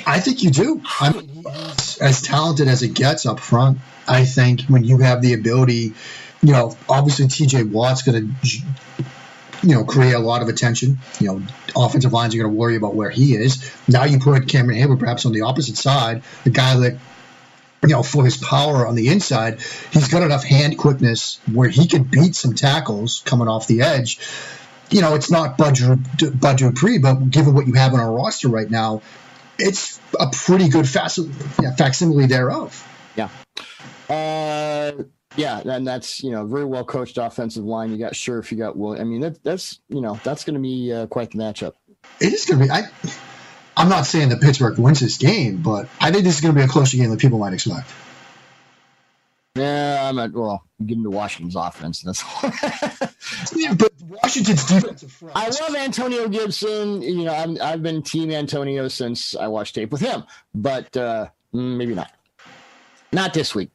I 0.06 0.20
think 0.20 0.42
you 0.42 0.50
do. 0.50 0.82
I 1.00 1.12
mean, 1.12 1.44
he's 1.44 1.98
as 1.98 2.22
talented 2.22 2.68
as 2.68 2.82
it 2.82 2.94
gets 2.94 3.26
up 3.26 3.40
front. 3.40 3.78
I 4.08 4.24
think 4.24 4.62
when 4.62 4.84
you 4.84 4.98
have 4.98 5.22
the 5.22 5.34
ability, 5.34 5.94
you 6.46 6.52
know, 6.52 6.76
obviously 6.88 7.26
TJ 7.26 7.72
Watt's 7.72 8.02
going 8.02 8.36
to, 8.40 8.58
you 9.64 9.74
know, 9.74 9.84
create 9.84 10.12
a 10.12 10.20
lot 10.20 10.42
of 10.42 10.48
attention. 10.48 10.98
You 11.18 11.26
know, 11.26 11.42
offensive 11.74 12.12
lines 12.12 12.36
are 12.36 12.38
going 12.38 12.52
to 12.52 12.56
worry 12.56 12.76
about 12.76 12.94
where 12.94 13.10
he 13.10 13.34
is. 13.34 13.68
Now 13.88 14.04
you 14.04 14.20
put 14.20 14.46
Cameron 14.46 14.78
Heyward 14.78 15.00
perhaps 15.00 15.26
on 15.26 15.32
the 15.32 15.40
opposite 15.40 15.76
side, 15.76 16.22
the 16.44 16.50
guy 16.50 16.76
that, 16.78 16.98
you 17.82 17.88
know, 17.88 18.04
for 18.04 18.24
his 18.24 18.36
power 18.36 18.86
on 18.86 18.94
the 18.94 19.08
inside, 19.08 19.60
he's 19.90 20.06
got 20.06 20.22
enough 20.22 20.44
hand 20.44 20.78
quickness 20.78 21.40
where 21.52 21.68
he 21.68 21.88
can 21.88 22.04
beat 22.04 22.36
some 22.36 22.54
tackles 22.54 23.22
coming 23.24 23.48
off 23.48 23.66
the 23.66 23.82
edge. 23.82 24.20
You 24.88 25.00
know, 25.00 25.16
it's 25.16 25.32
not 25.32 25.58
Bud 25.58 25.76
Bud 26.40 26.58
Dupree, 26.58 26.98
but 26.98 27.28
given 27.28 27.54
what 27.54 27.66
you 27.66 27.72
have 27.72 27.92
on 27.92 27.98
our 27.98 28.12
roster 28.12 28.48
right 28.48 28.70
now, 28.70 29.02
it's 29.58 29.98
a 30.20 30.28
pretty 30.30 30.68
good 30.68 30.88
facsimile, 30.88 31.34
yeah, 31.60 31.74
facsimile 31.74 32.26
thereof. 32.26 32.86
Yeah. 33.16 33.30
Uh, 34.08 34.92
yeah, 35.36 35.60
and 35.64 35.86
that's 35.86 36.22
you 36.22 36.30
know 36.30 36.46
very 36.46 36.64
well 36.64 36.84
coached 36.84 37.18
offensive 37.18 37.64
line. 37.64 37.90
You 37.90 37.98
got 37.98 38.14
Scherff, 38.14 38.50
you 38.50 38.58
got 38.58 38.76
Will. 38.76 39.00
I 39.00 39.04
mean, 39.04 39.20
that, 39.20 39.42
that's 39.42 39.80
you 39.88 40.00
know 40.00 40.18
that's 40.24 40.44
going 40.44 40.54
to 40.54 40.60
be 40.60 40.92
uh, 40.92 41.06
quite 41.06 41.30
the 41.30 41.38
matchup. 41.38 41.74
It 42.20 42.32
is 42.32 42.44
going 42.44 42.60
to 42.60 42.64
be. 42.66 42.70
I, 42.70 42.82
I'm 43.76 43.88
not 43.88 44.06
saying 44.06 44.30
that 44.30 44.40
Pittsburgh 44.40 44.78
wins 44.78 45.00
this 45.00 45.18
game, 45.18 45.62
but 45.62 45.88
I 46.00 46.10
think 46.10 46.24
this 46.24 46.36
is 46.36 46.40
going 46.40 46.54
to 46.54 46.58
be 46.58 46.64
a 46.64 46.68
closer 46.68 46.96
game 46.96 47.10
than 47.10 47.18
people 47.18 47.38
might 47.38 47.52
expect. 47.52 47.88
Yeah, 49.56 50.08
I'm 50.08 50.18
at 50.18 50.32
well, 50.32 50.64
get 50.84 50.98
into 50.98 51.10
Washington's 51.10 51.56
offense. 51.56 52.02
That's 52.02 52.22
Yeah, 53.56 53.74
but 53.74 53.92
Washington's 54.02 54.64
defensive 54.66 55.12
front. 55.12 55.36
I 55.36 55.48
love 55.48 55.74
Antonio 55.74 56.28
Gibson. 56.28 57.02
You 57.02 57.24
know, 57.24 57.34
I'm, 57.34 57.60
I've 57.60 57.82
been 57.82 58.02
Team 58.02 58.30
Antonio 58.30 58.88
since 58.88 59.34
I 59.34 59.46
watched 59.48 59.74
tape 59.74 59.92
with 59.92 60.02
him, 60.02 60.24
but 60.54 60.94
uh, 60.96 61.28
mm, 61.54 61.76
maybe 61.76 61.94
not. 61.94 62.12
Not 63.12 63.32
this 63.32 63.54
week. 63.54 63.70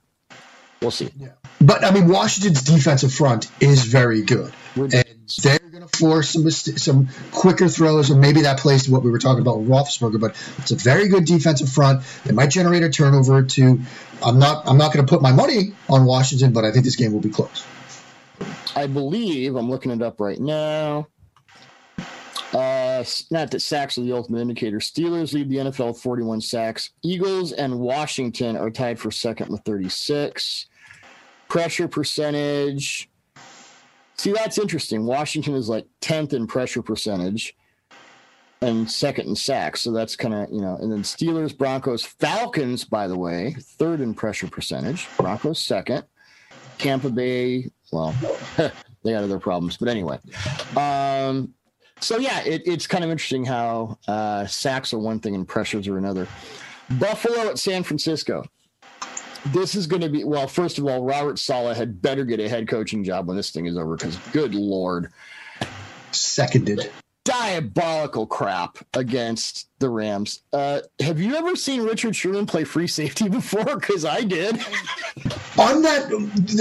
We'll 0.82 0.92
see. 0.92 1.12
But 1.60 1.84
I 1.84 1.92
mean, 1.92 2.08
Washington's 2.08 2.64
defensive 2.64 3.14
front 3.14 3.52
is 3.62 3.86
very 3.86 4.24
good, 4.24 4.52
and 4.76 5.06
they're 5.44 5.60
going 5.60 5.88
to 5.88 5.98
force 5.98 6.32
some 6.32 6.50
some 6.50 7.10
quicker 7.32 7.70
throws, 7.70 8.10
and 8.10 8.20
maybe 8.20 8.42
that 8.42 8.60
plays 8.60 8.86
to 8.86 8.92
what 8.92 9.04
we 9.04 9.12
were 9.12 9.20
talking 9.20 9.42
about 9.42 9.60
with 9.60 9.70
Roethlisberger. 9.70 10.20
But 10.20 10.32
it's 10.58 10.72
a 10.72 10.76
very 10.76 11.08
good 11.08 11.26
defensive 11.26 11.70
front. 11.70 12.04
They 12.26 12.34
might 12.34 12.50
generate 12.50 12.82
a 12.82 12.90
turnover 12.90 13.38
or 13.38 13.44
two. 13.44 13.82
I'm 14.24 14.40
not. 14.40 14.68
I'm 14.68 14.78
not 14.80 14.92
going 14.92 15.06
to 15.06 15.10
put 15.10 15.22
my 15.22 15.32
money 15.32 15.74
on 15.88 16.06
Washington, 16.06 16.52
but 16.52 16.66
I 16.66 16.72
think 16.72 16.86
this 16.86 16.96
game 16.96 17.14
will 17.14 17.20
be 17.22 17.30
close. 17.30 17.64
I 18.76 18.88
believe 18.88 19.56
I'm 19.56 19.70
looking 19.70 19.92
it 19.92 20.02
up 20.02 20.20
right 20.20 20.40
now. 20.40 21.08
Uh, 22.54 23.04
not 23.30 23.52
that 23.52 23.62
sacks 23.62 23.98
are 23.98 24.02
the 24.02 24.12
ultimate 24.12 24.42
indicator. 24.42 24.80
Steelers 24.80 25.34
lead 25.34 25.50
the 25.50 25.58
NFL 25.58 25.90
with 25.90 26.02
41 26.02 26.42
sacks. 26.42 26.90
Eagles 27.02 27.54
and 27.54 27.80
Washington 27.80 28.58
are 28.58 28.70
tied 28.70 29.00
for 29.00 29.10
second 29.10 29.52
with 29.52 29.62
36. 29.62 30.66
Pressure 31.52 31.90
percentage. 31.90 33.10
See, 34.16 34.32
that's 34.32 34.58
interesting. 34.58 35.06
Washington 35.06 35.54
is 35.56 35.68
like 35.68 35.86
10th 36.02 36.32
in 36.32 36.48
pressure 36.48 36.82
percentage. 36.82 37.56
and 38.62 38.90
second 38.90 39.28
in 39.28 39.36
sacks. 39.36 39.82
So 39.82 39.92
that's 39.92 40.16
kind 40.16 40.34
of, 40.34 40.50
you 40.50 40.62
know, 40.62 40.78
and 40.80 40.92
then 40.92 41.02
Steelers, 41.02 41.58
Broncos, 41.58 42.06
Falcons, 42.06 42.86
by 42.86 43.08
the 43.08 43.18
way, 43.18 43.56
third 43.60 44.00
in 44.00 44.14
pressure 44.14 44.48
percentage, 44.48 45.08
Broncos 45.18 45.60
second, 45.60 46.06
Tampa 46.78 47.10
Bay, 47.10 47.70
well, 47.92 48.16
they 49.04 49.12
had 49.12 49.24
other 49.24 49.40
problems, 49.40 49.78
but 49.78 49.90
anyway. 49.90 50.20
Um, 50.78 51.54
so 52.00 52.18
yeah, 52.18 52.42
it, 52.44 52.62
it's 52.66 52.88
kind 52.88 53.04
of 53.04 53.10
interesting 53.10 53.44
how 53.44 53.98
uh, 54.08 54.46
sacks 54.46 54.94
are 54.94 55.00
one 55.00 55.20
thing 55.20 55.36
and 55.36 55.48
pressures 55.48 55.88
are 55.88 55.98
another. 55.98 56.28
Buffalo 57.00 57.50
at 57.50 57.60
San 57.60 57.84
Francisco. 57.84 58.46
This 59.48 59.76
is 59.76 59.88
going 59.88 60.02
to 60.02 60.10
be 60.10 60.24
well. 60.24 60.48
First 60.48 60.78
of 60.78 60.86
all, 60.86 61.04
Robert 61.04 61.40
Saleh 61.40 61.76
had 61.76 62.02
better 62.02 62.26
get 62.26 62.40
a 62.40 62.48
head 62.48 62.68
coaching 62.68 63.04
job 63.04 63.28
when 63.28 63.36
this 63.38 63.52
thing 63.52 63.66
is 63.66 63.78
over 63.78 63.96
because, 63.96 64.16
good 64.32 64.54
lord, 64.54 65.12
Seconded. 66.12 66.92
diabolical 67.24 68.28
crap 68.28 68.78
against 68.94 69.68
the 69.80 69.90
Rams. 69.90 70.44
Uh, 70.54 70.82
have 71.00 71.20
you 71.20 71.36
ever 71.36 71.56
seen 71.56 71.84
Richard 71.84 72.16
Sherman 72.16 72.46
play 72.46 72.64
free 72.64 72.88
safety 72.88 73.30
before? 73.30 73.64
Because 73.64 74.06
I 74.06 74.22
did. 74.22 74.56
On 75.58 75.82
that, 75.82 76.06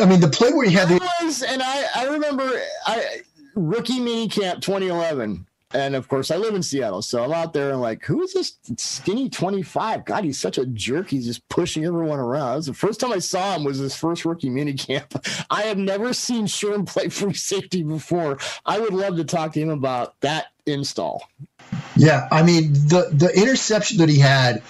I 0.03 0.07
mean, 0.07 0.20
the 0.20 0.31
play 0.33 0.53
where 0.53 0.66
he 0.66 0.74
had 0.74 0.89
the 0.89 1.01
I 1.03 1.24
was, 1.24 1.43
and 1.43 1.62
I, 1.62 1.85
I 1.97 2.05
remember 2.07 2.51
I 2.87 3.20
rookie 3.55 4.01
mini 4.01 4.28
camp 4.28 4.62
2011. 4.62 5.47
And 5.73 5.95
of 5.95 6.09
course, 6.09 6.31
I 6.31 6.37
live 6.37 6.55
in 6.55 6.62
Seattle, 6.62 7.03
so 7.03 7.23
I'm 7.23 7.33
out 7.33 7.53
there 7.53 7.71
and 7.71 7.81
like, 7.81 8.05
who 8.05 8.23
is 8.23 8.33
this 8.33 8.59
skinny 8.77 9.29
25? 9.29 10.05
God, 10.05 10.25
he's 10.25 10.41
such 10.41 10.59
a 10.59 10.66
jerk. 10.66 11.11
He's 11.11 11.27
just 11.27 11.49
pushing 11.49 11.85
everyone 11.85 12.18
around. 12.18 12.57
Was 12.57 12.66
the 12.66 12.75
first 12.75 12.99
time 12.99 13.12
I 13.12 13.21
saw 13.21 13.55
him 13.55 13.64
was 13.64 13.79
his 13.79 13.95
first 13.95 14.25
rookie 14.25 14.51
mini 14.51 14.75
camp. 14.75 15.25
I 15.51 15.62
have 15.62 15.79
never 15.79 16.12
seen 16.12 16.47
Sherman 16.47 16.87
play 16.87 17.09
free 17.11 17.35
safety 17.35 17.83
before. 17.83 18.39
I 18.66 18.81
would 18.81 18.93
love 18.93 19.16
to 19.16 19.25
talk 19.25 19.53
to 19.53 19.61
him 19.61 19.71
about 19.71 20.21
that 20.23 20.47
install. 20.66 21.29
Yeah, 21.97 22.29
I 22.33 22.43
mean 22.43 22.73
the 22.73 23.11
the 23.12 23.31
interception 23.35 23.99
that 23.99 24.09
he 24.09 24.18
had, 24.18 24.62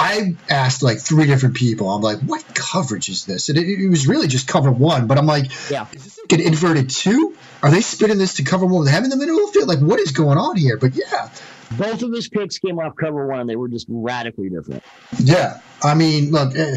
I 0.00 0.36
asked 0.48 0.82
like 0.82 0.98
three 1.00 1.26
different 1.26 1.56
people. 1.56 1.90
I'm 1.90 2.00
like, 2.02 2.20
what 2.20 2.44
coverage 2.54 3.08
is 3.08 3.24
this? 3.26 3.48
And 3.48 3.58
it, 3.58 3.66
it 3.68 3.88
was 3.88 4.06
really 4.06 4.28
just 4.28 4.46
cover 4.46 4.70
one. 4.70 5.06
But 5.08 5.18
I'm 5.18 5.26
like, 5.26 5.46
Yeah. 5.70 5.86
is 5.92 6.04
this 6.04 6.18
like 6.18 6.38
an 6.38 6.46
inverted 6.46 6.88
two? 6.90 7.36
Are 7.62 7.70
they 7.70 7.80
spinning 7.80 8.18
this 8.18 8.34
to 8.34 8.44
cover 8.44 8.64
one 8.64 8.84
with 8.84 8.90
him 8.92 9.02
in 9.04 9.10
the 9.10 9.16
middle 9.16 9.36
of 9.40 9.46
the 9.46 9.52
field? 9.58 9.68
Like, 9.68 9.80
what 9.80 9.98
is 9.98 10.12
going 10.12 10.38
on 10.38 10.56
here? 10.56 10.76
But 10.76 10.94
yeah, 10.94 11.30
Both 11.72 12.02
of 12.02 12.12
his 12.12 12.28
picks 12.28 12.58
came 12.60 12.78
off 12.78 12.94
cover 12.94 13.26
one. 13.26 13.48
They 13.48 13.56
were 13.56 13.68
just 13.68 13.86
radically 13.88 14.48
different. 14.50 14.84
yeah. 15.18 15.60
I 15.82 15.94
mean, 15.94 16.30
look, 16.30 16.54
eh, 16.56 16.76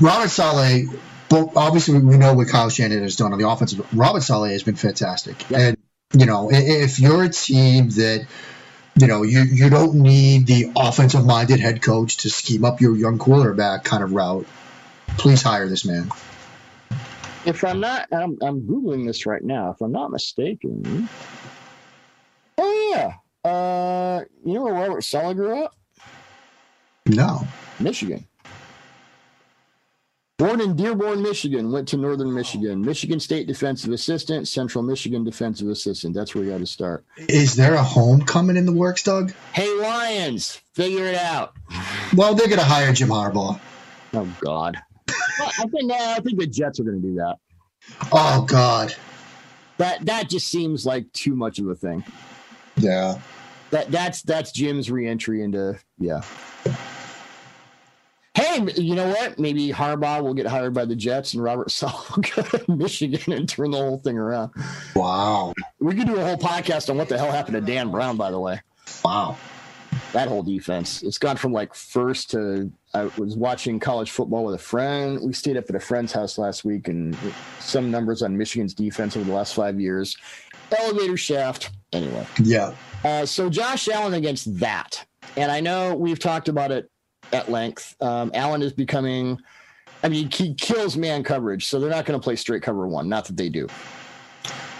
Robert 0.00 0.28
Saleh. 0.28 0.82
Obviously, 1.30 1.98
we 1.98 2.16
know 2.18 2.34
what 2.34 2.48
Kyle 2.48 2.68
Shanahan 2.70 3.02
has 3.02 3.16
done 3.16 3.32
on 3.32 3.38
the 3.38 3.48
offensive. 3.48 3.84
Robert 3.94 4.22
Saleh 4.22 4.50
has 4.52 4.62
been 4.62 4.76
fantastic, 4.76 5.48
Yeah. 5.50 5.58
and 5.58 5.76
you 6.16 6.24
know, 6.26 6.50
if 6.52 7.00
you're 7.00 7.24
a 7.24 7.28
team 7.28 7.88
that 7.90 8.26
you 8.96 9.06
know, 9.06 9.22
you, 9.22 9.42
you 9.42 9.68
don't 9.68 9.94
need 9.94 10.46
the 10.46 10.72
offensive 10.74 11.24
minded 11.24 11.60
head 11.60 11.82
coach 11.82 12.18
to 12.18 12.30
scheme 12.30 12.64
up 12.64 12.80
your 12.80 12.96
young 12.96 13.18
quarterback 13.18 13.84
kind 13.84 14.02
of 14.02 14.12
route. 14.12 14.46
Please 15.18 15.42
hire 15.42 15.68
this 15.68 15.84
man. 15.84 16.10
If 17.44 17.62
I'm 17.62 17.80
not, 17.80 18.08
I'm, 18.10 18.38
I'm 18.42 18.62
googling 18.62 19.06
this 19.06 19.26
right 19.26 19.42
now. 19.42 19.70
If 19.70 19.80
I'm 19.80 19.92
not 19.92 20.10
mistaken, 20.10 21.08
oh 22.58 22.92
yeah, 22.94 23.48
uh, 23.48 24.24
you 24.44 24.54
know 24.54 24.62
where 24.62 24.74
Robert 24.74 25.04
Saleh 25.04 25.36
grew 25.36 25.62
up? 25.62 25.74
No. 27.06 27.46
Michigan. 27.78 28.26
Born 30.38 30.60
in 30.60 30.76
Dearborn, 30.76 31.22
Michigan, 31.22 31.72
went 31.72 31.88
to 31.88 31.96
Northern 31.96 32.34
Michigan, 32.34 32.84
Michigan 32.84 33.18
State 33.18 33.46
defensive 33.46 33.90
assistant, 33.90 34.46
Central 34.46 34.84
Michigan 34.84 35.24
defensive 35.24 35.68
assistant. 35.68 36.14
That's 36.14 36.34
where 36.34 36.44
you 36.44 36.50
got 36.50 36.58
to 36.58 36.66
start. 36.66 37.06
Is 37.16 37.56
there 37.56 37.72
a 37.72 37.82
homecoming 37.82 38.58
in 38.58 38.66
the 38.66 38.72
works, 38.72 39.02
Doug? 39.02 39.32
Hey 39.54 39.72
Lions, 39.80 40.60
figure 40.74 41.06
it 41.06 41.14
out. 41.14 41.54
Well, 42.14 42.34
they're 42.34 42.48
going 42.48 42.58
to 42.58 42.66
hire 42.66 42.92
Jim 42.92 43.08
Harbaugh. 43.08 43.58
Oh 44.12 44.36
God. 44.40 44.76
I 45.08 45.66
think 45.68 45.84
no, 45.84 45.96
I 45.96 46.20
think 46.20 46.38
the 46.38 46.46
Jets 46.46 46.80
are 46.80 46.84
going 46.84 47.00
to 47.00 47.08
do 47.08 47.14
that. 47.14 47.36
Oh, 48.12 48.44
God. 48.46 48.94
That 49.78 50.04
that 50.04 50.28
just 50.28 50.48
seems 50.48 50.84
like 50.84 51.10
too 51.12 51.34
much 51.34 51.58
of 51.58 51.68
a 51.68 51.74
thing. 51.74 52.04
Yeah. 52.76 53.20
That 53.70 53.90
that's 53.90 54.22
that's 54.22 54.52
Jim's 54.52 54.90
reentry 54.90 55.42
into 55.42 55.78
yeah. 55.98 56.20
Hey, 58.46 58.64
you 58.76 58.94
know 58.94 59.08
what? 59.08 59.38
Maybe 59.40 59.70
Harbaugh 59.70 60.22
will 60.22 60.34
get 60.34 60.46
hired 60.46 60.72
by 60.72 60.84
the 60.84 60.94
Jets 60.94 61.34
and 61.34 61.42
Robert 61.42 61.70
Saleh 61.72 62.16
will 62.16 62.22
go 62.22 62.42
to 62.42 62.70
Michigan 62.70 63.32
and 63.32 63.48
turn 63.48 63.72
the 63.72 63.78
whole 63.78 63.98
thing 63.98 64.16
around. 64.16 64.52
Wow. 64.94 65.52
We 65.80 65.94
could 65.94 66.06
do 66.06 66.16
a 66.16 66.24
whole 66.24 66.36
podcast 66.36 66.88
on 66.88 66.96
what 66.96 67.08
the 67.08 67.18
hell 67.18 67.32
happened 67.32 67.54
to 67.54 67.74
Don 67.74 67.90
Brown, 67.90 68.16
by 68.16 68.30
the 68.30 68.38
way. 68.38 68.60
Wow. 69.04 69.36
That 70.12 70.28
whole 70.28 70.42
defense. 70.42 71.02
It's 71.02 71.18
gone 71.18 71.36
from 71.36 71.52
like 71.52 71.74
first 71.74 72.30
to 72.30 72.70
I 72.94 73.10
was 73.18 73.36
watching 73.36 73.80
college 73.80 74.10
football 74.10 74.44
with 74.44 74.54
a 74.54 74.58
friend. 74.58 75.20
We 75.22 75.32
stayed 75.32 75.56
up 75.56 75.68
at 75.68 75.74
a 75.74 75.80
friend's 75.80 76.12
house 76.12 76.38
last 76.38 76.64
week 76.64 76.88
and 76.88 77.16
some 77.58 77.90
numbers 77.90 78.22
on 78.22 78.36
Michigan's 78.36 78.74
defense 78.74 79.16
over 79.16 79.24
the 79.24 79.32
last 79.32 79.54
five 79.54 79.80
years. 79.80 80.16
Elevator 80.78 81.16
shaft. 81.16 81.70
Anyway. 81.92 82.26
Yeah. 82.42 82.74
Uh, 83.04 83.26
so 83.26 83.50
Josh 83.50 83.88
Allen 83.88 84.14
against 84.14 84.58
that, 84.58 85.04
and 85.36 85.50
I 85.50 85.60
know 85.60 85.94
we've 85.94 86.18
talked 86.18 86.48
about 86.48 86.72
it 86.72 86.90
at 87.32 87.50
length. 87.50 87.96
Um, 88.00 88.30
Allen 88.34 88.62
is 88.62 88.72
becoming, 88.72 89.40
I 90.02 90.08
mean, 90.08 90.30
he 90.30 90.54
kills 90.54 90.96
man 90.96 91.24
coverage, 91.24 91.66
so 91.66 91.80
they're 91.80 91.90
not 91.90 92.06
going 92.06 92.18
to 92.18 92.22
play 92.22 92.36
straight 92.36 92.62
cover 92.62 92.86
one. 92.86 93.08
Not 93.08 93.26
that 93.26 93.36
they 93.36 93.48
do, 93.48 93.68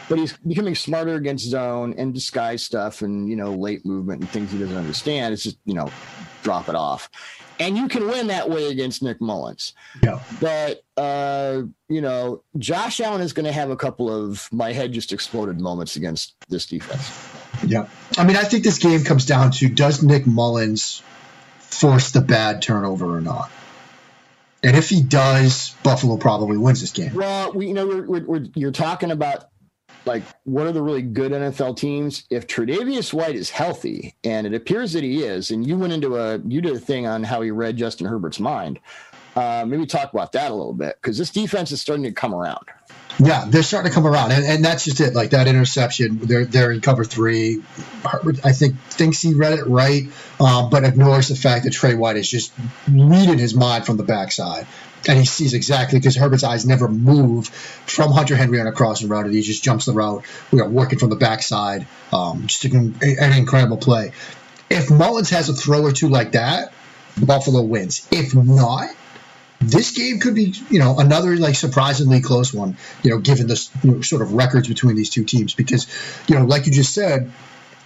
but 0.09 0.19
he's 0.19 0.37
becoming 0.39 0.75
smarter 0.75 1.15
against 1.15 1.45
zone 1.47 1.95
and 1.99 2.15
disguise 2.15 2.63
stuff, 2.63 3.03
and 3.03 3.29
you 3.29 3.37
know, 3.37 3.55
late 3.55 3.85
movement 3.85 4.21
and 4.21 4.31
things 4.31 4.53
he 4.53 4.59
doesn't 4.59 4.77
understand. 4.77 5.35
It's 5.35 5.43
just 5.43 5.59
you 5.65 5.75
know, 5.75 5.91
drop 6.43 6.69
it 6.69 6.75
off, 6.75 7.11
and 7.59 7.77
you 7.77 7.89
can 7.89 8.07
win 8.07 8.29
that 8.29 8.49
way 8.49 8.71
against 8.71 9.03
Nick 9.03 9.21
Mullens. 9.21 9.73
Yeah. 10.03 10.21
But 10.41 10.85
uh, 10.97 11.63
you 11.89 12.01
know, 12.01 12.43
Josh 12.59 13.01
Allen 13.01 13.21
is 13.21 13.33
going 13.33 13.47
to 13.47 13.53
have 13.53 13.71
a 13.71 13.77
couple 13.77 14.11
of 14.11 14.49
my 14.53 14.73
head 14.73 14.93
just 14.93 15.13
exploded 15.13 15.61
moments 15.61 15.97
against 15.97 16.35
this 16.49 16.67
defense. 16.67 17.11
Yeah. 17.67 17.89
I 18.19 18.25
mean, 18.25 18.37
I 18.37 18.45
think 18.45 18.65
this 18.65 18.79
game 18.79 19.03
comes 19.05 19.27
down 19.27 19.51
to 19.53 19.69
does 19.69 20.03
Nick 20.03 20.27
Mullens 20.27 21.03
force 21.81 22.11
the 22.11 22.21
bad 22.21 22.63
turnover 22.63 23.17
or 23.17 23.21
not? 23.21 23.51
And 24.63 24.77
if 24.77 24.89
he 24.89 25.03
does, 25.03 25.75
Buffalo 25.83 26.17
probably 26.17 26.57
wins 26.57 26.81
this 26.81 26.93
game. 26.93 27.15
Well, 27.15 27.53
we 27.53 27.69
you 27.69 27.75
know 27.75 27.87
we're, 27.87 28.07
we're, 28.07 28.25
we're 28.25 28.47
you're 28.55 28.73
talking 28.73 29.11
about 29.11 29.51
like 30.07 30.23
what 30.45 30.67
are 30.67 30.73
the 30.73 30.83
really 30.83 31.03
good 31.03 31.33
NFL 31.33 31.77
teams? 31.77 32.25
If 32.31 32.47
Tre'Davious 32.47 33.13
White 33.13 33.37
is 33.37 33.51
healthy, 33.51 34.15
and 34.25 34.47
it 34.47 34.55
appears 34.55 34.93
that 34.95 35.05
he 35.05 35.23
is, 35.23 35.51
and 35.51 35.67
you 35.67 35.77
went 35.77 35.93
into 35.93 36.17
a 36.17 36.39
you 36.39 36.61
did 36.61 36.75
a 36.75 36.81
thing 36.81 37.07
on 37.07 37.23
how 37.23 37.43
he 37.43 37.51
read 37.51 37.77
Justin 37.77 38.07
Herbert's 38.07 38.41
mind. 38.41 38.81
Uh, 39.35 39.67
maybe 39.69 39.85
talk 39.85 40.13
about 40.13 40.33
that 40.33 40.51
a 40.51 40.55
little 40.55 40.73
bit 40.73 40.97
because 41.01 41.19
this 41.19 41.29
defense 41.31 41.71
is 41.71 41.81
starting 41.81 42.05
to 42.05 42.13
come 42.13 42.35
around. 42.35 42.67
Yeah, 43.19 43.47
they're 43.49 43.63
starting 43.63 43.91
to 43.91 43.95
come 43.95 44.07
around, 44.07 44.33
and, 44.33 44.45
and 44.45 44.65
that's 44.65 44.85
just 44.85 45.01
it. 45.01 45.15
Like 45.15 45.31
that 45.31 45.47
interception, 45.47 46.19
they're 46.19 46.45
they're 46.45 46.71
in 46.71 46.81
cover 46.83 47.05
three. 47.05 47.63
I 48.45 48.53
think, 48.53 48.79
thinks 48.91 49.23
he 49.23 49.33
read 49.33 49.59
it 49.59 49.67
right, 49.67 50.05
um, 50.39 50.69
but 50.69 50.85
ignores 50.85 51.29
the 51.29 51.37
fact 51.37 51.65
that 51.65 51.73
Trey 51.73 51.95
White 51.95 52.17
is 52.17 52.31
just 52.31 52.53
reading 52.91 53.39
his 53.39 53.55
mind 53.55 53.87
from 53.87 53.97
the 53.97 54.03
backside, 54.03 54.67
and 55.09 55.19
he 55.19 55.25
sees 55.25 55.55
exactly 55.55 55.99
because 55.99 56.15
Herbert's 56.15 56.45
eyes 56.45 56.67
never 56.67 56.89
move 56.89 57.49
from 57.49 58.13
Hunter 58.13 58.37
Henry 58.37 58.61
on 58.61 58.67
a 58.67 58.73
crossing 58.73 59.09
route, 59.09 59.25
and 59.25 59.35
he 59.35 59.41
just 59.41 59.65
jumps 59.65 59.87
the 59.87 59.93
route. 59.93 60.23
We 60.53 60.61
are 60.61 60.69
working 60.69 60.99
from 60.99 61.09
the 61.09 61.17
backside, 61.17 61.87
um, 62.13 62.47
just 62.47 62.65
an 62.65 63.33
incredible 63.33 63.79
play. 63.79 64.13
If 64.69 64.91
Mullens 64.91 65.31
has 65.31 65.49
a 65.49 65.55
throw 65.55 65.83
or 65.83 65.93
two 65.93 66.09
like 66.09 66.33
that, 66.33 66.73
Buffalo 67.17 67.63
wins. 67.63 68.07
If 68.11 68.35
not, 68.35 68.91
this 69.67 69.91
game 69.93 70.21
could 70.21 70.35
be, 70.35 70.55
you 70.71 70.79
know, 70.79 70.99
another 70.99 71.37
like 71.37 71.57
surprisingly 71.57 72.21
close 72.21 72.55
one, 72.55 72.77
you 73.03 73.11
know, 73.11 73.19
given 73.19 73.47
the 73.47 73.69
you 73.83 73.91
know, 73.93 74.01
sort 74.01 74.23
of 74.23 74.33
records 74.33 74.69
between 74.69 74.97
these 74.97 75.11
two 75.11 75.25
teams. 75.25 75.55
Because, 75.55 75.87
you 76.29 76.37
know, 76.37 76.45
like 76.45 76.67
you 76.67 76.73
just 76.73 76.95
said, 76.95 77.31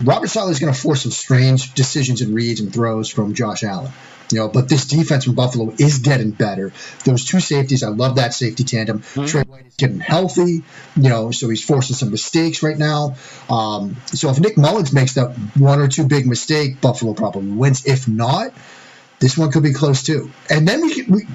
Robert 0.02 0.28
Saleh 0.28 0.50
is 0.50 0.60
going 0.60 0.72
to 0.72 0.78
force 0.78 1.02
some 1.02 1.12
strange 1.12 1.74
decisions 1.74 2.22
and 2.22 2.34
reads 2.34 2.60
and 2.60 2.72
throws 2.72 3.08
from 3.08 3.34
Josh 3.34 3.64
Allen. 3.64 3.92
You 4.32 4.38
know, 4.38 4.48
but 4.48 4.68
this 4.68 4.86
defense 4.86 5.24
from 5.24 5.34
Buffalo 5.34 5.74
is 5.76 5.98
getting 5.98 6.30
better. 6.30 6.72
Those 7.04 7.24
two 7.24 7.40
safeties, 7.40 7.82
I 7.82 7.88
love 7.88 8.14
that 8.16 8.32
safety 8.32 8.62
tandem. 8.62 9.02
Trey 9.02 9.42
White 9.42 9.66
is 9.66 9.74
getting 9.74 9.98
healthy, 9.98 10.62
you 10.94 11.08
know, 11.08 11.32
so 11.32 11.48
he's 11.48 11.64
forcing 11.64 11.96
some 11.96 12.12
mistakes 12.12 12.62
right 12.62 12.78
now. 12.78 13.16
Um, 13.48 13.96
so 14.06 14.30
if 14.30 14.38
Nick 14.38 14.56
Mullens 14.56 14.92
makes 14.92 15.14
that 15.14 15.36
one 15.56 15.80
or 15.80 15.88
two 15.88 16.06
big 16.06 16.26
mistake, 16.26 16.80
Buffalo 16.80 17.12
probably 17.12 17.50
wins. 17.50 17.86
If 17.86 18.06
not, 18.06 18.54
this 19.18 19.36
one 19.36 19.50
could 19.50 19.62
be 19.62 19.72
close 19.72 20.02
too. 20.02 20.30
And 20.48 20.66
then 20.66 20.80
we, 20.80 21.02
we 21.02 21.26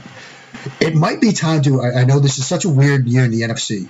it 0.80 0.96
might 0.96 1.22
be 1.22 1.32
time 1.32 1.62
to. 1.64 1.82
I, 1.82 2.02
I 2.02 2.06
know 2.06 2.20
this 2.20 2.38
is 2.38 2.48
such 2.48 2.66
a 2.66 2.70
weird 2.70 3.08
year 3.08 3.24
in 3.26 3.32
the 3.32 3.42
NFC. 3.42 3.88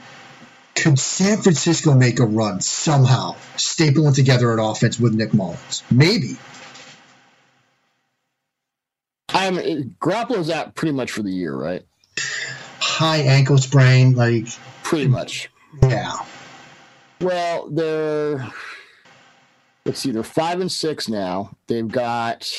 Could 0.75 0.99
San 0.99 1.41
Francisco 1.41 1.93
make 1.93 2.19
a 2.19 2.25
run 2.25 2.59
somehow, 2.59 3.35
stapling 3.55 4.13
together 4.13 4.51
an 4.51 4.59
offense 4.59 4.99
with 4.99 5.13
Nick 5.13 5.33
Mullens? 5.33 5.83
Maybe. 5.89 6.35
I'm 9.29 9.55
Garoppolo's 10.01 10.49
out 10.49 10.75
pretty 10.75 10.93
much 10.93 11.11
for 11.11 11.21
the 11.23 11.31
year, 11.31 11.55
right? 11.55 11.83
High 12.79 13.17
ankle 13.19 13.57
sprain, 13.57 14.15
like 14.15 14.47
Pretty 14.83 15.07
much. 15.07 15.49
yeah, 15.83 16.13
Well, 17.19 17.67
they're 17.69 18.47
let's 19.85 19.99
see, 19.99 20.11
they're 20.11 20.23
five 20.23 20.61
and 20.61 20.71
six 20.71 21.09
now. 21.09 21.55
They've 21.67 21.87
got 21.87 22.51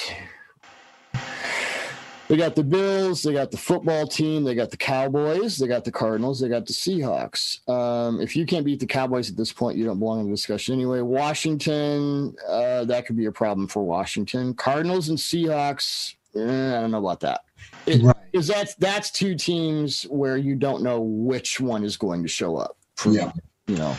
they 2.28 2.36
got 2.36 2.56
the 2.56 2.64
Bills, 2.64 3.22
they 3.22 3.32
got 3.32 3.50
the 3.50 3.56
football 3.56 4.06
team, 4.06 4.44
they 4.44 4.54
got 4.54 4.70
the 4.70 4.76
Cowboys, 4.76 5.58
they 5.58 5.66
got 5.66 5.84
the 5.84 5.92
Cardinals, 5.92 6.40
they 6.40 6.48
got 6.48 6.66
the 6.66 6.72
Seahawks. 6.72 7.66
Um, 7.68 8.20
if 8.20 8.34
you 8.34 8.46
can't 8.46 8.64
beat 8.64 8.80
the 8.80 8.86
Cowboys 8.86 9.30
at 9.30 9.36
this 9.36 9.52
point, 9.52 9.76
you 9.76 9.84
don't 9.84 9.98
belong 9.98 10.20
in 10.20 10.26
the 10.26 10.32
discussion 10.32 10.74
anyway. 10.74 11.00
Washington, 11.00 12.34
uh, 12.48 12.84
that 12.84 13.06
could 13.06 13.16
be 13.16 13.26
a 13.26 13.32
problem 13.32 13.68
for 13.68 13.84
Washington. 13.84 14.54
Cardinals 14.54 15.08
and 15.08 15.18
Seahawks, 15.18 16.14
eh, 16.34 16.76
I 16.76 16.80
don't 16.80 16.90
know 16.90 16.98
about 16.98 17.20
that. 17.20 17.42
It, 17.86 18.02
Right. 18.02 18.16
Because 18.32 18.48
that's 18.48 18.74
that's 18.74 19.10
two 19.10 19.34
teams 19.34 20.02
where 20.04 20.36
you 20.36 20.56
don't 20.56 20.82
know 20.82 21.00
which 21.00 21.60
one 21.60 21.84
is 21.84 21.96
going 21.96 22.22
to 22.22 22.28
show 22.28 22.56
up. 22.56 22.76
From, 22.96 23.12
Yeah. 23.12 23.32
You 23.66 23.76
know, 23.76 23.96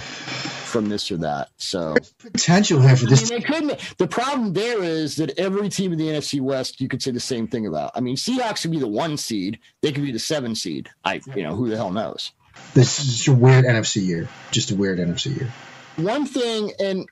from 0.77 0.89
this 0.89 1.09
or 1.11 1.17
that. 1.17 1.49
So 1.57 1.95
Potential 2.19 2.79
here 2.79 2.95
for 2.95 3.07
I 3.07 3.09
this. 3.09 3.31
mean, 3.31 3.41
they 3.41 3.45
could. 3.45 3.79
The 3.97 4.07
problem 4.07 4.53
there 4.53 4.83
is 4.83 5.15
that 5.15 5.37
every 5.39 5.69
team 5.69 5.91
in 5.91 5.97
the 5.97 6.05
NFC 6.07 6.39
West, 6.39 6.79
you 6.79 6.87
could 6.87 7.01
say 7.01 7.09
the 7.09 7.19
same 7.19 7.47
thing 7.47 7.65
about. 7.65 7.91
I 7.95 7.99
mean, 7.99 8.15
Seahawks 8.15 8.61
could 8.61 8.71
be 8.71 8.79
the 8.79 8.87
one 8.87 9.17
seed; 9.17 9.57
they 9.81 9.91
could 9.91 10.03
be 10.03 10.11
the 10.11 10.19
seven 10.19 10.53
seed. 10.53 10.89
I, 11.03 11.21
you 11.35 11.41
know, 11.41 11.55
who 11.55 11.67
the 11.67 11.77
hell 11.77 11.89
knows? 11.91 12.31
This 12.75 12.99
is 12.99 13.17
just 13.17 13.27
a 13.27 13.33
weird 13.33 13.65
NFC 13.65 14.05
year. 14.05 14.29
Just 14.51 14.69
a 14.69 14.75
weird 14.75 14.99
NFC 14.99 15.35
year. 15.35 15.51
One 15.95 16.25
thing, 16.27 16.71
and 16.79 17.07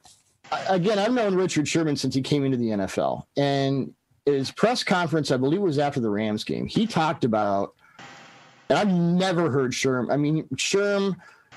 again, 0.69 0.99
I've 0.99 1.13
known 1.13 1.33
Richard 1.33 1.67
Sherman 1.67 1.95
since 1.95 2.13
he 2.13 2.21
came 2.21 2.45
into 2.45 2.57
the 2.57 2.69
NFL, 2.69 3.23
and 3.35 3.95
his 4.27 4.51
press 4.51 4.83
conference, 4.83 5.31
I 5.31 5.37
believe, 5.37 5.61
was 5.61 5.79
after 5.79 5.99
the 5.99 6.09
Rams 6.09 6.43
game. 6.43 6.67
He 6.67 6.85
talked 6.85 7.23
about, 7.23 7.73
and 8.69 8.77
I've 8.77 8.93
never 8.93 9.49
heard 9.49 9.71
Sherm. 9.71 10.11
I 10.11 10.17
mean, 10.17 10.47
Sherm. 10.55 11.15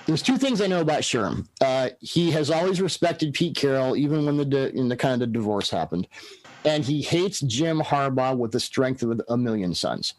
There's 0.09 0.23
two 0.23 0.39
things 0.39 0.63
I 0.63 0.67
know 0.69 0.81
about 0.81 1.03
Sherm. 1.03 1.47
Uh, 1.61 1.91
he 2.01 2.31
has 2.31 2.51
always 2.51 2.81
respected 2.81 3.35
Pete 3.35 3.55
Carroll, 3.55 3.95
even 3.95 4.25
when 4.25 4.39
the 4.39 4.45
di- 4.47 4.71
in 4.71 4.89
the 4.89 4.97
kind 4.97 5.13
of 5.13 5.21
the 5.21 5.27
divorce 5.27 5.69
happened, 5.69 6.09
and 6.65 6.83
he 6.83 7.03
hates 7.03 7.41
Jim 7.41 7.79
Harbaugh 7.81 8.35
with 8.35 8.51
the 8.53 8.59
strength 8.59 9.03
of 9.03 9.21
a 9.29 9.37
million 9.37 9.75
suns 9.75 10.15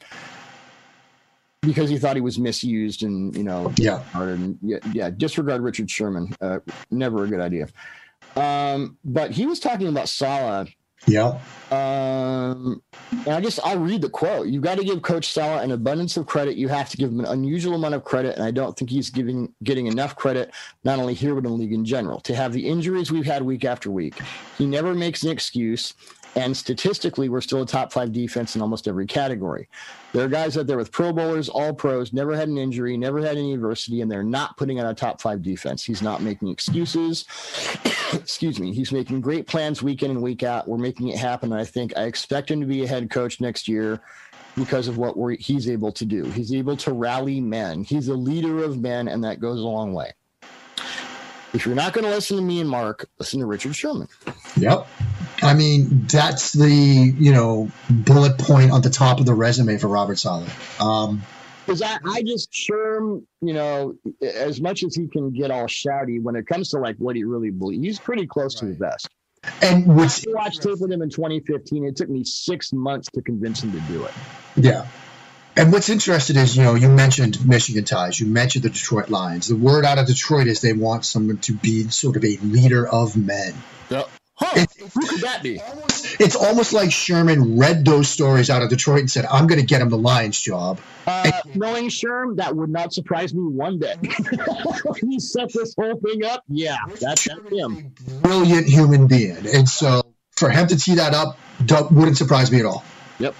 because 1.63 1.89
he 1.89 1.97
thought 1.97 2.15
he 2.15 2.21
was 2.21 2.37
misused 2.37 3.01
and 3.01 3.35
you 3.35 3.43
know 3.43 3.73
Yeah. 3.77 4.03
and 4.13 4.59
yeah, 4.61 4.77
yeah, 4.93 5.09
disregard 5.09 5.63
Richard 5.63 5.89
Sherman. 5.89 6.35
Uh, 6.39 6.59
never 6.91 7.23
a 7.23 7.27
good 7.27 7.41
idea. 7.41 7.67
Um, 8.35 8.95
but 9.03 9.31
he 9.31 9.47
was 9.47 9.59
talking 9.59 9.87
about 9.87 10.07
Saleh. 10.07 10.69
Yeah. 11.07 11.39
Um, 11.71 12.81
and 13.11 13.29
I 13.29 13.41
just 13.41 13.59
I'll 13.63 13.79
read 13.79 14.01
the 14.01 14.09
quote. 14.09 14.47
You've 14.47 14.63
got 14.63 14.77
to 14.77 14.83
give 14.83 15.01
Coach 15.01 15.29
Saleh 15.31 15.63
an 15.63 15.71
abundance 15.71 16.17
of 16.17 16.25
credit. 16.25 16.55
You 16.55 16.67
have 16.67 16.89
to 16.89 16.97
give 16.97 17.11
him 17.11 17.19
an 17.19 17.25
unusual 17.27 17.75
amount 17.75 17.93
of 17.93 18.03
credit, 18.03 18.35
and 18.35 18.43
I 18.43 18.51
don't 18.51 18.77
think 18.77 18.89
he's 18.89 19.09
giving 19.09 19.53
getting 19.63 19.87
enough 19.87 20.15
credit, 20.15 20.51
not 20.83 20.99
only 20.99 21.13
here 21.13 21.35
but 21.35 21.45
in 21.45 21.51
the 21.51 21.57
league 21.57 21.73
in 21.73 21.85
general. 21.85 22.19
To 22.21 22.35
have 22.35 22.53
the 22.53 22.67
injuries 22.67 23.11
we've 23.11 23.25
had 23.25 23.43
week 23.43 23.65
after 23.65 23.91
week, 23.91 24.15
he 24.57 24.65
never 24.65 24.95
makes 24.95 25.23
an 25.23 25.29
excuse. 25.29 25.93
And 26.35 26.55
statistically, 26.55 27.27
we're 27.27 27.41
still 27.41 27.63
a 27.63 27.65
top 27.65 27.91
five 27.91 28.11
defense 28.11 28.55
in 28.55 28.61
almost 28.61 28.87
every 28.87 29.07
category. 29.07 29.67
There 30.13 30.23
are 30.23 30.29
guys 30.29 30.57
out 30.57 30.67
there 30.67 30.77
with 30.77 30.91
Pro 30.91 31.11
Bowlers, 31.11 31.49
all 31.49 31.73
pros, 31.73 32.13
never 32.13 32.35
had 32.35 32.47
an 32.47 32.57
injury, 32.57 32.97
never 32.97 33.19
had 33.19 33.37
any 33.37 33.53
adversity, 33.53 34.01
and 34.01 34.11
they're 34.11 34.23
not 34.23 34.55
putting 34.57 34.79
on 34.79 34.85
a 34.85 34.93
top 34.93 35.21
five 35.21 35.41
defense. 35.41 35.83
He's 35.83 36.01
not 36.01 36.21
making 36.21 36.49
excuses. 36.49 37.25
Excuse 38.13 38.59
me. 38.59 38.73
He's 38.73 38.91
making 38.91 39.21
great 39.21 39.47
plans 39.47 39.83
week 39.83 40.03
in 40.03 40.11
and 40.11 40.21
week 40.21 40.43
out. 40.43 40.67
We're 40.67 40.77
making 40.77 41.09
it 41.09 41.17
happen. 41.17 41.51
And 41.51 41.61
I 41.61 41.65
think 41.65 41.97
I 41.97 42.03
expect 42.03 42.49
him 42.51 42.59
to 42.61 42.67
be 42.67 42.83
a 42.83 42.87
head 42.87 43.09
coach 43.09 43.41
next 43.41 43.67
year 43.67 43.99
because 44.55 44.87
of 44.87 44.97
what 44.97 45.15
he's 45.39 45.69
able 45.69 45.91
to 45.93 46.05
do. 46.05 46.25
He's 46.25 46.53
able 46.53 46.77
to 46.77 46.93
rally 46.93 47.39
men. 47.39 47.83
He's 47.83 48.07
a 48.07 48.15
leader 48.15 48.63
of 48.63 48.79
men, 48.79 49.07
and 49.07 49.23
that 49.23 49.39
goes 49.39 49.59
a 49.59 49.67
long 49.67 49.93
way. 49.93 50.13
If 51.53 51.65
you're 51.65 51.75
not 51.75 51.93
going 51.93 52.05
to 52.05 52.11
listen 52.11 52.37
to 52.37 52.43
me 52.43 52.61
and 52.61 52.69
Mark, 52.69 53.09
listen 53.17 53.39
to 53.39 53.45
Richard 53.45 53.75
Sherman. 53.75 54.07
Yep. 54.57 54.87
I 55.41 55.53
mean, 55.53 56.05
that's 56.07 56.53
the, 56.53 56.69
you 56.69 57.31
know, 57.31 57.71
bullet 57.89 58.37
point 58.37 58.71
on 58.71 58.81
the 58.81 58.89
top 58.89 59.19
of 59.19 59.25
the 59.25 59.33
resume 59.33 59.77
for 59.77 59.87
Robert 59.87 60.17
Saleh. 60.17 60.49
Um, 60.81 61.21
because 61.65 61.83
I, 61.83 61.99
I 62.03 62.23
just 62.23 62.51
Sherm, 62.51 63.23
you 63.41 63.53
know, 63.53 63.93
as 64.23 64.59
much 64.59 64.83
as 64.83 64.95
he 64.95 65.07
can 65.07 65.31
get 65.31 65.51
all 65.51 65.65
shouty 65.65 66.19
when 66.19 66.35
it 66.35 66.47
comes 66.47 66.69
to 66.69 66.79
like 66.79 66.95
what 66.97 67.15
he 67.15 67.23
really 67.25 67.51
believes, 67.51 67.83
he's 67.83 67.99
pretty 67.99 68.25
close 68.25 68.55
to 68.55 68.65
the 68.65 68.73
best. 68.73 69.07
and 69.61 69.85
what's, 69.95 70.25
I 70.27 70.31
watched 70.31 70.63
tape 70.63 70.79
with 70.79 70.91
him 70.91 71.03
in 71.03 71.11
2015. 71.11 71.85
It 71.85 71.95
took 71.95 72.09
me 72.09 72.23
six 72.23 72.73
months 72.73 73.09
to 73.11 73.21
convince 73.21 73.63
him 73.63 73.71
to 73.73 73.79
do 73.81 74.03
it. 74.05 74.13
yeah. 74.55 74.87
And 75.55 75.73
what's 75.73 75.89
interesting 75.89 76.37
is, 76.37 76.55
you 76.55 76.63
know, 76.63 76.75
you 76.75 76.89
mentioned 76.89 77.45
Michigan 77.45 77.83
ties, 77.83 78.19
you 78.19 78.27
mentioned 78.27 78.63
the 78.63 78.69
Detroit 78.69 79.09
Lions. 79.09 79.47
The 79.47 79.55
word 79.55 79.83
out 79.83 79.97
of 79.97 80.07
Detroit 80.07 80.47
is 80.47 80.61
they 80.61 80.73
want 80.73 81.05
someone 81.05 81.37
to 81.39 81.53
be 81.53 81.89
sort 81.89 82.15
of 82.15 82.23
a 82.23 82.37
leader 82.37 82.87
of 82.87 83.17
men. 83.17 83.53
Huh? 84.39 84.65
Who 84.93 85.05
could 85.05 85.21
that 85.21 85.43
be? 85.43 85.59
It's 86.19 86.35
almost 86.35 86.71
like 86.71 86.91
Sherman 86.93 87.57
read 87.57 87.83
those 87.83 88.07
stories 88.07 88.49
out 88.49 88.61
of 88.61 88.69
Detroit 88.69 89.01
and 89.01 89.11
said, 89.11 89.25
I'm 89.25 89.47
going 89.47 89.59
to 89.59 89.65
get 89.65 89.81
him 89.81 89.89
the 89.89 89.97
Lions 89.97 90.39
job. 90.39 90.79
Uh, 91.05 91.31
knowing 91.55 91.89
Sherm, 91.89 92.37
that 92.37 92.55
would 92.55 92.69
not 92.69 92.93
surprise 92.93 93.33
me 93.33 93.41
one 93.41 93.79
bit. 93.79 93.97
he 95.01 95.19
set 95.19 95.51
this 95.51 95.75
whole 95.77 95.99
thing 95.99 96.23
up. 96.23 96.43
Yeah, 96.47 96.77
that's, 96.87 97.25
that's 97.27 97.51
him. 97.51 97.93
Brilliant 98.21 98.67
human 98.67 99.07
being. 99.07 99.45
And 99.53 99.67
so 99.67 100.03
for 100.31 100.49
him 100.49 100.67
to 100.67 100.77
tee 100.77 100.95
that 100.95 101.13
up 101.13 101.37
don't- 101.65 101.91
wouldn't 101.91 102.17
surprise 102.17 102.49
me 102.49 102.59
at 102.59 102.65
all. 102.65 102.85
Yep. 103.19 103.35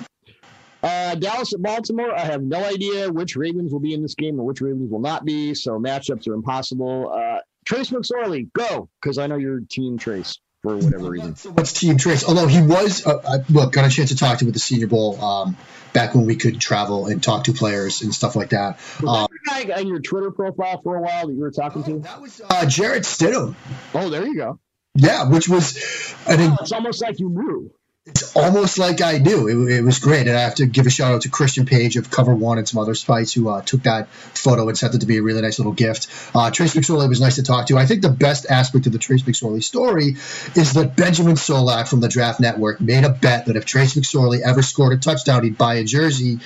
Uh, 0.83 1.15
Dallas 1.15 1.53
at 1.53 1.61
Baltimore. 1.61 2.13
I 2.13 2.21
have 2.25 2.41
no 2.41 2.63
idea 2.63 3.09
which 3.09 3.35
Ravens 3.37 3.71
will 3.71 3.79
be 3.79 3.93
in 3.93 4.01
this 4.01 4.15
game 4.15 4.37
and 4.37 4.45
which 4.45 4.59
Ravens 4.59 4.91
will 4.91 4.99
not 4.99 5.23
be. 5.23 5.53
So 5.53 5.79
matchups 5.79 6.27
are 6.27 6.33
impossible. 6.33 7.11
Uh, 7.13 7.39
Trace 7.65 7.89
McSorley, 7.89 8.51
go 8.53 8.89
because 9.01 9.17
I 9.17 9.27
know 9.27 9.37
your 9.37 9.61
team 9.61 9.97
Trace 9.97 10.39
for 10.61 10.75
whatever 10.75 11.09
reason. 11.09 11.35
so 11.35 11.51
much 11.51 11.73
team 11.73 11.97
trace. 11.97 12.23
Although 12.27 12.47
he 12.47 12.61
was, 12.61 13.05
uh, 13.05 13.21
I, 13.27 13.51
look, 13.51 13.71
got 13.73 13.85
a 13.85 13.89
chance 13.89 14.09
to 14.09 14.17
talk 14.17 14.39
to 14.39 14.45
him 14.45 14.49
at 14.49 14.53
the 14.53 14.59
Senior 14.59 14.87
Bowl 14.87 15.21
um, 15.23 15.57
back 15.93 16.15
when 16.15 16.25
we 16.25 16.35
could 16.35 16.59
travel 16.59 17.07
and 17.07 17.23
talk 17.23 17.45
to 17.45 17.53
players 17.53 18.01
and 18.01 18.13
stuff 18.13 18.35
like 18.35 18.49
that. 18.49 18.79
Um, 18.99 19.05
Was 19.05 19.27
that 19.45 19.59
the 19.61 19.65
guy 19.67 19.79
on 19.79 19.87
your 19.87 19.99
Twitter 19.99 20.31
profile 20.31 20.81
for 20.81 20.97
a 20.97 21.01
while 21.01 21.27
that 21.27 21.33
you 21.33 21.39
were 21.39 21.51
talking 21.51 21.83
to? 21.83 21.99
that 21.99 22.21
was 22.21 22.41
uh, 22.47 22.65
Jarrett 22.65 23.03
Stidham. 23.03 23.55
Oh, 23.93 24.09
there 24.09 24.25
you 24.25 24.35
go. 24.35 24.59
Yeah, 24.95 25.29
which 25.29 25.47
was, 25.47 25.77
I 26.27 26.35
think 26.35 26.59
It's 26.59 26.71
almost 26.71 27.01
like 27.01 27.19
you 27.19 27.29
knew. 27.29 27.71
It's 28.09 28.35
almost 28.35 28.77
like 28.77 29.01
I 29.01 29.19
do. 29.19 29.47
It, 29.47 29.77
it 29.77 29.81
was 29.83 29.99
great, 29.99 30.27
and 30.27 30.35
I 30.35 30.41
have 30.41 30.55
to 30.55 30.65
give 30.65 30.87
a 30.87 30.89
shout 30.89 31.13
out 31.13 31.21
to 31.21 31.29
Christian 31.29 31.65
Page 31.65 31.95
of 31.95 32.09
Cover 32.09 32.33
One 32.33 32.57
and 32.57 32.67
some 32.67 32.81
other 32.81 32.95
spites 32.95 33.33
who 33.33 33.49
uh, 33.49 33.61
took 33.61 33.83
that 33.83 34.09
photo 34.09 34.67
and 34.67 34.77
sent 34.77 34.95
it 34.95 35.01
to 35.01 35.05
be 35.05 35.17
a 35.17 35.21
really 35.21 35.41
nice 35.41 35.59
little 35.59 35.73
gift. 35.73 36.07
Uh, 36.35 36.49
Trace 36.51 36.73
McSorley 36.73 37.07
was 37.07 37.21
nice 37.21 37.35
to 37.35 37.43
talk 37.43 37.67
to. 37.67 37.77
I 37.77 37.85
think 37.85 38.01
the 38.01 38.09
best 38.09 38.45
aspect 38.49 38.87
of 38.87 38.93
the 38.93 38.99
Trace 38.99 39.23
McSorley 39.23 39.63
story 39.63 40.15
is 40.55 40.73
that 40.73 40.95
Benjamin 40.95 41.35
Solak 41.35 41.87
from 41.87 41.99
the 41.99 42.09
Draft 42.09 42.39
Network 42.39 42.81
made 42.81 43.03
a 43.03 43.09
bet 43.09 43.45
that 43.45 43.55
if 43.55 43.65
Trace 43.65 43.95
McSorley 43.95 44.41
ever 44.41 44.61
scored 44.61 44.93
a 44.93 44.97
touchdown, 44.97 45.43
he'd 45.43 45.57
buy 45.57 45.75
a 45.75 45.83
jersey, 45.83 46.39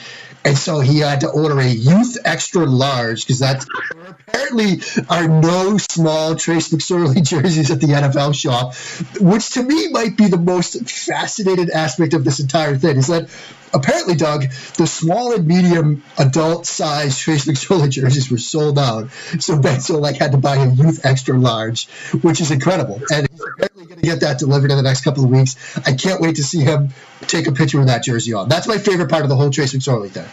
and 0.46 0.58
so 0.58 0.80
he 0.80 1.00
had 1.00 1.22
to 1.22 1.30
order 1.30 1.60
a 1.60 1.68
youth 1.68 2.18
extra 2.26 2.66
large 2.66 3.26
because 3.26 3.40
that's 3.40 3.66
apparently 4.08 4.82
are 5.10 5.28
no 5.28 5.78
small 5.78 6.36
Trace 6.36 6.70
McSorley 6.70 7.24
jerseys 7.28 7.72
at 7.72 7.80
the 7.80 7.88
NFL 7.88 8.36
shop, 8.36 8.76
which 9.20 9.52
to 9.52 9.64
me 9.64 9.90
might 9.90 10.18
be 10.18 10.28
the 10.28 10.38
most 10.38 10.90
fascinating 10.90 11.72
aspect 11.72 12.14
of 12.14 12.24
this 12.24 12.40
entire 12.40 12.76
thing. 12.78 12.98
Is 12.98 13.08
that 13.08 13.30
apparently, 13.74 14.16
Doug, 14.16 14.50
the 14.78 14.88
small 14.88 15.34
and 15.34 15.48
medium 15.48 16.04
adult 16.18 16.66
size 16.66 17.18
Trace 17.20 17.46
McSorley 17.46 17.90
jerseys 17.90 18.30
were 18.30 18.38
sold 18.38 18.78
out, 18.78 19.12
so 19.40 19.60
Ben 19.60 19.80
Solak 19.80 20.18
had 20.18 20.32
to 20.32 20.38
buy 20.38 20.58
a 20.58 20.70
youth 20.70 21.06
extra 21.06 21.38
large, 21.38 21.88
which 22.22 22.42
is 22.42 22.52
incredible. 22.52 23.02
And 23.12 23.28
he's 23.30 23.42
apparently 23.42 23.86
going 23.86 24.00
to 24.00 24.06
get 24.06 24.20
that 24.22 24.40
delivered 24.40 24.72
in 24.72 24.78
the 24.78 24.84
next 24.84 25.04
couple 25.04 25.24
of 25.24 25.30
weeks. 25.30 25.56
I 25.86 25.94
can't 25.94 26.22
wait 26.22 26.36
to 26.38 26.44
see 26.44 26.62
him 26.62 26.90
take 27.22 27.48
a 27.48 27.52
picture 27.52 27.78
with 27.80 27.88
that 27.88 28.04
jersey 28.04 28.34
on. 28.34 28.50
That's 28.50 28.68
my 28.68 28.78
favorite 28.78 29.10
part 29.10 29.24
of 29.24 29.30
the 29.30 29.36
whole 29.36 29.50
Trace 29.50 29.74
McSorley 29.74 30.10
thing. 30.10 30.28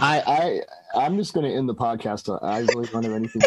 I, 0.00 0.20
I, 0.20 0.60
I'm 0.98 1.16
just 1.16 1.32
going 1.32 1.46
to 1.48 1.56
end 1.56 1.68
the 1.68 1.74
podcast. 1.74 2.38
I 2.42 2.58
really 2.58 2.86
don't 2.86 3.04
have 3.04 3.12
anything. 3.12 3.42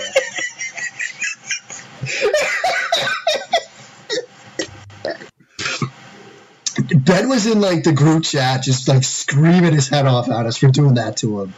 Ben 6.96 7.30
was 7.30 7.46
in 7.46 7.62
like 7.62 7.84
the 7.84 7.94
group 7.94 8.24
chat, 8.24 8.64
just 8.64 8.88
like 8.88 9.04
screaming 9.04 9.74
his 9.74 9.88
head 9.90 10.06
off 10.06 10.30
at 10.30 10.46
us 10.46 10.58
for 10.58 10.68
doing 10.68 10.96
that 10.96 11.18
to 11.18 11.42
him. 11.42 11.54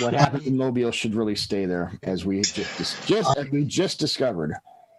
What 0.01 0.15
happened 0.15 0.47
in 0.47 0.57
Mobile 0.57 0.91
should 0.91 1.15
really 1.15 1.37
stay 1.37 1.67
there, 1.67 1.93
as 2.03 2.25
we 2.25 2.41
just, 2.41 3.07
just 3.07 3.37
as 3.37 3.51
we 3.51 3.65
just 3.65 3.99
discovered. 3.99 4.55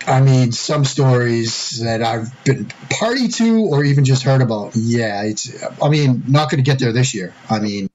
I 0.07 0.21
mean, 0.21 0.51
some 0.51 0.85
stories 0.85 1.79
that 1.83 2.03
I've 2.03 2.31
been 2.43 2.67
party 2.89 3.27
to 3.27 3.65
or 3.65 3.83
even 3.83 4.05
just 4.05 4.23
heard 4.23 4.41
about. 4.41 4.75
Yeah, 4.75 5.23
it's. 5.23 5.63
I 5.81 5.89
mean, 5.89 6.23
not 6.27 6.51
going 6.51 6.63
to 6.63 6.69
get 6.69 6.79
there 6.79 6.91
this 6.91 7.15
year. 7.15 7.33
I 7.49 7.59
mean, 7.59 7.89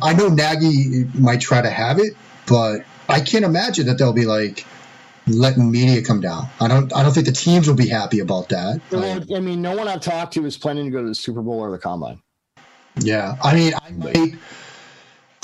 I 0.00 0.14
know 0.14 0.28
Nagy 0.28 1.04
might 1.14 1.40
try 1.40 1.60
to 1.60 1.70
have 1.70 1.98
it, 1.98 2.12
but 2.46 2.84
I 3.08 3.20
can't 3.20 3.44
imagine 3.44 3.86
that 3.86 3.98
they'll 3.98 4.12
be 4.12 4.26
like 4.26 4.64
letting 5.26 5.70
media 5.70 6.02
come 6.02 6.20
down. 6.20 6.48
I 6.60 6.68
don't. 6.68 6.94
I 6.94 7.02
don't 7.02 7.12
think 7.12 7.26
the 7.26 7.32
teams 7.32 7.66
will 7.66 7.74
be 7.74 7.88
happy 7.88 8.20
about 8.20 8.50
that. 8.50 8.80
Well, 8.92 9.24
I 9.34 9.40
mean, 9.40 9.62
no 9.62 9.76
one 9.76 9.88
I've 9.88 10.00
talked 10.00 10.34
to 10.34 10.46
is 10.46 10.56
planning 10.56 10.84
to 10.84 10.90
go 10.90 11.02
to 11.02 11.08
the 11.08 11.14
Super 11.14 11.42
Bowl 11.42 11.58
or 11.58 11.72
the 11.72 11.78
Combine. 11.78 12.22
Yeah, 13.00 13.36
I 13.42 13.54
mean, 13.54 13.72
I 13.74 13.90
might. 13.90 14.34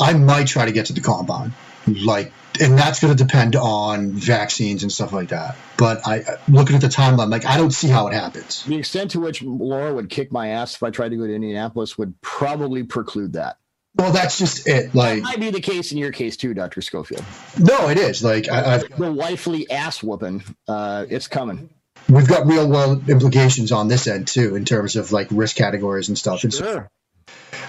I 0.00 0.12
might 0.14 0.46
try 0.46 0.66
to 0.66 0.72
get 0.72 0.86
to 0.86 0.92
the 0.92 1.00
combine, 1.00 1.52
like, 1.86 2.32
and 2.60 2.76
that's 2.78 3.00
going 3.00 3.16
to 3.16 3.22
depend 3.24 3.56
on 3.56 4.12
vaccines 4.12 4.82
and 4.82 4.90
stuff 4.92 5.12
like 5.12 5.28
that. 5.30 5.56
But 5.76 6.06
I, 6.06 6.24
looking 6.48 6.76
at 6.76 6.82
the 6.82 6.88
timeline, 6.88 7.30
like, 7.30 7.44
I 7.46 7.56
don't 7.56 7.70
see 7.72 7.88
how 7.88 8.06
it 8.08 8.14
happens. 8.14 8.64
The 8.64 8.76
extent 8.76 9.12
to 9.12 9.20
which 9.20 9.42
Laura 9.42 9.92
would 9.94 10.08
kick 10.10 10.30
my 10.32 10.48
ass 10.48 10.74
if 10.76 10.82
I 10.82 10.90
tried 10.90 11.10
to 11.10 11.16
go 11.16 11.26
to 11.26 11.34
Indianapolis 11.34 11.96
would 11.98 12.20
probably 12.20 12.82
preclude 12.84 13.32
that. 13.34 13.58
Well, 13.96 14.12
that's 14.12 14.38
just 14.38 14.68
it. 14.68 14.94
Like, 14.94 15.16
That 15.16 15.22
might 15.24 15.40
be 15.40 15.50
the 15.50 15.60
case 15.60 15.90
in 15.92 15.98
your 15.98 16.12
case 16.12 16.36
too, 16.36 16.54
Doctor 16.54 16.80
Schofield. 16.82 17.24
no, 17.58 17.88
it 17.88 17.98
is. 17.98 18.22
Like, 18.22 18.48
I, 18.48 18.74
I've, 18.76 18.96
The 18.96 19.10
wifely 19.12 19.68
ass 19.70 20.02
whooping, 20.02 20.44
uh, 20.68 21.06
it's 21.08 21.26
coming. 21.26 21.70
we've 22.08 22.28
got 22.28 22.46
real 22.46 22.68
world 22.68 23.08
implications 23.08 23.72
on 23.72 23.88
this 23.88 24.06
end 24.06 24.28
too, 24.28 24.54
in 24.54 24.64
terms 24.64 24.94
of 24.96 25.10
like 25.10 25.28
risk 25.32 25.56
categories 25.56 26.08
and 26.08 26.16
stuff. 26.18 26.44
And 26.44 26.54
so 26.54 26.64
Sure. 26.64 26.90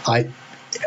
I, 0.06 0.30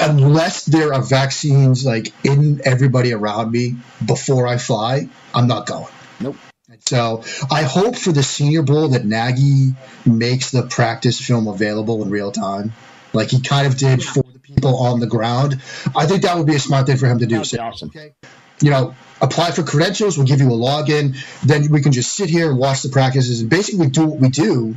unless 0.00 0.64
there 0.64 0.94
are 0.94 1.02
vaccines 1.02 1.84
like 1.84 2.12
in 2.24 2.60
everybody 2.64 3.12
around 3.12 3.50
me 3.50 3.76
before 4.04 4.46
I 4.46 4.58
fly, 4.58 5.08
I'm 5.34 5.46
not 5.46 5.66
going. 5.66 5.92
Nope. 6.20 6.36
So 6.80 7.22
I 7.50 7.62
hope 7.62 7.96
for 7.96 8.12
the 8.12 8.22
Senior 8.22 8.62
Bowl 8.62 8.88
that 8.88 9.04
Nagy 9.04 9.74
makes 10.06 10.50
the 10.50 10.62
practice 10.62 11.20
film 11.20 11.46
available 11.46 12.02
in 12.02 12.10
real 12.10 12.32
time, 12.32 12.72
like 13.12 13.30
he 13.30 13.40
kind 13.40 13.66
of 13.66 13.76
did 13.76 14.02
for 14.02 14.22
the 14.22 14.38
people 14.38 14.76
on 14.76 15.00
the 15.00 15.06
ground. 15.06 15.60
I 15.94 16.06
think 16.06 16.22
that 16.22 16.36
would 16.36 16.46
be 16.46 16.56
a 16.56 16.60
smart 16.60 16.86
thing 16.86 16.96
for 16.96 17.06
him 17.06 17.18
to 17.18 17.26
do. 17.26 17.42
Be 17.42 17.58
awesome. 17.58 17.88
okay, 17.88 18.14
you 18.60 18.70
know, 18.70 18.94
apply 19.20 19.50
for 19.50 19.62
credentials. 19.62 20.16
We'll 20.16 20.26
give 20.26 20.40
you 20.40 20.48
a 20.48 20.56
login. 20.56 21.16
Then 21.42 21.70
we 21.70 21.82
can 21.82 21.92
just 21.92 22.12
sit 22.14 22.30
here 22.30 22.50
and 22.50 22.58
watch 22.58 22.82
the 22.82 22.88
practices 22.88 23.40
and 23.40 23.50
basically 23.50 23.88
do 23.88 24.06
what 24.06 24.18
we 24.18 24.28
do, 24.28 24.74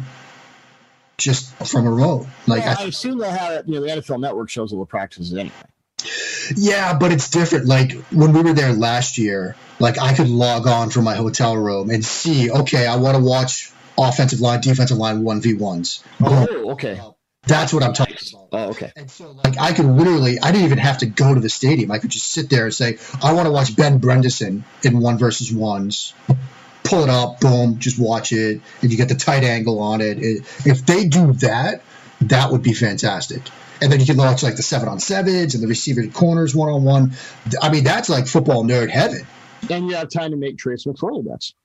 just 1.17 1.53
from 1.67 1.87
a 1.87 1.91
remote. 1.91 2.27
Like 2.47 2.63
Yeah, 2.63 2.75
I, 2.77 2.83
I 2.83 2.87
assume 2.87 3.19
they'll 3.19 3.29
have 3.29 3.67
you 3.67 3.75
know 3.75 3.81
the 3.81 4.01
NFL 4.01 4.19
Network 4.19 4.49
shows 4.49 4.73
all 4.73 4.79
the 4.79 4.85
practices 4.85 5.33
anyway. 5.33 5.53
Yeah, 6.55 6.97
but 6.97 7.11
it's 7.11 7.29
different. 7.29 7.65
Like 7.65 7.93
when 8.11 8.33
we 8.33 8.41
were 8.41 8.53
there 8.53 8.73
last 8.73 9.17
year, 9.17 9.55
like 9.79 9.97
I 9.99 10.13
could 10.13 10.29
log 10.29 10.67
on 10.67 10.89
from 10.89 11.03
my 11.03 11.15
hotel 11.15 11.55
room 11.55 11.89
and 11.89 12.03
see, 12.03 12.51
okay, 12.51 12.85
I 12.85 12.97
want 12.97 13.17
to 13.17 13.23
watch 13.23 13.71
offensive 13.97 14.41
line, 14.41 14.61
defensive 14.61 14.97
line, 14.97 15.23
one 15.23 15.41
v 15.41 15.53
ones. 15.53 16.03
Oh, 16.21 16.71
okay. 16.71 16.99
That's 17.47 17.71
what 17.73 17.83
I'm 17.83 17.93
talking 17.93 18.17
about. 18.33 18.47
Oh, 18.51 18.69
okay. 18.69 18.91
And 18.95 19.09
so, 19.09 19.31
like, 19.31 19.59
I 19.59 19.73
could 19.73 19.85
literally, 19.85 20.39
I 20.39 20.51
didn't 20.51 20.65
even 20.65 20.77
have 20.79 20.99
to 20.99 21.05
go 21.05 21.33
to 21.33 21.39
the 21.39 21.49
stadium. 21.49 21.91
I 21.91 21.99
could 21.99 22.09
just 22.09 22.27
sit 22.27 22.49
there 22.49 22.65
and 22.65 22.73
say, 22.73 22.97
I 23.21 23.33
want 23.33 23.45
to 23.45 23.51
watch 23.51 23.75
Ben 23.75 23.99
Bredeson 23.99 24.63
in 24.83 24.99
one 24.99 25.19
versus 25.19 25.53
ones. 25.53 26.13
Pull 26.85 27.03
it 27.03 27.09
up, 27.09 27.41
boom, 27.41 27.79
just 27.79 27.99
watch 27.99 28.31
it, 28.31 28.61
and 28.81 28.91
you 28.91 28.97
get 28.97 29.09
the 29.09 29.15
tight 29.15 29.43
angle 29.43 29.79
on 29.79 30.01
it. 30.01 30.19
it 30.19 30.43
if 30.65 30.85
they 30.85 31.07
do 31.07 31.33
that, 31.33 31.81
that 32.21 32.51
would 32.51 32.63
be 32.63 32.73
fantastic. 32.73 33.41
And 33.81 33.91
then 33.91 33.99
you 33.99 34.05
can 34.05 34.17
watch 34.17 34.43
like 34.43 34.55
the 34.55 34.63
seven 34.63 34.87
on 34.87 34.99
sevens 34.99 35.53
and 35.53 35.63
the 35.63 35.67
receiver 35.67 36.07
corners 36.07 36.55
one 36.55 36.69
on 36.69 36.83
one. 36.83 37.13
I 37.61 37.69
mean, 37.69 37.83
that's 37.83 38.07
like 38.07 38.27
football 38.27 38.63
nerd 38.63 38.89
heaven. 38.89 39.27
And 39.69 39.89
you 39.89 39.95
have 39.95 40.09
time 40.09 40.31
to 40.31 40.37
make 40.37 40.57
trades 40.57 40.83
Trace 40.83 40.95
McSorley 40.95 41.27
bets. 41.27 41.55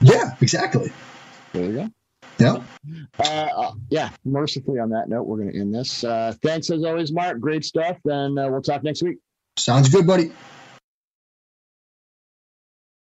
Yeah, 0.00 0.34
exactly. 0.40 0.92
There 1.52 1.64
you 1.64 1.72
go. 1.72 1.88
Yeah. 2.38 2.62
Uh, 3.18 3.22
uh, 3.22 3.72
yeah, 3.90 4.10
mercifully 4.24 4.80
on 4.80 4.90
that 4.90 5.08
note, 5.08 5.24
we're 5.24 5.36
going 5.36 5.52
to 5.52 5.60
end 5.60 5.74
this. 5.74 6.02
Uh, 6.02 6.34
thanks 6.42 6.70
as 6.70 6.82
always, 6.84 7.12
Mark. 7.12 7.38
Great 7.38 7.64
stuff. 7.64 7.98
And 8.04 8.38
uh, 8.38 8.48
we'll 8.50 8.62
talk 8.62 8.82
next 8.82 9.02
week. 9.02 9.18
Sounds 9.56 9.90
good, 9.90 10.06
buddy. 10.06 10.32